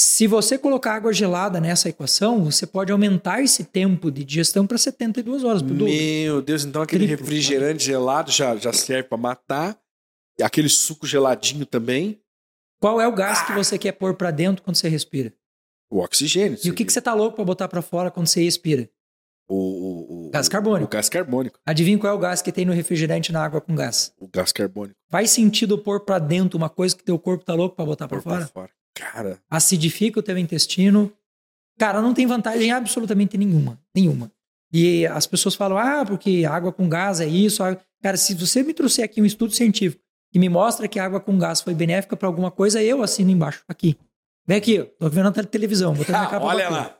Se 0.00 0.26
você 0.28 0.56
colocar 0.56 0.94
água 0.94 1.12
gelada 1.12 1.60
nessa 1.60 1.88
equação, 1.88 2.44
você 2.44 2.66
pode 2.66 2.90
aumentar 2.92 3.42
esse 3.42 3.64
tempo 3.64 4.10
de 4.12 4.24
digestão 4.24 4.64
para 4.66 4.78
72 4.78 5.42
horas 5.44 5.60
dobro. 5.60 5.84
Meu 5.86 6.40
Deus, 6.40 6.64
então 6.64 6.82
aquele 6.82 7.06
Triplo. 7.06 7.24
refrigerante 7.24 7.84
gelado 7.84 8.30
já, 8.30 8.56
já 8.56 8.72
serve 8.72 9.08
pra 9.08 9.18
matar. 9.18 9.76
Aquele 10.40 10.68
suco 10.68 11.04
geladinho 11.04 11.66
também. 11.66 12.20
Qual 12.80 13.00
é 13.00 13.06
o 13.08 13.12
gás 13.14 13.42
que 13.46 13.52
você 13.52 13.78
quer 13.78 13.92
pôr 13.92 14.14
para 14.14 14.30
dentro 14.30 14.62
quando 14.62 14.76
você 14.76 14.88
respira? 14.88 15.32
O 15.90 15.98
oxigênio. 16.00 16.58
E 16.64 16.70
o 16.70 16.74
que, 16.74 16.84
que 16.84 16.92
você 16.92 17.00
tá 17.00 17.14
louco 17.14 17.36
para 17.36 17.44
botar 17.44 17.68
para 17.68 17.82
fora 17.82 18.10
quando 18.10 18.26
você 18.26 18.42
expira? 18.42 18.88
O, 19.48 19.54
o, 19.56 20.26
o- 20.26 20.30
Gás 20.30 20.48
carbônico. 20.48 20.84
O 20.84 20.90
gás 20.92 21.08
carbônico. 21.08 21.58
Adivinha 21.64 21.98
qual 21.98 22.12
é 22.12 22.16
o 22.16 22.18
gás 22.18 22.42
que 22.42 22.52
tem 22.52 22.66
no 22.66 22.72
refrigerante 22.72 23.32
na 23.32 23.42
água 23.42 23.60
com 23.60 23.74
gás? 23.74 24.12
O 24.18 24.28
gás 24.28 24.52
carbônico. 24.52 24.94
Faz 25.10 25.30
sentido 25.30 25.78
pôr 25.78 26.00
para 26.04 26.18
dentro 26.18 26.58
uma 26.58 26.68
coisa 26.68 26.94
que 26.94 27.02
teu 27.02 27.18
corpo 27.18 27.44
tá 27.44 27.54
louco 27.54 27.74
para 27.74 27.86
botar 27.86 28.06
para 28.06 28.18
Por 28.18 28.22
pra 28.24 28.32
fora? 28.32 28.46
fora. 28.46 28.70
Cara, 28.94 29.38
Acidifica 29.48 30.20
o 30.20 30.22
teu 30.22 30.36
intestino. 30.36 31.10
Cara, 31.78 32.02
não 32.02 32.12
tem 32.12 32.26
vantagem 32.26 32.70
absolutamente 32.70 33.38
nenhuma. 33.38 33.80
Nenhuma. 33.94 34.30
E 34.70 35.06
as 35.06 35.26
pessoas 35.26 35.54
falam, 35.54 35.78
ah, 35.78 36.04
porque 36.04 36.44
água 36.44 36.70
com 36.72 36.86
gás 36.88 37.20
é 37.20 37.26
isso. 37.26 37.62
água-" 37.62 37.80
Cara, 38.02 38.16
se 38.18 38.34
você 38.34 38.62
me 38.62 38.74
trouxer 38.74 39.04
aqui 39.04 39.22
um 39.22 39.24
estudo 39.24 39.52
científico 39.54 40.02
que 40.32 40.38
me 40.38 40.48
mostra 40.48 40.86
que 40.88 40.98
a 40.98 41.04
água 41.04 41.20
com 41.20 41.38
gás 41.38 41.60
foi 41.60 41.74
benéfica 41.74 42.16
para 42.16 42.28
alguma 42.28 42.50
coisa, 42.50 42.82
eu 42.82 43.02
assino 43.02 43.30
embaixo. 43.30 43.62
Aqui. 43.68 43.96
Vem 44.46 44.56
aqui, 44.58 44.82
tô 44.98 45.08
vendo 45.08 45.24
na 45.24 45.32
tele- 45.32 45.46
televisão. 45.46 45.92
Botando 45.94 46.14
minha 46.16 46.22
Ah, 46.28 46.30
capa 46.30 46.44
olha 46.46 46.68
lá. 46.68 46.98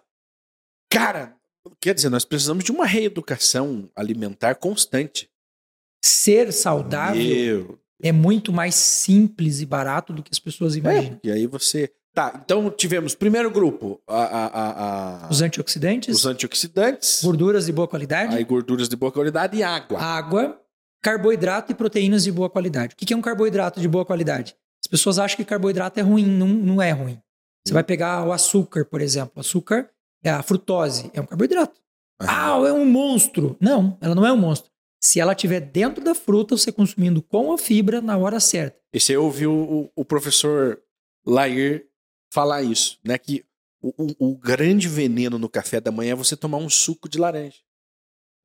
Cara, 0.90 1.34
quer 1.80 1.94
dizer, 1.94 2.09
nós 2.09 2.24
precisamos 2.24 2.64
de 2.64 2.72
uma 2.72 2.86
reeducação 2.86 3.88
alimentar 3.94 4.55
constante. 4.55 5.30
Ser 6.05 6.52
saudável 6.52 7.22
Meu. 7.22 7.78
é 8.02 8.12
muito 8.12 8.52
mais 8.52 8.74
simples 8.74 9.60
e 9.60 9.66
barato 9.66 10.12
do 10.12 10.22
que 10.22 10.30
as 10.32 10.38
pessoas 10.38 10.74
É, 10.74 10.78
imaginam. 10.78 11.20
e 11.24 11.30
aí 11.30 11.46
você. 11.46 11.92
Tá, 12.14 12.40
então 12.44 12.68
tivemos 12.70 13.14
primeiro 13.14 13.50
grupo, 13.50 14.00
a, 14.06 14.14
a, 14.22 14.46
a- 14.46 15.24
a- 15.26 15.28
Os 15.30 15.40
antioxidantes, 15.42 16.16
os 16.16 16.26
antioxidantes, 16.26 17.22
gorduras 17.22 17.66
de 17.66 17.72
boa 17.72 17.86
qualidade, 17.86 18.34
aí 18.34 18.42
gorduras 18.44 18.88
de 18.88 18.96
boa 18.96 19.12
qualidade 19.12 19.56
e 19.56 19.62
água. 19.62 20.00
água, 20.00 20.60
carboidrato 21.02 21.72
e 21.72 21.74
proteínas 21.74 22.24
de 22.24 22.32
boa 22.32 22.50
qualidade. 22.50 22.94
O 22.94 22.96
que 22.96 23.12
é 23.12 23.16
um 23.16 23.22
carboidrato 23.22 23.80
de 23.80 23.88
boa 23.88 24.04
qualidade? 24.04 24.56
As 24.82 24.88
pessoas 24.88 25.18
acham 25.18 25.36
que 25.36 25.44
carboidrato 25.44 25.98
é 25.98 26.02
ruim, 26.02 26.24
não, 26.26 26.48
não 26.48 26.82
é 26.82 26.90
ruim. 26.92 27.20
Você 27.66 27.74
vai 27.74 27.84
pegar 27.84 28.24
o 28.26 28.32
açúcar, 28.32 28.84
por 28.84 29.00
exemplo. 29.00 29.32
O 29.36 29.40
açúcar 29.40 29.90
é 30.24 30.30
a 30.30 30.42
frutose, 30.42 31.10
é 31.14 31.20
um 31.20 31.26
carboidrato. 31.26 31.80
Ah, 32.20 32.56
é 32.66 32.72
um 32.72 32.84
monstro. 32.84 33.56
Não, 33.60 33.96
ela 34.00 34.14
não 34.14 34.26
é 34.26 34.32
um 34.32 34.36
monstro. 34.36 34.70
Se 35.00 35.20
ela 35.20 35.32
estiver 35.32 35.60
dentro 35.60 36.02
da 36.02 36.14
fruta, 36.14 36.56
você 36.56 36.72
consumindo 36.72 37.22
com 37.22 37.52
a 37.52 37.58
fibra 37.58 38.00
na 38.00 38.16
hora 38.16 38.40
certa. 38.40 38.76
E 38.92 38.98
você 38.98 39.16
ouviu 39.16 39.52
o, 39.52 39.90
o 39.94 40.04
professor 40.04 40.80
Lair 41.26 41.86
falar 42.32 42.62
isso, 42.62 42.98
né? 43.04 43.16
Que 43.18 43.44
o, 43.80 43.92
o- 43.96 44.30
o 44.30 44.36
grande 44.36 44.88
veneno 44.88 45.38
no 45.38 45.48
café 45.48 45.80
da 45.80 45.92
manhã 45.92 46.12
é 46.12 46.16
você 46.16 46.36
tomar 46.36 46.58
um 46.58 46.68
suco 46.68 47.08
de 47.08 47.18
laranja. 47.18 47.58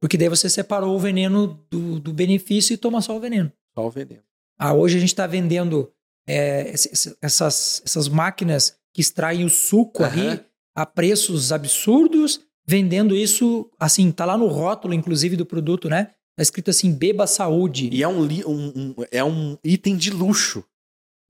Porque 0.04 0.18
daí 0.18 0.28
você 0.28 0.50
separou 0.50 0.94
o 0.94 1.00
veneno 1.00 1.66
do, 1.72 1.98
do 1.98 2.12
benefício 2.12 2.74
e 2.74 2.78
toma 2.78 3.02
só 3.02 3.16
o 3.16 3.22
veneno. 3.22 3.50
Só 3.74 3.88
o 3.88 3.90
veneno. 3.90 4.22
Ah, 4.60 4.74
hoje 4.74 4.98
a 4.98 5.00
gente 5.00 5.14
está 5.14 5.26
vendendo 5.26 5.90
é, 6.28 6.74
essas, 7.22 7.82
essas 7.86 8.10
máquinas 8.10 8.76
que 8.94 9.00
extraem 9.00 9.46
o 9.46 9.50
suco 9.50 10.04
Aham. 10.04 10.32
ali 10.32 10.42
a 10.76 10.86
preços 10.86 11.54
absurdos, 11.54 12.42
vendendo 12.68 13.16
isso, 13.16 13.72
assim, 13.80 14.12
tá 14.12 14.26
lá 14.26 14.38
no 14.38 14.48
rótulo, 14.48 14.94
inclusive, 14.94 15.38
do 15.38 15.46
produto, 15.46 15.88
né? 15.88 16.10
Tá 16.36 16.44
escrito 16.44 16.70
assim, 16.70 16.92
beba 16.92 17.26
saúde. 17.26 17.90
E 17.90 18.04
é 18.04 18.08
um, 18.08 18.26
li- 18.26 18.44
um- 18.46 18.74
um- 18.76 18.96
é 19.10 19.24
um 19.24 19.58
item 19.64 19.96
de 19.96 20.10
luxo, 20.10 20.66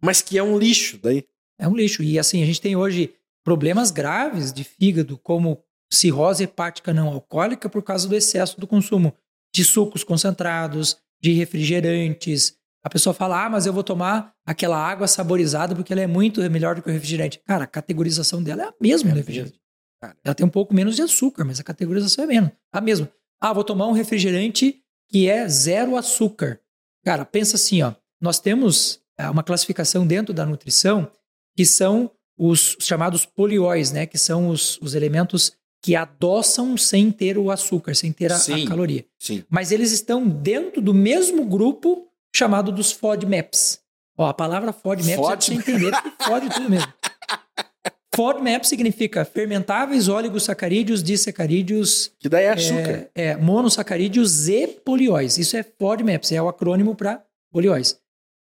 mas 0.02 0.20
que 0.20 0.36
é 0.36 0.42
um 0.44 0.58
lixo. 0.58 0.98
Daí, 1.00 1.24
É 1.60 1.68
um 1.68 1.76
lixo. 1.76 2.02
E 2.02 2.18
assim, 2.18 2.42
a 2.42 2.46
gente 2.48 2.60
tem 2.60 2.76
hoje 2.76 3.14
problemas 3.44 3.92
graves 3.92 4.52
de 4.52 4.64
fígado, 4.64 5.16
como 5.20 5.62
cirrose 5.94 6.44
hepática 6.44 6.94
não 6.94 7.08
alcoólica, 7.08 7.70
por 7.70 7.84
causa 7.84 8.08
do 8.08 8.16
excesso 8.16 8.60
do 8.60 8.68
consumo 8.68 9.14
de 9.54 9.64
sucos 9.64 10.04
concentrados, 10.04 10.98
de 11.22 11.32
refrigerantes. 11.34 12.56
A 12.84 12.90
pessoa 12.90 13.14
fala, 13.14 13.46
ah, 13.46 13.50
mas 13.50 13.66
eu 13.66 13.72
vou 13.72 13.84
tomar 13.84 14.34
aquela 14.46 14.78
água 14.78 15.08
saborizada 15.08 15.76
porque 15.76 15.94
ela 15.94 16.02
é 16.02 16.08
muito 16.08 16.42
melhor 16.50 16.76
do 16.76 16.82
que 16.82 16.90
o 16.90 16.94
refrigerante. 16.94 17.40
Cara, 17.46 17.64
a 17.64 17.68
categorização 17.68 18.44
dela 18.44 18.64
é 18.64 18.66
a 18.66 18.74
mesma 18.82 19.12
É 19.12 19.14
do 19.14 19.18
refrigerante. 19.18 19.60
Cara. 20.02 20.18
Ela 20.24 20.36
tem 20.36 20.46
um 20.46 20.50
pouco 20.50 20.74
menos 20.74 20.96
de 20.96 21.02
açúcar, 21.02 21.46
mas 21.46 21.60
a 21.60 21.64
categorização 21.64 22.26
é 22.26 22.28
menos. 22.28 22.52
A 22.74 22.82
mesma. 22.82 23.10
Ah, 23.40 23.54
vou 23.54 23.64
tomar 23.64 23.88
um 23.88 23.94
refrigerante 23.94 24.82
que 25.08 25.30
é 25.30 25.48
zero 25.48 25.96
açúcar. 25.96 26.60
Cara, 27.06 27.24
pensa 27.24 27.56
assim, 27.56 27.82
ó. 27.82 27.94
Nós 28.20 28.40
temos 28.40 29.00
ah, 29.18 29.32
uma 29.32 29.44
classificação 29.44 30.06
dentro 30.06 30.34
da 30.34 30.46
nutrição 30.46 31.10
que 31.56 31.66
são 31.66 32.12
os 32.38 32.76
chamados 32.82 33.26
polióis, 33.26 33.92
né? 33.92 34.06
Que 34.06 34.18
são 34.18 34.50
os, 34.50 34.78
os 34.82 34.96
elementos 34.96 35.54
que 35.84 35.96
adoçam 35.98 36.78
sem 36.78 37.12
ter 37.12 37.38
o 37.38 37.52
açúcar, 37.52 37.94
sem 37.94 38.12
ter 38.14 38.32
a, 38.32 38.36
a 38.38 38.40
Sim. 38.40 38.66
caloria. 38.66 39.06
sim. 39.20 39.44
Mas 39.50 39.70
eles 39.72 39.92
estão 39.92 40.26
dentro 40.28 40.82
do 40.82 40.94
mesmo 40.94 41.44
grupo 41.46 42.08
chamado 42.34 42.72
dos 42.72 42.92
FODMAPs. 42.94 43.82
Ó, 44.18 44.26
a 44.28 44.34
palavra 44.34 44.72
FODMAPs 44.72 45.10
é 45.10 45.18
pra 45.18 45.36
você 45.42 45.54
entender 45.54 45.92
que 45.92 46.24
fode 46.26 46.50
tudo 46.50 46.70
mesmo. 46.70 46.88
FODMAP 48.16 48.64
significa 48.66 49.26
fermentáveis 49.26 50.08
oligosacarídeos, 50.08 51.02
disacarídeos, 51.04 52.12
Que 52.20 52.30
daí 52.30 52.46
é 52.46 52.52
açúcar. 52.52 53.10
é, 53.16 53.26
é, 53.32 53.38
monossacarídeos 53.38 54.48
e 54.48 54.68
polióis. 54.68 55.38
Isso 55.38 55.58
é 55.58 55.64
FODMAPs, 55.64 56.32
é 56.32 56.42
o 56.42 56.48
acrônimo 56.48 56.96
para 56.96 57.24
polióis. 57.52 58.00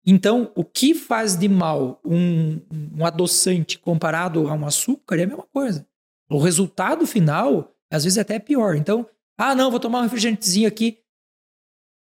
Então, 0.06 0.52
o 0.56 0.64
que 0.64 0.96
faz 0.96 1.36
de 1.38 1.48
mal 1.48 2.02
um, 2.04 2.60
um 2.98 3.06
adoçante 3.06 3.78
comparado 3.78 4.48
a 4.48 4.54
um 4.54 4.66
açúcar 4.66 5.20
é 5.20 5.24
a 5.24 5.28
mesma 5.28 5.46
coisa. 5.54 5.86
O 6.30 6.38
resultado 6.40 7.08
final, 7.08 7.74
às 7.92 8.04
vezes, 8.04 8.18
é 8.18 8.22
até 8.22 8.38
pior. 8.40 8.76
Então, 8.76 9.08
ah, 9.38 9.56
não, 9.56 9.72
vou 9.72 9.80
tomar 9.80 10.00
um 10.00 10.04
refrigerantezinho 10.04 10.68
aqui. 10.68 11.00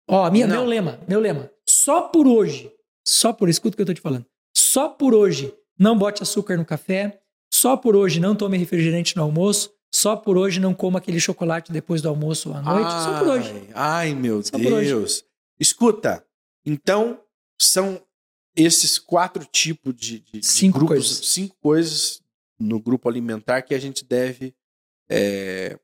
Ó, 0.10 0.30
minha, 0.32 0.48
Não. 0.48 0.58
meu 0.58 0.66
lema, 0.66 1.00
meu 1.08 1.20
lema. 1.20 1.50
Só 1.68 2.02
por 2.04 2.28
hoje, 2.28 2.72
só 3.08 3.32
por, 3.34 3.50
escuta 3.50 3.74
o 3.74 3.76
que 3.78 3.82
eu 3.82 3.86
tô 3.86 3.94
te 3.94 4.02
falando. 4.02 4.26
Só 4.56 4.90
por 4.90 5.14
hoje, 5.14 5.54
não 5.78 5.98
bote 5.98 6.22
açúcar 6.24 6.58
no 6.58 6.66
café. 6.66 7.20
Só 7.54 7.78
por 7.78 7.96
hoje, 7.96 8.20
não 8.20 8.36
tome 8.36 8.58
refrigerante 8.58 9.16
no 9.16 9.24
almoço. 9.24 9.72
Só 9.94 10.16
por 10.16 10.38
hoje, 10.38 10.60
não 10.60 10.74
coma 10.74 10.98
aquele 11.00 11.20
chocolate 11.20 11.72
depois 11.72 12.02
do 12.02 12.10
almoço 12.10 12.50
ou 12.50 12.56
à 12.56 12.62
noite. 12.62 12.92
Só 12.92 13.20
por 13.20 13.28
hoje. 13.28 13.52
Ai, 13.74 14.10
Ai, 14.10 14.16
meu 14.16 14.42
Só. 14.44 14.58
Deus. 14.58 15.24
Escuta, 15.60 16.26
então 16.66 17.20
são 17.62 18.02
esses 18.56 18.98
quatro 18.98 19.46
tipos 19.46 19.94
de, 19.96 20.20
de- 20.20 20.40
de 20.40 20.46
Cinco 20.46 20.80
grupos, 20.80 20.96
coisas. 20.98 21.28
cinco 21.28 21.56
coisas 21.62 22.22
no 22.64 22.80
grupo 22.80 23.08
alimentar 23.10 23.62
que 23.62 23.74
a 23.76 23.80
gente 23.80 24.04
deve 24.06 24.56
é, 25.10 25.78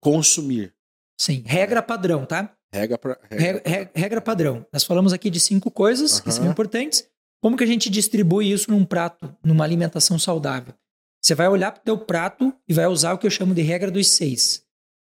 consumir. 0.00 0.74
Sim, 1.20 1.42
regra 1.44 1.82
padrão, 1.82 2.24
tá? 2.24 2.54
Regra 2.72 2.96
pra, 2.96 3.18
Re- 3.30 3.62
re- 3.64 3.90
Regra 3.94 4.20
padrão. 4.20 4.64
Nós 4.72 4.84
falamos 4.84 5.12
aqui 5.12 5.28
de 5.28 5.40
cinco 5.40 5.70
coisas 5.70 6.20
que 6.20 6.30
são 6.32 6.48
importantes. 6.50 7.06
Como 7.42 7.56
que 7.56 7.64
a 7.64 7.66
gente 7.66 7.90
distribui 7.90 8.50
isso 8.52 8.70
num 8.70 8.84
prato, 8.84 9.34
numa 9.44 9.64
alimentação 9.64 10.18
saudável? 10.18 10.72
Você 11.22 11.34
vai 11.34 11.48
olhar 11.48 11.72
para 11.72 11.80
o 11.80 11.84
teu 11.84 11.98
prato 11.98 12.54
e 12.68 12.72
vai 12.72 12.86
usar 12.86 13.12
o 13.12 13.18
que 13.18 13.26
eu 13.26 13.30
chamo 13.30 13.54
de 13.54 13.60
regra 13.62 13.90
dos 13.90 14.08
seis. 14.08 14.64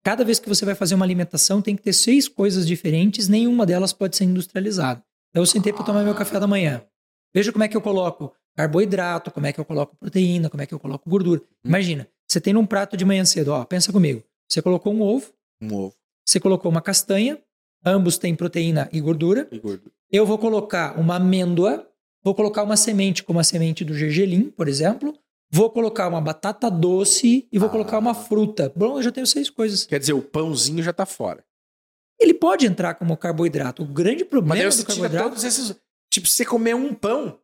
Cada 0.03 0.23
vez 0.23 0.39
que 0.39 0.47
você 0.47 0.63
vai 0.63 0.75
fazer 0.75 0.95
uma 0.95 1.03
alimentação, 1.05 1.61
tem 1.61 1.75
que 1.75 1.81
ter 1.81 1.91
seis 1.93 2.27
coisas 2.29 2.65
diferentes, 2.65 3.27
nenhuma 3.27 3.65
delas 3.65 3.91
pode 3.91 4.15
ser 4.15 4.23
industrializada. 4.23 5.03
Então 5.31 5.41
eu 5.41 5.47
sentei 5.47 5.73
para 5.73 5.83
tomar 5.83 6.03
meu 6.03 6.15
café 6.15 6.39
da 6.39 6.47
manhã. 6.47 6.81
Veja 7.33 7.51
como 7.51 7.63
é 7.63 7.67
que 7.67 7.75
eu 7.75 7.81
coloco 7.81 8.33
carboidrato, 8.57 9.29
como 9.31 9.45
é 9.45 9.53
que 9.53 9.59
eu 9.59 9.65
coloco 9.65 9.95
proteína, 9.95 10.49
como 10.49 10.63
é 10.63 10.65
que 10.65 10.73
eu 10.73 10.79
coloco 10.79 11.07
gordura. 11.09 11.41
Imagina, 11.63 12.07
você 12.27 12.41
tem 12.41 12.53
num 12.53 12.65
prato 12.65 12.97
de 12.97 13.05
manhã 13.05 13.23
cedo, 13.23 13.49
ó, 13.53 13.63
pensa 13.63 13.93
comigo. 13.93 14.23
Você 14.49 14.61
colocou 14.61 14.93
um 14.93 15.01
ovo, 15.01 15.31
Um 15.61 15.73
ovo 15.73 15.93
você 16.27 16.39
colocou 16.41 16.69
uma 16.69 16.81
castanha, 16.81 17.37
ambos 17.85 18.17
têm 18.17 18.35
proteína 18.35 18.89
e 18.91 18.99
gordura. 18.99 19.47
e 19.51 19.59
gordura. 19.59 19.91
Eu 20.11 20.25
vou 20.25 20.37
colocar 20.37 20.99
uma 20.99 21.15
amêndoa, 21.15 21.87
vou 22.23 22.33
colocar 22.35 22.63
uma 22.63 22.75
semente 22.75 23.23
como 23.23 23.39
a 23.39 23.43
semente 23.43 23.85
do 23.85 23.93
gergelim, 23.93 24.49
por 24.49 24.67
exemplo. 24.67 25.17
Vou 25.49 25.69
colocar 25.69 26.07
uma 26.09 26.19
batata 26.19 26.69
doce 26.69 27.47
e 27.49 27.57
vou 27.57 27.69
Ah. 27.69 27.71
colocar 27.71 27.97
uma 27.99 28.13
fruta. 28.13 28.69
Bom, 28.75 28.97
eu 28.97 29.03
já 29.03 29.11
tenho 29.11 29.25
seis 29.25 29.49
coisas. 29.49 29.85
Quer 29.85 29.99
dizer, 29.99 30.11
o 30.13 30.21
pãozinho 30.21 30.83
já 30.83 30.91
tá 30.91 31.05
fora. 31.05 31.45
Ele 32.19 32.33
pode 32.33 32.65
entrar 32.65 32.95
como 32.95 33.15
carboidrato. 33.15 33.83
O 33.83 33.85
grande 33.85 34.23
Mas 34.23 34.29
problema 34.29 34.55
daí 34.55 34.65
do 34.65 34.71
você 34.73 34.81
tira 34.83 34.93
carboidrato 34.95 35.29
todos 35.29 35.43
esses. 35.45 35.73
Tipo, 36.11 36.27
se 36.27 36.35
você 36.35 36.45
comer 36.45 36.75
um 36.75 36.93
pão, 36.93 37.39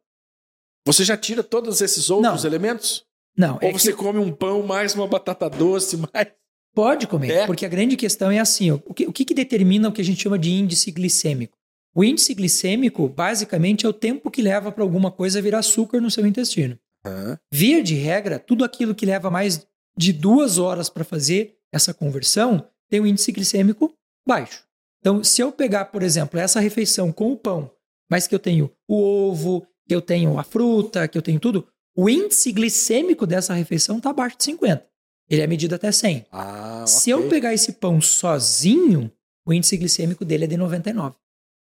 você 0.86 1.04
já 1.04 1.16
tira 1.18 1.44
todos 1.44 1.82
esses 1.82 2.10
outros 2.10 2.44
Não. 2.44 2.50
elementos? 2.50 3.06
não, 3.38 3.58
é 3.62 3.68
Ou 3.68 3.74
você 3.74 3.92
que 3.92 3.98
come 3.98 4.20
um 4.20 4.32
pão 4.32 4.62
mais 4.64 4.94
uma 4.94 5.08
batata 5.08 5.50
doce, 5.50 5.98
mais. 5.98 6.28
pode 6.76 7.08
comer, 7.08 7.32
É? 7.32 7.46
porque 7.46 7.66
a 7.66 7.70
grande 7.70 7.96
questão 7.96 8.30
é 8.32 8.40
assim, 8.40 8.72
ó, 8.72 8.80
o 8.86 8.94
que, 8.94 9.08
o 9.08 9.12
que 9.14 9.26
que 9.26 9.34
determina 9.34 9.90
o 9.90 9.92
que 9.92 10.02
a 10.02 10.04
gente 10.04 10.22
chama 10.22 10.38
de 10.38 10.52
índice 10.52 10.92
glicêmico? 10.92 11.58
O 11.96 12.04
índice 12.04 12.34
glicêmico, 12.34 13.08
basicamente, 13.08 13.86
é 13.86 13.90
o 13.90 13.94
tempo 13.94 14.32
que 14.32 14.42
leva 14.42 14.72
para 14.72 14.84
alguma 14.84 15.12
coisa 15.12 15.42
virar 15.42 15.60
açúcar 15.60 16.02
no 16.02 16.10
seu 16.10 16.26
intestino. 16.26 16.78
Aham. 17.06 17.38
Via 17.52 17.84
de 17.84 17.94
regra, 17.96 18.40
tudo 18.40 18.64
aquilo 18.64 18.96
que 18.96 19.06
leva 19.06 19.30
mais 19.30 19.66
de 19.96 20.12
duas 20.12 20.58
horas 20.58 20.90
para 20.90 21.04
fazer 21.04 21.56
essa 21.72 21.94
conversão 21.94 22.68
tem 22.90 23.00
um 23.00 23.06
índice 23.06 23.32
glicêmico 23.32 23.94
baixo. 24.28 24.64
Então, 25.00 25.24
se 25.24 25.42
eu 25.42 25.52
pegar, 25.52 25.86
por 25.86 26.02
exemplo, 26.02 26.40
essa 26.40 26.60
refeição 26.60 27.12
com 27.12 27.32
o 27.32 27.38
pão, 27.38 27.70
mas 28.10 28.26
que 28.26 28.34
eu 28.34 28.40
tenho 28.40 28.72
o 28.88 28.96
ovo, 28.96 29.68
que 29.88 29.94
eu 29.96 30.02
tenho 30.02 30.38
a 30.40 30.44
fruta, 30.44 31.08
que 31.08 31.18
eu 31.18 31.22
tenho 31.22 31.40
tudo, 31.40 31.68
o 31.96 32.10
índice 32.10 32.52
glicêmico 32.52 33.26
dessa 33.28 33.54
refeição 33.54 33.98
está 33.98 34.10
abaixo 34.10 34.38
de 34.38 34.44
50. 34.46 34.86
Ele 35.30 35.42
é 35.42 35.48
medido 35.48 35.76
até 35.76 35.92
100. 35.92 36.26
Ah, 36.32 36.86
Se 36.88 37.10
eu 37.10 37.28
pegar 37.30 37.54
esse 37.54 37.74
pão 37.74 38.02
sozinho, 38.02 39.12
o 39.46 39.54
índice 39.54 39.78
glicêmico 39.78 40.26
dele 40.26 40.46
é 40.46 40.48
de 40.48 40.58
99. 40.58 41.16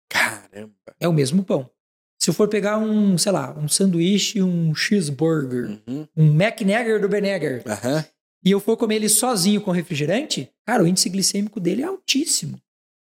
Caramba. 0.08 0.72
É 0.98 1.08
o 1.08 1.12
mesmo 1.12 1.44
pão. 1.44 1.68
Se 2.18 2.28
eu 2.28 2.34
for 2.34 2.48
pegar 2.48 2.76
um, 2.78 3.16
sei 3.16 3.32
lá, 3.32 3.56
um 3.58 3.66
sanduíche, 3.68 4.42
um 4.42 4.74
cheeseburger, 4.74 5.80
Uhum. 5.86 6.06
um 6.16 6.26
McNagger 6.42 7.00
do 7.00 7.08
Benegger, 7.08 7.62
Aham. 7.66 8.04
e 8.44 8.50
eu 8.50 8.60
for 8.60 8.76
comer 8.76 8.96
ele 8.96 9.08
sozinho 9.08 9.60
com 9.62 9.70
refrigerante, 9.70 10.50
cara, 10.66 10.82
o 10.82 10.86
índice 10.86 11.08
glicêmico 11.08 11.58
dele 11.58 11.82
é 11.82 11.86
altíssimo. 11.86 12.60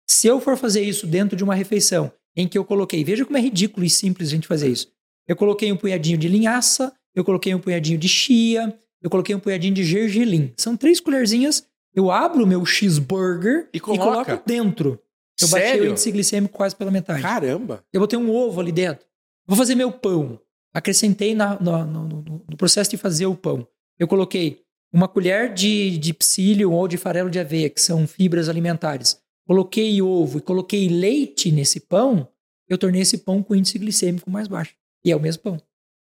Se 0.08 0.28
eu 0.28 0.40
for 0.40 0.56
fazer 0.56 0.82
isso 0.82 1.08
dentro 1.08 1.36
de 1.36 1.44
uma 1.44 1.56
refeição 1.56 2.12
em 2.36 2.48
que 2.48 2.58
eu 2.58 2.64
coloquei, 2.66 3.04
veja 3.04 3.26
como 3.26 3.38
é 3.38 3.42
ridículo 3.42 3.86
e 3.86 3.90
simples 3.90 4.30
a 4.30 4.32
gente 4.32 4.48
fazer 4.48 4.70
isso. 4.70 4.92
Eu 5.28 5.36
coloquei 5.36 5.72
um 5.72 5.78
punhadinho 5.78 6.18
de 6.18 6.28
linhaça, 6.28 6.94
eu 7.16 7.24
coloquei 7.24 7.54
um 7.54 7.60
punhadinho 7.60 7.98
de 7.98 8.08
chia, 8.08 8.78
eu 9.02 9.10
coloquei 9.10 9.36
um 9.36 9.40
punhadinho 9.40 9.74
de 9.74 9.84
gergelim. 9.84 10.54
São 10.58 10.76
três 10.78 11.00
colherzinhas. 11.00 11.66
Eu 11.94 12.10
abro 12.10 12.44
o 12.44 12.48
meu 12.48 12.66
cheeseburger 12.66 13.68
E 13.74 13.78
e, 13.78 13.80
coloco 13.80 14.42
dentro. 14.46 15.00
Eu 15.42 15.48
bati 15.50 15.64
Sério? 15.66 15.84
o 15.84 15.88
índice 15.88 16.12
glicêmico 16.12 16.54
quase 16.56 16.76
pela 16.76 16.92
metade. 16.92 17.22
Caramba. 17.22 17.84
Eu 17.92 18.00
botei 18.00 18.18
um 18.18 18.30
ovo 18.34 18.62
ali 18.62 18.72
dentro. 18.72 19.06
Vou 19.46 19.58
fazer 19.58 19.76
meu 19.76 19.92
pão. 19.92 20.40
Acrescentei 20.74 21.36
na- 21.36 21.60
no, 21.60 21.84
no- 21.86 22.08
no- 22.08 22.46
no 22.50 22.58
processo 22.58 22.90
de 22.92 22.98
fazer 22.98 23.26
o 23.26 23.36
pão. 23.36 23.68
Eu 24.00 24.08
coloquei 24.08 24.62
uma 24.94 25.08
colher 25.08 25.54
de, 25.54 25.98
de 25.98 26.14
psyllium 26.14 26.72
ou 26.72 26.88
de 26.88 26.96
farelo 26.98 27.30
de 27.30 27.40
aveia, 27.40 27.70
que 27.70 27.82
são 27.82 28.08
fibras 28.08 28.48
alimentares. 28.48 29.21
Coloquei 29.56 30.02
ovo 30.02 30.38
e 30.38 30.42
coloquei 30.42 30.88
leite 30.88 31.52
nesse 31.52 31.82
pão. 31.82 32.26
Eu 32.70 32.78
tornei 32.78 33.02
esse 33.02 33.18
pão 33.18 33.44
com 33.44 33.54
índice 33.54 33.78
glicêmico 33.78 34.32
mais 34.32 34.48
baixo. 34.48 34.74
E 35.04 35.12
é 35.12 35.16
o 35.16 35.20
mesmo 35.20 35.44
pão. 35.44 35.62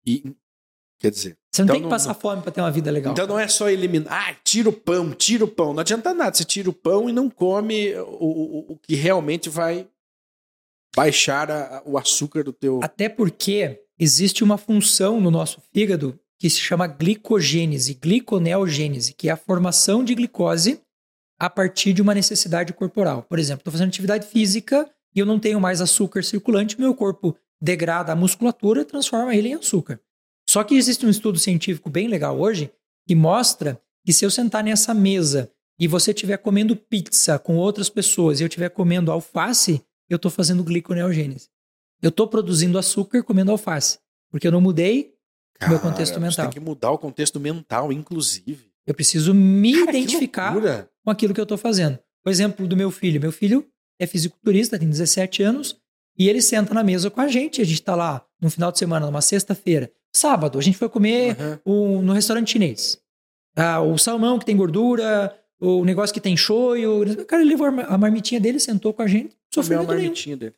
E, 0.07 0.34
quer 0.98 1.11
dizer, 1.11 1.38
Você 1.52 1.61
não 1.61 1.65
Então 1.65 1.74
tem 1.76 1.82
que 1.82 1.84
não- 1.84 1.90
passar 1.90 2.14
fome 2.14 2.41
para 2.41 2.53
ter 2.53 2.61
uma 2.61 2.72
vida 2.72 2.90
legal. 2.90 3.11
então 3.11 3.28
não 3.28 3.38
é 3.38 3.45
só 3.49 3.70
eliminar. 3.70 4.07
Ah, 4.30 4.34
tira 4.45 4.70
o 4.70 4.72
pão, 4.74 5.11
tira 5.11 5.44
o 5.44 5.48
pão. 5.49 5.74
Não 5.74 5.82
adianta 5.82 6.14
nada. 6.14 6.34
Você 6.34 6.45
tira 6.45 6.70
o 6.70 6.74
pão 6.74 7.10
e 7.10 7.11
não 7.11 7.30
come 7.30 7.94
o, 7.95 8.02
o, 8.26 8.72
o 8.74 8.78
que 8.78 8.95
realmente 8.95 9.49
vai 9.49 9.90
baixar 10.95 11.52
a- 11.52 11.84
o 11.86 11.98
açúcar 11.98 12.45
do 12.45 12.53
teu. 12.53 12.80
Até 12.82 13.10
porque 13.10 13.82
existe 13.99 14.41
uma 14.41 14.57
função 14.57 15.20
no 15.20 15.30
nosso 15.30 15.61
fígado 15.74 16.18
que 16.40 16.49
se 16.49 16.60
chama 16.61 16.88
glicogênese, 16.88 17.94
gliconeogênese, 17.94 19.14
que 19.14 19.28
é 19.28 19.32
a 19.34 19.38
formação 19.38 20.02
de 20.02 20.15
glicose 20.15 20.80
a 21.44 21.49
partir 21.49 21.91
de 21.91 22.02
uma 22.02 22.14
necessidade 22.14 22.72
corporal. 22.72 23.24
Por 23.24 23.38
exemplo, 23.38 23.60
estou 23.60 23.74
fazendo 23.74 23.90
atividade 23.90 24.26
física 24.26 24.90
e 25.14 25.20
eu 25.20 25.26
não 25.26 25.38
tenho 25.38 25.60
mais 25.60 25.82
açúcar 25.82 26.24
circulante, 26.24 26.80
meu 26.80 26.95
corpo 26.95 27.36
degrada 27.61 28.14
a 28.14 28.15
musculatura 28.15 28.80
e 28.80 28.86
transforma 28.86 29.36
ele 29.36 29.49
em 29.49 29.56
açúcar. 29.56 29.99
Só 30.49 30.64
que 30.64 30.74
existe 30.74 31.06
um 31.06 31.10
estudo 31.10 31.38
científico 31.38 31.90
bem 31.90 32.07
legal 32.07 32.40
hoje 32.40 32.72
que 33.06 33.14
mostra 33.14 33.78
que 34.06 34.14
se 34.14 34.24
eu 34.24 34.32
sentar 34.32 34.64
nessa 34.64 34.94
mesa 34.94 35.52
e 35.78 35.86
você 35.86 36.11
estiver 36.11 36.38
comendo 36.38 36.78
pizza 36.78 37.38
com 37.38 37.57
outras 37.57 37.90
pessoas 37.90 38.40
e 38.40 38.44
eu 38.44 38.48
estiver 38.48 38.70
comendo 38.70 39.11
alface, 39.11 39.84
eu 40.10 40.15
estou 40.15 40.32
fazendo 40.32 40.64
gliconeogênese. 40.64 41.49
Eu 42.02 42.07
estou 42.07 42.26
produzindo 42.26 42.78
açúcar 42.78 43.22
comendo 43.22 43.52
alface, 43.52 43.99
porque 44.32 44.48
eu 44.48 44.52
não 44.52 44.61
mudei, 44.61 45.14
meu 45.68 45.78
contexto 45.78 46.14
Você 46.14 46.20
mental. 46.22 46.45
tem 46.45 46.53
que 46.53 46.60
mudar 46.61 46.91
o 46.91 46.98
contexto 46.98 47.38
mental, 47.38 47.91
inclusive. 47.91 48.73
Eu 48.88 48.93
preciso 48.93 49.34
me 49.34 49.73
Cara, 49.85 49.97
identificar 49.97 50.53
com 51.03 51.11
aquilo 51.11 51.34
que 51.34 51.39
eu 51.39 51.43
estou 51.43 51.57
fazendo. 51.57 51.97
O 52.26 52.30
exemplo 52.30 52.68
do 52.68 52.76
meu 52.77 52.89
filho. 52.91 53.19
Meu 53.19 53.31
filho 53.31 53.68
é 53.99 54.07
fisiculturista, 54.07 54.77
tem 54.80 54.89
17 54.89 55.43
anos, 55.43 55.76
e 56.18 56.30
ele 56.30 56.41
senta 56.41 56.73
na 56.73 56.84
mesa 56.84 57.10
com 57.10 57.22
a 57.22 57.27
gente. 57.27 57.61
A 57.61 57.65
gente 57.65 57.76
está 57.81 57.95
lá 57.95 58.26
no 58.41 58.49
final 58.49 58.72
de 58.72 58.80
semana, 58.80 59.05
numa 59.05 59.22
sexta-feira. 59.22 59.91
Sábado, 60.15 60.60
a 60.60 60.61
gente 60.61 60.77
foi 60.77 60.88
comer 60.89 61.31
Aham. 61.39 61.60
o- 61.65 62.01
no 62.01 62.14
restaurante 62.14 62.51
chinês. 62.51 62.97
Ah, 63.55 63.81
o 63.81 63.97
salmão 63.97 64.38
que 64.39 64.45
tem 64.45 64.55
gordura, 64.55 65.35
o 65.60 65.84
negócio 65.85 66.14
que 66.14 66.19
tem 66.22 66.35
shoyu. 66.38 67.01
O 67.22 67.26
cara 67.26 67.43
levou 67.43 67.68
a 67.68 67.72
mar- 67.72 67.85
a 67.89 67.97
marmitinha 67.97 68.39
dele, 68.39 68.60
sentou 68.60 68.93
com 68.93 69.01
a 69.01 69.07
gente, 69.07 69.35
Comeu 69.53 69.80
a 69.80 69.81
nenhum. 69.84 69.88
marmitinha 70.01 70.38
dele. 70.38 70.55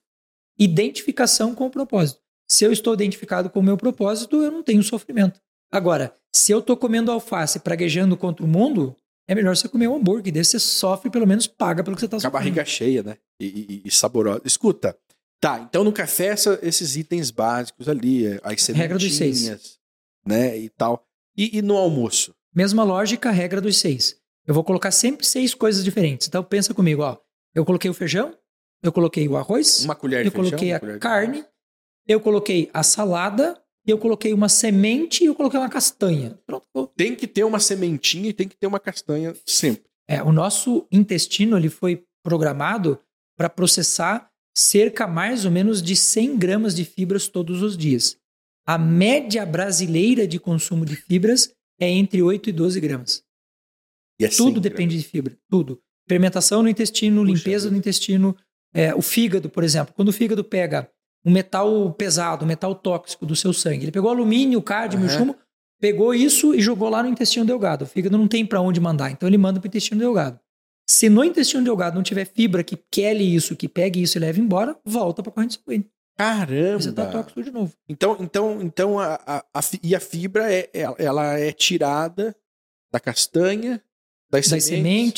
Identificação 0.57 1.53
com 1.53 1.65
o 1.65 1.69
propósito. 1.69 2.19
Se 2.47 2.63
eu 2.63 2.71
estou 2.71 2.93
identificado 2.93 3.49
com 3.49 3.59
o 3.59 3.63
meu 3.63 3.75
propósito, 3.77 4.41
eu 4.41 4.51
não 4.51 4.63
tenho 4.63 4.81
sofrimento. 4.83 5.41
Agora, 5.71 6.15
se 6.33 6.51
eu 6.51 6.59
estou 6.59 6.77
comendo 6.77 7.11
alface 7.11 7.59
praguejando 7.59 8.15
contra 8.17 8.45
o 8.45 8.47
mundo, 8.47 8.95
é 9.27 9.35
melhor 9.35 9.55
você 9.55 9.67
comer 9.67 9.87
um 9.87 9.95
hambúrguer. 9.95 10.33
Daí 10.33 10.43
você 10.45 10.59
sofre, 10.59 11.09
pelo 11.09 11.25
menos 11.27 11.47
paga 11.47 11.83
pelo 11.83 11.95
que 11.95 11.99
você 12.01 12.05
está 12.05 12.17
Com 12.17 12.19
a 12.19 12.21
sofrendo. 12.21 12.43
barriga 12.55 12.65
cheia, 12.65 13.03
né? 13.03 13.17
E, 13.39 13.45
e- 13.45 13.81
e 13.85 13.91
saborosa. 13.91 14.41
Escuta. 14.45 14.97
Tá, 15.41 15.59
então 15.59 15.83
no 15.83 15.91
café 15.91 16.27
essa- 16.27 16.59
esses 16.63 16.95
itens 16.95 17.29
básicos 17.29 17.89
ali, 17.89 18.25
as 18.43 18.67
Regra 18.67 18.97
dos 18.97 19.15
seis. 19.15 19.37
sementinhas, 19.39 19.79
né, 20.25 20.57
e 20.57 20.69
tal. 20.69 21.05
E, 21.37 21.57
e 21.57 21.61
no 21.61 21.75
almoço? 21.75 22.33
Mesma 22.55 22.83
lógica, 22.83 23.29
regra 23.31 23.59
dos 23.59 23.77
seis. 23.77 24.15
Eu 24.47 24.53
vou 24.53 24.63
colocar 24.63 24.91
sempre 24.91 25.25
seis 25.25 25.53
coisas 25.53 25.83
diferentes. 25.83 26.27
Então 26.27 26.43
pensa 26.43 26.73
comigo, 26.73 27.01
ó. 27.01 27.17
Eu 27.53 27.65
coloquei 27.65 27.89
o 27.91 27.93
feijão, 27.93 28.33
eu 28.81 28.91
coloquei 28.91 29.27
o 29.27 29.35
arroz, 29.35 29.83
Uma 29.83 29.95
colher 29.95 30.21
de 30.21 30.27
eu 30.27 30.31
feijão? 30.31 30.51
coloquei 30.51 30.71
a 30.73 30.99
carne, 30.99 31.43
eu 32.07 32.19
coloquei 32.21 32.69
a 32.73 32.81
salada, 32.83 33.61
eu 33.91 33.97
coloquei 33.97 34.33
uma 34.33 34.49
semente 34.49 35.23
e 35.23 35.27
eu 35.27 35.35
coloquei 35.35 35.59
uma 35.59 35.69
castanha. 35.69 36.39
Pronto. 36.45 36.91
Tem 36.95 37.15
que 37.15 37.27
ter 37.27 37.43
uma 37.43 37.59
sementinha 37.59 38.29
e 38.29 38.33
tem 38.33 38.47
que 38.47 38.57
ter 38.57 38.67
uma 38.67 38.79
castanha 38.79 39.35
sempre. 39.45 39.83
É, 40.07 40.21
o 40.21 40.31
nosso 40.31 40.87
intestino 40.91 41.57
ele 41.57 41.69
foi 41.69 42.03
programado 42.23 42.99
para 43.37 43.49
processar 43.49 44.29
cerca 44.55 45.07
mais 45.07 45.45
ou 45.45 45.51
menos 45.51 45.81
de 45.81 45.95
100 45.95 46.37
gramas 46.37 46.75
de 46.75 46.85
fibras 46.85 47.27
todos 47.27 47.61
os 47.61 47.77
dias. 47.77 48.17
A 48.65 48.77
média 48.77 49.45
brasileira 49.45 50.27
de 50.27 50.39
consumo 50.39 50.85
de 50.85 50.95
fibras 50.95 51.53
é 51.79 51.89
entre 51.89 52.21
8 52.21 52.49
e 52.49 52.53
12 52.53 52.79
gramas. 52.79 53.23
E 54.19 54.25
é 54.25 54.29
Tudo 54.29 54.61
depende 54.61 54.97
de 54.97 55.03
fibra, 55.03 55.37
tudo. 55.49 55.79
Fermentação 56.07 56.63
no 56.63 56.69
intestino, 56.69 57.21
Puxa 57.21 57.33
limpeza 57.33 57.65
vida. 57.65 57.71
no 57.71 57.77
intestino, 57.77 58.37
é, 58.73 58.95
o 58.95 59.01
fígado, 59.01 59.49
por 59.49 59.63
exemplo. 59.63 59.93
Quando 59.93 60.09
o 60.09 60.13
fígado 60.13 60.43
pega 60.43 60.89
um 61.25 61.31
metal 61.31 61.91
pesado, 61.93 62.45
um 62.45 62.47
metal 62.47 62.75
tóxico 62.75 63.25
do 63.25 63.35
seu 63.35 63.51
sangue, 63.51 63.85
ele 63.85 63.91
pegou 63.91 64.09
alumínio, 64.11 64.61
cádmio, 64.61 65.07
Aham. 65.07 65.17
chumbo, 65.17 65.35
pegou 65.81 66.13
isso 66.13 66.53
e 66.53 66.61
jogou 66.61 66.87
lá 66.89 67.01
no 67.01 67.09
intestino 67.09 67.45
delgado. 67.45 67.81
O 67.83 67.87
fígado 67.87 68.17
não 68.17 68.27
tem 68.27 68.45
para 68.45 68.61
onde 68.61 68.79
mandar, 68.79 69.11
então 69.11 69.27
ele 69.27 69.37
manda 69.37 69.59
para 69.59 69.67
o 69.67 69.69
intestino 69.69 69.99
delgado. 69.99 70.39
Se 70.87 71.09
no 71.09 71.23
intestino 71.23 71.63
delgado 71.63 71.95
não 71.95 72.03
tiver 72.03 72.25
fibra 72.25 72.63
que 72.63 72.77
quele 72.91 73.23
isso, 73.23 73.55
que 73.55 73.67
pegue 73.67 74.01
isso 74.01 74.17
e 74.17 74.21
leve 74.21 74.39
embora, 74.39 74.77
volta 74.85 75.23
para 75.23 75.31
a 75.31 75.33
corrente 75.33 75.55
sanguínea. 75.59 75.87
Caramba! 76.17 76.79
Você 76.79 76.89
está 76.89 77.07
tóxico 77.07 77.43
de 77.43 77.51
novo. 77.51 77.73
Então, 77.89 78.17
então, 78.21 78.61
então 78.61 78.99
a, 78.99 79.19
a- 79.25 79.43
a 79.53 79.59
e 79.83 79.95
a 79.95 79.99
fibra 79.99 80.49
é, 80.53 80.69
ela- 80.73 80.95
ela 80.99 81.39
é 81.39 81.51
tirada 81.51 82.35
da 82.91 82.99
castanha, 83.01 83.81
das, 84.31 84.47
Das 84.47 84.63
sementes, 84.63 84.67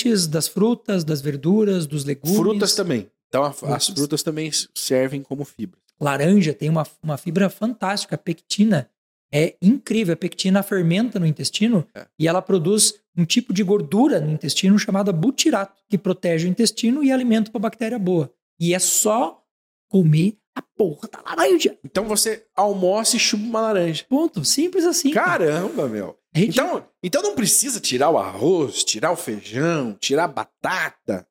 sementes, 0.01 0.27
das 0.27 0.47
frutas, 0.47 1.03
das 1.03 1.21
verduras, 1.21 1.85
dos 1.85 2.03
legumes. 2.03 2.35
frutas 2.37 2.73
também. 2.73 3.11
Então 3.27 3.43
a- 3.43 3.49
as 3.49 3.57
Frutas. 3.59 3.87
frutas 3.89 4.23
também 4.23 4.49
servem 4.73 5.21
como 5.21 5.43
fibra. 5.45 5.79
Laranja 5.99 6.53
tem 6.53 6.69
uma, 6.69 6.85
uma 7.01 7.17
fibra 7.17 7.49
fantástica, 7.49 8.15
a 8.15 8.17
pectina. 8.17 8.89
É 9.33 9.55
incrível. 9.61 10.13
A 10.13 10.17
pectina 10.17 10.63
fermenta 10.63 11.19
no 11.19 11.25
intestino 11.25 11.85
É. 11.93 12.05
e 12.17 12.27
ela 12.27 12.41
produz 12.41 12.93
um 13.17 13.25
tipo 13.25 13.51
de 13.51 13.63
gordura 13.63 14.19
no 14.21 14.31
intestino 14.31 14.77
chamada 14.79 15.11
butirato, 15.11 15.81
que 15.89 15.97
protege 15.97 16.47
o 16.47 16.49
intestino 16.49 17.03
e 17.03 17.11
alimenta 17.11 17.51
para 17.51 17.59
bactéria 17.59 17.99
boa. 17.99 18.31
E 18.59 18.73
é 18.73 18.79
só 18.79 19.43
comer 19.89 20.37
a 20.55 20.61
porra 20.61 21.07
da 21.11 21.21
laranja. 21.21 21.77
Então 21.83 22.05
você 22.05 22.45
almoça 22.55 23.15
e 23.17 23.19
chupa 23.19 23.43
uma 23.43 23.61
laranja. 23.61 24.05
Ponto. 24.07 24.43
Simples 24.45 24.85
assim. 24.85 25.11
cara. 25.11 25.45
Caramba, 25.45 25.87
meu. 25.87 26.17
É. 26.33 26.41
Então, 26.41 26.85
então 27.03 27.21
não 27.21 27.35
precisa 27.35 27.79
tirar 27.79 28.09
o 28.09 28.17
arroz, 28.17 28.83
tirar 28.83 29.11
o 29.11 29.15
feijão, 29.15 29.93
tirar 29.99 30.25
a 30.25 30.27
batata. 30.27 31.27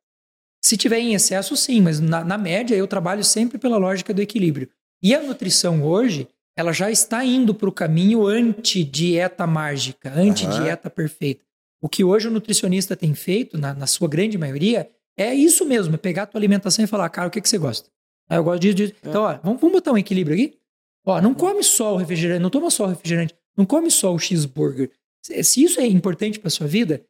Se 0.67 0.77
tiver 0.77 0.99
em 0.99 1.15
excesso, 1.15 1.57
sim, 1.57 1.81
mas 1.81 2.01
na, 2.01 2.25
na 2.25 2.37
média 2.37 2.75
eu 2.75 2.89
trabalho 2.89 3.23
sempre 3.23 3.57
pela 3.57 3.77
lógica 3.77 4.13
do 4.13 4.21
equilíbrio. 4.21 4.69
E 5.01 5.15
a 5.15 5.23
nutrição 5.23 5.81
hoje, 5.85 6.27
ela 6.57 6.73
já 6.73 6.91
está 6.91 7.25
indo 7.25 7.55
para 7.55 7.69
o 7.69 7.73
caminho 7.73 8.27
anti-dieta 8.27 9.47
mágica, 9.47 10.13
anti-dieta 10.13 10.91
perfeita. 10.91 11.45
O 11.81 11.89
que 11.89 12.03
hoje 12.03 12.27
o 12.27 12.33
nutricionista 12.33 12.97
tem 12.97 13.15
feito, 13.15 13.57
na, 13.57 13.75
na 13.75 13.87
sua 13.87 14.09
grande 14.09 14.37
maioria, 14.37 14.91
é 15.17 15.33
isso 15.33 15.65
mesmo: 15.65 15.95
é 15.95 15.99
pegar 15.99 16.25
a 16.25 16.27
tua 16.27 16.41
alimentação 16.41 16.85
e 16.85 16.89
falar, 16.89 17.09
cara, 17.11 17.29
o 17.29 17.31
que, 17.31 17.41
que 17.41 17.49
você 17.49 17.59
gosta? 17.59 17.89
Ah, 18.29 18.35
eu 18.35 18.43
gosto 18.43 18.61
disso, 18.63 18.75
disso. 18.75 18.95
Então, 19.05 19.23
ó, 19.23 19.39
vamos, 19.45 19.61
vamos 19.61 19.73
botar 19.73 19.93
um 19.93 19.99
equilíbrio 19.99 20.35
aqui? 20.35 20.59
Ó, 21.05 21.21
não 21.21 21.33
come 21.33 21.63
só 21.63 21.95
o 21.95 21.97
refrigerante, 21.97 22.43
não 22.43 22.51
toma 22.51 22.71
só 22.71 22.87
o 22.87 22.89
refrigerante, 22.89 23.37
não 23.57 23.65
come 23.65 23.89
só 23.89 24.13
o 24.13 24.19
cheeseburger. 24.19 24.91
Se, 25.23 25.45
se 25.45 25.63
isso 25.63 25.81
é 25.81 25.87
importante 25.87 26.41
para 26.41 26.51
sua 26.51 26.67
vida, 26.67 27.05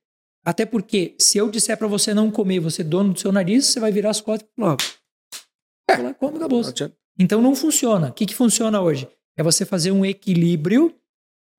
até 0.47 0.65
porque 0.65 1.17
se 1.19 1.39
eu 1.39 1.51
disser 1.51 1.77
para 1.77 1.89
você 1.89 2.15
não 2.15 2.31
comer, 2.31 2.61
você 2.61 2.83
é 2.83 2.85
dono 2.85 3.13
do 3.13 3.19
seu 3.19 3.33
nariz, 3.33 3.67
você 3.67 3.81
vai 3.81 3.91
virar 3.91 4.11
as 4.11 4.21
costas 4.21 4.49
e 4.49 4.61
falar, 4.61 4.77
lá, 5.99 6.15
come, 6.15 6.37
acabou. 6.37 6.63
Então 7.19 7.43
não 7.43 7.57
funciona. 7.57 8.11
O 8.11 8.13
que, 8.13 8.25
que 8.25 8.35
funciona 8.35 8.81
hoje? 8.81 9.09
É 9.37 9.43
você 9.43 9.65
fazer 9.65 9.91
um 9.91 10.07
equilíbrio, 10.07 10.95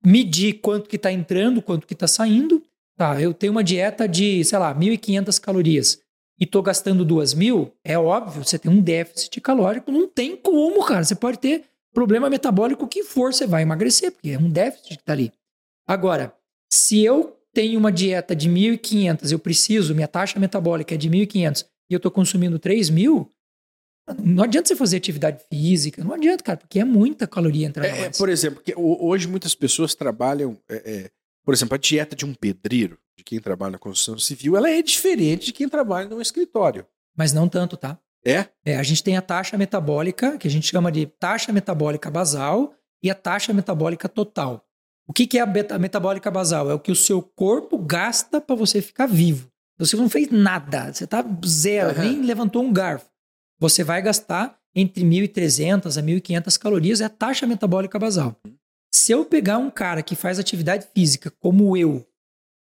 medir 0.02 0.54
quanto 0.54 0.88
que 0.88 0.96
está 0.96 1.12
entrando, 1.12 1.60
quanto 1.60 1.86
que 1.86 1.92
está 1.92 2.06
saindo. 2.06 2.62
Tá, 2.96 3.20
eu 3.20 3.34
tenho 3.34 3.52
uma 3.52 3.62
dieta 3.62 4.08
de, 4.08 4.42
sei 4.42 4.58
lá, 4.58 4.74
1.500 4.74 5.38
calorias 5.38 6.00
e 6.40 6.44
estou 6.44 6.62
gastando 6.62 7.04
2.000, 7.04 7.70
é 7.84 7.98
óbvio, 7.98 8.44
você 8.44 8.58
tem 8.58 8.70
um 8.70 8.80
déficit 8.80 9.40
calórico, 9.40 9.92
não 9.92 10.08
tem 10.08 10.34
como, 10.34 10.84
cara. 10.84 11.04
Você 11.04 11.14
pode 11.14 11.38
ter 11.38 11.64
problema 11.92 12.30
metabólico 12.30 12.88
que 12.88 13.02
for, 13.04 13.34
você 13.34 13.46
vai 13.46 13.62
emagrecer, 13.62 14.12
porque 14.12 14.30
é 14.30 14.38
um 14.38 14.48
déficit 14.48 14.88
que 14.88 15.02
está 15.02 15.12
ali. 15.12 15.32
Agora, 15.86 16.34
se 16.72 17.02
eu 17.02 17.37
tenho 17.58 17.76
uma 17.76 17.90
dieta 17.90 18.36
de 18.36 18.48
1.500, 18.48 19.32
eu 19.32 19.38
preciso, 19.40 19.92
minha 19.92 20.06
taxa 20.06 20.38
metabólica 20.38 20.94
é 20.94 20.96
de 20.96 21.10
1.500 21.10 21.66
e 21.90 21.92
eu 21.92 21.96
estou 21.96 22.08
consumindo 22.08 22.56
3.000, 22.56 23.28
não 24.22 24.44
adianta 24.44 24.68
você 24.68 24.76
fazer 24.76 24.96
atividade 24.96 25.42
física, 25.50 26.04
não 26.04 26.14
adianta, 26.14 26.44
cara, 26.44 26.56
porque 26.56 26.78
é 26.78 26.84
muita 26.84 27.26
caloria 27.26 27.66
entrando. 27.66 27.86
É, 27.86 28.02
é, 28.02 28.10
por 28.10 28.28
exemplo, 28.28 28.62
hoje 28.76 29.26
muitas 29.26 29.56
pessoas 29.56 29.92
trabalham, 29.96 30.56
é, 30.68 30.76
é, 30.76 31.10
por 31.44 31.52
exemplo, 31.52 31.74
a 31.74 31.78
dieta 31.78 32.14
de 32.14 32.24
um 32.24 32.32
pedreiro, 32.32 32.96
de 33.18 33.24
quem 33.24 33.40
trabalha 33.40 33.72
na 33.72 33.78
construção 33.78 34.20
civil, 34.20 34.56
ela 34.56 34.70
é 34.70 34.80
diferente 34.80 35.46
de 35.46 35.52
quem 35.52 35.68
trabalha 35.68 36.08
num 36.08 36.20
escritório. 36.20 36.86
Mas 37.16 37.32
não 37.32 37.48
tanto, 37.48 37.76
tá? 37.76 37.98
É? 38.24 38.46
É, 38.64 38.76
a 38.76 38.84
gente 38.84 39.02
tem 39.02 39.16
a 39.16 39.22
taxa 39.22 39.58
metabólica, 39.58 40.38
que 40.38 40.46
a 40.46 40.50
gente 40.50 40.68
chama 40.68 40.92
de 40.92 41.06
taxa 41.06 41.52
metabólica 41.52 42.08
basal, 42.08 42.72
e 43.02 43.10
a 43.10 43.16
taxa 43.16 43.52
metabólica 43.52 44.08
total. 44.08 44.64
O 45.08 45.12
que, 45.12 45.26
que 45.26 45.38
é 45.38 45.40
a, 45.40 45.46
beta, 45.46 45.78
metabólica 45.78 46.30
basal? 46.30 46.70
É 46.70 46.74
o 46.74 46.78
que 46.78 46.92
o 46.92 46.96
seu 46.96 47.22
corpo 47.22 47.78
gasta 47.78 48.40
para 48.40 48.54
você 48.54 48.82
ficar 48.82 49.06
vivo. 49.06 49.48
Você 49.78 49.96
não 49.96 50.10
fez 50.10 50.28
nada, 50.30 50.92
você 50.92 51.06
tá 51.06 51.24
zero, 51.46 51.96
uhum. 51.96 52.04
nem 52.04 52.22
levantou 52.22 52.62
um 52.62 52.72
garfo 52.72 53.08
você 53.58 53.82
vai 53.82 54.00
gastar 54.00 54.56
entre 54.74 55.02
1.300 55.02 55.98
a 55.98 56.02
1.500 56.02 56.58
calorias, 56.58 57.00
é 57.00 57.04
a 57.04 57.10
taxa 57.10 57.46
metabólica 57.46 57.98
basal. 57.98 58.36
Se 58.94 59.12
eu 59.12 59.24
pegar 59.24 59.58
um 59.58 59.70
cara 59.70 60.02
que 60.02 60.14
faz 60.14 60.38
atividade 60.38 60.86
física 60.94 61.30
como 61.40 61.76
eu, 61.76 62.06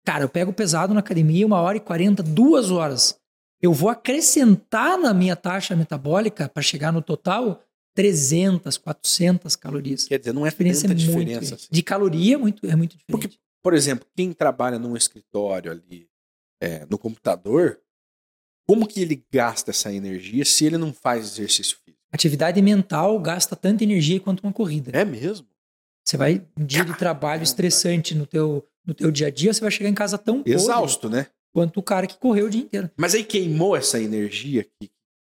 cara, 0.05 0.24
eu 0.24 0.28
pego 0.28 0.52
pesado 0.52 0.93
na 0.93 1.01
academia 1.01 1.47
uma 1.47 1.60
hora 1.60 1.78
e 1.78 1.81
40, 1.81 2.23
duas 2.23 2.70
horas, 2.70 3.19
eu 3.60 3.73
vou 3.73 3.89
acrescentar 3.89 4.98
na 4.98 5.14
minha 5.14 5.36
taxa 5.36 5.74
metabólica 5.74 6.48
para 6.48 6.62
chegar 6.62 6.93
no 6.93 7.01
total 7.01 7.62
300, 7.94 8.78
400 8.78 9.56
calorias. 9.56 10.05
Quer 10.05 10.19
dizer, 10.19 10.32
não 10.32 10.47
é 10.47 10.51
diferença 10.51 10.82
tanta 10.82 10.94
diferença. 10.94 11.55
Assim. 11.55 11.69
De 11.70 11.82
caloria 11.82 12.35
é 12.35 12.39
muito, 12.39 12.66
é 12.66 12.74
muito 12.74 12.97
diferente. 12.97 13.10
Porque, 13.10 13.39
por 13.62 13.74
exemplo, 13.74 14.06
quem 14.16 14.32
trabalha 14.32 14.78
num 14.78 14.97
escritório 14.97 15.70
ali, 15.70 16.09
é, 16.60 16.86
no 16.89 16.98
computador, 16.98 17.81
como 18.66 18.86
que 18.86 19.02
ele 19.02 19.24
gasta 19.31 19.70
essa 19.70 19.93
energia 19.93 20.44
se 20.44 20.64
ele 20.64 20.78
não 20.78 20.93
faz 20.93 21.24
exercício 21.24 21.77
físico? 21.85 22.02
Atividade 22.12 22.60
mental 22.60 23.19
gasta 23.19 23.56
tanta 23.56 23.82
energia 23.82 24.20
quanto 24.20 24.43
uma 24.43 24.52
corrida. 24.52 24.90
É 24.94 25.05
mesmo? 25.05 25.47
Você 26.05 26.16
vai 26.16 26.47
um 26.56 26.64
dia 26.64 26.85
de 26.85 26.97
trabalho 26.97 27.43
estressante 27.43 28.14
no 28.14 28.27
teu, 28.27 28.66
no 28.85 28.93
teu 28.93 29.10
dia 29.10 29.28
a 29.28 29.31
dia, 29.31 29.52
você 29.52 29.60
vai 29.60 29.70
chegar 29.70 29.89
em 29.89 29.94
casa 29.94 30.19
tão 30.19 30.43
exausto, 30.44 31.09
né? 31.09 31.28
Quanto 31.52 31.78
o 31.78 31.82
cara 31.82 32.06
que 32.06 32.16
correu 32.16 32.47
o 32.47 32.51
dia 32.51 32.62
inteiro. 32.62 32.90
Mas 32.97 33.14
aí 33.14 33.24
queimou 33.24 33.77
essa 33.77 34.01
energia 34.01 34.64
que, 34.64 34.90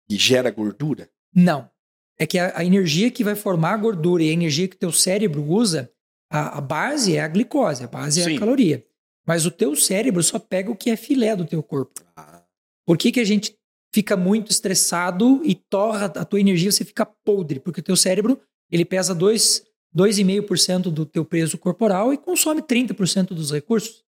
que 0.08 0.16
gera 0.16 0.50
gordura? 0.50 1.08
Não. 1.34 1.70
É 2.18 2.26
que 2.26 2.38
a, 2.38 2.52
a, 2.56 2.64
energia 2.64 3.10
que 3.10 3.22
vai 3.22 3.34
formar 3.34 3.74
a 3.74 3.76
gordura 3.76 4.22
e 4.22 4.30
a 4.30 4.32
energia 4.32 4.66
que 4.66 4.76
o 4.76 4.78
teu 4.78 4.92
cérebro 4.92 5.42
usa, 5.42 5.90
a, 6.30 6.58
a 6.58 6.60
base 6.60 7.16
é 7.16 7.20
a 7.20 7.28
glicose, 7.28 7.84
a 7.84 7.86
base 7.86 8.22
Sim. 8.22 8.32
é 8.32 8.36
a 8.36 8.38
caloria. 8.38 8.84
Mas 9.26 9.46
o 9.46 9.50
teu 9.50 9.76
cérebro 9.76 10.22
só 10.22 10.38
pega 10.38 10.70
o 10.70 10.76
que 10.76 10.90
é 10.90 10.96
filé 10.96 11.36
do 11.36 11.44
teu 11.44 11.62
corpo. 11.62 12.00
Ah. 12.16 12.42
Por 12.86 12.96
que, 12.96 13.12
que 13.12 13.20
a 13.20 13.24
gente 13.24 13.54
fica 13.92 14.16
muito 14.16 14.50
estressado 14.50 15.42
e 15.44 15.54
torra 15.54 16.06
a 16.06 16.24
tua 16.24 16.40
energia, 16.40 16.72
você 16.72 16.84
fica 16.84 17.04
podre? 17.04 17.60
Porque 17.60 17.80
o 17.80 17.84
teu 17.84 17.96
cérebro, 17.96 18.40
ele 18.70 18.84
pesa 18.84 19.14
2,5% 19.14 20.84
do 20.84 21.04
teu 21.04 21.24
peso 21.24 21.58
corporal 21.58 22.12
e 22.12 22.18
consome 22.18 22.62
30% 22.62 23.28
dos 23.28 23.52
recursos. 23.52 24.02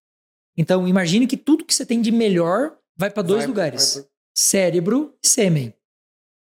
Então, 0.57 0.89
imagine 0.89 1.27
que 1.27 1.37
tudo 1.37 1.65
que 1.65 1.74
você 1.74 1.87
tem 1.87 2.01
de 2.01 2.11
melhor 2.11 2.77
vai 2.97 3.11
para 3.11 3.23
dois 3.23 3.41
vai, 3.41 3.47
lugares: 3.47 3.95
vai, 3.95 4.03
vai. 4.03 4.11
cérebro 4.35 5.15
e 5.23 5.28
sêmen. 5.28 5.74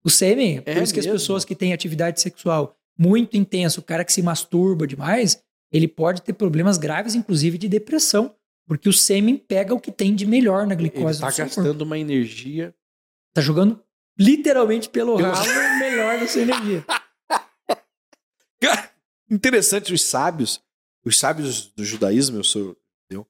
O 0.03 0.09
sêmen, 0.09 0.61
é 0.65 0.73
por 0.73 0.83
isso 0.83 0.93
que 0.93 0.99
as 0.99 1.07
pessoas 1.07 1.43
que 1.43 1.55
têm 1.55 1.73
atividade 1.73 2.21
sexual 2.21 2.75
muito 2.97 3.37
intensa, 3.37 3.79
o 3.79 3.83
cara 3.83 4.03
que 4.03 4.13
se 4.13 4.21
masturba 4.21 4.85
demais, 4.85 5.41
ele 5.71 5.87
pode 5.87 6.21
ter 6.21 6.33
problemas 6.33 6.77
graves, 6.77 7.15
inclusive 7.15 7.57
de 7.57 7.67
depressão, 7.67 8.35
porque 8.67 8.89
o 8.89 8.93
sêmen 8.93 9.37
pega 9.37 9.73
o 9.73 9.79
que 9.79 9.91
tem 9.91 10.13
de 10.13 10.25
melhor 10.25 10.67
na 10.67 10.75
glicose. 10.75 11.23
Ele 11.23 11.31
tá 11.31 11.43
gastando 11.43 11.65
corpo. 11.65 11.83
uma 11.83 11.97
energia. 11.97 12.75
Tá 13.33 13.41
jogando 13.41 13.81
literalmente 14.17 14.89
pelo 14.89 15.15
ralo 15.15 15.49
o 15.49 15.79
melhor 15.79 16.19
da 16.19 16.27
sua 16.27 16.41
energia. 16.41 16.85
interessante, 19.29 19.93
os 19.93 20.03
sábios, 20.03 20.61
os 21.05 21.17
sábios 21.17 21.67
do 21.67 21.85
judaísmo, 21.85 22.37
eu 22.37 22.43
sou 22.43 22.75
eu, 23.09 23.25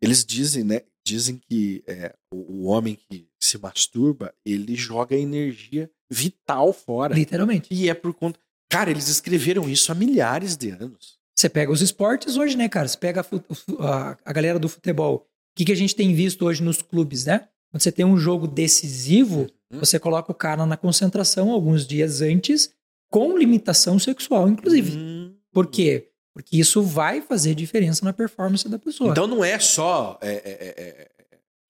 eles 0.00 0.24
dizem, 0.24 0.62
né? 0.62 0.82
Dizem 1.04 1.38
que 1.38 1.82
é, 1.86 2.14
o, 2.32 2.36
o 2.36 2.64
homem 2.64 2.94
que 2.94 3.28
se 3.44 3.58
masturba, 3.58 4.32
ele 4.44 4.76
joga 4.76 5.16
a 5.16 5.88
vital 6.10 6.72
fora. 6.72 7.14
Literalmente. 7.14 7.68
E 7.70 7.88
é 7.88 7.94
por 7.94 8.14
conta. 8.14 8.38
Cara, 8.68 8.90
eles 8.90 9.08
escreveram 9.08 9.68
isso 9.68 9.90
há 9.90 9.94
milhares 9.94 10.56
de 10.56 10.70
anos. 10.70 11.18
Você 11.36 11.48
pega 11.48 11.72
os 11.72 11.80
esportes 11.80 12.36
hoje, 12.36 12.56
né, 12.56 12.68
cara? 12.68 12.86
Você 12.86 12.96
pega 12.96 13.20
a, 13.20 14.10
a, 14.10 14.18
a 14.24 14.32
galera 14.32 14.58
do 14.58 14.68
futebol. 14.68 15.16
O 15.16 15.56
que, 15.56 15.64
que 15.64 15.72
a 15.72 15.76
gente 15.76 15.94
tem 15.94 16.14
visto 16.14 16.44
hoje 16.44 16.62
nos 16.62 16.80
clubes, 16.80 17.24
né? 17.26 17.48
Quando 17.70 17.82
você 17.82 17.90
tem 17.90 18.04
um 18.04 18.16
jogo 18.16 18.46
decisivo, 18.46 19.48
uhum. 19.72 19.80
você 19.80 19.98
coloca 19.98 20.30
o 20.30 20.34
cara 20.34 20.64
na 20.64 20.76
concentração 20.76 21.50
alguns 21.50 21.86
dias 21.86 22.20
antes, 22.20 22.70
com 23.10 23.36
limitação 23.36 23.98
sexual, 23.98 24.48
inclusive. 24.48 24.96
Uhum. 24.96 25.34
Por 25.52 25.66
quê? 25.66 26.08
Porque 26.34 26.56
isso 26.56 26.82
vai 26.82 27.20
fazer 27.20 27.54
diferença 27.54 28.04
na 28.04 28.12
performance 28.12 28.66
da 28.68 28.78
pessoa. 28.78 29.10
Então 29.10 29.26
não 29.26 29.44
é 29.44 29.58
só 29.58 30.18
é, 30.22 30.30
é, 30.30 30.32
é, 30.34 30.74
é 30.78 31.21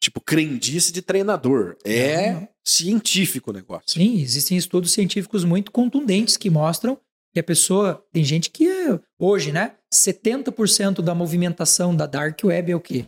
tipo 0.02 0.20
crendice 0.20 0.92
de 0.92 1.00
treinador, 1.00 1.76
é 1.84 2.32
não, 2.32 2.40
não. 2.40 2.48
científico 2.64 3.50
o 3.50 3.54
negócio. 3.54 3.84
Sim, 3.86 4.20
existem 4.20 4.58
estudos 4.58 4.90
científicos 4.90 5.44
muito 5.44 5.70
contundentes 5.70 6.36
que 6.36 6.50
mostram 6.50 6.98
que 7.32 7.38
a 7.38 7.42
pessoa. 7.42 8.04
Tem 8.12 8.24
gente 8.24 8.50
que 8.50 8.68
é, 8.68 9.00
hoje, 9.18 9.52
né? 9.52 9.74
70% 9.92 11.00
da 11.00 11.14
movimentação 11.14 11.94
da 11.94 12.06
Dark 12.06 12.38
Web 12.44 12.72
é 12.72 12.76
o 12.76 12.80
quê? 12.80 13.06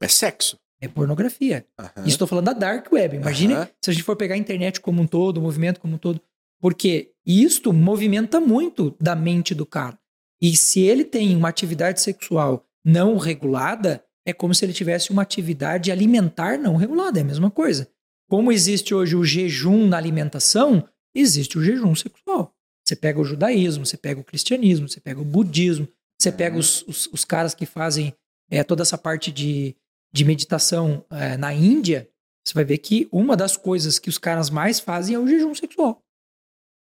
É 0.00 0.08
sexo. 0.08 0.56
É 0.80 0.86
pornografia. 0.86 1.66
Uhum. 1.78 2.04
Estou 2.06 2.28
falando 2.28 2.44
da 2.46 2.52
Dark 2.52 2.90
Web. 2.92 3.16
Imagine 3.16 3.54
uhum. 3.54 3.66
se 3.82 3.90
a 3.90 3.92
gente 3.92 4.04
for 4.04 4.14
pegar 4.14 4.36
a 4.36 4.38
internet 4.38 4.80
como 4.80 5.02
um 5.02 5.06
todo, 5.08 5.38
o 5.38 5.42
movimento 5.42 5.80
como 5.80 5.96
um 5.96 5.98
todo. 5.98 6.20
Porque 6.60 7.10
isto 7.26 7.72
movimenta 7.72 8.40
muito 8.40 8.94
da 9.00 9.16
mente 9.16 9.56
do 9.56 9.66
cara. 9.66 9.98
E 10.40 10.56
se 10.56 10.80
ele 10.80 11.04
tem 11.04 11.34
uma 11.34 11.48
atividade 11.48 12.00
sexual 12.00 12.64
não 12.84 13.16
regulada, 13.16 14.04
é 14.28 14.32
como 14.34 14.54
se 14.54 14.62
ele 14.64 14.74
tivesse 14.74 15.10
uma 15.10 15.22
atividade 15.22 15.90
alimentar 15.90 16.58
não 16.58 16.76
regulada. 16.76 17.18
É 17.18 17.22
a 17.22 17.24
mesma 17.24 17.50
coisa. 17.50 17.88
Como 18.28 18.52
existe 18.52 18.94
hoje 18.94 19.16
o 19.16 19.24
jejum 19.24 19.88
na 19.88 19.96
alimentação, 19.96 20.86
existe 21.14 21.56
o 21.56 21.64
jejum 21.64 21.94
sexual. 21.94 22.54
Você 22.86 22.94
pega 22.94 23.18
o 23.18 23.24
judaísmo, 23.24 23.86
você 23.86 23.96
pega 23.96 24.20
o 24.20 24.24
cristianismo, 24.24 24.86
você 24.86 25.00
pega 25.00 25.18
o 25.18 25.24
budismo, 25.24 25.88
você 26.20 26.30
pega 26.30 26.54
uhum. 26.54 26.60
os, 26.60 26.82
os, 26.82 27.06
os 27.06 27.24
caras 27.24 27.54
que 27.54 27.64
fazem 27.64 28.14
é, 28.50 28.62
toda 28.62 28.82
essa 28.82 28.98
parte 28.98 29.32
de, 29.32 29.74
de 30.12 30.24
meditação 30.26 31.04
é, 31.10 31.38
na 31.38 31.54
Índia, 31.54 32.06
você 32.46 32.52
vai 32.52 32.64
ver 32.64 32.78
que 32.78 33.08
uma 33.10 33.34
das 33.34 33.56
coisas 33.56 33.98
que 33.98 34.10
os 34.10 34.18
caras 34.18 34.50
mais 34.50 34.78
fazem 34.78 35.14
é 35.14 35.18
o 35.18 35.26
jejum 35.26 35.54
sexual. 35.54 36.02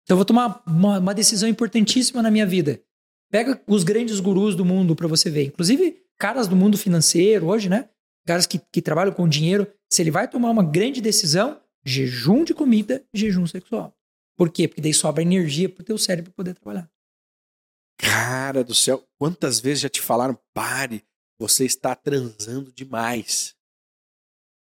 Então 0.04 0.16
eu 0.16 0.18
vou 0.18 0.26
tomar 0.26 0.64
uma, 0.66 0.98
uma 0.98 1.14
decisão 1.14 1.48
importantíssima 1.48 2.24
na 2.24 2.32
minha 2.32 2.46
vida. 2.46 2.82
Pega 3.32 3.62
os 3.68 3.84
grandes 3.84 4.20
gurus 4.20 4.56
do 4.56 4.66
mundo 4.66 4.96
para 4.96 5.08
você 5.08 5.30
ver. 5.30 5.46
Inclusive, 5.46 5.99
caras 6.20 6.48
do 6.48 6.56
mundo 6.56 6.78
financeiro 6.78 7.48
hoje, 7.48 7.70
né? 7.70 7.90
Caras 8.28 8.46
que, 8.46 8.60
que 8.72 8.82
trabalham 8.82 9.14
com 9.14 9.28
dinheiro. 9.28 9.66
Se 9.92 10.02
ele 10.02 10.12
vai 10.12 10.28
tomar 10.28 10.52
uma 10.52 10.64
grande 10.64 11.02
decisão, 11.02 11.60
jejum 11.84 12.44
de 12.44 12.54
comida, 12.54 13.04
jejum 13.14 13.48
sexual. 13.48 13.96
Por 14.38 14.52
quê? 14.52 14.68
Porque 14.68 14.82
daí 14.82 14.94
sobra 14.94 15.24
energia 15.24 15.68
para 15.68 15.82
o 15.82 15.86
teu 15.86 15.98
cérebro 15.98 16.32
poder 16.32 16.54
trabalhar. 16.54 16.90
Cara 17.98 18.64
do 18.64 18.76
céu, 18.76 19.04
quantas 19.18 19.60
vezes 19.60 19.82
já 19.82 19.90
te 19.90 20.00
falaram, 20.00 20.38
pare, 20.54 21.04
você 21.40 21.66
está 21.66 21.96
transando 21.96 22.72
demais. 22.72 23.56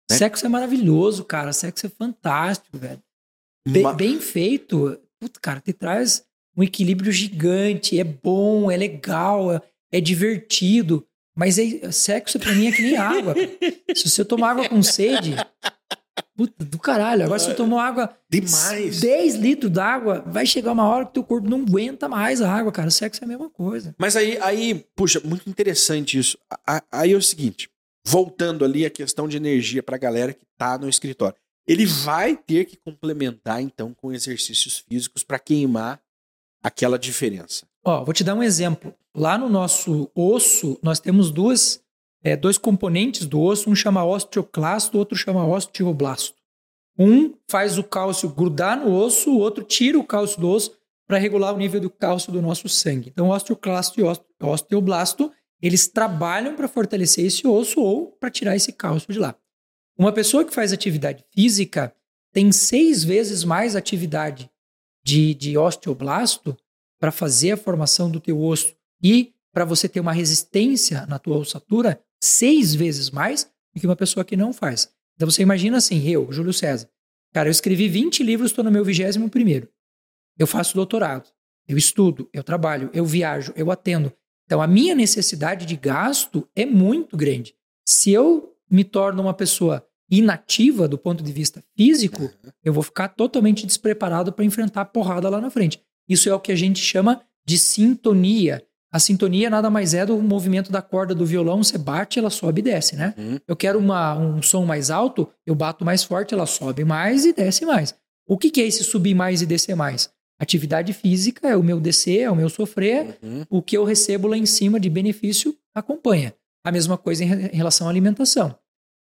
Né? 0.09 0.17
Sexo 0.17 0.45
é 0.45 0.49
maravilhoso, 0.49 1.23
cara. 1.23 1.53
Sexo 1.53 1.85
é 1.85 1.89
fantástico, 1.89 2.77
velho. 2.77 3.01
Bem, 3.67 3.95
bem 3.95 4.19
feito, 4.19 4.99
puta, 5.19 5.39
cara, 5.39 5.61
te 5.61 5.73
traz 5.73 6.25
um 6.57 6.63
equilíbrio 6.63 7.11
gigante. 7.11 7.99
É 7.99 8.03
bom, 8.03 8.71
é 8.71 8.75
legal, 8.75 9.53
é, 9.53 9.61
é 9.91 10.01
divertido. 10.01 11.05
Mas 11.39 11.57
é, 11.57 11.89
sexo 11.89 12.37
pra 12.37 12.53
mim 12.53 12.67
é 12.67 12.71
que 12.73 12.81
nem 12.81 12.97
água. 12.97 13.33
Se 13.95 14.09
você 14.09 14.25
tomar 14.25 14.51
água 14.51 14.67
com 14.67 14.83
sede, 14.83 15.37
Puta 16.35 16.65
do 16.65 16.77
caralho. 16.77 17.23
Agora, 17.23 17.39
se 17.39 17.45
você 17.45 17.53
tomou 17.53 17.79
água. 17.79 18.13
Demais. 18.29 18.99
10 18.99 19.35
litros 19.35 19.71
d'água, 19.71 20.21
vai 20.27 20.45
chegar 20.45 20.73
uma 20.73 20.85
hora 20.85 21.05
que 21.05 21.13
teu 21.13 21.23
corpo 21.23 21.49
não 21.49 21.61
aguenta 21.61 22.09
mais 22.09 22.41
a 22.41 22.51
água, 22.51 22.73
cara. 22.73 22.89
Sexo 22.89 23.23
é 23.23 23.25
a 23.25 23.27
mesma 23.27 23.49
coisa. 23.49 23.95
Mas 23.97 24.17
aí, 24.17 24.37
aí 24.41 24.85
puxa, 24.95 25.21
muito 25.23 25.49
interessante 25.49 26.19
isso. 26.19 26.37
Aí 26.91 27.13
é 27.13 27.15
o 27.15 27.21
seguinte: 27.21 27.69
voltando 28.05 28.65
ali 28.65 28.85
a 28.85 28.89
questão 28.89 29.25
de 29.25 29.37
energia 29.37 29.81
pra 29.81 29.97
galera 29.97 30.33
que 30.33 30.45
tá 30.57 30.77
no 30.77 30.89
escritório. 30.89 31.37
ele 31.65 31.85
vai 31.85 32.35
ter 32.35 32.65
que 32.65 32.75
complementar 32.75 33.61
então 33.61 33.93
com 33.93 34.11
exercícios 34.11 34.79
físicos 34.79 35.23
para 35.23 35.39
queimar 35.39 36.01
aquela 36.61 36.99
diferença. 36.99 37.65
Ó, 37.83 38.03
vou 38.03 38.13
te 38.13 38.23
dar 38.23 38.35
um 38.35 38.43
exemplo. 38.43 38.93
Lá 39.15 39.37
no 39.37 39.49
nosso 39.49 40.09
osso, 40.13 40.77
nós 40.81 40.99
temos 40.99 41.31
duas, 41.31 41.81
é, 42.23 42.35
dois 42.35 42.57
componentes 42.57 43.25
do 43.25 43.41
osso, 43.41 43.69
um 43.69 43.75
chama 43.75 44.03
osteoclasto, 44.03 44.97
outro 44.97 45.17
chama 45.17 45.45
osteoblasto. 45.45 46.35
Um 46.97 47.33
faz 47.49 47.77
o 47.77 47.83
cálcio 47.83 48.29
grudar 48.29 48.77
no 48.77 48.93
osso, 48.93 49.31
o 49.31 49.39
outro 49.39 49.63
tira 49.63 49.97
o 49.97 50.03
cálcio 50.03 50.39
do 50.39 50.49
osso 50.49 50.77
para 51.07 51.17
regular 51.17 51.53
o 51.55 51.57
nível 51.57 51.79
do 51.79 51.89
cálcio 51.89 52.31
do 52.31 52.41
nosso 52.41 52.67
sangue. 52.69 53.09
Então, 53.09 53.29
osteoclasto 53.29 53.99
e 53.99 54.03
osteoblasto, 54.43 55.31
eles 55.61 55.87
trabalham 55.87 56.55
para 56.55 56.67
fortalecer 56.67 57.25
esse 57.25 57.47
osso 57.47 57.81
ou 57.81 58.11
para 58.11 58.29
tirar 58.29 58.55
esse 58.55 58.71
cálcio 58.73 59.11
de 59.11 59.17
lá. 59.17 59.35
Uma 59.97 60.11
pessoa 60.13 60.45
que 60.45 60.53
faz 60.53 60.71
atividade 60.71 61.25
física 61.33 61.93
tem 62.31 62.51
seis 62.51 63.03
vezes 63.03 63.43
mais 63.43 63.75
atividade 63.75 64.49
de, 65.03 65.33
de 65.33 65.57
osteoblasto 65.57 66.55
para 66.99 67.11
fazer 67.11 67.51
a 67.51 67.57
formação 67.57 68.09
do 68.09 68.19
teu 68.19 68.41
osso 68.41 68.75
e 69.01 69.33
para 69.53 69.65
você 69.65 69.87
ter 69.87 69.99
uma 69.99 70.13
resistência 70.13 71.05
na 71.07 71.17
tua 71.17 71.37
ossatura 71.37 72.01
seis 72.21 72.75
vezes 72.75 73.09
mais 73.09 73.49
do 73.73 73.79
que 73.79 73.87
uma 73.87 73.95
pessoa 73.95 74.23
que 74.23 74.35
não 74.35 74.53
faz. 74.53 74.91
Então 75.15 75.29
você 75.29 75.41
imagina 75.41 75.77
assim, 75.77 76.07
eu, 76.07 76.31
Júlio 76.31 76.53
César, 76.53 76.89
cara, 77.33 77.49
eu 77.49 77.51
escrevi 77.51 77.87
20 77.87 78.23
livros, 78.23 78.51
estou 78.51 78.63
no 78.63 78.71
meu 78.71 78.83
vigésimo 78.83 79.29
primeiro. 79.29 79.69
Eu 80.37 80.47
faço 80.47 80.75
doutorado, 80.75 81.29
eu 81.67 81.77
estudo, 81.77 82.29
eu 82.33 82.43
trabalho, 82.43 82.89
eu 82.93 83.05
viajo, 83.05 83.53
eu 83.55 83.71
atendo. 83.71 84.11
Então, 84.45 84.61
a 84.61 84.67
minha 84.67 84.95
necessidade 84.95 85.65
de 85.67 85.75
gasto 85.75 86.47
é 86.55 86.65
muito 86.65 87.15
grande. 87.15 87.53
Se 87.85 88.11
eu 88.11 88.55
me 88.69 88.83
torno 88.83 89.21
uma 89.21 89.33
pessoa 89.33 89.85
inativa 90.09 90.87
do 90.87 90.97
ponto 90.97 91.23
de 91.23 91.31
vista 91.31 91.63
físico, 91.77 92.23
uhum. 92.23 92.51
eu 92.63 92.73
vou 92.73 92.81
ficar 92.81 93.09
totalmente 93.09 93.67
despreparado 93.67 94.33
para 94.33 94.43
enfrentar 94.43 94.81
a 94.81 94.85
porrada 94.85 95.29
lá 95.29 95.39
na 95.39 95.51
frente. 95.51 95.79
Isso 96.09 96.27
é 96.27 96.33
o 96.33 96.39
que 96.39 96.51
a 96.51 96.55
gente 96.55 96.79
chama 96.79 97.21
de 97.45 97.57
sintonia. 97.57 98.63
A 98.91 98.99
sintonia 98.99 99.49
nada 99.49 99.69
mais 99.69 99.93
é 99.93 100.03
do 100.03 100.17
movimento 100.17 100.71
da 100.71 100.81
corda 100.81 101.13
do 101.13 101.25
violão, 101.25 101.63
você 101.63 101.77
bate, 101.77 102.17
ela 102.17 102.31
sobe 102.31 102.59
e 102.59 102.63
desce, 102.63 102.95
né? 102.95 103.13
Uhum. 103.15 103.39
Eu 103.47 103.55
quero 103.55 103.77
uma, 103.77 104.17
um 104.17 104.41
som 104.41 104.65
mais 104.65 104.89
alto, 104.89 105.29
eu 105.45 105.53
bato 105.53 105.85
mais 105.85 106.03
forte, 106.03 106.33
ela 106.33 106.47
sobe 106.47 106.83
mais 106.83 107.23
e 107.23 107.31
desce 107.31 107.65
mais. 107.65 107.93
O 108.27 108.37
que, 108.37 108.49
que 108.49 108.61
é 108.61 108.65
esse 108.65 108.83
subir 108.83 109.13
mais 109.13 109.43
e 109.43 109.45
descer 109.45 109.75
mais? 109.75 110.09
Atividade 110.39 110.91
física 110.93 111.47
é 111.47 111.55
o 111.55 111.63
meu 111.63 111.79
descer, 111.79 112.21
é 112.21 112.31
o 112.31 112.35
meu 112.35 112.49
sofrer, 112.49 113.19
uhum. 113.21 113.45
o 113.49 113.61
que 113.61 113.77
eu 113.77 113.83
recebo 113.83 114.27
lá 114.27 114.37
em 114.37 114.45
cima 114.45 114.79
de 114.79 114.89
benefício 114.89 115.55
acompanha. 115.75 116.33
A 116.63 116.71
mesma 116.71 116.97
coisa 116.97 117.23
em 117.23 117.27
relação 117.27 117.87
à 117.87 117.89
alimentação. 117.89 118.57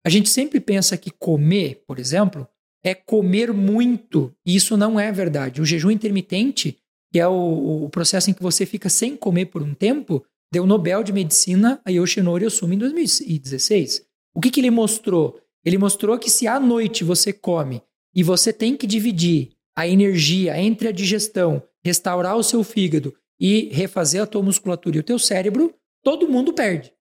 A 0.06 0.10
gente 0.10 0.30
sempre 0.30 0.60
pensa 0.60 0.98
que 0.98 1.12
comer, 1.12 1.84
por 1.86 2.00
exemplo, 2.00 2.48
é 2.84 2.94
comer 2.94 3.54
muito. 3.54 4.34
E 4.46 4.56
isso 4.56 4.78
não 4.78 5.00
é 5.00 5.12
verdade. 5.12 5.62
O 5.62 5.66
jejum 5.66 5.92
intermitente, 5.92 6.78
que 7.12 7.20
é 7.20 7.28
o, 7.28 7.86
o 7.86 7.90
processo 7.90 8.30
em 8.30 8.34
que 8.34 8.44
você 8.44 8.66
fica 8.66 8.90
sem 8.90 9.16
comer 9.16 9.46
por 9.48 9.62
um 9.62 9.74
tempo, 9.74 10.24
deu 10.52 10.66
Nobel 10.66 11.04
de 11.04 11.14
Medicina 11.14 11.82
a 11.86 11.90
Yoshinori 11.92 12.46
Osumi 12.46 12.76
em 12.76 12.80
2016. 12.80 14.04
O 14.34 14.42
que, 14.42 14.50
que 14.50 14.60
ele 14.60 14.72
mostrou? 14.72 15.40
Ele 15.66 15.78
mostrou 15.78 16.18
que 16.18 16.30
se 16.30 16.48
à 16.48 16.60
noite 16.60 17.04
você 17.04 17.34
come 17.34 17.82
e 18.16 18.24
você 18.24 18.54
tem 18.54 18.76
que 18.76 18.88
dividir 18.88 19.52
a 19.76 19.88
energia 19.88 20.60
entre 20.60 20.88
a 20.88 20.92
digestão, 20.92 21.62
restaurar 21.84 22.36
o 22.36 22.44
seu 22.44 22.64
fígado 22.64 23.14
e 23.40 23.70
refazer 23.72 24.22
a 24.22 24.28
tua 24.28 24.42
musculatura 24.42 24.98
e 24.98 25.00
o 25.00 25.04
teu 25.04 25.18
cérebro, 25.18 25.74
todo 26.04 26.28
mundo 26.28 26.54
perde. 26.54 26.94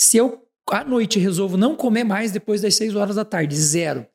Se 0.00 0.16
eu 0.16 0.44
à 0.68 0.84
noite 0.84 1.18
resolvo 1.18 1.56
não 1.56 1.74
comer 1.74 2.04
mais 2.04 2.32
depois 2.32 2.62
das 2.62 2.74
6 2.76 2.94
horas 2.94 3.16
da 3.16 3.24
tarde, 3.24 3.56
zero. 3.56 4.06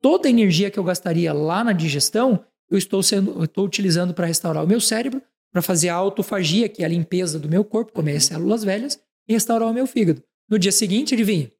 Toda 0.00 0.28
a 0.28 0.30
energia 0.30 0.70
que 0.70 0.78
eu 0.78 0.84
gastaria 0.84 1.32
lá 1.32 1.64
na 1.64 1.72
digestão, 1.72 2.44
eu 2.70 2.78
estou 2.78 3.02
sendo, 3.02 3.32
eu 3.32 3.44
estou 3.44 3.64
utilizando 3.64 4.14
para 4.14 4.26
restaurar 4.26 4.64
o 4.64 4.68
meu 4.68 4.80
cérebro, 4.80 5.22
para 5.52 5.62
fazer 5.62 5.88
a 5.88 5.94
autofagia, 5.94 6.68
que 6.68 6.82
é 6.82 6.86
a 6.86 6.88
limpeza 6.88 7.38
do 7.38 7.48
meu 7.48 7.64
corpo, 7.64 7.92
comer 7.92 8.16
as 8.16 8.24
células 8.24 8.62
velhas 8.62 9.00
e 9.26 9.32
restaurar 9.32 9.68
o 9.68 9.74
meu 9.74 9.86
fígado. 9.86 10.22
No 10.48 10.58
dia 10.58 10.72
seguinte, 10.72 11.14
adivinha? 11.14 11.50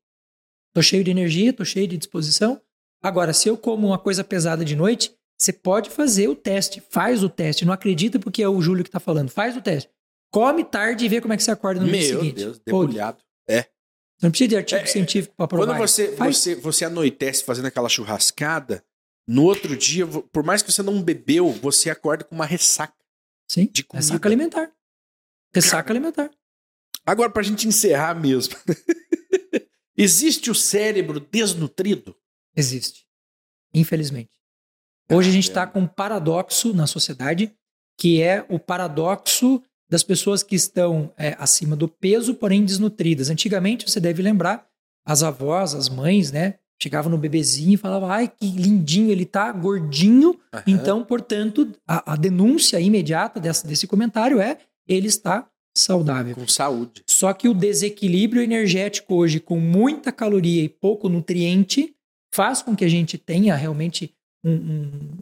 Estou 0.70 0.82
cheio 0.82 1.02
de 1.02 1.10
energia, 1.10 1.51
estou 1.51 1.66
cheio 1.66 1.89
de 1.89 1.97
disposição. 1.97 2.60
Agora, 3.02 3.32
se 3.32 3.48
eu 3.48 3.56
como 3.56 3.89
uma 3.89 3.98
coisa 3.98 4.23
pesada 4.23 4.65
de 4.65 4.77
noite, 4.77 5.12
você 5.39 5.52
pode 5.52 5.90
fazer 5.90 6.28
o 6.28 6.35
teste, 6.35 6.82
faz 6.90 7.23
o 7.23 7.28
teste. 7.28 7.65
Não 7.65 7.73
acredita 7.73 8.19
porque 8.19 8.43
é 8.43 8.48
o 8.48 8.60
Júlio 8.60 8.82
que 8.82 8.89
está 8.89 9.01
falando. 9.01 9.31
Faz 9.31 9.56
o 9.56 9.60
teste. 9.60 9.90
Come 10.32 10.65
tarde 10.65 11.06
e 11.06 11.09
vê 11.09 11.20
como 11.20 11.32
é 11.32 11.36
que 11.36 11.43
você 11.43 11.51
acorda 11.51 11.81
no 11.81 11.86
Meu 11.86 11.98
dia 11.98 12.09
seguinte. 12.09 12.36
Meu 12.36 12.44
Deus, 12.47 12.60
debulhado. 12.65 13.19
É. 14.19 14.20
Você 14.20 14.27
não 14.27 14.31
precisa 14.31 14.49
de 14.49 14.57
artigo 14.57 14.81
é, 14.81 14.86
científico 14.86 15.35
para 15.36 15.49
provar. 15.49 15.66
Quando 15.66 15.78
você, 15.78 16.11
você, 16.16 16.55
você 16.57 16.85
anoitece 16.85 17.45
fazendo 17.45 17.66
aquela 17.66 17.89
churrascada, 17.89 18.85
no 19.27 19.45
outro 19.45 19.77
dia, 19.77 20.07
por 20.07 20.43
mais 20.43 20.62
que 20.62 20.73
você 20.73 20.82
não 20.82 21.03
bebeu, 21.03 21.51
você 21.53 21.90
acorda 21.90 22.24
com 22.24 22.35
uma 22.35 22.47
ressaca. 22.47 22.95
Sim, 23.49 23.69
de 23.73 23.85
comida. 23.85 24.05
ressaca 24.05 24.28
alimentar. 24.28 24.73
Ressaca 25.55 25.82
Cara, 25.85 25.93
alimentar. 25.93 26.31
Agora, 27.07 27.31
para 27.31 27.43
a 27.43 27.45
gente 27.45 27.66
encerrar 27.66 28.15
mesmo. 28.15 28.55
Existe 29.97 30.51
o 30.51 30.55
cérebro 30.55 31.20
desnutrido? 31.20 32.16
Existe. 32.55 33.07
Infelizmente. 33.74 34.31
Hoje 35.11 35.31
a 35.31 35.32
gente 35.32 35.49
está 35.49 35.66
com 35.66 35.81
um 35.81 35.86
paradoxo 35.86 36.74
na 36.74 36.86
sociedade, 36.86 37.55
que 37.99 38.23
é 38.23 38.45
o 38.49 38.59
paradoxo 38.59 39.62
das 39.90 40.02
pessoas 40.02 40.43
que 40.43 40.55
estão 40.55 41.12
é, 41.16 41.35
acima 41.39 41.74
do 41.74 41.89
peso, 41.89 42.35
porém 42.35 42.65
desnutridas. 42.65 43.31
Antigamente, 43.31 43.89
você 43.89 43.98
deve 43.98 44.23
lembrar, 44.23 44.66
as 45.05 45.23
avós, 45.23 45.74
as 45.74 45.89
mães, 45.89 46.31
né? 46.31 46.55
Chegavam 46.81 47.10
no 47.10 47.19
bebezinho 47.19 47.74
e 47.74 47.77
falavam, 47.77 48.10
ai, 48.10 48.28
que 48.28 48.47
lindinho, 48.47 49.10
ele 49.10 49.24
tá 49.24 49.51
gordinho. 49.51 50.28
Uhum. 50.28 50.62
Então, 50.66 51.02
portanto, 51.02 51.73
a, 51.86 52.12
a 52.12 52.16
denúncia 52.16 52.78
imediata 52.78 53.40
dessa, 53.40 53.66
desse 53.66 53.86
comentário 53.86 54.40
é, 54.40 54.59
ele 54.86 55.09
está 55.09 55.48
saudável. 55.77 56.35
Com 56.35 56.47
saúde. 56.47 57.02
Só 57.06 57.32
que 57.32 57.48
o 57.48 57.55
desequilíbrio 57.55 58.43
energético 58.43 59.15
hoje, 59.15 59.40
com 59.40 59.59
muita 59.59 60.12
caloria 60.12 60.62
e 60.62 60.69
pouco 60.69 61.09
nutriente, 61.09 61.94
faz 62.32 62.62
com 62.62 62.77
que 62.77 62.85
a 62.85 62.89
gente 62.89 63.16
tenha 63.16 63.56
realmente 63.56 64.15
um, 64.44 64.52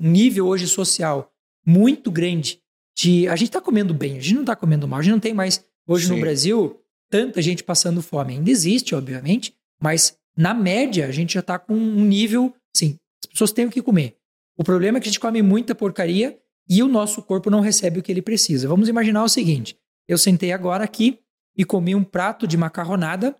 um 0.00 0.10
nível 0.10 0.46
hoje 0.46 0.66
social 0.66 1.32
muito 1.64 2.10
grande 2.10 2.60
de 2.96 3.28
a 3.28 3.36
gente 3.36 3.48
está 3.48 3.60
comendo 3.60 3.92
bem, 3.92 4.16
a 4.16 4.20
gente 4.20 4.34
não 4.34 4.40
está 4.42 4.56
comendo 4.56 4.88
mal, 4.88 5.00
a 5.00 5.02
gente 5.02 5.12
não 5.12 5.20
tem 5.20 5.34
mais 5.34 5.64
hoje 5.86 6.06
Sim. 6.06 6.14
no 6.14 6.20
Brasil 6.20 6.80
tanta 7.10 7.40
gente 7.42 7.62
passando 7.62 8.02
fome. 8.02 8.34
Ainda 8.34 8.50
existe, 8.50 8.94
obviamente, 8.94 9.54
mas 9.80 10.16
na 10.36 10.54
média 10.54 11.06
a 11.06 11.12
gente 11.12 11.34
já 11.34 11.40
está 11.40 11.58
com 11.58 11.74
um 11.74 12.04
nível, 12.04 12.54
sim, 12.74 12.98
as 13.22 13.30
pessoas 13.30 13.52
têm 13.52 13.66
o 13.66 13.70
que 13.70 13.82
comer. 13.82 14.16
O 14.56 14.64
problema 14.64 14.98
é 14.98 15.00
que 15.00 15.08
a 15.08 15.10
gente 15.10 15.20
come 15.20 15.42
muita 15.42 15.74
porcaria 15.74 16.38
e 16.68 16.82
o 16.82 16.88
nosso 16.88 17.22
corpo 17.22 17.50
não 17.50 17.60
recebe 17.60 18.00
o 18.00 18.02
que 18.02 18.10
ele 18.10 18.22
precisa. 18.22 18.66
Vamos 18.66 18.88
imaginar 18.88 19.22
o 19.22 19.28
seguinte: 19.28 19.78
eu 20.08 20.18
sentei 20.18 20.52
agora 20.52 20.82
aqui 20.82 21.20
e 21.56 21.64
comi 21.64 21.94
um 21.94 22.02
prato 22.02 22.46
de 22.46 22.56
macarronada 22.56 23.36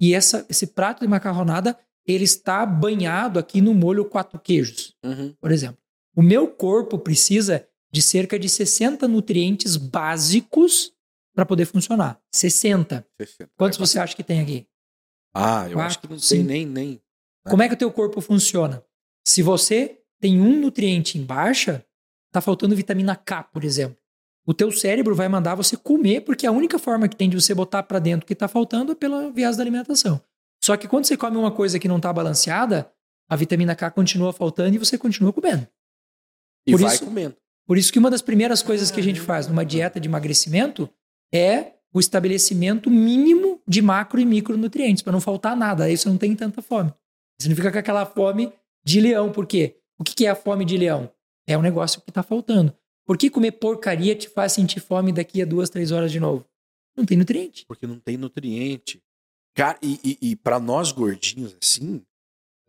e 0.00 0.14
essa, 0.14 0.44
esse 0.48 0.68
prato 0.68 1.00
de 1.00 1.08
macarronada 1.08 1.78
ele 2.06 2.24
está 2.24 2.66
banhado 2.66 3.38
aqui 3.38 3.60
no 3.60 3.72
molho 3.72 4.04
quatro 4.04 4.38
queijos, 4.38 4.94
uhum. 5.04 5.34
por 5.40 5.50
exemplo. 5.50 5.78
O 6.16 6.22
meu 6.22 6.48
corpo 6.48 6.98
precisa 6.98 7.66
de 7.94 8.02
cerca 8.02 8.36
de 8.36 8.48
60 8.48 9.06
nutrientes 9.06 9.76
básicos 9.76 10.92
para 11.32 11.46
poder 11.46 11.64
funcionar. 11.64 12.20
60. 12.34 13.06
60. 13.20 13.50
Quantos 13.56 13.78
você 13.78 14.00
acha 14.00 14.16
que 14.16 14.24
tem 14.24 14.40
aqui? 14.40 14.66
Ah, 15.32 15.68
eu 15.68 15.74
Quatro, 15.74 15.80
acho 15.80 16.00
que 16.00 16.08
não 16.08 16.16
tem 16.18 16.42
nem, 16.42 16.66
nem. 16.66 16.90
Né? 16.94 16.98
Como 17.48 17.62
é 17.62 17.68
que 17.68 17.74
o 17.74 17.76
teu 17.76 17.92
corpo 17.92 18.20
funciona? 18.20 18.84
Se 19.24 19.42
você 19.42 20.00
tem 20.20 20.40
um 20.40 20.58
nutriente 20.60 21.16
em 21.18 21.22
baixa, 21.22 21.86
tá 22.32 22.40
faltando 22.40 22.74
vitamina 22.74 23.14
K, 23.14 23.44
por 23.44 23.62
exemplo. 23.62 23.96
O 24.44 24.52
teu 24.52 24.72
cérebro 24.72 25.14
vai 25.14 25.28
mandar 25.28 25.54
você 25.54 25.76
comer, 25.76 26.22
porque 26.22 26.48
a 26.48 26.50
única 26.50 26.80
forma 26.80 27.08
que 27.08 27.14
tem 27.14 27.30
de 27.30 27.40
você 27.40 27.54
botar 27.54 27.84
para 27.84 28.00
dentro 28.00 28.24
o 28.24 28.26
que 28.26 28.32
está 28.32 28.48
faltando 28.48 28.90
é 28.90 28.94
pela 28.96 29.30
viés 29.30 29.56
da 29.56 29.62
alimentação. 29.62 30.20
Só 30.60 30.76
que 30.76 30.88
quando 30.88 31.04
você 31.04 31.16
come 31.16 31.36
uma 31.36 31.52
coisa 31.52 31.78
que 31.78 31.86
não 31.86 31.98
está 31.98 32.12
balanceada, 32.12 32.90
a 33.30 33.36
vitamina 33.36 33.76
K 33.76 33.88
continua 33.92 34.32
faltando 34.32 34.74
e 34.74 34.78
você 34.78 34.98
continua 34.98 35.32
comendo. 35.32 35.66
E 36.66 36.72
por 36.72 36.80
vai 36.80 36.94
isso, 36.94 37.04
comendo. 37.04 37.36
Por 37.66 37.78
isso 37.78 37.92
que 37.92 37.98
uma 37.98 38.10
das 38.10 38.22
primeiras 38.22 38.62
coisas 38.62 38.90
que 38.90 39.00
a 39.00 39.02
gente 39.02 39.20
faz 39.20 39.46
numa 39.46 39.64
dieta 39.64 39.98
de 39.98 40.08
emagrecimento 40.08 40.88
é 41.32 41.74
o 41.92 42.00
estabelecimento 42.00 42.90
mínimo 42.90 43.62
de 43.66 43.80
macro 43.80 44.20
e 44.20 44.24
micronutrientes, 44.24 45.02
para 45.02 45.12
não 45.12 45.20
faltar 45.20 45.56
nada. 45.56 45.84
Aí 45.84 45.96
você 45.96 46.08
não 46.08 46.18
tem 46.18 46.34
tanta 46.34 46.60
fome. 46.60 46.92
Você 47.40 47.48
não 47.48 47.56
fica 47.56 47.70
com 47.70 47.78
aquela 47.78 48.04
fome 48.04 48.52
de 48.84 49.00
leão. 49.00 49.30
Por 49.32 49.46
quê? 49.46 49.78
O 49.98 50.04
que 50.04 50.26
é 50.26 50.30
a 50.30 50.34
fome 50.34 50.64
de 50.64 50.76
leão? 50.76 51.10
É 51.46 51.56
um 51.56 51.62
negócio 51.62 52.00
que 52.00 52.10
está 52.10 52.22
faltando. 52.22 52.74
Por 53.06 53.16
que 53.16 53.30
comer 53.30 53.52
porcaria 53.52 54.14
te 54.14 54.28
faz 54.28 54.52
sentir 54.52 54.80
fome 54.80 55.12
daqui 55.12 55.40
a 55.40 55.44
duas, 55.44 55.70
três 55.70 55.92
horas 55.92 56.10
de 56.10 56.18
novo? 56.18 56.44
Não 56.96 57.04
tem 57.04 57.16
nutriente. 57.16 57.64
Porque 57.66 57.86
não 57.86 57.98
tem 57.98 58.16
nutriente. 58.16 59.02
Cara, 59.54 59.78
e, 59.80 60.00
e, 60.02 60.30
e 60.30 60.36
para 60.36 60.58
nós 60.58 60.90
gordinhos 60.90 61.56
assim, 61.62 62.02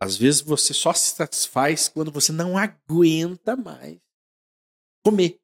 às 0.00 0.16
vezes 0.16 0.40
você 0.40 0.72
só 0.72 0.92
se 0.92 1.14
satisfaz 1.14 1.88
quando 1.88 2.12
você 2.12 2.32
não 2.32 2.56
aguenta 2.56 3.56
mais 3.56 3.98
comer. 5.06 5.38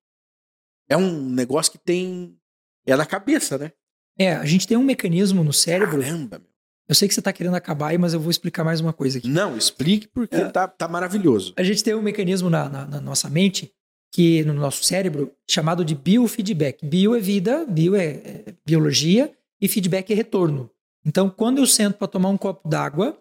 É 0.89 0.97
um 0.97 1.31
negócio 1.31 1.71
que 1.71 1.79
tem. 1.79 2.37
É 2.85 2.97
na 2.97 3.07
cabeça, 3.07 3.57
né? 3.57 3.73
É, 4.19 4.33
a 4.33 4.45
gente 4.45 4.67
tem 4.67 4.77
um 4.77 4.83
mecanismo 4.83 5.45
no 5.45 5.53
cérebro. 5.53 6.03
Caramba, 6.03 6.39
meu. 6.39 6.53
Eu 6.89 6.95
sei 6.97 7.07
que 7.07 7.15
você 7.15 7.21
está 7.21 7.33
querendo 7.33 7.55
acabar 7.55 7.89
aí, 7.89 7.99
mas 7.99 8.13
eu 8.13 8.21
vou 8.21 8.31
explicar 8.31 8.65
mais 8.65 8.81
uma 8.81 8.93
coisa 8.93 9.19
aqui. 9.19 9.29
Não, 9.29 9.57
explique 9.57 10.09
porque 10.09 10.37
é. 10.37 10.49
tá, 10.51 10.67
tá 10.67 10.89
maravilhoso. 10.89 11.55
A 11.57 11.63
gente 11.63 11.83
tem 11.83 11.95
um 11.95 12.03
mecanismo 12.03 12.51
na, 12.51 12.69
na, 12.69 12.85
na, 12.85 13.01
nossa 13.01 13.31
mente, 13.31 13.73
que 14.13 14.45
no 14.45 14.53
nosso 14.53 14.85
cérebro, 14.85 15.33
chamado 15.49 15.85
de 15.85 15.95
biofeedback. 15.95 16.85
Bio 16.85 17.15
é 17.15 17.21
vida, 17.21 17.65
bio 17.65 17.95
é, 17.95 18.07
é 18.07 18.55
biologia 18.67 19.33
e 19.61 19.69
feedback 19.69 20.13
é 20.13 20.15
retorno. 20.15 20.69
Então, 21.07 21.31
quando 21.31 21.59
eu 21.59 21.67
sento 21.67 21.97
para 21.97 22.09
tomar 22.09 22.29
um 22.29 22.37
copo 22.37 22.69
d'água, 22.69 23.17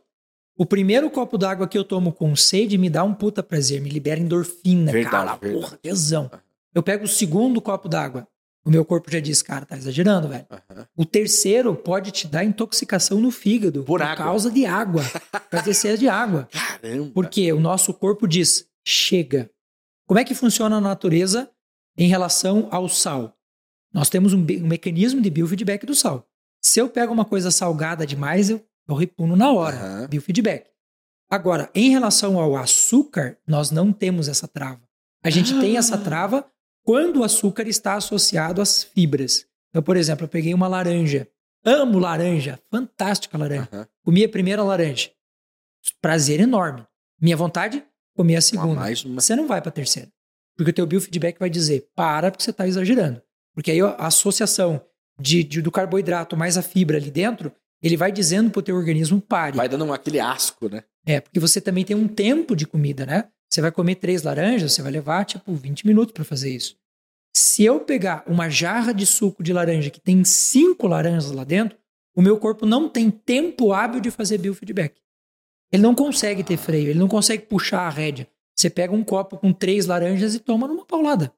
o 0.57 0.65
primeiro 0.65 1.09
copo 1.09 1.37
d'água 1.37 1.67
que 1.67 1.77
eu 1.77 1.83
tomo 1.83 2.11
com 2.11 2.35
sede 2.35 2.77
me 2.77 2.89
dá 2.89 3.03
um 3.03 3.13
puta 3.13 3.41
prazer, 3.41 3.81
me 3.81 3.89
libera 3.89 4.19
endorfina, 4.19 4.91
verdade, 4.91 5.11
cara, 5.11 5.35
verdade. 5.37 5.61
porra, 5.61 5.77
tesão. 5.77 6.31
Eu 6.73 6.83
pego 6.83 7.05
o 7.05 7.07
segundo 7.07 7.61
copo 7.61 7.89
d'água, 7.89 8.27
o 8.63 8.69
meu 8.69 8.85
corpo 8.85 9.11
já 9.11 9.19
diz, 9.19 9.41
cara, 9.41 9.65
tá 9.65 9.75
exagerando, 9.75 10.27
velho. 10.27 10.45
Uhum. 10.51 10.85
O 10.97 11.05
terceiro 11.05 11.75
pode 11.75 12.11
te 12.11 12.27
dar 12.27 12.43
intoxicação 12.43 13.19
no 13.19 13.31
fígado 13.31 13.83
por, 13.83 13.99
por 13.99 14.15
causa 14.15 14.51
de 14.51 14.65
água, 14.65 15.03
por 15.49 15.67
excesso 15.67 15.97
de 15.97 16.07
água. 16.07 16.47
Caramba. 16.53 17.11
Porque 17.11 17.51
o 17.51 17.59
nosso 17.59 17.91
corpo 17.93 18.27
diz, 18.27 18.67
chega. 18.85 19.49
Como 20.05 20.19
é 20.19 20.23
que 20.23 20.35
funciona 20.35 20.77
a 20.77 20.81
natureza 20.81 21.49
em 21.97 22.07
relação 22.07 22.67
ao 22.69 22.87
sal? 22.87 23.35
Nós 23.91 24.09
temos 24.09 24.31
um, 24.31 24.39
um 24.39 24.67
mecanismo 24.67 25.21
de 25.21 25.29
biofeedback 25.29 25.85
do 25.85 25.95
sal. 25.95 26.27
Se 26.61 26.79
eu 26.79 26.87
pego 26.87 27.11
uma 27.11 27.25
coisa 27.25 27.49
salgada 27.49 28.05
demais, 28.05 28.51
eu, 28.51 28.63
eu 28.91 28.97
repuno 28.97 29.35
na 29.35 29.51
hora, 29.51 29.77
uhum. 29.77 30.07
biofeedback. 30.07 30.69
Agora, 31.29 31.69
em 31.73 31.89
relação 31.89 32.39
ao 32.39 32.55
açúcar, 32.55 33.37
nós 33.47 33.71
não 33.71 33.93
temos 33.93 34.27
essa 34.27 34.47
trava. 34.47 34.81
A 35.23 35.29
gente 35.29 35.53
ah. 35.53 35.59
tem 35.59 35.77
essa 35.77 35.97
trava 35.97 36.45
quando 36.83 37.21
o 37.21 37.23
açúcar 37.23 37.67
está 37.67 37.95
associado 37.95 38.61
às 38.61 38.83
fibras. 38.83 39.45
Então, 39.69 39.81
por 39.81 39.95
exemplo, 39.95 40.25
eu 40.25 40.29
peguei 40.29 40.53
uma 40.53 40.67
laranja. 40.67 41.27
Amo 41.63 41.99
laranja, 41.99 42.59
fantástica 42.69 43.37
laranja. 43.37 43.69
Uhum. 43.71 43.85
Comi 44.03 44.23
a 44.23 44.29
primeira 44.29 44.63
laranja. 44.63 45.11
Prazer 46.01 46.39
enorme. 46.39 46.85
Minha 47.19 47.37
vontade, 47.37 47.83
comer 48.15 48.35
a 48.35 48.41
segunda. 48.41 48.79
mais 48.79 49.05
uma... 49.05 49.21
Você 49.21 49.35
não 49.35 49.47
vai 49.47 49.61
para 49.61 49.69
a 49.69 49.73
terceira. 49.73 50.11
Porque 50.57 50.71
o 50.71 50.73
teu 50.73 50.85
biofeedback 50.85 51.39
vai 51.39 51.49
dizer, 51.49 51.89
para 51.95 52.29
porque 52.29 52.43
você 52.43 52.51
está 52.51 52.67
exagerando. 52.67 53.21
Porque 53.53 53.71
aí 53.71 53.81
a 53.81 54.07
associação 54.07 54.83
de, 55.19 55.43
de, 55.43 55.61
do 55.61 55.71
carboidrato 55.71 56.35
mais 56.35 56.57
a 56.57 56.61
fibra 56.61 56.97
ali 56.97 57.11
dentro, 57.11 57.53
ele 57.81 57.97
vai 57.97 58.11
dizendo 58.11 58.51
para 58.51 58.59
o 58.59 58.63
teu 58.63 58.75
organismo 58.75 59.19
pare. 59.19 59.57
Vai 59.57 59.67
dando 59.67 59.91
aquele 59.91 60.19
asco, 60.19 60.69
né? 60.69 60.83
É, 61.05 61.19
porque 61.19 61.39
você 61.39 61.59
também 61.59 61.83
tem 61.83 61.95
um 61.95 62.07
tempo 62.07 62.55
de 62.55 62.67
comida, 62.67 63.05
né? 63.05 63.27
Você 63.49 63.59
vai 63.59 63.71
comer 63.71 63.95
três 63.95 64.23
laranjas, 64.23 64.73
você 64.73 64.81
vai 64.81 64.91
levar 64.91 65.25
tipo 65.25 65.53
20 65.53 65.85
minutos 65.85 66.13
para 66.13 66.23
fazer 66.23 66.51
isso. 66.51 66.75
Se 67.35 67.63
eu 67.63 67.79
pegar 67.79 68.23
uma 68.27 68.49
jarra 68.49 68.93
de 68.93 69.05
suco 69.05 69.41
de 69.41 69.51
laranja 69.51 69.89
que 69.89 69.99
tem 69.99 70.23
cinco 70.23 70.87
laranjas 70.87 71.31
lá 71.31 71.43
dentro, 71.43 71.77
o 72.15 72.21
meu 72.21 72.37
corpo 72.37 72.65
não 72.65 72.87
tem 72.87 73.09
tempo 73.09 73.73
hábil 73.73 73.99
de 73.99 74.11
fazer 74.11 74.37
biofeedback. 74.37 75.01
Ele 75.71 75.81
não 75.81 75.95
consegue 75.95 76.43
ter 76.43 76.57
freio, 76.57 76.89
ele 76.89 76.99
não 76.99 77.07
consegue 77.07 77.45
puxar 77.45 77.81
a 77.81 77.89
rédea. 77.89 78.27
Você 78.55 78.69
pega 78.69 78.93
um 78.93 79.03
copo 79.03 79.37
com 79.37 79.53
três 79.53 79.85
laranjas 79.85 80.35
e 80.35 80.39
toma 80.39 80.67
numa 80.67 80.85
paulada. 80.85 81.33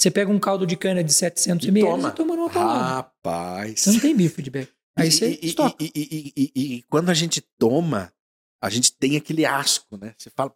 Você 0.00 0.10
pega 0.10 0.32
um 0.32 0.38
caldo 0.38 0.66
de 0.66 0.76
cana 0.76 1.04
de 1.04 1.12
700 1.12 1.68
ml 1.68 2.02
e, 2.02 2.06
e 2.06 2.10
toma 2.12 2.34
numa 2.34 2.48
paulada. 2.48 2.94
Rapaz. 2.94 3.80
Você 3.80 3.92
não 3.92 4.00
tem 4.00 4.16
biofeedback. 4.16 4.72
Aí 4.96 5.08
e, 5.08 5.12
você 5.12 5.38
e, 5.40 6.32
e, 6.36 6.52
e, 6.54 6.82
quando 6.84 7.10
a 7.10 7.14
gente 7.14 7.40
toma, 7.58 8.12
a 8.60 8.68
gente 8.68 8.92
tem 8.92 9.16
aquele 9.16 9.46
asco, 9.46 9.96
né? 9.96 10.14
Você 10.18 10.30
fala, 10.30 10.54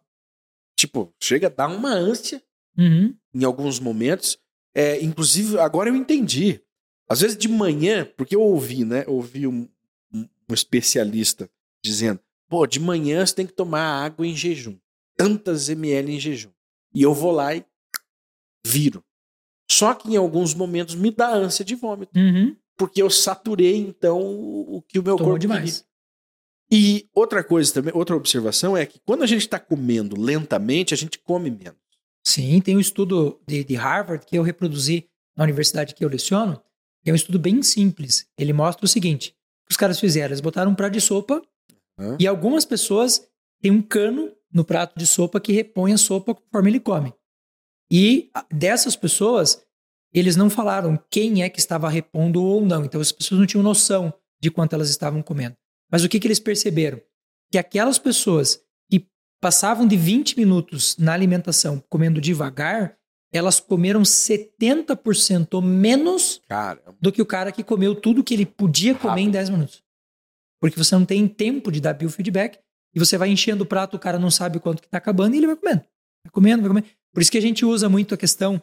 Tipo, 0.75 1.13
chega 1.21 1.47
a 1.47 1.49
dar 1.49 1.69
uma 1.69 1.93
ânsia 1.93 2.43
uhum. 2.77 3.15
em 3.33 3.43
alguns 3.43 3.79
momentos. 3.79 4.37
É, 4.73 5.01
inclusive, 5.01 5.57
agora 5.57 5.89
eu 5.89 5.95
entendi. 5.95 6.61
Às 7.09 7.21
vezes 7.21 7.37
de 7.37 7.47
manhã, 7.47 8.05
porque 8.17 8.35
eu 8.35 8.41
ouvi, 8.41 8.83
né? 8.83 9.05
ouvi 9.07 9.47
um, 9.47 9.69
um, 10.13 10.27
um 10.49 10.53
especialista 10.53 11.49
dizendo: 11.83 12.19
pô, 12.49 12.67
de 12.67 12.79
manhã 12.79 13.25
você 13.25 13.35
tem 13.35 13.47
que 13.47 13.53
tomar 13.53 14.03
água 14.03 14.27
em 14.27 14.35
jejum. 14.35 14.77
Tantas 15.15 15.69
ml 15.69 16.13
em 16.13 16.19
jejum. 16.19 16.51
E 16.93 17.01
eu 17.01 17.13
vou 17.13 17.31
lá 17.31 17.55
e 17.55 17.65
viro. 18.65 19.03
Só 19.71 19.93
que 19.93 20.09
em 20.09 20.17
alguns 20.17 20.53
momentos 20.53 20.93
me 20.93 21.09
dá 21.09 21.33
ânsia 21.33 21.63
de 21.63 21.73
vômito. 21.73 22.17
Uhum. 22.19 22.55
Porque 22.77 23.01
eu 23.01 23.09
saturei, 23.09 23.77
então, 23.77 24.19
o 24.19 24.81
que 24.81 24.99
o 24.99 25.03
meu 25.03 25.15
Tomou 25.15 25.31
corpo 25.31 25.39
demais. 25.39 25.79
Queria. 25.79 25.95
E 26.71 27.09
outra 27.13 27.43
coisa 27.43 27.73
também, 27.73 27.93
outra 27.95 28.15
observação 28.15 28.75
é 28.75 28.85
que 28.85 28.99
quando 28.99 29.23
a 29.23 29.27
gente 29.27 29.41
está 29.41 29.59
comendo 29.59 30.19
lentamente, 30.19 30.93
a 30.93 30.97
gente 30.97 31.19
come 31.19 31.49
menos. 31.51 31.79
Sim, 32.25 32.59
tem 32.59 32.75
um 32.75 32.79
estudo 32.79 33.39
de, 33.47 33.63
de, 33.63 33.75
Harvard 33.75 34.25
que 34.25 34.37
eu 34.37 34.41
reproduzi 34.41 35.07
na 35.37 35.43
universidade 35.43 35.93
que 35.93 36.03
eu 36.03 36.09
leciono, 36.09 36.59
é 37.05 37.11
um 37.11 37.15
estudo 37.15 37.37
bem 37.37 37.61
simples. 37.61 38.27
Ele 38.37 38.51
mostra 38.51 38.83
o 38.83 38.89
seguinte: 38.89 39.29
o 39.29 39.67
que 39.67 39.71
os 39.73 39.77
caras 39.77 39.99
fizeram? 39.99 40.29
Eles 40.29 40.41
botaram 40.41 40.71
um 40.71 40.75
prato 40.75 40.93
de 40.93 41.01
sopa 41.01 41.41
e 42.19 42.25
algumas 42.25 42.65
pessoas 42.65 43.27
têm 43.61 43.71
um 43.71 43.81
cano 43.81 44.31
no 44.51 44.65
prato 44.65 44.97
de 44.97 45.05
sopa 45.05 45.39
que 45.39 45.53
repõe 45.53 45.93
a 45.93 45.97
sopa 45.97 46.33
conforme 46.33 46.71
ele 46.71 46.79
come. 46.79 47.13
E 47.91 48.31
dessas 48.51 48.95
pessoas, 48.95 49.61
eles 50.19 50.37
não 50.37 50.49
falaram 50.49 50.97
quem 51.11 51.43
é 51.43 51.49
que 51.49 51.59
estava 51.59 51.89
repondo 51.89 52.41
ou 52.41 52.65
não. 52.65 52.85
Então 52.85 53.01
as 53.01 53.11
pessoas 53.11 53.39
não 53.39 53.45
tinham 53.45 53.61
noção 53.61 54.13
de 54.41 54.49
quanto 54.49 54.73
elas 54.73 54.89
estavam 54.89 55.21
comendo. 55.21 55.55
Mas 55.91 56.03
o 56.03 56.09
que, 56.09 56.19
que 56.19 56.27
eles 56.27 56.39
perceberam? 56.39 57.01
Que 57.51 57.57
aquelas 57.57 57.99
pessoas 57.99 58.61
que 58.89 59.05
passavam 59.41 59.85
de 59.85 59.97
20 59.97 60.37
minutos 60.37 60.95
na 60.97 61.13
alimentação 61.13 61.83
comendo 61.89 62.21
devagar, 62.21 62.97
elas 63.33 63.59
comeram 63.59 64.03
70% 64.03 65.61
menos 65.61 66.41
Caramba. 66.47 66.95
do 67.01 67.11
que 67.11 67.21
o 67.21 67.25
cara 67.25 67.51
que 67.51 67.63
comeu 67.63 67.93
tudo 67.93 68.23
que 68.23 68.33
ele 68.33 68.45
podia 68.45 68.95
comer 68.95 69.09
Rápido. 69.09 69.27
em 69.27 69.31
10 69.31 69.49
minutos. 69.49 69.83
Porque 70.61 70.77
você 70.77 70.95
não 70.95 71.05
tem 71.05 71.27
tempo 71.27 71.69
de 71.71 71.81
dar 71.81 71.93
biofeedback 71.93 72.57
e 72.95 72.99
você 72.99 73.17
vai 73.17 73.29
enchendo 73.29 73.65
o 73.65 73.67
prato, 73.67 73.97
o 73.97 73.99
cara 73.99 74.17
não 74.17 74.31
sabe 74.31 74.59
quanto 74.59 74.81
que 74.81 74.87
está 74.87 74.97
acabando 74.97 75.35
e 75.35 75.37
ele 75.39 75.47
vai 75.47 75.57
comendo. 75.57 75.81
Vai 76.25 76.31
comendo, 76.31 76.61
vai 76.61 76.69
comendo. 76.69 76.87
Por 77.13 77.21
isso 77.21 77.31
que 77.31 77.37
a 77.37 77.41
gente 77.41 77.65
usa 77.65 77.89
muito 77.89 78.13
a 78.13 78.17
questão 78.17 78.61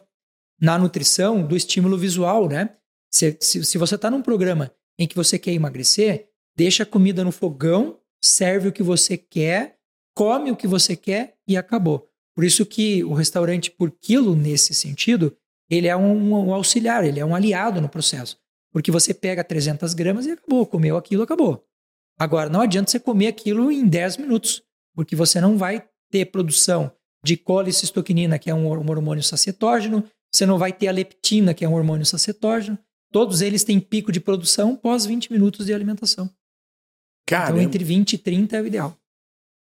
na 0.63 0.77
nutrição 0.77 1.45
do 1.45 1.57
estímulo 1.57 1.97
visual, 1.97 2.47
né? 2.47 2.69
Se, 3.11 3.37
se, 3.41 3.65
se 3.65 3.77
você 3.77 3.95
está 3.95 4.09
num 4.09 4.21
programa 4.21 4.71
em 4.97 5.05
que 5.05 5.15
você 5.15 5.37
quer 5.37 5.51
emagrecer, 5.51 6.29
deixa 6.55 6.83
a 6.83 6.85
comida 6.85 7.21
no 7.21 7.33
fogão, 7.33 7.99
serve 8.23 8.69
o 8.69 8.71
que 8.71 8.81
você 8.81 9.17
quer, 9.17 9.75
come 10.15 10.51
o 10.51 10.55
que 10.55 10.65
você 10.65 10.95
quer 10.95 11.35
e 11.45 11.57
acabou. 11.57 12.09
Por 12.33 12.45
isso 12.45 12.65
que 12.65 13.03
o 13.03 13.13
restaurante 13.13 13.69
por 13.69 13.91
quilo, 13.91 14.37
nesse 14.37 14.73
sentido, 14.73 15.35
ele 15.69 15.89
é 15.89 15.97
um, 15.97 16.47
um 16.47 16.53
auxiliar, 16.53 17.03
ele 17.03 17.19
é 17.19 17.25
um 17.25 17.35
aliado 17.35 17.81
no 17.81 17.89
processo. 17.89 18.37
Porque 18.71 18.89
você 18.89 19.13
pega 19.13 19.43
300 19.43 19.93
gramas 19.93 20.25
e 20.25 20.31
acabou, 20.31 20.65
comeu 20.65 20.95
aquilo, 20.95 21.23
acabou. 21.23 21.67
Agora, 22.17 22.49
não 22.49 22.61
adianta 22.61 22.89
você 22.89 23.01
comer 23.01 23.27
aquilo 23.27 23.69
em 23.69 23.85
10 23.85 24.15
minutos, 24.15 24.63
porque 24.95 25.13
você 25.13 25.41
não 25.41 25.57
vai 25.57 25.85
ter 26.09 26.25
produção 26.27 26.89
de 27.21 27.35
colicistoquinina, 27.35 28.39
que 28.39 28.49
é 28.49 28.55
um 28.55 28.67
hormônio 28.67 29.23
sacetógeno, 29.23 30.03
você 30.33 30.45
não 30.45 30.57
vai 30.57 30.73
ter 30.73 30.87
a 30.87 30.91
leptina, 30.91 31.53
que 31.53 31.63
é 31.63 31.69
um 31.69 31.73
hormônio 31.73 32.05
sacetógeno. 32.05 32.77
Todos 33.11 33.41
eles 33.41 33.63
têm 33.63 33.79
pico 33.79 34.11
de 34.11 34.19
produção 34.19 34.75
pós 34.75 35.05
20 35.05 35.31
minutos 35.31 35.67
de 35.67 35.73
alimentação. 35.73 36.29
Então, 37.51 37.61
entre 37.61 37.83
20 37.83 38.13
e 38.13 38.17
30 38.17 38.57
é 38.57 38.61
o 38.61 38.65
ideal. 38.67 38.97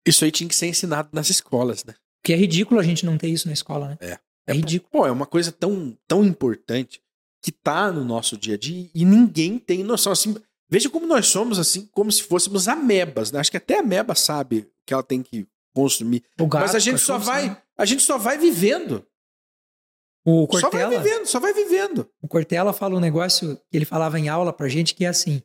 Isso 0.05 0.23
aí 0.23 0.31
tinha 0.31 0.47
que 0.47 0.55
ser 0.55 0.67
ensinado 0.67 1.09
nas 1.11 1.29
escolas, 1.29 1.83
né? 1.83 1.95
Porque 2.21 2.33
é 2.33 2.35
ridículo 2.35 2.79
a 2.79 2.83
gente 2.83 3.05
não 3.05 3.17
ter 3.17 3.27
isso 3.29 3.47
na 3.47 3.53
escola, 3.53 3.89
né? 3.89 3.97
É. 3.99 4.19
É, 4.47 4.51
é 4.51 4.53
ridículo. 4.53 4.89
Pô, 4.91 5.07
é 5.07 5.11
uma 5.11 5.25
coisa 5.25 5.51
tão, 5.51 5.97
tão 6.07 6.23
importante 6.23 7.01
que 7.43 7.51
tá 7.51 7.91
no 7.91 8.03
nosso 8.03 8.37
dia 8.37 8.55
a 8.55 8.57
dia 8.57 8.89
e 8.93 9.03
ninguém 9.03 9.57
tem 9.57 9.83
noção. 9.83 10.11
Assim, 10.11 10.35
veja 10.69 10.89
como 10.89 11.07
nós 11.07 11.27
somos, 11.27 11.57
assim, 11.59 11.87
como 11.91 12.11
se 12.11 12.23
fôssemos 12.23 12.67
amebas, 12.67 13.31
né? 13.31 13.39
Acho 13.39 13.51
que 13.51 13.57
até 13.57 13.77
a 13.77 13.79
ameba 13.81 14.15
sabe 14.15 14.67
que 14.85 14.93
ela 14.93 15.03
tem 15.03 15.23
que 15.23 15.47
consumir. 15.73 16.23
Gato, 16.37 16.61
Mas 16.61 16.75
a 16.75 16.79
gente 16.79 16.99
só 16.99 17.17
vai, 17.17 17.47
sabe. 17.47 17.57
a 17.77 17.85
gente 17.85 18.03
só 18.03 18.17
vai 18.17 18.37
vivendo. 18.37 19.05
O 20.23 20.47
Cortella, 20.47 20.71
só 20.71 20.89
vai 20.89 20.97
vivendo, 20.97 21.25
só 21.25 21.39
vai 21.39 21.53
vivendo. 21.53 22.09
O 22.21 22.27
Cortella 22.27 22.73
fala 22.73 22.95
um 22.95 22.99
negócio 22.99 23.55
que 23.69 23.77
ele 23.77 23.85
falava 23.85 24.19
em 24.19 24.29
aula 24.29 24.53
pra 24.53 24.67
gente 24.67 24.93
que 24.93 25.05
é 25.05 25.07
assim: 25.07 25.41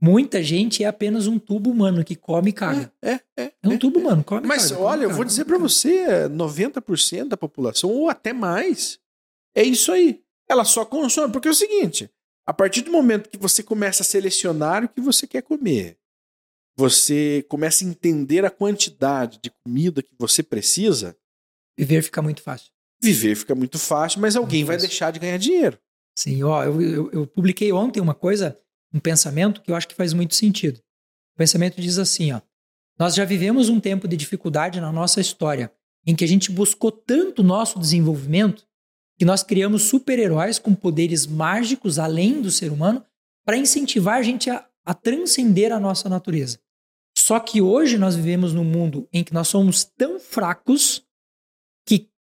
Muita 0.00 0.42
gente 0.42 0.82
é 0.82 0.86
apenas 0.86 1.26
um 1.26 1.38
tubo 1.38 1.70
humano 1.70 2.02
que 2.02 2.16
come 2.16 2.50
e 2.50 2.52
caga. 2.54 2.90
É, 3.02 3.12
é. 3.12 3.20
É, 3.36 3.52
é 3.62 3.68
um 3.68 3.76
tubo 3.76 3.98
é, 3.98 4.02
humano, 4.02 4.24
come 4.24 4.46
Mas 4.46 4.70
caga, 4.70 4.80
olha, 4.80 5.02
come, 5.02 5.12
eu 5.12 5.16
vou 5.16 5.24
dizer 5.24 5.44
para 5.44 5.58
você: 5.58 6.28
90% 6.28 7.28
da 7.28 7.36
população, 7.36 7.90
ou 7.90 8.08
até 8.08 8.32
mais, 8.32 8.98
é 9.54 9.62
isso 9.62 9.92
aí. 9.92 10.22
Ela 10.48 10.64
só 10.64 10.86
consome. 10.86 11.30
Porque 11.30 11.48
é 11.48 11.50
o 11.50 11.54
seguinte: 11.54 12.10
a 12.46 12.54
partir 12.54 12.80
do 12.80 12.90
momento 12.90 13.28
que 13.28 13.36
você 13.36 13.62
começa 13.62 14.02
a 14.02 14.06
selecionar 14.06 14.84
o 14.84 14.88
que 14.88 15.02
você 15.02 15.26
quer 15.26 15.42
comer, 15.42 15.98
você 16.74 17.44
começa 17.46 17.84
a 17.84 17.88
entender 17.88 18.42
a 18.44 18.50
quantidade 18.50 19.38
de 19.42 19.50
comida 19.62 20.02
que 20.02 20.14
você 20.18 20.42
precisa. 20.42 21.14
Viver 21.78 22.02
fica 22.02 22.22
muito 22.22 22.42
fácil. 22.42 22.72
Viver 23.02 23.34
fica 23.34 23.54
muito 23.54 23.78
fácil, 23.78 24.20
mas 24.20 24.36
alguém 24.36 24.64
vai 24.64 24.76
deixar 24.76 25.10
de 25.10 25.18
ganhar 25.18 25.38
dinheiro. 25.38 25.78
Sim, 26.14 26.42
ó, 26.42 26.64
eu, 26.64 26.80
eu, 26.82 27.10
eu 27.12 27.26
publiquei 27.26 27.72
ontem 27.72 28.00
uma 28.00 28.14
coisa 28.14 28.58
um 28.92 29.00
pensamento 29.00 29.62
que 29.62 29.70
eu 29.70 29.76
acho 29.76 29.88
que 29.88 29.94
faz 29.94 30.12
muito 30.12 30.34
sentido. 30.34 30.78
O 31.34 31.38
pensamento 31.38 31.80
diz 31.80 31.98
assim, 31.98 32.32
ó: 32.32 32.40
Nós 32.98 33.14
já 33.14 33.24
vivemos 33.24 33.68
um 33.68 33.80
tempo 33.80 34.06
de 34.06 34.16
dificuldade 34.16 34.80
na 34.80 34.92
nossa 34.92 35.20
história, 35.20 35.72
em 36.06 36.14
que 36.14 36.24
a 36.24 36.28
gente 36.28 36.50
buscou 36.50 36.90
tanto 36.90 37.42
nosso 37.42 37.78
desenvolvimento 37.78 38.66
que 39.18 39.24
nós 39.24 39.42
criamos 39.42 39.82
super-heróis 39.82 40.58
com 40.58 40.74
poderes 40.74 41.26
mágicos 41.26 41.98
além 41.98 42.40
do 42.40 42.50
ser 42.50 42.72
humano 42.72 43.04
para 43.44 43.56
incentivar 43.56 44.18
a 44.18 44.22
gente 44.22 44.50
a, 44.50 44.66
a 44.84 44.94
transcender 44.94 45.72
a 45.72 45.80
nossa 45.80 46.08
natureza. 46.08 46.58
Só 47.16 47.38
que 47.38 47.60
hoje 47.60 47.98
nós 47.98 48.16
vivemos 48.16 48.52
num 48.52 48.64
mundo 48.64 49.08
em 49.12 49.22
que 49.22 49.34
nós 49.34 49.48
somos 49.48 49.84
tão 49.84 50.18
fracos 50.18 51.06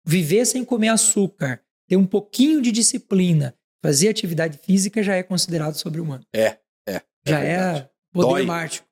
viver 0.05 0.45
sem 0.45 0.63
comer 0.63 0.89
açúcar, 0.89 1.61
ter 1.87 1.95
um 1.95 2.05
pouquinho 2.05 2.61
de 2.61 2.71
disciplina, 2.71 3.55
fazer 3.83 4.09
atividade 4.09 4.57
física 4.57 5.01
já 5.01 5.15
é 5.15 5.23
considerado 5.23 5.75
sobre-humano. 5.75 6.23
É, 6.33 6.57
é. 6.87 6.95
é 6.95 7.03
já 7.25 7.43
é 7.43 7.53
é 7.53 7.89
poder 8.11 8.29
Dói. 8.29 8.45
mágico. 8.45 8.87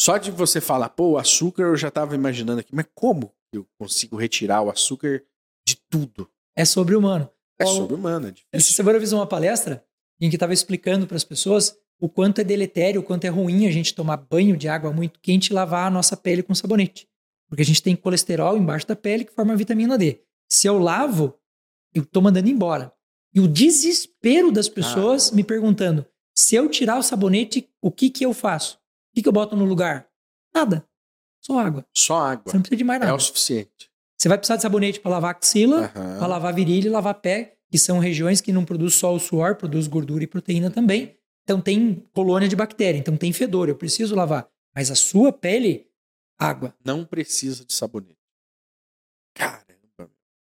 Só 0.00 0.18
de 0.18 0.30
você 0.30 0.60
falar, 0.60 0.88
pô, 0.88 1.12
o 1.12 1.18
açúcar 1.18 1.62
eu 1.62 1.76
já 1.76 1.88
estava 1.88 2.14
imaginando 2.14 2.60
aqui, 2.60 2.74
mas 2.74 2.86
como 2.94 3.32
eu 3.52 3.66
consigo 3.78 4.16
retirar 4.16 4.62
o 4.62 4.70
açúcar 4.70 5.22
de 5.66 5.76
tudo? 5.88 6.28
É 6.56 6.64
sobre-humano. 6.64 7.30
É 7.60 7.66
sobre-humano, 7.66 8.26
é 8.26 8.30
Essa 8.30 8.34
difícil. 8.34 8.74
semana 8.74 8.96
eu 8.96 9.00
fiz 9.00 9.12
uma 9.12 9.26
palestra 9.26 9.84
em 10.20 10.28
que 10.28 10.36
estava 10.36 10.52
explicando 10.52 11.06
para 11.06 11.16
as 11.16 11.24
pessoas 11.24 11.76
o 12.00 12.08
quanto 12.08 12.40
é 12.40 12.44
deletério, 12.44 13.00
o 13.00 13.04
quanto 13.04 13.24
é 13.24 13.28
ruim 13.28 13.66
a 13.66 13.70
gente 13.70 13.94
tomar 13.94 14.16
banho 14.16 14.56
de 14.56 14.68
água 14.68 14.92
muito 14.92 15.20
quente 15.20 15.48
e 15.48 15.52
lavar 15.52 15.86
a 15.86 15.90
nossa 15.90 16.16
pele 16.16 16.42
com 16.42 16.54
sabonete. 16.54 17.08
Porque 17.48 17.62
a 17.62 17.64
gente 17.64 17.82
tem 17.82 17.94
colesterol 17.94 18.56
embaixo 18.56 18.88
da 18.88 18.96
pele 18.96 19.24
que 19.24 19.32
forma 19.32 19.52
a 19.52 19.56
vitamina 19.56 19.96
D. 19.96 20.20
Se 20.52 20.66
eu 20.68 20.78
lavo, 20.78 21.34
eu 21.94 22.02
estou 22.02 22.22
mandando 22.22 22.48
embora. 22.48 22.92
E 23.34 23.40
o 23.40 23.48
desespero 23.48 24.52
das 24.52 24.68
pessoas 24.68 25.32
Ah. 25.32 25.34
me 25.34 25.42
perguntando: 25.42 26.04
se 26.34 26.54
eu 26.54 26.68
tirar 26.68 26.98
o 26.98 27.02
sabonete, 27.02 27.70
o 27.80 27.90
que, 27.90 28.10
que 28.10 28.24
eu 28.24 28.34
faço? 28.34 28.76
O 28.76 29.14
que, 29.14 29.22
que 29.22 29.28
eu 29.28 29.32
boto 29.32 29.56
no 29.56 29.64
lugar? 29.64 30.08
Nada. 30.54 30.86
Só 31.40 31.58
água. 31.58 31.86
Só 31.96 32.18
água. 32.18 32.44
Você 32.50 32.56
não 32.56 32.62
precisa 32.62 32.76
de 32.76 32.84
mais 32.84 33.00
É 33.00 33.04
nada. 33.06 33.16
o 33.16 33.20
suficiente. 33.20 33.90
Você 34.18 34.28
vai 34.28 34.36
precisar 34.38 34.56
de 34.56 34.62
sabonete 34.62 35.00
para 35.00 35.10
lavar 35.12 35.30
axila, 35.34 35.86
Aham. 35.96 36.18
para 36.18 36.26
lavar 36.26 36.54
virilha 36.54 36.86
e 36.86 36.90
lavar 36.90 37.14
pé, 37.14 37.56
que 37.70 37.78
são 37.78 37.98
regiões 37.98 38.40
que 38.42 38.52
não 38.52 38.64
produzem 38.64 38.98
só 38.98 39.14
o 39.14 39.18
suor, 39.18 39.56
produz 39.56 39.88
gordura 39.88 40.22
e 40.22 40.26
proteína 40.26 40.70
também. 40.70 41.16
Então 41.44 41.60
tem 41.60 42.06
colônia 42.12 42.46
de 42.48 42.54
bactéria, 42.54 42.98
então 42.98 43.16
tem 43.16 43.32
fedor, 43.32 43.68
eu 43.68 43.74
preciso 43.76 44.14
lavar. 44.14 44.48
Mas 44.74 44.90
a 44.90 44.94
sua 44.94 45.32
pele, 45.32 45.88
água. 46.38 46.74
Não 46.84 47.04
precisa 47.04 47.64
de 47.64 47.72
sabonete. 47.72 48.18
Caramba. 49.34 49.61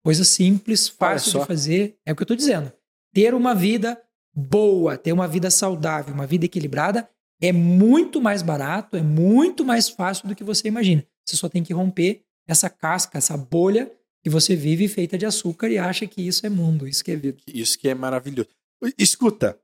Coisa 0.10 0.24
simples, 0.24 0.88
fácil 0.88 1.40
de 1.40 1.46
fazer. 1.46 1.96
É 2.04 2.12
o 2.12 2.16
que 2.16 2.24
eu 2.24 2.24
estou 2.24 2.36
dizendo. 2.36 2.74
Ter 3.14 3.36
uma 3.36 3.54
vida 3.54 4.02
boa, 4.36 4.98
ter 4.98 5.14
uma 5.14 5.28
vida 5.28 5.52
saudável, 5.52 6.16
uma 6.16 6.26
vida 6.26 6.46
equilibrada, 6.46 7.08
é 7.40 7.52
muito 7.52 8.20
mais 8.20 8.42
barato, 8.42 8.98
é 8.98 9.04
muito 9.04 9.64
mais 9.64 9.88
fácil 9.88 10.28
do 10.28 10.36
que 10.36 10.44
você 10.44 10.68
imagina. 10.68 11.06
Você 11.24 11.38
só 11.38 11.48
tem 11.48 11.62
que 11.62 11.74
romper 11.74 12.24
essa 12.48 12.72
casca, 12.72 13.20
essa 13.20 13.38
bolha 13.38 13.92
que 14.24 14.32
você 14.32 14.56
vive 14.56 14.88
feita 14.88 15.16
de 15.16 15.28
açúcar 15.28 15.70
e 15.70 15.78
acha 15.78 16.08
que 16.08 16.28
isso 16.28 16.44
é 16.44 16.50
mundo, 16.50 16.88
isso 16.88 17.04
que 17.04 17.12
é 17.12 17.16
vida. 17.16 17.38
Isso 17.46 17.78
que 17.78 17.88
é 17.88 17.94
maravilhoso. 17.94 18.50
Escuta. 18.98 19.60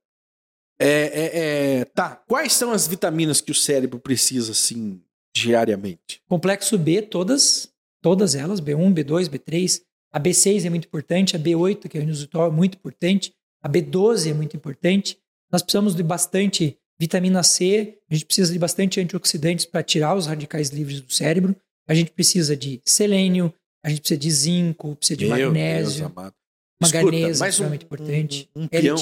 É, 0.79 0.87
é, 0.87 1.79
é, 1.79 1.85
tá. 1.85 2.17
Quais 2.27 2.53
são 2.53 2.71
as 2.71 2.87
vitaminas 2.87 3.41
que 3.41 3.51
o 3.51 3.55
cérebro 3.55 3.99
precisa, 3.99 4.51
assim, 4.51 5.01
diariamente? 5.35 6.21
Complexo 6.29 6.77
B, 6.77 7.01
todas, 7.01 7.73
todas 7.99 8.35
elas, 8.35 8.61
B1, 8.61 8.93
B2, 8.93 9.27
B3. 9.27 9.81
A 10.15 10.19
B6 10.19 10.63
é 10.65 10.69
muito 10.69 10.85
importante, 10.85 11.35
a 11.35 11.39
B8, 11.39 11.89
que 11.89 11.97
é 11.97 11.99
o 11.99 12.03
inositol, 12.03 12.47
é 12.47 12.49
muito 12.49 12.75
importante. 12.77 13.33
A 13.61 13.67
B12 13.67 14.31
é 14.31 14.33
muito 14.33 14.55
importante. 14.55 15.17
Nós 15.51 15.61
precisamos 15.61 15.93
de 15.93 16.01
bastante 16.01 16.77
vitamina 16.97 17.43
C, 17.43 17.97
a 18.09 18.13
gente 18.13 18.25
precisa 18.25 18.53
de 18.53 18.57
bastante 18.57 19.01
antioxidantes 19.01 19.65
para 19.65 19.83
tirar 19.83 20.15
os 20.15 20.25
radicais 20.25 20.69
livres 20.69 21.01
do 21.01 21.11
cérebro. 21.11 21.53
A 21.85 21.93
gente 21.93 22.11
precisa 22.11 22.55
de 22.55 22.79
selênio, 22.85 23.53
a 23.83 23.89
gente 23.89 23.99
precisa 23.99 24.17
de 24.17 24.31
zinco, 24.31 24.95
precisa 24.95 25.17
de 25.17 25.25
Meu 25.25 25.47
magnésio, 25.49 25.99
Deus 25.99 26.11
amado. 26.11 26.33
Escuta, 26.81 27.11
mas 27.11 27.41
um- 27.41 27.45
extremamente 27.45 27.85
importante, 27.85 28.49
um, 28.55 28.63
um 28.63 28.67
peão, 28.67 28.97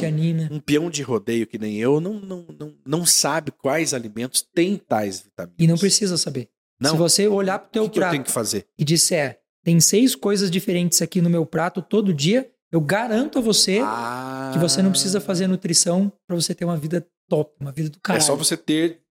um 0.52 0.60
peão 0.60 0.90
de 0.90 1.04
rodeio 1.04 1.46
que 1.46 1.60
nem 1.60 1.78
eu 1.78 2.00
não, 2.00 2.14
não, 2.20 2.46
não, 2.58 2.74
não 2.84 3.06
sabe 3.06 3.52
quais 3.52 3.94
alimentos 3.94 4.42
têm 4.42 4.78
tais 4.78 5.22
vitaminas. 5.22 5.56
E 5.60 5.68
não 5.68 5.78
precisa 5.78 6.18
saber. 6.18 6.50
Não. 6.80 6.92
Se 6.92 6.98
você 6.98 7.28
olhar 7.28 7.60
para 7.60 7.68
o 7.68 7.72
teu 7.72 7.84
que, 7.84 7.90
que 7.92 7.98
eu 7.98 8.02
prato 8.02 8.12
tenho 8.12 8.24
que 8.24 8.32
fazer? 8.32 8.68
e 8.78 8.84
disser, 8.84 9.40
tem 9.64 9.80
seis 9.80 10.16
coisas 10.16 10.52
diferentes 10.52 11.02
aqui 11.02 11.22
no 11.22 11.30
meu 11.30 11.46
prato 11.46 11.82
todo 11.82 12.14
dia, 12.14 12.52
eu 12.72 12.82
garanto 12.82 13.38
a 13.38 13.42
você 13.42 13.80
Ah, 13.84 14.52
que 14.54 14.60
você 14.60 14.82
não 14.82 14.92
precisa 14.92 15.22
fazer 15.22 15.48
nutrição 15.48 16.12
para 16.28 16.36
você 16.36 16.54
ter 16.56 16.66
uma 16.66 16.76
vida 16.78 17.06
top, 17.30 17.54
uma 17.60 17.72
vida 17.72 17.90
do 17.90 17.98
É 17.98 18.02
caralho. 18.02 18.24
só 18.26 18.36
você 18.36 18.58
ter 18.58 19.02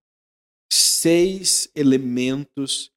seis 0.72 1.68
elementos 1.74 2.90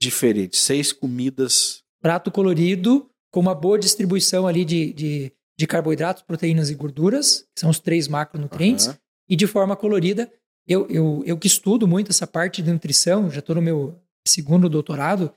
diferentes, 0.00 0.60
seis 0.60 0.92
comidas. 0.92 1.82
Prato 2.00 2.30
colorido, 2.30 3.08
com 3.32 3.40
uma 3.40 3.54
boa 3.54 3.78
distribuição 3.78 4.46
ali 4.46 4.64
de, 4.64 4.92
de, 4.92 5.32
de 5.58 5.66
carboidratos, 5.66 6.22
proteínas 6.22 6.70
e 6.70 6.74
gorduras, 6.74 7.46
que 7.54 7.60
são 7.60 7.70
os 7.70 7.78
três 7.80 8.06
macronutrientes, 8.08 8.88
Aham. 8.88 8.98
e 9.28 9.36
de 9.36 9.46
forma 9.46 9.74
colorida. 9.76 10.30
Eu, 10.66 10.86
eu, 10.88 11.22
eu 11.26 11.36
que 11.38 11.46
estudo 11.46 11.86
muito 11.86 12.10
essa 12.10 12.26
parte 12.26 12.62
de 12.62 12.72
nutrição, 12.72 13.30
já 13.30 13.40
estou 13.40 13.56
no 13.56 13.62
meu 13.62 13.98
segundo 14.26 14.68
doutorado. 14.68 15.32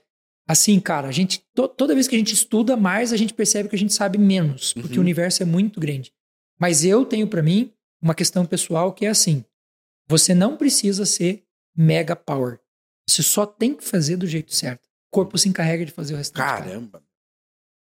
Assim, 0.50 0.80
cara, 0.80 1.06
a 1.08 1.12
gente 1.12 1.44
to- 1.54 1.68
toda 1.68 1.94
vez 1.94 2.08
que 2.08 2.16
a 2.16 2.18
gente 2.18 2.32
estuda 2.32 2.74
mais, 2.76 3.12
a 3.12 3.16
gente 3.18 3.34
percebe 3.34 3.68
que 3.68 3.76
a 3.76 3.78
gente 3.78 3.92
sabe 3.92 4.16
menos, 4.16 4.72
porque 4.72 4.94
Uhum. 4.94 4.98
o 4.98 5.02
universo 5.02 5.42
é 5.42 5.46
muito 5.46 5.78
grande. 5.78 6.10
Mas 6.58 6.84
eu 6.84 7.04
tenho 7.04 7.28
para 7.28 7.42
mim 7.42 7.70
uma 8.02 8.14
questão 8.14 8.46
pessoal 8.46 8.92
que 8.94 9.04
é 9.04 9.10
assim: 9.10 9.44
você 10.08 10.34
não 10.34 10.56
precisa 10.56 11.04
ser 11.04 11.44
mega 11.76 12.16
power. 12.16 12.58
Você 13.08 13.22
só 13.22 13.44
tem 13.46 13.74
que 13.74 13.84
fazer 13.84 14.16
do 14.16 14.26
jeito 14.26 14.54
certo. 14.54 14.86
O 14.86 15.10
corpo 15.10 15.36
se 15.38 15.48
encarrega 15.48 15.84
de 15.84 15.92
fazer 15.92 16.14
o 16.14 16.16
restante. 16.16 16.38
cara. 16.44 16.64
Caramba. 16.64 17.02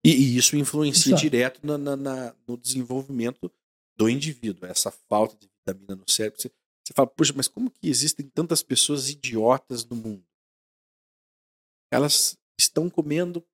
E, 0.05 0.09
e 0.11 0.38
isso 0.38 0.55
influencia 0.55 1.15
Só. 1.15 1.21
direto 1.21 1.59
na- 1.65 1.77
na- 1.77 1.95
na- 1.95 2.35
no 2.47 2.57
desenvolvimento 2.57 3.51
do 3.97 4.09
indivíduo. 4.09 4.67
Essa 4.67 4.89
falta 4.91 5.35
de 5.38 5.47
vitamina 5.47 5.95
no 5.95 6.03
cérebro. 6.09 6.39
Você, 6.41 6.49
você 6.83 6.93
fala, 6.95 7.07
poxa, 7.07 7.33
mas 7.35 7.47
como 7.47 7.69
que 7.69 7.88
existem 7.89 8.27
tantas 8.27 8.63
pessoas 8.63 9.09
idiotas 9.09 9.85
no 9.85 9.95
mundo? 9.95 10.23
Elas 11.91 12.38
estão 12.61 12.89
comendo 12.89 13.45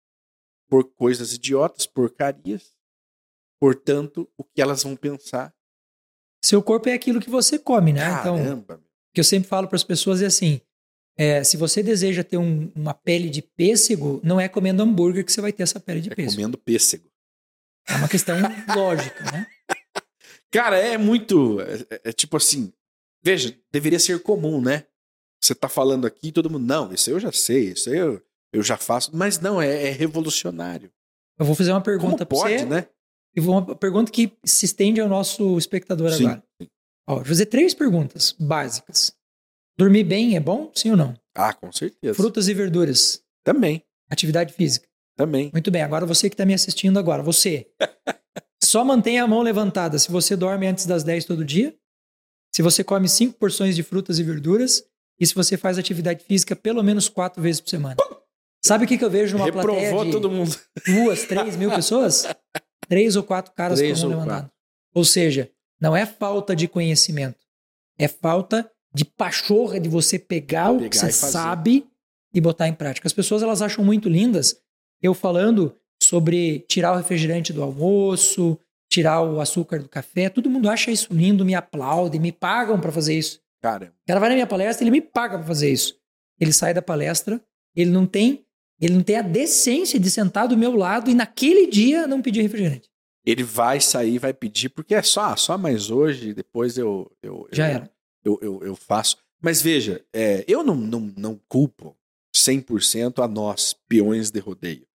por 0.70 0.84
coisas 0.94 1.34
idiotas, 1.34 1.86
porcarias. 1.86 2.76
Portanto, 3.60 4.30
o 4.38 4.44
que 4.44 4.62
elas 4.62 4.84
vão 4.84 4.96
pensar? 4.96 5.54
Seu 6.44 6.62
corpo 6.62 6.90
é 6.90 6.94
aquilo 6.94 7.20
que 7.20 7.30
você 7.30 7.58
come, 7.58 7.92
né? 7.94 8.08
Então, 8.20 8.38
Caramba. 8.38 8.76
o 8.76 9.14
que 9.14 9.20
eu 9.20 9.24
sempre 9.24 9.50
falo 9.50 9.68
para 9.68 9.76
as 9.76 9.84
pessoas 9.84 10.22
é 10.22 10.28
assim: 10.28 10.62
é, 11.18 11.44
se 11.44 11.58
você 11.58 11.82
deseja 11.82 12.24
ter 12.24 12.38
um- 12.38 12.72
uma 12.76 12.94
pele 12.94 13.30
de 13.30 13.42
pêssego, 13.42 14.22
não 14.24 14.40
é 14.40 14.48
comendo 14.48 14.84
hambúrguer 14.84 15.26
que 15.26 15.32
você 15.32 15.42
vai 15.42 15.52
ter 15.52 15.64
essa 15.64 15.80
pele 15.80 16.02
de 16.02 16.12
é 16.12 16.16
pêssego. 16.16 16.36
comendo 16.36 16.58
pêssego. 16.58 17.10
É 17.88 17.96
uma 17.96 18.08
questão 18.08 18.36
lógica, 18.78 19.24
né? 19.32 19.48
Cara, 20.52 20.78
é 20.78 20.98
muito. 20.98 21.60
É, 21.62 21.74
é- 21.90 22.02
é 22.06 22.14
tipo 22.14 22.38
assim. 22.38 22.72
Veja, 23.24 23.58
deveria 23.72 24.00
ser 24.00 24.22
comum, 24.22 24.62
né? 24.62 24.86
Você 25.42 25.56
tá 25.56 25.68
falando 25.68 26.06
aqui, 26.06 26.32
todo 26.32 26.50
mundo. 26.50 26.66
Não, 26.66 26.94
isso 26.94 27.10
eu 27.10 27.20
já 27.20 27.32
sei, 27.32 27.72
isso 27.72 27.90
aí 27.90 27.98
eu, 27.98 28.22
eu 28.54 28.64
já 28.64 28.78
faço. 28.78 29.16
Mas 29.16 29.40
não, 29.40 29.62
é, 29.62 29.88
é 29.88 29.92
revolucionário. 29.92 30.92
Eu 31.40 31.46
vou 31.46 31.56
fazer 31.56 31.72
uma 31.72 31.82
pergunta 31.82 32.26
para 32.26 32.38
você. 32.38 32.66
né? 32.66 32.88
E 33.36 33.40
uma 33.40 33.76
pergunta 33.76 34.12
que 34.12 34.36
se 34.44 34.66
estende 34.66 35.00
ao 35.00 35.08
nosso 35.08 35.58
espectador 35.58 36.12
Sim. 36.12 36.26
agora. 36.26 36.44
Ó, 37.08 37.16
vou 37.18 37.26
fazer 37.26 37.46
três 37.46 37.74
perguntas 37.74 38.36
básicas. 38.40 39.16
Dormir 39.78 40.04
bem 40.04 40.36
é 40.36 40.40
bom? 40.40 40.72
Sim 40.74 40.92
ou 40.92 40.98
não? 40.98 41.16
Ah, 41.36 41.54
com 41.54 41.72
certeza. 41.72 42.16
Frutas 42.16 42.48
e 42.48 42.54
verduras. 42.54 43.24
Também, 43.44 43.84
Atividade 44.10 44.54
física. 44.54 44.88
também. 45.16 45.50
Muito 45.54 45.70
bem, 45.70 45.84
agora 45.84 46.06
você 46.06 46.30
que 46.30 46.34
está 46.34 46.46
me 46.46 46.54
assistindo 46.54 46.98
agora, 46.98 47.22
você. 47.22 47.68
Só 48.64 48.84
mantenha 48.84 49.24
a 49.24 49.28
mão 49.28 49.42
levantada 49.42 50.00
se 50.00 50.12
você 50.12 50.36
dorme 50.36 50.66
antes 50.66 50.86
das 50.86 51.04
10 51.04 51.26
todo 51.26 51.46
dia, 51.46 51.78
se 52.54 52.62
você 52.62 52.84
come 52.84 53.08
cinco 53.08 53.38
porções 53.38 53.76
de 53.76 53.84
frutas 53.84 54.18
e 54.18 54.24
verduras 54.24 54.84
e 55.20 55.26
se 55.28 55.36
você 55.36 55.56
faz 55.56 55.78
atividade 55.78 56.24
física 56.24 56.56
pelo 56.56 56.82
menos 56.84 57.08
quatro 57.08 57.42
vezes 57.42 57.62
por 57.62 57.70
semana. 57.70 57.96
Sabe 58.68 58.86
o 58.86 58.88
que, 58.88 58.98
que 58.98 59.06
eu 59.06 59.10
vejo 59.10 59.38
numa 59.38 59.52
plateia 59.52 59.80
Reprovou 59.80 60.06
de 60.06 60.12
todo 60.12 60.30
mundo. 60.30 60.56
duas, 60.86 61.24
três 61.24 61.56
mil 61.56 61.72
pessoas? 61.72 62.28
Três 62.90 63.18
ou 63.18 63.24
quatro 63.24 63.54
caras 63.54 63.80
Três 63.80 64.02
com 64.02 64.14
a 64.14 64.26
mão 64.26 64.50
ou 64.98 65.04
seja, 65.04 65.52
não 65.80 65.96
é 65.96 66.08
falta 66.08 66.56
de 66.56 66.68
conhecimento, 66.68 67.46
é 68.00 68.08
falta 68.08 68.68
de 68.94 69.06
pachorra 69.06 69.80
de 69.80 69.88
você 69.88 70.18
pegar 70.18 70.72
o 70.72 70.78
que 70.78 70.90
Pegar 70.90 71.02
você 71.02 71.10
e 71.10 71.12
sabe 71.14 71.88
e 72.34 72.42
botar 72.42 72.68
em 72.68 72.74
prática. 72.74 73.08
As 73.08 73.14
pessoas 73.14 73.44
elas 73.44 73.62
acham 73.62 73.86
muito 73.86 74.10
lindas 74.10 74.60
eu 75.02 75.14
falando 75.14 75.76
sobre 76.02 76.66
tirar 76.68 76.94
o 76.94 76.98
refrigerante 76.98 77.54
do 77.54 77.62
almoço, 77.62 78.60
tirar 78.90 79.22
o 79.22 79.40
açúcar 79.40 79.80
do 79.80 79.90
café. 79.90 80.30
Todo 80.30 80.50
mundo 80.50 80.68
acha 80.68 80.90
isso 80.90 81.14
lindo, 81.14 81.46
me 81.46 81.54
aplaude, 81.54 82.18
me 82.18 82.32
pagam 82.32 82.80
para 82.80 82.92
fazer 82.92 83.16
isso. 83.16 83.40
Cara, 83.62 83.94
O 84.04 84.08
cara 84.08 84.20
vai 84.20 84.30
na 84.30 84.36
minha 84.36 84.48
palestra, 84.48 84.84
ele 84.84 84.92
me 84.92 85.02
paga 85.02 85.38
para 85.38 85.46
fazer 85.46 85.72
isso. 85.72 85.96
Ele 86.40 86.52
sai 86.52 86.74
da 86.74 86.82
palestra, 86.82 87.40
ele 87.76 87.92
não 87.92 88.08
tem, 88.08 88.47
ele 88.80 88.94
não 88.94 89.04
tem 89.04 89.18
a 89.18 89.22
decência 89.22 90.00
de 90.00 90.10
sentar 90.10 90.48
do 90.48 90.58
meu 90.58 90.76
lado 90.76 91.10
e 91.10 91.16
naquele 91.16 91.68
dia 91.68 92.08
não 92.08 92.22
pedir 92.22 92.42
refrigerante. 92.42 92.90
ele 93.26 93.44
vai 93.44 93.82
sair, 93.82 94.20
vai 94.20 94.34
pedir, 94.34 94.70
porque 94.70 94.96
é 94.96 95.02
só, 95.02 95.36
só 95.36 95.58
mais 95.58 95.90
hoje, 95.90 96.34
depois 96.34 96.78
eu. 96.78 97.12
eu 97.22 97.48
Já 97.52 97.68
eu, 97.68 97.76
era. 97.76 97.92
Eu, 98.24 98.40
eu, 98.42 98.64
eu 98.64 98.76
faço. 98.76 99.18
Mas 99.42 99.62
veja, 99.62 100.04
é, 100.14 100.44
eu 100.48 100.64
não, 100.64 100.76
não, 100.76 101.14
não 101.16 101.42
culpo 101.48 101.96
100% 102.36 103.24
a 103.24 103.28
nós, 103.28 103.74
peões 103.88 104.32
de 104.32 104.40
rodeio. 104.40 104.88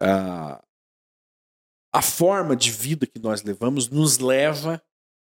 Ah, 0.00 0.62
a 1.92 2.02
forma 2.02 2.56
de 2.56 2.70
vida 2.70 3.06
que 3.06 3.18
nós 3.18 3.42
levamos 3.42 3.88
nos 3.88 4.18
leva 4.18 4.82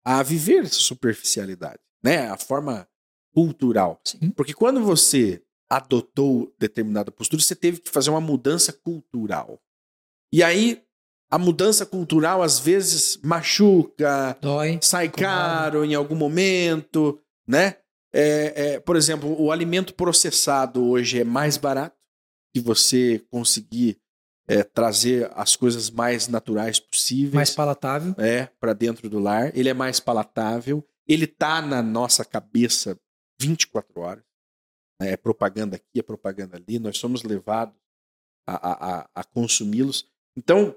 a 0.04 0.22
viver 0.22 0.64
essa 0.64 0.78
superficialidade. 0.78 1.80
Né? 2.02 2.28
A 2.28 2.36
forma 2.36 2.88
cultural. 3.32 4.00
Sim. 4.04 4.30
Porque 4.30 4.54
quando 4.54 4.82
você 4.82 5.42
adotou 5.70 6.54
determinada 6.58 7.10
postura, 7.10 7.42
você 7.42 7.54
teve 7.54 7.80
que 7.80 7.90
fazer 7.90 8.10
uma 8.10 8.20
mudança 8.20 8.72
cultural. 8.72 9.60
E 10.32 10.42
aí, 10.42 10.82
a 11.30 11.38
mudança 11.38 11.84
cultural 11.86 12.42
às 12.42 12.58
vezes 12.58 13.18
machuca, 13.22 14.36
Dói. 14.40 14.78
sai 14.82 15.08
caro 15.08 15.84
em 15.84 15.94
algum 15.94 16.14
momento, 16.14 17.18
né? 17.46 17.76
É, 18.12 18.74
é, 18.74 18.80
por 18.80 18.94
exemplo, 18.96 19.40
o 19.40 19.50
alimento 19.50 19.92
processado 19.94 20.84
hoje 20.84 21.20
é 21.20 21.24
mais 21.24 21.56
barato 21.56 21.96
que 22.54 22.60
você 22.60 23.20
conseguir 23.30 23.98
é, 24.46 24.62
trazer 24.62 25.28
as 25.34 25.56
coisas 25.56 25.90
mais 25.90 26.28
naturais 26.28 26.78
possíveis 26.78 27.34
Mais 27.34 27.50
palatável. 27.50 28.14
é, 28.18 28.46
para 28.60 28.72
dentro 28.72 29.08
do 29.08 29.18
lar. 29.18 29.50
Ele 29.56 29.68
é 29.68 29.74
mais 29.74 29.98
palatável. 29.98 30.86
Ele 31.08 31.26
tá 31.26 31.60
na 31.60 31.82
nossa 31.82 32.24
cabeça 32.24 32.96
24 33.40 34.00
horas. 34.00 34.22
Né? 35.04 35.12
É 35.12 35.16
propaganda 35.16 35.76
aqui, 35.76 35.98
é 35.98 36.02
propaganda 36.02 36.56
ali. 36.56 36.78
Nós 36.78 36.98
somos 36.98 37.22
levados 37.22 37.74
a, 38.46 38.54
a, 39.00 39.08
a- 39.14 39.24
consumi-los. 39.24 40.08
Então, 40.36 40.74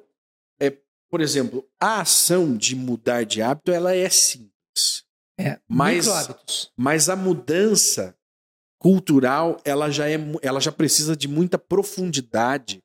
é, 0.59 0.77
por 1.09 1.21
exemplo, 1.21 1.67
a 1.79 2.01
ação 2.01 2.55
de 2.55 2.75
mudar 2.75 3.23
de 3.23 3.41
hábito 3.41 3.71
ela 3.71 3.95
é 3.95 4.09
simples. 4.09 5.05
É. 5.39 5.59
Mas-. 5.67 6.07
Mas 6.75 7.09
a 7.09 7.15
mudança 7.15 8.15
cultural, 8.79 9.59
ela 9.65 9.89
já, 9.89 10.09
é, 10.09 10.17
ela 10.41 10.59
já 10.59 10.71
precisa 10.71 11.15
de 11.15 11.27
muita 11.27 11.57
profundidade 11.57 12.83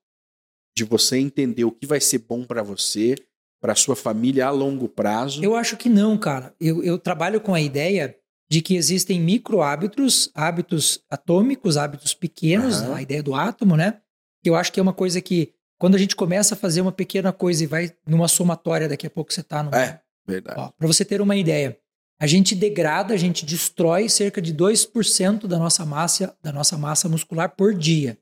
de 0.76 0.84
você 0.84 1.18
entender 1.18 1.64
o 1.64 1.72
que 1.72 1.86
vai 1.86 2.00
ser 2.00 2.18
bom 2.18 2.44
para 2.44 2.62
você, 2.62 3.14
para 3.60 3.74
sua 3.74 3.94
família 3.94 4.46
a 4.46 4.50
longo 4.50 4.88
prazo. 4.88 5.44
Eu 5.44 5.54
acho 5.54 5.76
que 5.76 5.88
não, 5.88 6.16
cara. 6.18 6.54
Eu, 6.58 6.82
eu 6.82 6.98
trabalho 6.98 7.40
com 7.40 7.54
a 7.54 7.60
ideia 7.60 8.18
de 8.52 8.60
que 8.60 8.76
existem 8.76 9.18
micro 9.18 9.62
hábitos, 9.62 10.30
hábitos 10.34 11.02
atômicos, 11.08 11.78
hábitos 11.78 12.12
pequenos, 12.12 12.82
Aham. 12.82 12.96
a 12.96 13.00
ideia 13.00 13.22
do 13.22 13.34
átomo, 13.34 13.78
né? 13.78 13.98
Que 14.42 14.50
eu 14.50 14.54
acho 14.54 14.70
que 14.70 14.78
é 14.78 14.82
uma 14.82 14.92
coisa 14.92 15.22
que, 15.22 15.54
quando 15.78 15.94
a 15.94 15.98
gente 15.98 16.14
começa 16.14 16.54
a 16.54 16.58
fazer 16.58 16.82
uma 16.82 16.92
pequena 16.92 17.32
coisa 17.32 17.64
e 17.64 17.66
vai 17.66 17.90
numa 18.06 18.28
somatória, 18.28 18.90
daqui 18.90 19.06
a 19.06 19.10
pouco 19.10 19.32
você 19.32 19.42
tá 19.42 19.62
numa, 19.62 19.82
É, 19.82 20.00
verdade. 20.26 20.70
Para 20.76 20.86
você 20.86 21.02
ter 21.02 21.22
uma 21.22 21.34
ideia, 21.34 21.78
a 22.20 22.26
gente 22.26 22.54
degrada, 22.54 23.14
a 23.14 23.16
gente 23.16 23.46
destrói 23.46 24.10
cerca 24.10 24.42
de 24.42 24.52
2% 24.52 25.46
da 25.46 25.58
nossa 25.58 25.86
massa, 25.86 26.36
da 26.42 26.52
nossa 26.52 26.76
massa 26.76 27.08
muscular 27.08 27.56
por 27.56 27.72
dia. 27.72 28.18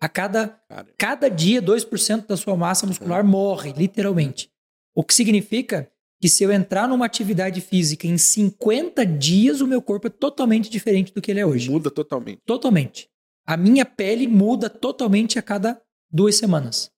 A 0.00 0.08
cada, 0.08 0.58
Cara, 0.70 0.86
cada 0.96 1.28
dia, 1.28 1.60
2% 1.60 2.26
da 2.26 2.38
sua 2.38 2.56
massa 2.56 2.86
muscular 2.86 3.22
morre, 3.22 3.74
literalmente. 3.76 4.50
O 4.94 5.04
que 5.04 5.12
significa 5.12 5.90
que 6.26 6.30
se 6.30 6.42
eu 6.42 6.50
entrar 6.50 6.88
numa 6.88 7.06
atividade 7.06 7.60
física 7.60 8.04
em 8.04 8.18
50 8.18 9.06
dias, 9.06 9.60
o 9.60 9.66
meu 9.66 9.80
corpo 9.80 10.08
é 10.08 10.10
totalmente 10.10 10.68
diferente 10.68 11.14
do 11.14 11.22
que 11.22 11.30
ele 11.30 11.38
é 11.38 11.46
hoje. 11.46 11.70
muda 11.70 11.88
totalmente. 11.88 12.40
Totalmente. 12.44 13.08
A 13.46 13.56
minha 13.56 13.86
pele 13.86 14.26
muda 14.26 14.68
totalmente 14.68 15.38
a 15.38 15.42
cada 15.42 15.80
duas 16.10 16.34
semanas. 16.34 16.90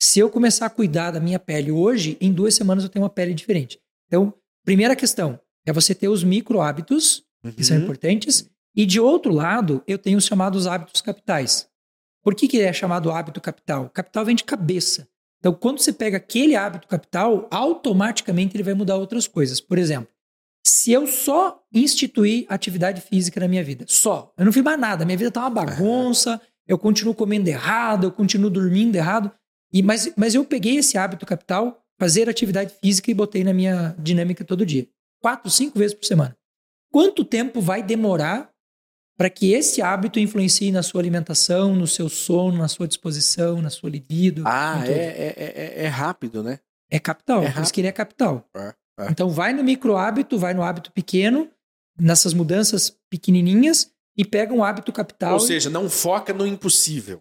Se 0.00 0.20
eu 0.20 0.30
começar 0.30 0.66
a 0.66 0.70
cuidar 0.70 1.10
da 1.10 1.18
minha 1.18 1.40
pele 1.40 1.72
hoje, 1.72 2.16
em 2.20 2.32
duas 2.32 2.54
semanas 2.54 2.84
eu 2.84 2.88
tenho 2.88 3.02
uma 3.02 3.10
pele 3.10 3.34
diferente. 3.34 3.80
Então, 4.06 4.32
primeira 4.64 4.94
questão 4.94 5.40
é 5.66 5.72
você 5.72 5.92
ter 5.92 6.06
os 6.06 6.22
micro 6.22 6.60
hábitos, 6.60 7.24
que 7.56 7.64
são 7.64 7.76
Uhum. 7.78 7.82
importantes, 7.82 8.48
e 8.76 8.86
de 8.86 9.00
outro 9.00 9.32
lado, 9.32 9.82
eu 9.88 9.98
tenho 9.98 10.18
os 10.18 10.24
chamados 10.24 10.68
hábitos 10.68 11.00
capitais. 11.02 11.68
Por 12.22 12.32
que, 12.32 12.46
que 12.46 12.60
é 12.60 12.72
chamado 12.72 13.10
hábito 13.10 13.40
capital? 13.40 13.90
Capital 13.90 14.24
vem 14.24 14.36
de 14.36 14.44
cabeça. 14.44 15.08
Então, 15.38 15.52
quando 15.52 15.78
você 15.78 15.92
pega 15.92 16.16
aquele 16.16 16.56
hábito 16.56 16.88
capital, 16.88 17.46
automaticamente 17.50 18.56
ele 18.56 18.64
vai 18.64 18.74
mudar 18.74 18.96
outras 18.96 19.26
coisas. 19.26 19.60
Por 19.60 19.78
exemplo, 19.78 20.08
se 20.66 20.92
eu 20.92 21.06
só 21.06 21.62
instituir 21.72 22.44
atividade 22.48 23.00
física 23.00 23.40
na 23.40 23.48
minha 23.48 23.62
vida, 23.62 23.84
só, 23.88 24.32
eu 24.36 24.44
não 24.44 24.52
fiz 24.52 24.62
mais 24.62 24.78
nada, 24.78 25.04
minha 25.04 25.16
vida 25.16 25.30
tá 25.30 25.40
uma 25.40 25.50
bagunça, 25.50 26.40
eu 26.66 26.76
continuo 26.76 27.14
comendo 27.14 27.48
errado, 27.48 28.04
eu 28.04 28.12
continuo 28.12 28.50
dormindo 28.50 28.96
errado, 28.96 29.32
e 29.72 29.82
mas, 29.82 30.12
mas 30.16 30.34
eu 30.34 30.44
peguei 30.44 30.76
esse 30.76 30.98
hábito 30.98 31.24
capital, 31.24 31.82
fazer 31.98 32.28
atividade 32.28 32.74
física 32.82 33.10
e 33.10 33.14
botei 33.14 33.44
na 33.44 33.52
minha 33.52 33.94
dinâmica 33.98 34.44
todo 34.44 34.66
dia. 34.66 34.86
Quatro, 35.20 35.50
cinco 35.50 35.78
vezes 35.78 35.94
por 35.94 36.04
semana. 36.04 36.36
Quanto 36.92 37.24
tempo 37.24 37.60
vai 37.60 37.82
demorar 37.82 38.50
para 39.18 39.28
que 39.28 39.52
esse 39.52 39.82
hábito 39.82 40.20
influencie 40.20 40.70
na 40.70 40.80
sua 40.80 41.00
alimentação, 41.00 41.74
no 41.74 41.88
seu 41.88 42.08
sono, 42.08 42.56
na 42.56 42.68
sua 42.68 42.86
disposição, 42.86 43.60
na 43.60 43.68
sua 43.68 43.90
libido? 43.90 44.44
Ah, 44.46 44.84
é, 44.86 44.92
é, 44.92 45.34
é, 45.36 45.84
é 45.84 45.86
rápido, 45.88 46.40
né? 46.40 46.60
É 46.88 47.00
capital, 47.00 47.42
É 47.42 47.50
por 47.50 47.62
isso 47.62 47.74
que 47.74 47.80
ele 47.80 47.88
é 47.88 47.92
capital. 47.92 48.48
É, 48.56 48.74
é. 49.00 49.10
Então 49.10 49.28
vai 49.28 49.52
no 49.52 49.64
micro 49.64 49.96
hábito, 49.96 50.38
vai 50.38 50.54
no 50.54 50.62
hábito 50.62 50.92
pequeno, 50.92 51.50
nessas 51.98 52.32
mudanças 52.32 52.96
pequenininhas 53.10 53.92
e 54.16 54.24
pega 54.24 54.54
um 54.54 54.62
hábito 54.62 54.92
capital. 54.92 55.34
Ou 55.34 55.40
seja, 55.40 55.68
não 55.68 55.90
foca 55.90 56.32
no 56.32 56.46
impossível. 56.46 57.20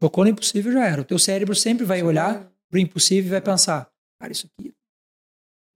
Tocou 0.00 0.24
no 0.24 0.30
impossível 0.30 0.72
já 0.72 0.86
era. 0.86 1.02
O 1.02 1.04
teu 1.04 1.18
cérebro 1.18 1.54
sempre 1.54 1.84
vai 1.84 2.02
olhar 2.02 2.50
pro 2.70 2.80
impossível 2.80 3.28
e 3.28 3.30
vai 3.32 3.42
pensar, 3.42 3.90
cara, 4.18 4.32
isso 4.32 4.48
aqui 4.58 4.74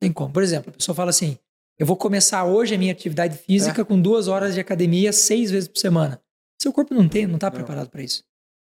tem 0.00 0.10
como. 0.10 0.32
Por 0.32 0.42
exemplo, 0.42 0.70
a 0.70 0.76
pessoa 0.76 0.96
fala 0.96 1.10
assim, 1.10 1.38
eu 1.80 1.86
vou 1.86 1.96
começar 1.96 2.44
hoje 2.44 2.74
a 2.74 2.78
minha 2.78 2.92
atividade 2.92 3.36
É. 3.36 3.38
física 3.38 3.82
com 3.86 3.98
duas 3.98 4.28
horas 4.28 4.52
de 4.52 4.60
academia 4.60 5.14
seis 5.14 5.50
vezes 5.50 5.66
por 5.66 5.78
semana. 5.78 6.22
Seu 6.60 6.74
corpo 6.74 6.92
não 6.92 7.08
tem, 7.08 7.26
não 7.26 7.36
está 7.36 7.50
preparado 7.50 7.88
para 7.88 8.02
isso. 8.02 8.22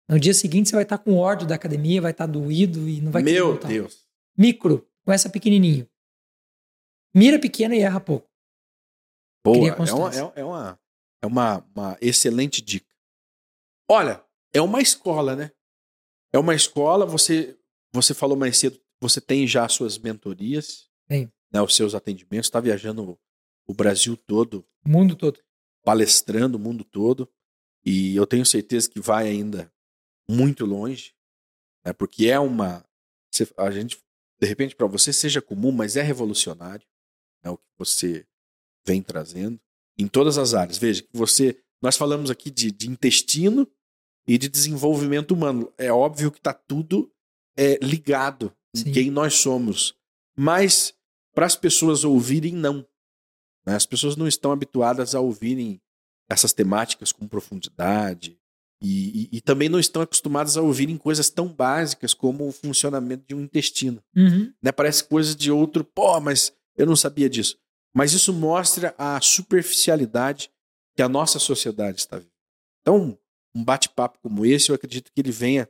No 0.07 0.21
dia 0.21 0.35
seguinte 0.35 0.69
você 0.69 0.75
vai 0.75 0.83
estar 0.83 0.99
com 0.99 1.17
ódio 1.17 1.47
da 1.49 1.55
academia, 1.55 2.03
vai 2.03 2.11
estar 2.11 2.27
doído 2.27 2.87
e 2.87 3.01
não 3.01 3.11
vai 3.11 3.23
Meu. 3.23 3.57
Deus. 3.59 4.07
Micro, 4.37 4.87
começa 5.03 5.31
pequenininho. 5.31 5.89
Mira 7.17 7.39
pequena 7.39 7.75
e 7.75 7.81
erra 7.81 8.01
pouco. 8.01 8.29
Boa, 9.43 9.69
é, 9.69 9.73
uma, 9.73 10.15
é, 10.15 10.41
é 10.41 10.45
uma, 10.45 10.81
é 11.23 11.27
uma, 11.27 11.67
uma 11.75 11.99
excelente 12.03 12.61
dica. 12.61 12.95
Olha, 13.89 14.23
é 14.53 14.61
uma 14.61 14.83
escola, 14.83 15.35
né? 15.35 15.51
É 16.35 16.39
uma 16.39 16.55
escola, 16.55 17.07
você, 17.07 17.59
você 17.95 18.13
falou 18.13 18.37
mais 18.37 18.59
cedo, 18.59 18.79
você 19.01 19.23
tem 19.23 19.47
já 19.47 19.65
as 19.65 19.73
suas 19.73 19.97
mentorias, 19.97 20.91
Tenho. 21.09 21.33
Né, 21.53 21.61
os 21.61 21.75
seus 21.75 21.95
atendimentos, 21.95 22.47
está 22.47 22.61
viajando 22.61 23.19
o, 23.67 23.75
Brasil 23.75 24.17
todo, 24.17 24.67
O 24.85 24.89
mundo 24.89 25.15
todo. 25.15 25.41
palestrando 25.85 26.57
o 26.57 26.61
mundo 26.61 26.85
todo, 26.85 27.29
e 27.85 28.15
eu 28.15 28.27
tenho 28.27 28.45
certeza 28.45 28.89
que 28.89 29.01
vai 29.01 29.29
ainda 29.29 29.73
muito 30.29 30.65
longe, 30.65 31.15
né, 31.85 31.93
porque 31.93 32.27
é 32.27 32.39
uma. 32.39 32.85
a 33.57 33.71
gente, 33.71 33.99
de 34.41 34.47
repente, 34.47 34.77
para 34.77 34.87
você 34.87 35.13
seja 35.13 35.41
comum, 35.41 35.73
mas 35.73 35.97
é 35.97 36.03
revolucionário 36.03 36.87
né, 37.45 37.51
o 37.51 37.57
que 37.57 37.65
você 37.79 38.27
vem 38.87 39.03
trazendo 39.03 39.61
em 39.99 40.09
todas 40.09 40.39
as 40.39 40.55
áreas. 40.55 40.79
Veja 40.79 41.03
que 41.03 41.09
você. 41.13 41.63
Nós 41.83 41.97
falamos 41.97 42.31
aqui 42.31 42.51
de, 42.51 42.71
de 42.71 42.89
intestino 42.89 43.67
e 44.27 44.37
de 44.37 44.49
desenvolvimento 44.49 45.33
humano. 45.33 45.73
É 45.79 45.91
óbvio 45.91 46.31
que 46.31 46.39
está 46.39 46.53
tudo 46.53 47.11
é, 47.57 47.79
ligado 47.83 48.55
em 48.77 48.81
Sim. 48.81 48.93
quem 48.93 49.11
nós 49.11 49.35
somos. 49.35 49.95
Mas 50.37 50.95
para 51.35 51.47
as 51.47 51.57
pessoas 51.57 52.05
ouvirem, 52.05 52.53
não. 52.55 52.87
né? 53.67 53.75
As 53.77 53.87
pessoas 53.87 54.17
não 54.17 54.27
estão 54.27 54.53
habituadas 54.53 55.15
a 55.15 55.21
ouvirem 55.21 55.81
essas 56.29 56.53
temáticas 56.53 57.13
com 57.13 57.27
profundidade. 57.29 58.39
E, 58.83 59.25
e- 59.25 59.37
e 59.37 59.41
também 59.43 59.69
não 59.69 59.79
estão 59.79 60.01
acostumadas 60.01 60.57
a 60.57 60.63
ouvirem 60.63 60.97
coisas 60.97 61.29
tão 61.29 61.47
básicas 61.49 62.15
como 62.15 62.49
o 62.49 62.53
funcionamento 62.53 63.25
de 63.29 63.35
um 63.35 63.41
intestino 63.43 64.03
Uhum. 64.17 64.51
né? 64.63 64.73
Parece 64.73 65.05
coisa 65.05 65.35
de 65.35 65.51
outro, 65.53 65.85
pô, 65.85 66.19
mas 66.21 66.53
eu 66.77 66.87
não 66.87 66.97
sabia 66.97 67.29
disso. 67.29 67.59
Mas 67.95 68.13
isso 68.15 68.33
mostra 68.33 68.95
a 68.97 69.21
superficialidade 69.21 70.51
que 70.97 71.03
a 71.03 71.09
nossa 71.09 71.39
sociedade 71.39 71.99
está 71.99 72.17
vivendo. 72.17 72.33
Então, 72.81 73.19
um 73.55 73.63
bate-papo 73.63 74.19
como 74.23 74.47
esse, 74.47 74.71
eu 74.71 74.75
acredito 74.75 75.11
que 75.13 75.21
ele 75.21 75.31
venha 75.33 75.69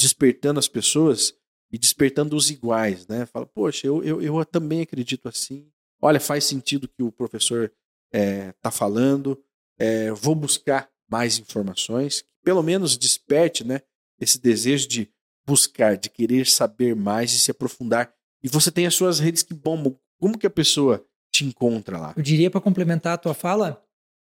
despertando 0.00 0.58
as 0.58 0.66
pessoas 0.68 1.34
e 1.70 1.78
despertando 1.78 2.36
os 2.36 2.50
iguais, 2.50 3.06
né? 3.06 3.26
Fala, 3.26 3.46
poxa, 3.46 3.86
eu, 3.86 4.02
eu, 4.02 4.22
eu 4.22 4.44
também 4.44 4.80
acredito 4.82 5.28
assim. 5.28 5.70
Olha, 6.00 6.20
faz 6.20 6.44
sentido 6.44 6.84
o 6.84 6.88
que 6.88 7.02
o 7.02 7.12
professor 7.12 7.72
está 8.12 8.70
falando. 8.70 9.38
É, 9.78 10.10
vou 10.12 10.34
buscar 10.34 10.88
mais 11.10 11.38
informações. 11.38 12.24
Pelo 12.42 12.62
menos 12.62 12.96
desperte, 12.96 13.64
né? 13.64 13.82
Esse 14.20 14.40
desejo 14.40 14.88
de 14.88 15.10
buscar, 15.46 15.96
de 15.96 16.08
querer 16.08 16.46
saber 16.46 16.94
mais 16.94 17.32
e 17.32 17.38
se 17.38 17.50
aprofundar. 17.50 18.12
E 18.42 18.48
você 18.48 18.70
tem 18.70 18.86
as 18.86 18.94
suas 18.94 19.18
redes 19.18 19.42
que 19.42 19.54
bombam. 19.54 19.98
Como 20.20 20.38
que 20.38 20.46
a 20.46 20.50
pessoa 20.50 21.04
te 21.32 21.44
encontra 21.44 21.98
lá? 21.98 22.14
Eu 22.16 22.22
diria 22.22 22.50
para 22.50 22.60
complementar 22.60 23.14
a 23.14 23.18
tua 23.18 23.34
fala, 23.34 23.82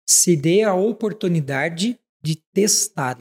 se 0.08 0.36
dê 0.36 0.64
a 0.64 0.74
oportunidade 0.74 2.00
de 2.22 2.36
testar. 2.54 3.20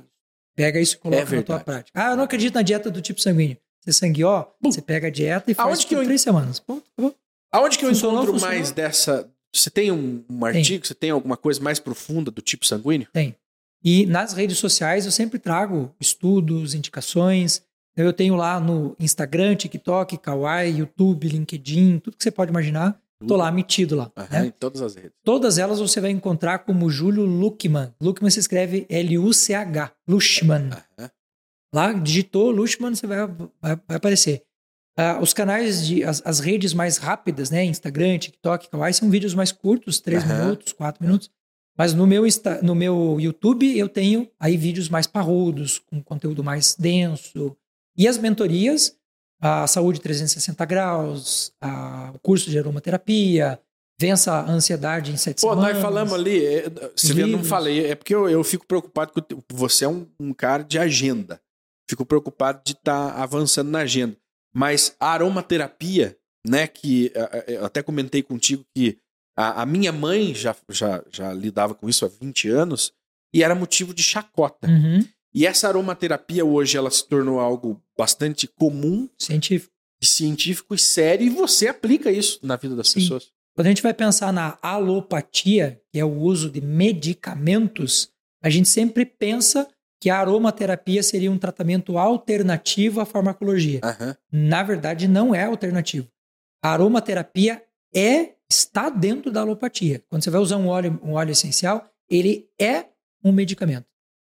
Pega 0.55 0.81
isso 0.81 0.97
e 0.97 0.99
coloca 0.99 1.35
É 1.35 1.37
na 1.37 1.43
tua 1.43 1.61
prática. 1.61 1.91
Ah, 1.99 2.11
eu 2.11 2.17
não 2.17 2.25
acredito 2.25 2.55
na 2.55 2.63
dieta 2.63 2.91
do 2.91 3.01
tipo 3.01 3.21
sanguíneo. 3.21 3.57
Você 3.85 3.93
sangue 3.93 4.23
ó, 4.25 4.47
você 4.61 4.81
pega 4.81 5.09
a 5.09 5.11
dieta 5.11 5.51
e 5.51 5.55
faz 5.55 5.69
Aonde 5.69 5.87
por 5.87 5.99
eu- 5.99 6.05
três 6.05 6.21
semanas. 6.21 6.61
Ponto, 6.61 6.85
acabou. 6.97 7.15
Aonde 7.53 7.77
que 7.79 7.85
eu 7.85 7.89
Funcionou, 7.91 8.17
encontro 8.17 8.33
funcionou. 8.35 8.57
mais 8.57 8.71
dessa? 8.71 9.29
Você 9.55 9.69
tem 9.71 9.91
um, 9.93 10.25
um 10.31 10.45
artigo? 10.45 10.87
Você 10.87 10.95
tem 10.95 11.11
alguma 11.11 11.37
coisa 11.37 11.61
mais 11.61 11.79
profunda 11.79 12.31
do 12.31 12.41
tipo 12.41 12.65
sanguíneo? 12.65 13.07
Tem. 13.13 13.35
E 13.85 14.07
nas 14.07 14.33
redes 14.33 14.59
sociais 14.59 15.05
eu 15.05 15.13
sempre 15.13 15.39
trago 15.39 15.95
estudos, 16.01 16.75
indicações. 16.75 17.61
Eu 17.97 18.13
tenho 18.13 18.35
lá 18.37 18.59
no 18.59 18.97
Instagram, 18.99 19.55
TikTok, 19.57 20.17
Kawaii, 20.17 20.79
YouTube, 20.79 21.29
LinkedIn, 21.29 21.99
tudo 21.99 22.17
que 22.17 22.23
você 22.23 22.31
pode 22.31 22.51
imaginar. 22.51 22.99
Tô 23.29 23.37
lá 23.37 23.53
metido 23.53 23.95
lá. 23.95 24.11
Aham, 24.17 24.29
né? 24.31 24.47
Em 24.47 24.51
todas 24.51 24.81
as 24.81 24.95
redes. 24.95 25.13
Todas 25.23 25.59
elas 25.59 25.79
você 25.79 26.01
vai 26.01 26.11
encontrar 26.11 26.61
como 26.61 26.89
Júlio 26.91 27.25
Luckman. 27.25 27.93
Luckman 28.01 28.31
se 28.31 28.41
escreve 28.41 28.87
L-U-C-H. 28.89 29.93
Lushman. 30.09 30.71
Aham. 30.99 31.11
Lá, 31.75 31.93
digitou 31.93 32.51
Lushman, 32.51 32.95
você 32.95 33.07
vai, 33.07 33.27
vai, 33.27 33.77
vai 33.89 33.97
aparecer. 33.97 34.43
Ah, 34.97 35.19
os 35.23 35.33
canais, 35.33 35.87
de, 35.87 36.05
as, 36.05 36.21
as 36.25 36.39
redes 36.39 36.75
mais 36.75 36.99
rápidas, 36.99 37.51
né? 37.51 37.65
Instagram, 37.65 38.19
TikTok, 38.19 38.69
Kawaii, 38.69 38.93
são 38.93 39.09
vídeos 39.09 39.33
mais 39.35 39.51
curtos, 39.51 40.01
3 40.01 40.23
Aham. 40.25 40.39
minutos, 40.45 40.73
4 40.75 41.03
minutos. 41.03 41.31
Mas 41.79 41.95
no 41.95 42.07
meu, 42.07 42.27
Insta, 42.27 42.61
no 42.63 42.75
meu 42.75 43.17
YouTube 43.19 43.77
eu 43.79 43.89
tenho 43.89 44.29
aí 44.39 44.59
vídeos 44.59 44.91
mais 44.91 45.07
parrudos, 45.07 45.79
com 45.79 46.03
conteúdo 46.03 46.45
mais 46.45 46.75
denso. 46.79 47.57
E 47.97 48.07
as 48.07 48.19
mentorias, 48.19 48.95
a 49.41 49.67
Saúde 49.67 49.99
360 49.99 50.63
Graus, 50.67 51.53
a- 51.63 52.13
o 52.15 52.19
curso 52.19 52.51
de 52.51 52.59
aromaterapia, 52.59 53.59
Vença 54.01 54.33
a 54.33 54.51
Ansiedade 54.51 55.13
em 55.13 55.17
7 55.17 55.41
Pô, 55.43 55.51
semanas. 55.51 55.75
nós 55.75 55.83
falamos 55.83 56.13
ali, 56.13 56.45
é, 56.45 56.69
você 56.97 57.13
vê, 57.15 57.23
eu 57.23 57.27
não 57.29 57.45
falei, 57.45 57.87
é 57.87 57.95
porque 57.95 58.13
eu, 58.13 58.29
eu 58.29 58.43
fico 58.43 58.67
preocupado 58.67 59.13
com 59.13 59.21
você 59.53 59.85
é 59.85 59.89
um, 59.89 60.07
um 60.19 60.33
cara 60.35 60.65
de 60.65 60.77
agenda. 60.77 61.41
Fico 61.93 62.07
preocupado 62.07 62.63
de 62.65 62.73
estar 62.73 63.21
avançando 63.21 63.71
na 63.71 63.81
agenda. 63.81 64.17
Mas 64.55 64.97
a 64.99 65.13
aromaterapia, 65.13 66.17
né, 66.47 66.67
que 66.67 67.13
eh, 67.15 67.45
eh, 67.49 67.57
eu 67.59 67.67
até 67.67 67.83
comentei 67.83 68.23
contigo 68.23 68.65
que 68.75 68.97
a, 69.37 69.61
a 69.61 69.67
minha 69.67 69.93
mãe 69.93 70.35
já, 70.35 70.57
já, 70.71 71.05
já 71.11 71.35
lidava 71.35 71.75
com 71.75 71.91
isso 71.91 72.07
há 72.07 72.09
20 72.09 72.49
anos 72.49 72.95
e 73.35 73.43
era 73.43 73.55
motivo 73.55 73.93
de 73.93 74.03
chacota. 74.03 74.69
Uhum, 74.69 75.07
E 75.35 75.47
essa 75.47 75.69
aromaterapia 75.69 76.47
hoje 76.47 76.79
ela 76.79 76.91
se 76.91 77.07
tornou 77.07 77.39
algo 77.39 77.79
bastante 77.95 78.47
comum, 78.47 79.07
científico. 79.19 79.75
e 80.03 80.07
científico 80.07 80.75
e 80.75 80.79
sério, 80.79 81.27
e 81.27 81.31
você 81.31 81.69
aplica 81.69 82.11
isso 82.11 82.41
na 82.43 82.57
vida 82.57 82.75
das 82.75 82.89
Sim. 82.89 83.01
pessoas. 83.01 83.31
Quando 83.55 83.67
a 83.67 83.71
gente 83.71 83.83
vai 83.83 83.93
pensar 83.93 84.33
na 84.33 84.59
alopatia, 84.63 85.79
que 85.93 86.01
é 86.01 86.05
o 86.07 86.21
uso 86.21 86.49
de 86.49 86.63
medicamentos, 86.63 88.11
a 88.43 88.49
gente 88.49 88.71
sempre 88.71 89.05
pensa 89.05 89.69
que 90.03 90.11
a 90.11 90.19
aromaterapia 90.19 91.01
seria 91.01 91.31
um 91.31 91.39
tratamento 91.39 91.97
alternativo 91.97 93.01
à 93.01 93.05
farmacologia. 93.07 93.79
Aham. 93.85 94.17
Na 94.33 94.65
verdade, 94.65 95.07
não 95.07 95.33
é 95.33 95.45
alternativo. 95.45 96.09
A 96.61 96.73
aromaterapia 96.73 97.63
é 97.95 98.31
está 98.51 98.91
dentro 98.91 99.31
da 99.31 99.43
alopatia. 99.43 100.03
Quando 100.09 100.25
você 100.25 100.31
vai 100.31 100.41
usar 100.41 100.57
um 100.57 100.67
óleo, 100.67 100.99
um 101.05 101.13
óleo 101.13 101.31
essencial, 101.31 101.89
ele 102.11 102.49
é 102.61 102.87
um 103.25 103.31
medicamento. 103.31 103.87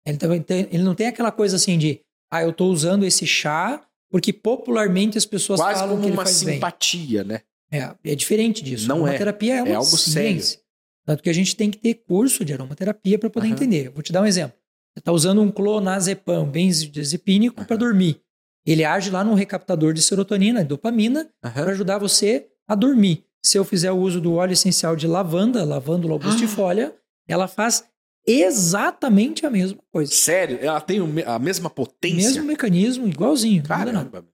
Ele, 0.05 0.17
também 0.17 0.41
tem- 0.41 0.67
ele 0.71 0.83
não 0.83 0.93
tem 0.93 1.07
aquela 1.07 1.31
coisa 1.31 1.55
assim 1.55 1.77
de, 1.77 2.01
ah, 2.29 2.43
eu 2.43 2.49
estou 2.49 2.69
usando 2.69 3.05
esse 3.05 3.25
chá 3.25 3.81
porque 4.09 4.33
popularmente 4.33 5.17
as 5.17 5.25
pessoas 5.25 5.57
Quase 5.61 5.79
falam 5.79 5.95
como 5.95 6.01
que 6.01 6.07
ele 6.09 6.17
uma 6.17 6.23
faz 6.25 6.43
bem. 6.43 6.55
simpatia, 6.55 7.23
né? 7.23 7.39
É, 7.71 7.95
é 8.11 8.13
diferente 8.15 8.61
disso. 8.61 8.89
Não 8.89 8.97
é. 8.97 9.11
aromaterapia 9.11 9.55
é, 9.55 9.63
uma 9.63 9.71
É 9.71 9.75
algo 9.75 9.85
ciência. 9.97 10.59
Tanto 11.05 11.23
que 11.23 11.29
a 11.29 11.33
gente 11.33 11.55
tem 11.55 11.71
que 11.71 11.77
ter 11.77 11.93
curso 11.93 12.43
de 12.43 12.51
aromaterapia 12.51 13.17
para 13.17 13.29
poder 13.29 13.47
Aham. 13.47 13.55
entender. 13.55 13.87
Eu 13.87 13.93
vou 13.93 14.03
te 14.03 14.11
dar 14.11 14.21
um 14.21 14.25
exemplo. 14.25 14.60
Você 14.93 14.99
está 14.99 15.11
usando 15.11 15.41
um 15.41 15.49
clonazepam 15.51 16.45
benzodiazepínico 16.45 17.63
para 17.65 17.75
Aham. 17.75 17.79
dormir. 17.79 18.21
Ele 18.65 18.83
age 18.83 19.09
lá 19.09 19.23
no 19.23 19.33
recaptador 19.33 19.93
de 19.93 20.01
serotonina 20.01 20.61
e 20.61 20.65
dopamina 20.65 21.29
Aham. 21.43 21.53
para 21.53 21.71
ajudar 21.71 21.97
você 21.97 22.49
a 22.67 22.75
dormir. 22.75 23.25
Se 23.43 23.57
eu 23.57 23.63
fizer 23.63 23.91
o 23.91 23.97
uso 23.97 24.21
do 24.21 24.33
óleo 24.33 24.53
essencial 24.53 24.95
de 24.95 25.07
lavanda, 25.07 25.63
lavândula 25.63 26.13
augustifolia, 26.13 26.95
ela 27.27 27.47
faz 27.47 27.83
exatamente 28.27 29.45
a 29.45 29.49
mesma 29.49 29.79
coisa. 29.91 30.11
Sério? 30.11 30.59
Ela 30.61 30.79
tem 30.79 30.99
a 31.25 31.39
mesma 31.39 31.69
potência? 31.69 32.17
Mesmo 32.17 32.43
mecanismo, 32.43 33.07
igualzinho. 33.07 33.63
Caramba. 33.63 34.25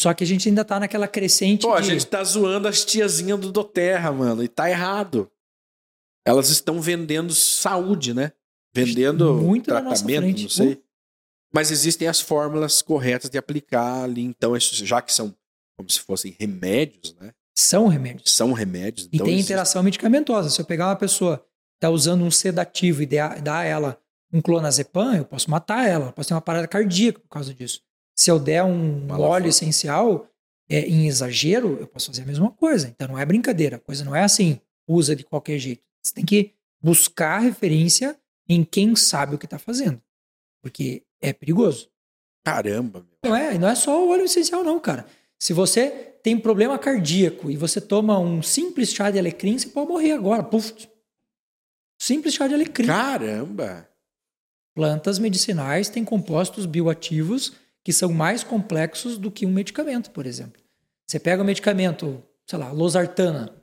Só 0.00 0.14
que 0.14 0.24
a 0.24 0.26
gente 0.26 0.48
ainda 0.48 0.62
está 0.62 0.80
naquela 0.80 1.06
crescente 1.06 1.62
Pô, 1.62 1.74
a 1.74 1.80
de... 1.82 1.88
gente 1.88 2.06
tá 2.06 2.24
zoando 2.24 2.66
as 2.66 2.82
tiazinhas 2.84 3.38
do 3.38 3.52
Doterra, 3.52 4.10
mano, 4.10 4.42
e 4.42 4.48
tá 4.48 4.70
errado. 4.70 5.30
Elas 6.26 6.48
estão 6.48 6.80
vendendo 6.80 7.34
saúde, 7.34 8.14
né? 8.14 8.32
Vendendo 8.74 9.34
Muito 9.34 9.66
tratamento, 9.66 10.42
não 10.42 10.48
sei. 10.48 10.82
Mas 11.52 11.70
existem 11.70 12.06
as 12.06 12.20
fórmulas 12.20 12.80
corretas 12.80 13.28
de 13.28 13.36
aplicar 13.36 14.04
ali, 14.04 14.22
então, 14.22 14.58
já 14.58 15.02
que 15.02 15.12
são 15.12 15.34
como 15.76 15.90
se 15.90 16.00
fossem 16.00 16.36
remédios, 16.38 17.14
né? 17.16 17.32
São 17.56 17.88
remédios. 17.88 18.32
São 18.32 18.52
remédios. 18.52 19.06
E 19.06 19.10
então 19.16 19.24
tem 19.26 19.34
existe- 19.34 19.50
interação 19.52 19.82
medicamentosa. 19.82 20.48
Se 20.50 20.60
eu 20.60 20.64
pegar 20.64 20.86
uma 20.88 20.96
pessoa 20.96 21.38
que 21.38 21.44
está 21.78 21.90
usando 21.90 22.22
um 22.22 22.30
sedativo 22.30 23.02
e 23.02 23.06
dar 23.06 23.42
a 23.46 23.64
ela 23.64 24.00
um 24.32 24.40
clonazepam, 24.40 25.16
eu 25.16 25.24
posso 25.24 25.50
matar 25.50 25.88
ela, 25.88 26.06
eu 26.06 26.12
posso 26.12 26.28
ter 26.28 26.34
uma 26.34 26.40
parada 26.40 26.68
cardíaca 26.68 27.18
por 27.18 27.28
causa 27.28 27.52
disso. 27.52 27.82
Se 28.16 28.30
eu 28.30 28.38
der 28.38 28.62
um 28.62 29.04
Uma 29.06 29.18
óleo 29.18 29.48
essencial 29.48 30.28
é, 30.68 30.80
em 30.82 31.08
exagero, 31.08 31.76
eu 31.80 31.86
posso 31.88 32.06
fazer 32.06 32.22
a 32.22 32.26
mesma 32.26 32.50
coisa. 32.52 32.86
Então 32.88 33.08
não 33.08 33.18
é 33.18 33.26
brincadeira. 33.26 33.76
A 33.76 33.80
coisa 33.80 34.04
não 34.04 34.14
é 34.14 34.22
assim, 34.22 34.60
usa 34.86 35.16
de 35.16 35.24
qualquer 35.24 35.58
jeito. 35.58 35.82
Você 36.02 36.14
tem 36.14 36.24
que 36.24 36.52
buscar 36.80 37.40
referência 37.40 38.16
em 38.54 38.64
quem 38.64 38.96
sabe 38.96 39.34
o 39.34 39.38
que 39.38 39.46
está 39.46 39.58
fazendo. 39.58 40.00
Porque 40.62 41.02
é 41.20 41.32
perigoso. 41.32 41.88
Caramba, 42.44 43.00
meu. 43.00 43.30
Não 43.30 43.36
é, 43.36 43.58
não 43.58 43.68
é 43.68 43.74
só 43.74 44.04
o 44.04 44.10
óleo 44.10 44.24
essencial, 44.24 44.64
não, 44.64 44.80
cara. 44.80 45.06
Se 45.38 45.52
você 45.52 45.90
tem 46.22 46.38
problema 46.38 46.78
cardíaco 46.78 47.50
e 47.50 47.56
você 47.56 47.80
toma 47.80 48.18
um 48.18 48.42
simples 48.42 48.92
chá 48.92 49.10
de 49.10 49.18
alecrim, 49.18 49.58
você 49.58 49.68
pode 49.68 49.88
morrer 49.88 50.12
agora. 50.12 50.42
Puf. 50.42 50.88
Simples 52.00 52.34
chá 52.34 52.46
de 52.46 52.54
alecrim. 52.54 52.86
Caramba! 52.86 53.88
Plantas 54.74 55.18
medicinais 55.18 55.88
têm 55.88 56.04
compostos 56.04 56.66
bioativos 56.66 57.52
que 57.82 57.92
são 57.92 58.12
mais 58.12 58.44
complexos 58.44 59.18
do 59.18 59.30
que 59.30 59.46
um 59.46 59.52
medicamento, 59.52 60.10
por 60.10 60.26
exemplo. 60.26 60.60
Você 61.06 61.18
pega 61.18 61.42
o 61.42 61.46
medicamento, 61.46 62.22
sei 62.46 62.58
lá, 62.58 62.70
losartana, 62.70 63.54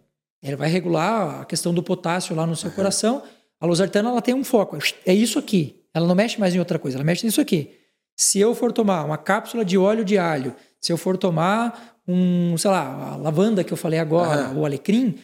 ele 0.41 0.55
vai 0.55 0.69
regular 0.69 1.41
a 1.41 1.45
questão 1.45 1.73
do 1.73 1.81
potássio 1.81 2.35
lá 2.35 2.45
no 2.45 2.55
seu 2.55 2.71
coração. 2.71 3.23
A 3.59 3.65
losartana 3.65 4.09
ela 4.09 4.21
tem 4.21 4.33
um 4.33 4.43
foco, 4.43 4.77
é 5.05 5.13
isso 5.13 5.39
aqui. 5.39 5.83
Ela 5.93 6.05
não 6.07 6.15
mexe 6.15 6.39
mais 6.39 6.53
em 6.53 6.59
outra 6.59 6.77
coisa, 6.77 6.97
ela 6.97 7.03
mexe 7.03 7.25
nisso 7.25 7.41
aqui. 7.41 7.71
Se 8.15 8.39
eu 8.39 8.53
for 8.53 8.71
tomar 8.71 9.03
uma 9.03 9.17
cápsula 9.17 9.63
de 9.65 9.77
óleo 9.77 10.03
de 10.05 10.17
alho, 10.17 10.55
se 10.79 10.91
eu 10.91 10.97
for 10.97 11.17
tomar 11.17 11.97
um, 12.07 12.57
sei 12.57 12.69
lá, 12.71 13.13
a 13.13 13.15
lavanda 13.15 13.63
que 13.63 13.73
eu 13.73 13.77
falei 13.77 13.99
agora, 13.99 14.45
Aham. 14.47 14.59
o 14.59 14.65
alecrim, 14.65 15.15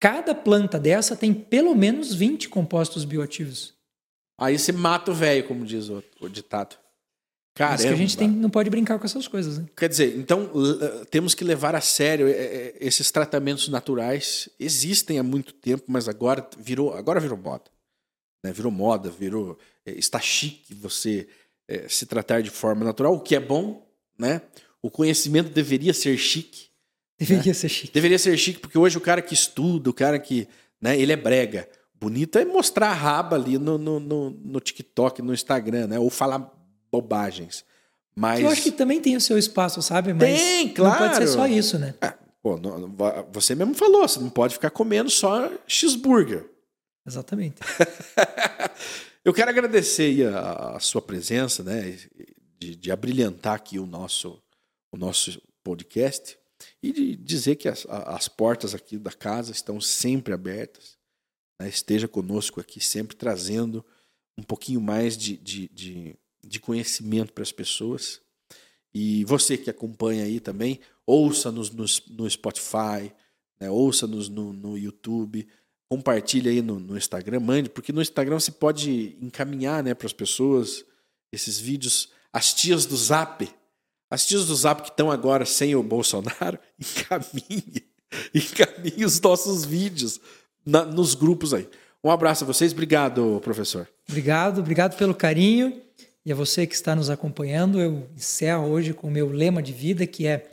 cada 0.00 0.34
planta 0.34 0.78
dessa 0.78 1.14
tem 1.16 1.32
pelo 1.34 1.74
menos 1.74 2.14
20 2.14 2.48
compostos 2.48 3.04
bioativos. 3.04 3.74
Aí 4.40 4.58
você 4.58 4.72
mata 4.72 5.10
o 5.10 5.14
velho, 5.14 5.44
como 5.46 5.64
diz 5.64 5.88
o, 5.88 6.02
o 6.20 6.28
ditado. 6.28 6.76
Caramba! 7.54 7.76
isso 7.76 7.86
que 7.88 7.92
a 7.92 7.96
gente 7.96 8.16
tem, 8.16 8.28
não 8.28 8.48
pode 8.48 8.70
brincar 8.70 8.98
com 8.98 9.04
essas 9.04 9.28
coisas. 9.28 9.58
Né? 9.58 9.66
Quer 9.76 9.88
dizer, 9.90 10.16
então 10.18 10.50
l- 10.54 11.04
temos 11.10 11.34
que 11.34 11.44
levar 11.44 11.74
a 11.74 11.80
sério 11.82 12.26
eh, 12.26 12.30
eh, 12.32 12.74
esses 12.80 13.10
tratamentos 13.10 13.68
naturais. 13.68 14.48
Existem 14.58 15.18
há 15.18 15.22
muito 15.22 15.52
tempo, 15.52 15.84
mas 15.86 16.08
agora 16.08 16.46
virou, 16.58 16.94
agora 16.94 17.20
virou 17.20 17.36
moda. 17.36 17.64
Né? 18.42 18.52
Virou 18.52 18.70
moda, 18.72 19.10
virou. 19.10 19.58
eh, 19.86 19.92
Está 19.98 20.20
chique 20.20 20.74
você 20.74 21.28
eh, 21.68 21.86
se 21.88 22.06
tratar 22.06 22.42
de 22.42 22.50
forma 22.50 22.84
natural, 22.84 23.14
o 23.14 23.20
que 23.20 23.34
é 23.36 23.40
bom, 23.40 23.86
né? 24.18 24.42
O 24.82 24.90
conhecimento 24.90 25.50
deveria 25.50 25.94
ser 25.94 26.16
chique. 26.18 26.66
Deveria 27.18 27.54
ser 27.54 27.68
chique. 27.68 27.92
Deveria 27.94 28.18
ser 28.18 28.36
chique, 28.36 28.58
porque 28.58 28.76
hoje 28.76 28.98
o 28.98 29.00
cara 29.00 29.22
que 29.22 29.34
estuda, 29.34 29.88
o 29.90 29.94
cara 29.94 30.18
que. 30.18 30.48
Né, 30.80 30.98
ele 30.98 31.12
é 31.12 31.16
brega. 31.16 31.68
Bonito 31.94 32.36
é 32.36 32.44
mostrar 32.44 32.88
a 32.88 32.92
raba 32.94 33.36
ali 33.36 33.56
no, 33.58 33.78
no, 33.78 34.00
no, 34.00 34.30
no 34.30 34.58
TikTok, 34.60 35.22
no 35.22 35.32
Instagram, 35.32 35.86
né? 35.86 35.98
Ou 36.00 36.10
falar 36.10 36.52
bobagens. 36.90 37.64
Mas. 38.14 38.40
Eu 38.40 38.48
acho 38.48 38.62
que 38.62 38.72
também 38.72 39.00
tem 39.00 39.16
o 39.16 39.20
seu 39.20 39.38
espaço, 39.38 39.80
sabe? 39.80 40.12
Mas 40.12 40.40
Tem, 40.40 40.66
Não 40.66 40.74
pode 40.74 40.96
claro. 40.96 41.14
ser 41.14 41.28
só 41.28 41.46
isso, 41.46 41.78
né? 41.78 41.94
Ah, 42.00 42.14
pô, 42.42 42.56
não- 42.58 42.92
você 43.32 43.54
mesmo 43.54 43.74
falou, 43.74 44.06
você 44.06 44.18
não 44.18 44.28
pode 44.30 44.54
ficar 44.54 44.70
comendo 44.70 45.08
só 45.08 45.48
cheeseburger. 45.66 46.44
Exatamente. 47.06 47.60
Eu 49.24 49.32
quero 49.32 49.50
agradecer 49.50 50.26
a, 50.28 50.76
a 50.76 50.80
sua 50.80 51.00
presença, 51.00 51.62
né? 51.62 51.96
De, 52.58 52.76
de 52.76 52.90
abrilhantar 52.92 53.54
aqui 53.54 53.78
o 53.78 53.86
nosso, 53.86 54.40
o 54.90 54.96
nosso 54.96 55.40
podcast 55.64 56.38
e 56.82 56.92
de 56.92 57.16
dizer 57.16 57.56
que 57.56 57.68
as, 57.68 57.86
as 57.88 58.28
portas 58.28 58.74
aqui 58.74 58.98
da 58.98 59.12
casa 59.12 59.52
estão 59.52 59.80
sempre 59.80 60.32
abertas. 60.32 60.96
né? 61.60 61.68
Esteja 61.68 62.06
conosco 62.06 62.60
aqui, 62.60 62.80
sempre 62.80 63.16
trazendo 63.16 63.84
um 64.38 64.42
pouquinho 64.42 64.80
mais 64.80 65.16
de, 65.16 65.36
de, 65.36 65.68
de, 65.68 66.16
de 66.44 66.60
conhecimento 66.60 67.32
para 67.32 67.42
as 67.42 67.52
pessoas. 67.52 68.20
E 68.94 69.24
você 69.24 69.56
que 69.56 69.70
acompanha 69.70 70.24
aí 70.24 70.38
também, 70.38 70.80
ouça-nos 71.06 71.70
no, 71.70 71.84
no 72.10 72.30
Spotify, 72.30 73.12
né? 73.60 73.70
ouça-nos 73.70 74.28
no, 74.28 74.52
no 74.52 74.76
YouTube, 74.76 75.48
compartilhe 75.92 76.48
aí 76.48 76.62
no, 76.62 76.80
no 76.80 76.96
Instagram, 76.96 77.38
mande, 77.38 77.68
porque 77.68 77.92
no 77.92 78.00
Instagram 78.00 78.40
você 78.40 78.50
pode 78.50 79.14
encaminhar 79.20 79.84
né, 79.84 79.92
para 79.92 80.06
as 80.06 80.12
pessoas 80.14 80.86
esses 81.30 81.58
vídeos. 81.58 82.08
As 82.32 82.54
tias 82.54 82.86
do 82.86 82.96
Zap, 82.96 83.46
as 84.10 84.26
tias 84.26 84.46
do 84.46 84.56
Zap 84.56 84.80
que 84.80 84.88
estão 84.88 85.10
agora 85.10 85.44
sem 85.44 85.76
o 85.76 85.82
Bolsonaro, 85.82 86.58
encaminhe, 86.80 87.84
encaminhe 88.34 89.04
os 89.04 89.20
nossos 89.20 89.66
vídeos 89.66 90.18
na- 90.64 90.86
nos 90.86 91.14
grupos 91.14 91.52
aí. 91.52 91.68
Um 92.02 92.10
abraço 92.10 92.44
a 92.44 92.46
vocês, 92.46 92.72
obrigado, 92.72 93.38
professor. 93.44 93.86
Obrigado, 94.08 94.60
obrigado 94.60 94.96
pelo 94.96 95.14
carinho. 95.14 95.78
E 96.24 96.32
a 96.32 96.34
você 96.34 96.66
que 96.66 96.74
está 96.74 96.96
nos 96.96 97.10
acompanhando, 97.10 97.78
eu 97.78 98.08
encerro 98.16 98.66
hoje 98.70 98.94
com 98.94 99.08
o 99.08 99.10
meu 99.10 99.28
lema 99.28 99.62
de 99.62 99.74
vida, 99.74 100.06
que 100.06 100.26
é 100.26 100.48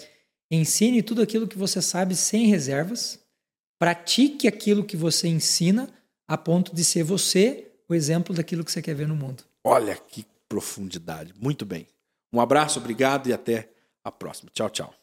ensine 0.51 1.01
tudo 1.01 1.21
aquilo 1.21 1.47
que 1.47 1.57
você 1.57 1.81
sabe 1.81 2.13
sem 2.13 2.47
reservas, 2.47 3.18
pratique 3.79 4.47
aquilo 4.47 4.83
que 4.83 4.97
você 4.97 5.27
ensina 5.27 5.89
a 6.27 6.37
ponto 6.37 6.75
de 6.75 6.83
ser 6.83 7.03
você 7.03 7.71
o 7.87 7.95
exemplo 7.95 8.35
daquilo 8.35 8.63
que 8.63 8.71
você 8.71 8.81
quer 8.81 8.93
ver 8.93 9.07
no 9.07 9.15
mundo. 9.15 9.43
Olha 9.63 9.95
que 9.95 10.25
profundidade. 10.47 11.33
Muito 11.39 11.65
bem. 11.65 11.87
Um 12.31 12.39
abraço, 12.39 12.79
obrigado 12.79 13.27
e 13.27 13.33
até 13.33 13.69
a 14.03 14.11
próxima. 14.11 14.51
Tchau, 14.53 14.69
tchau. 14.69 14.93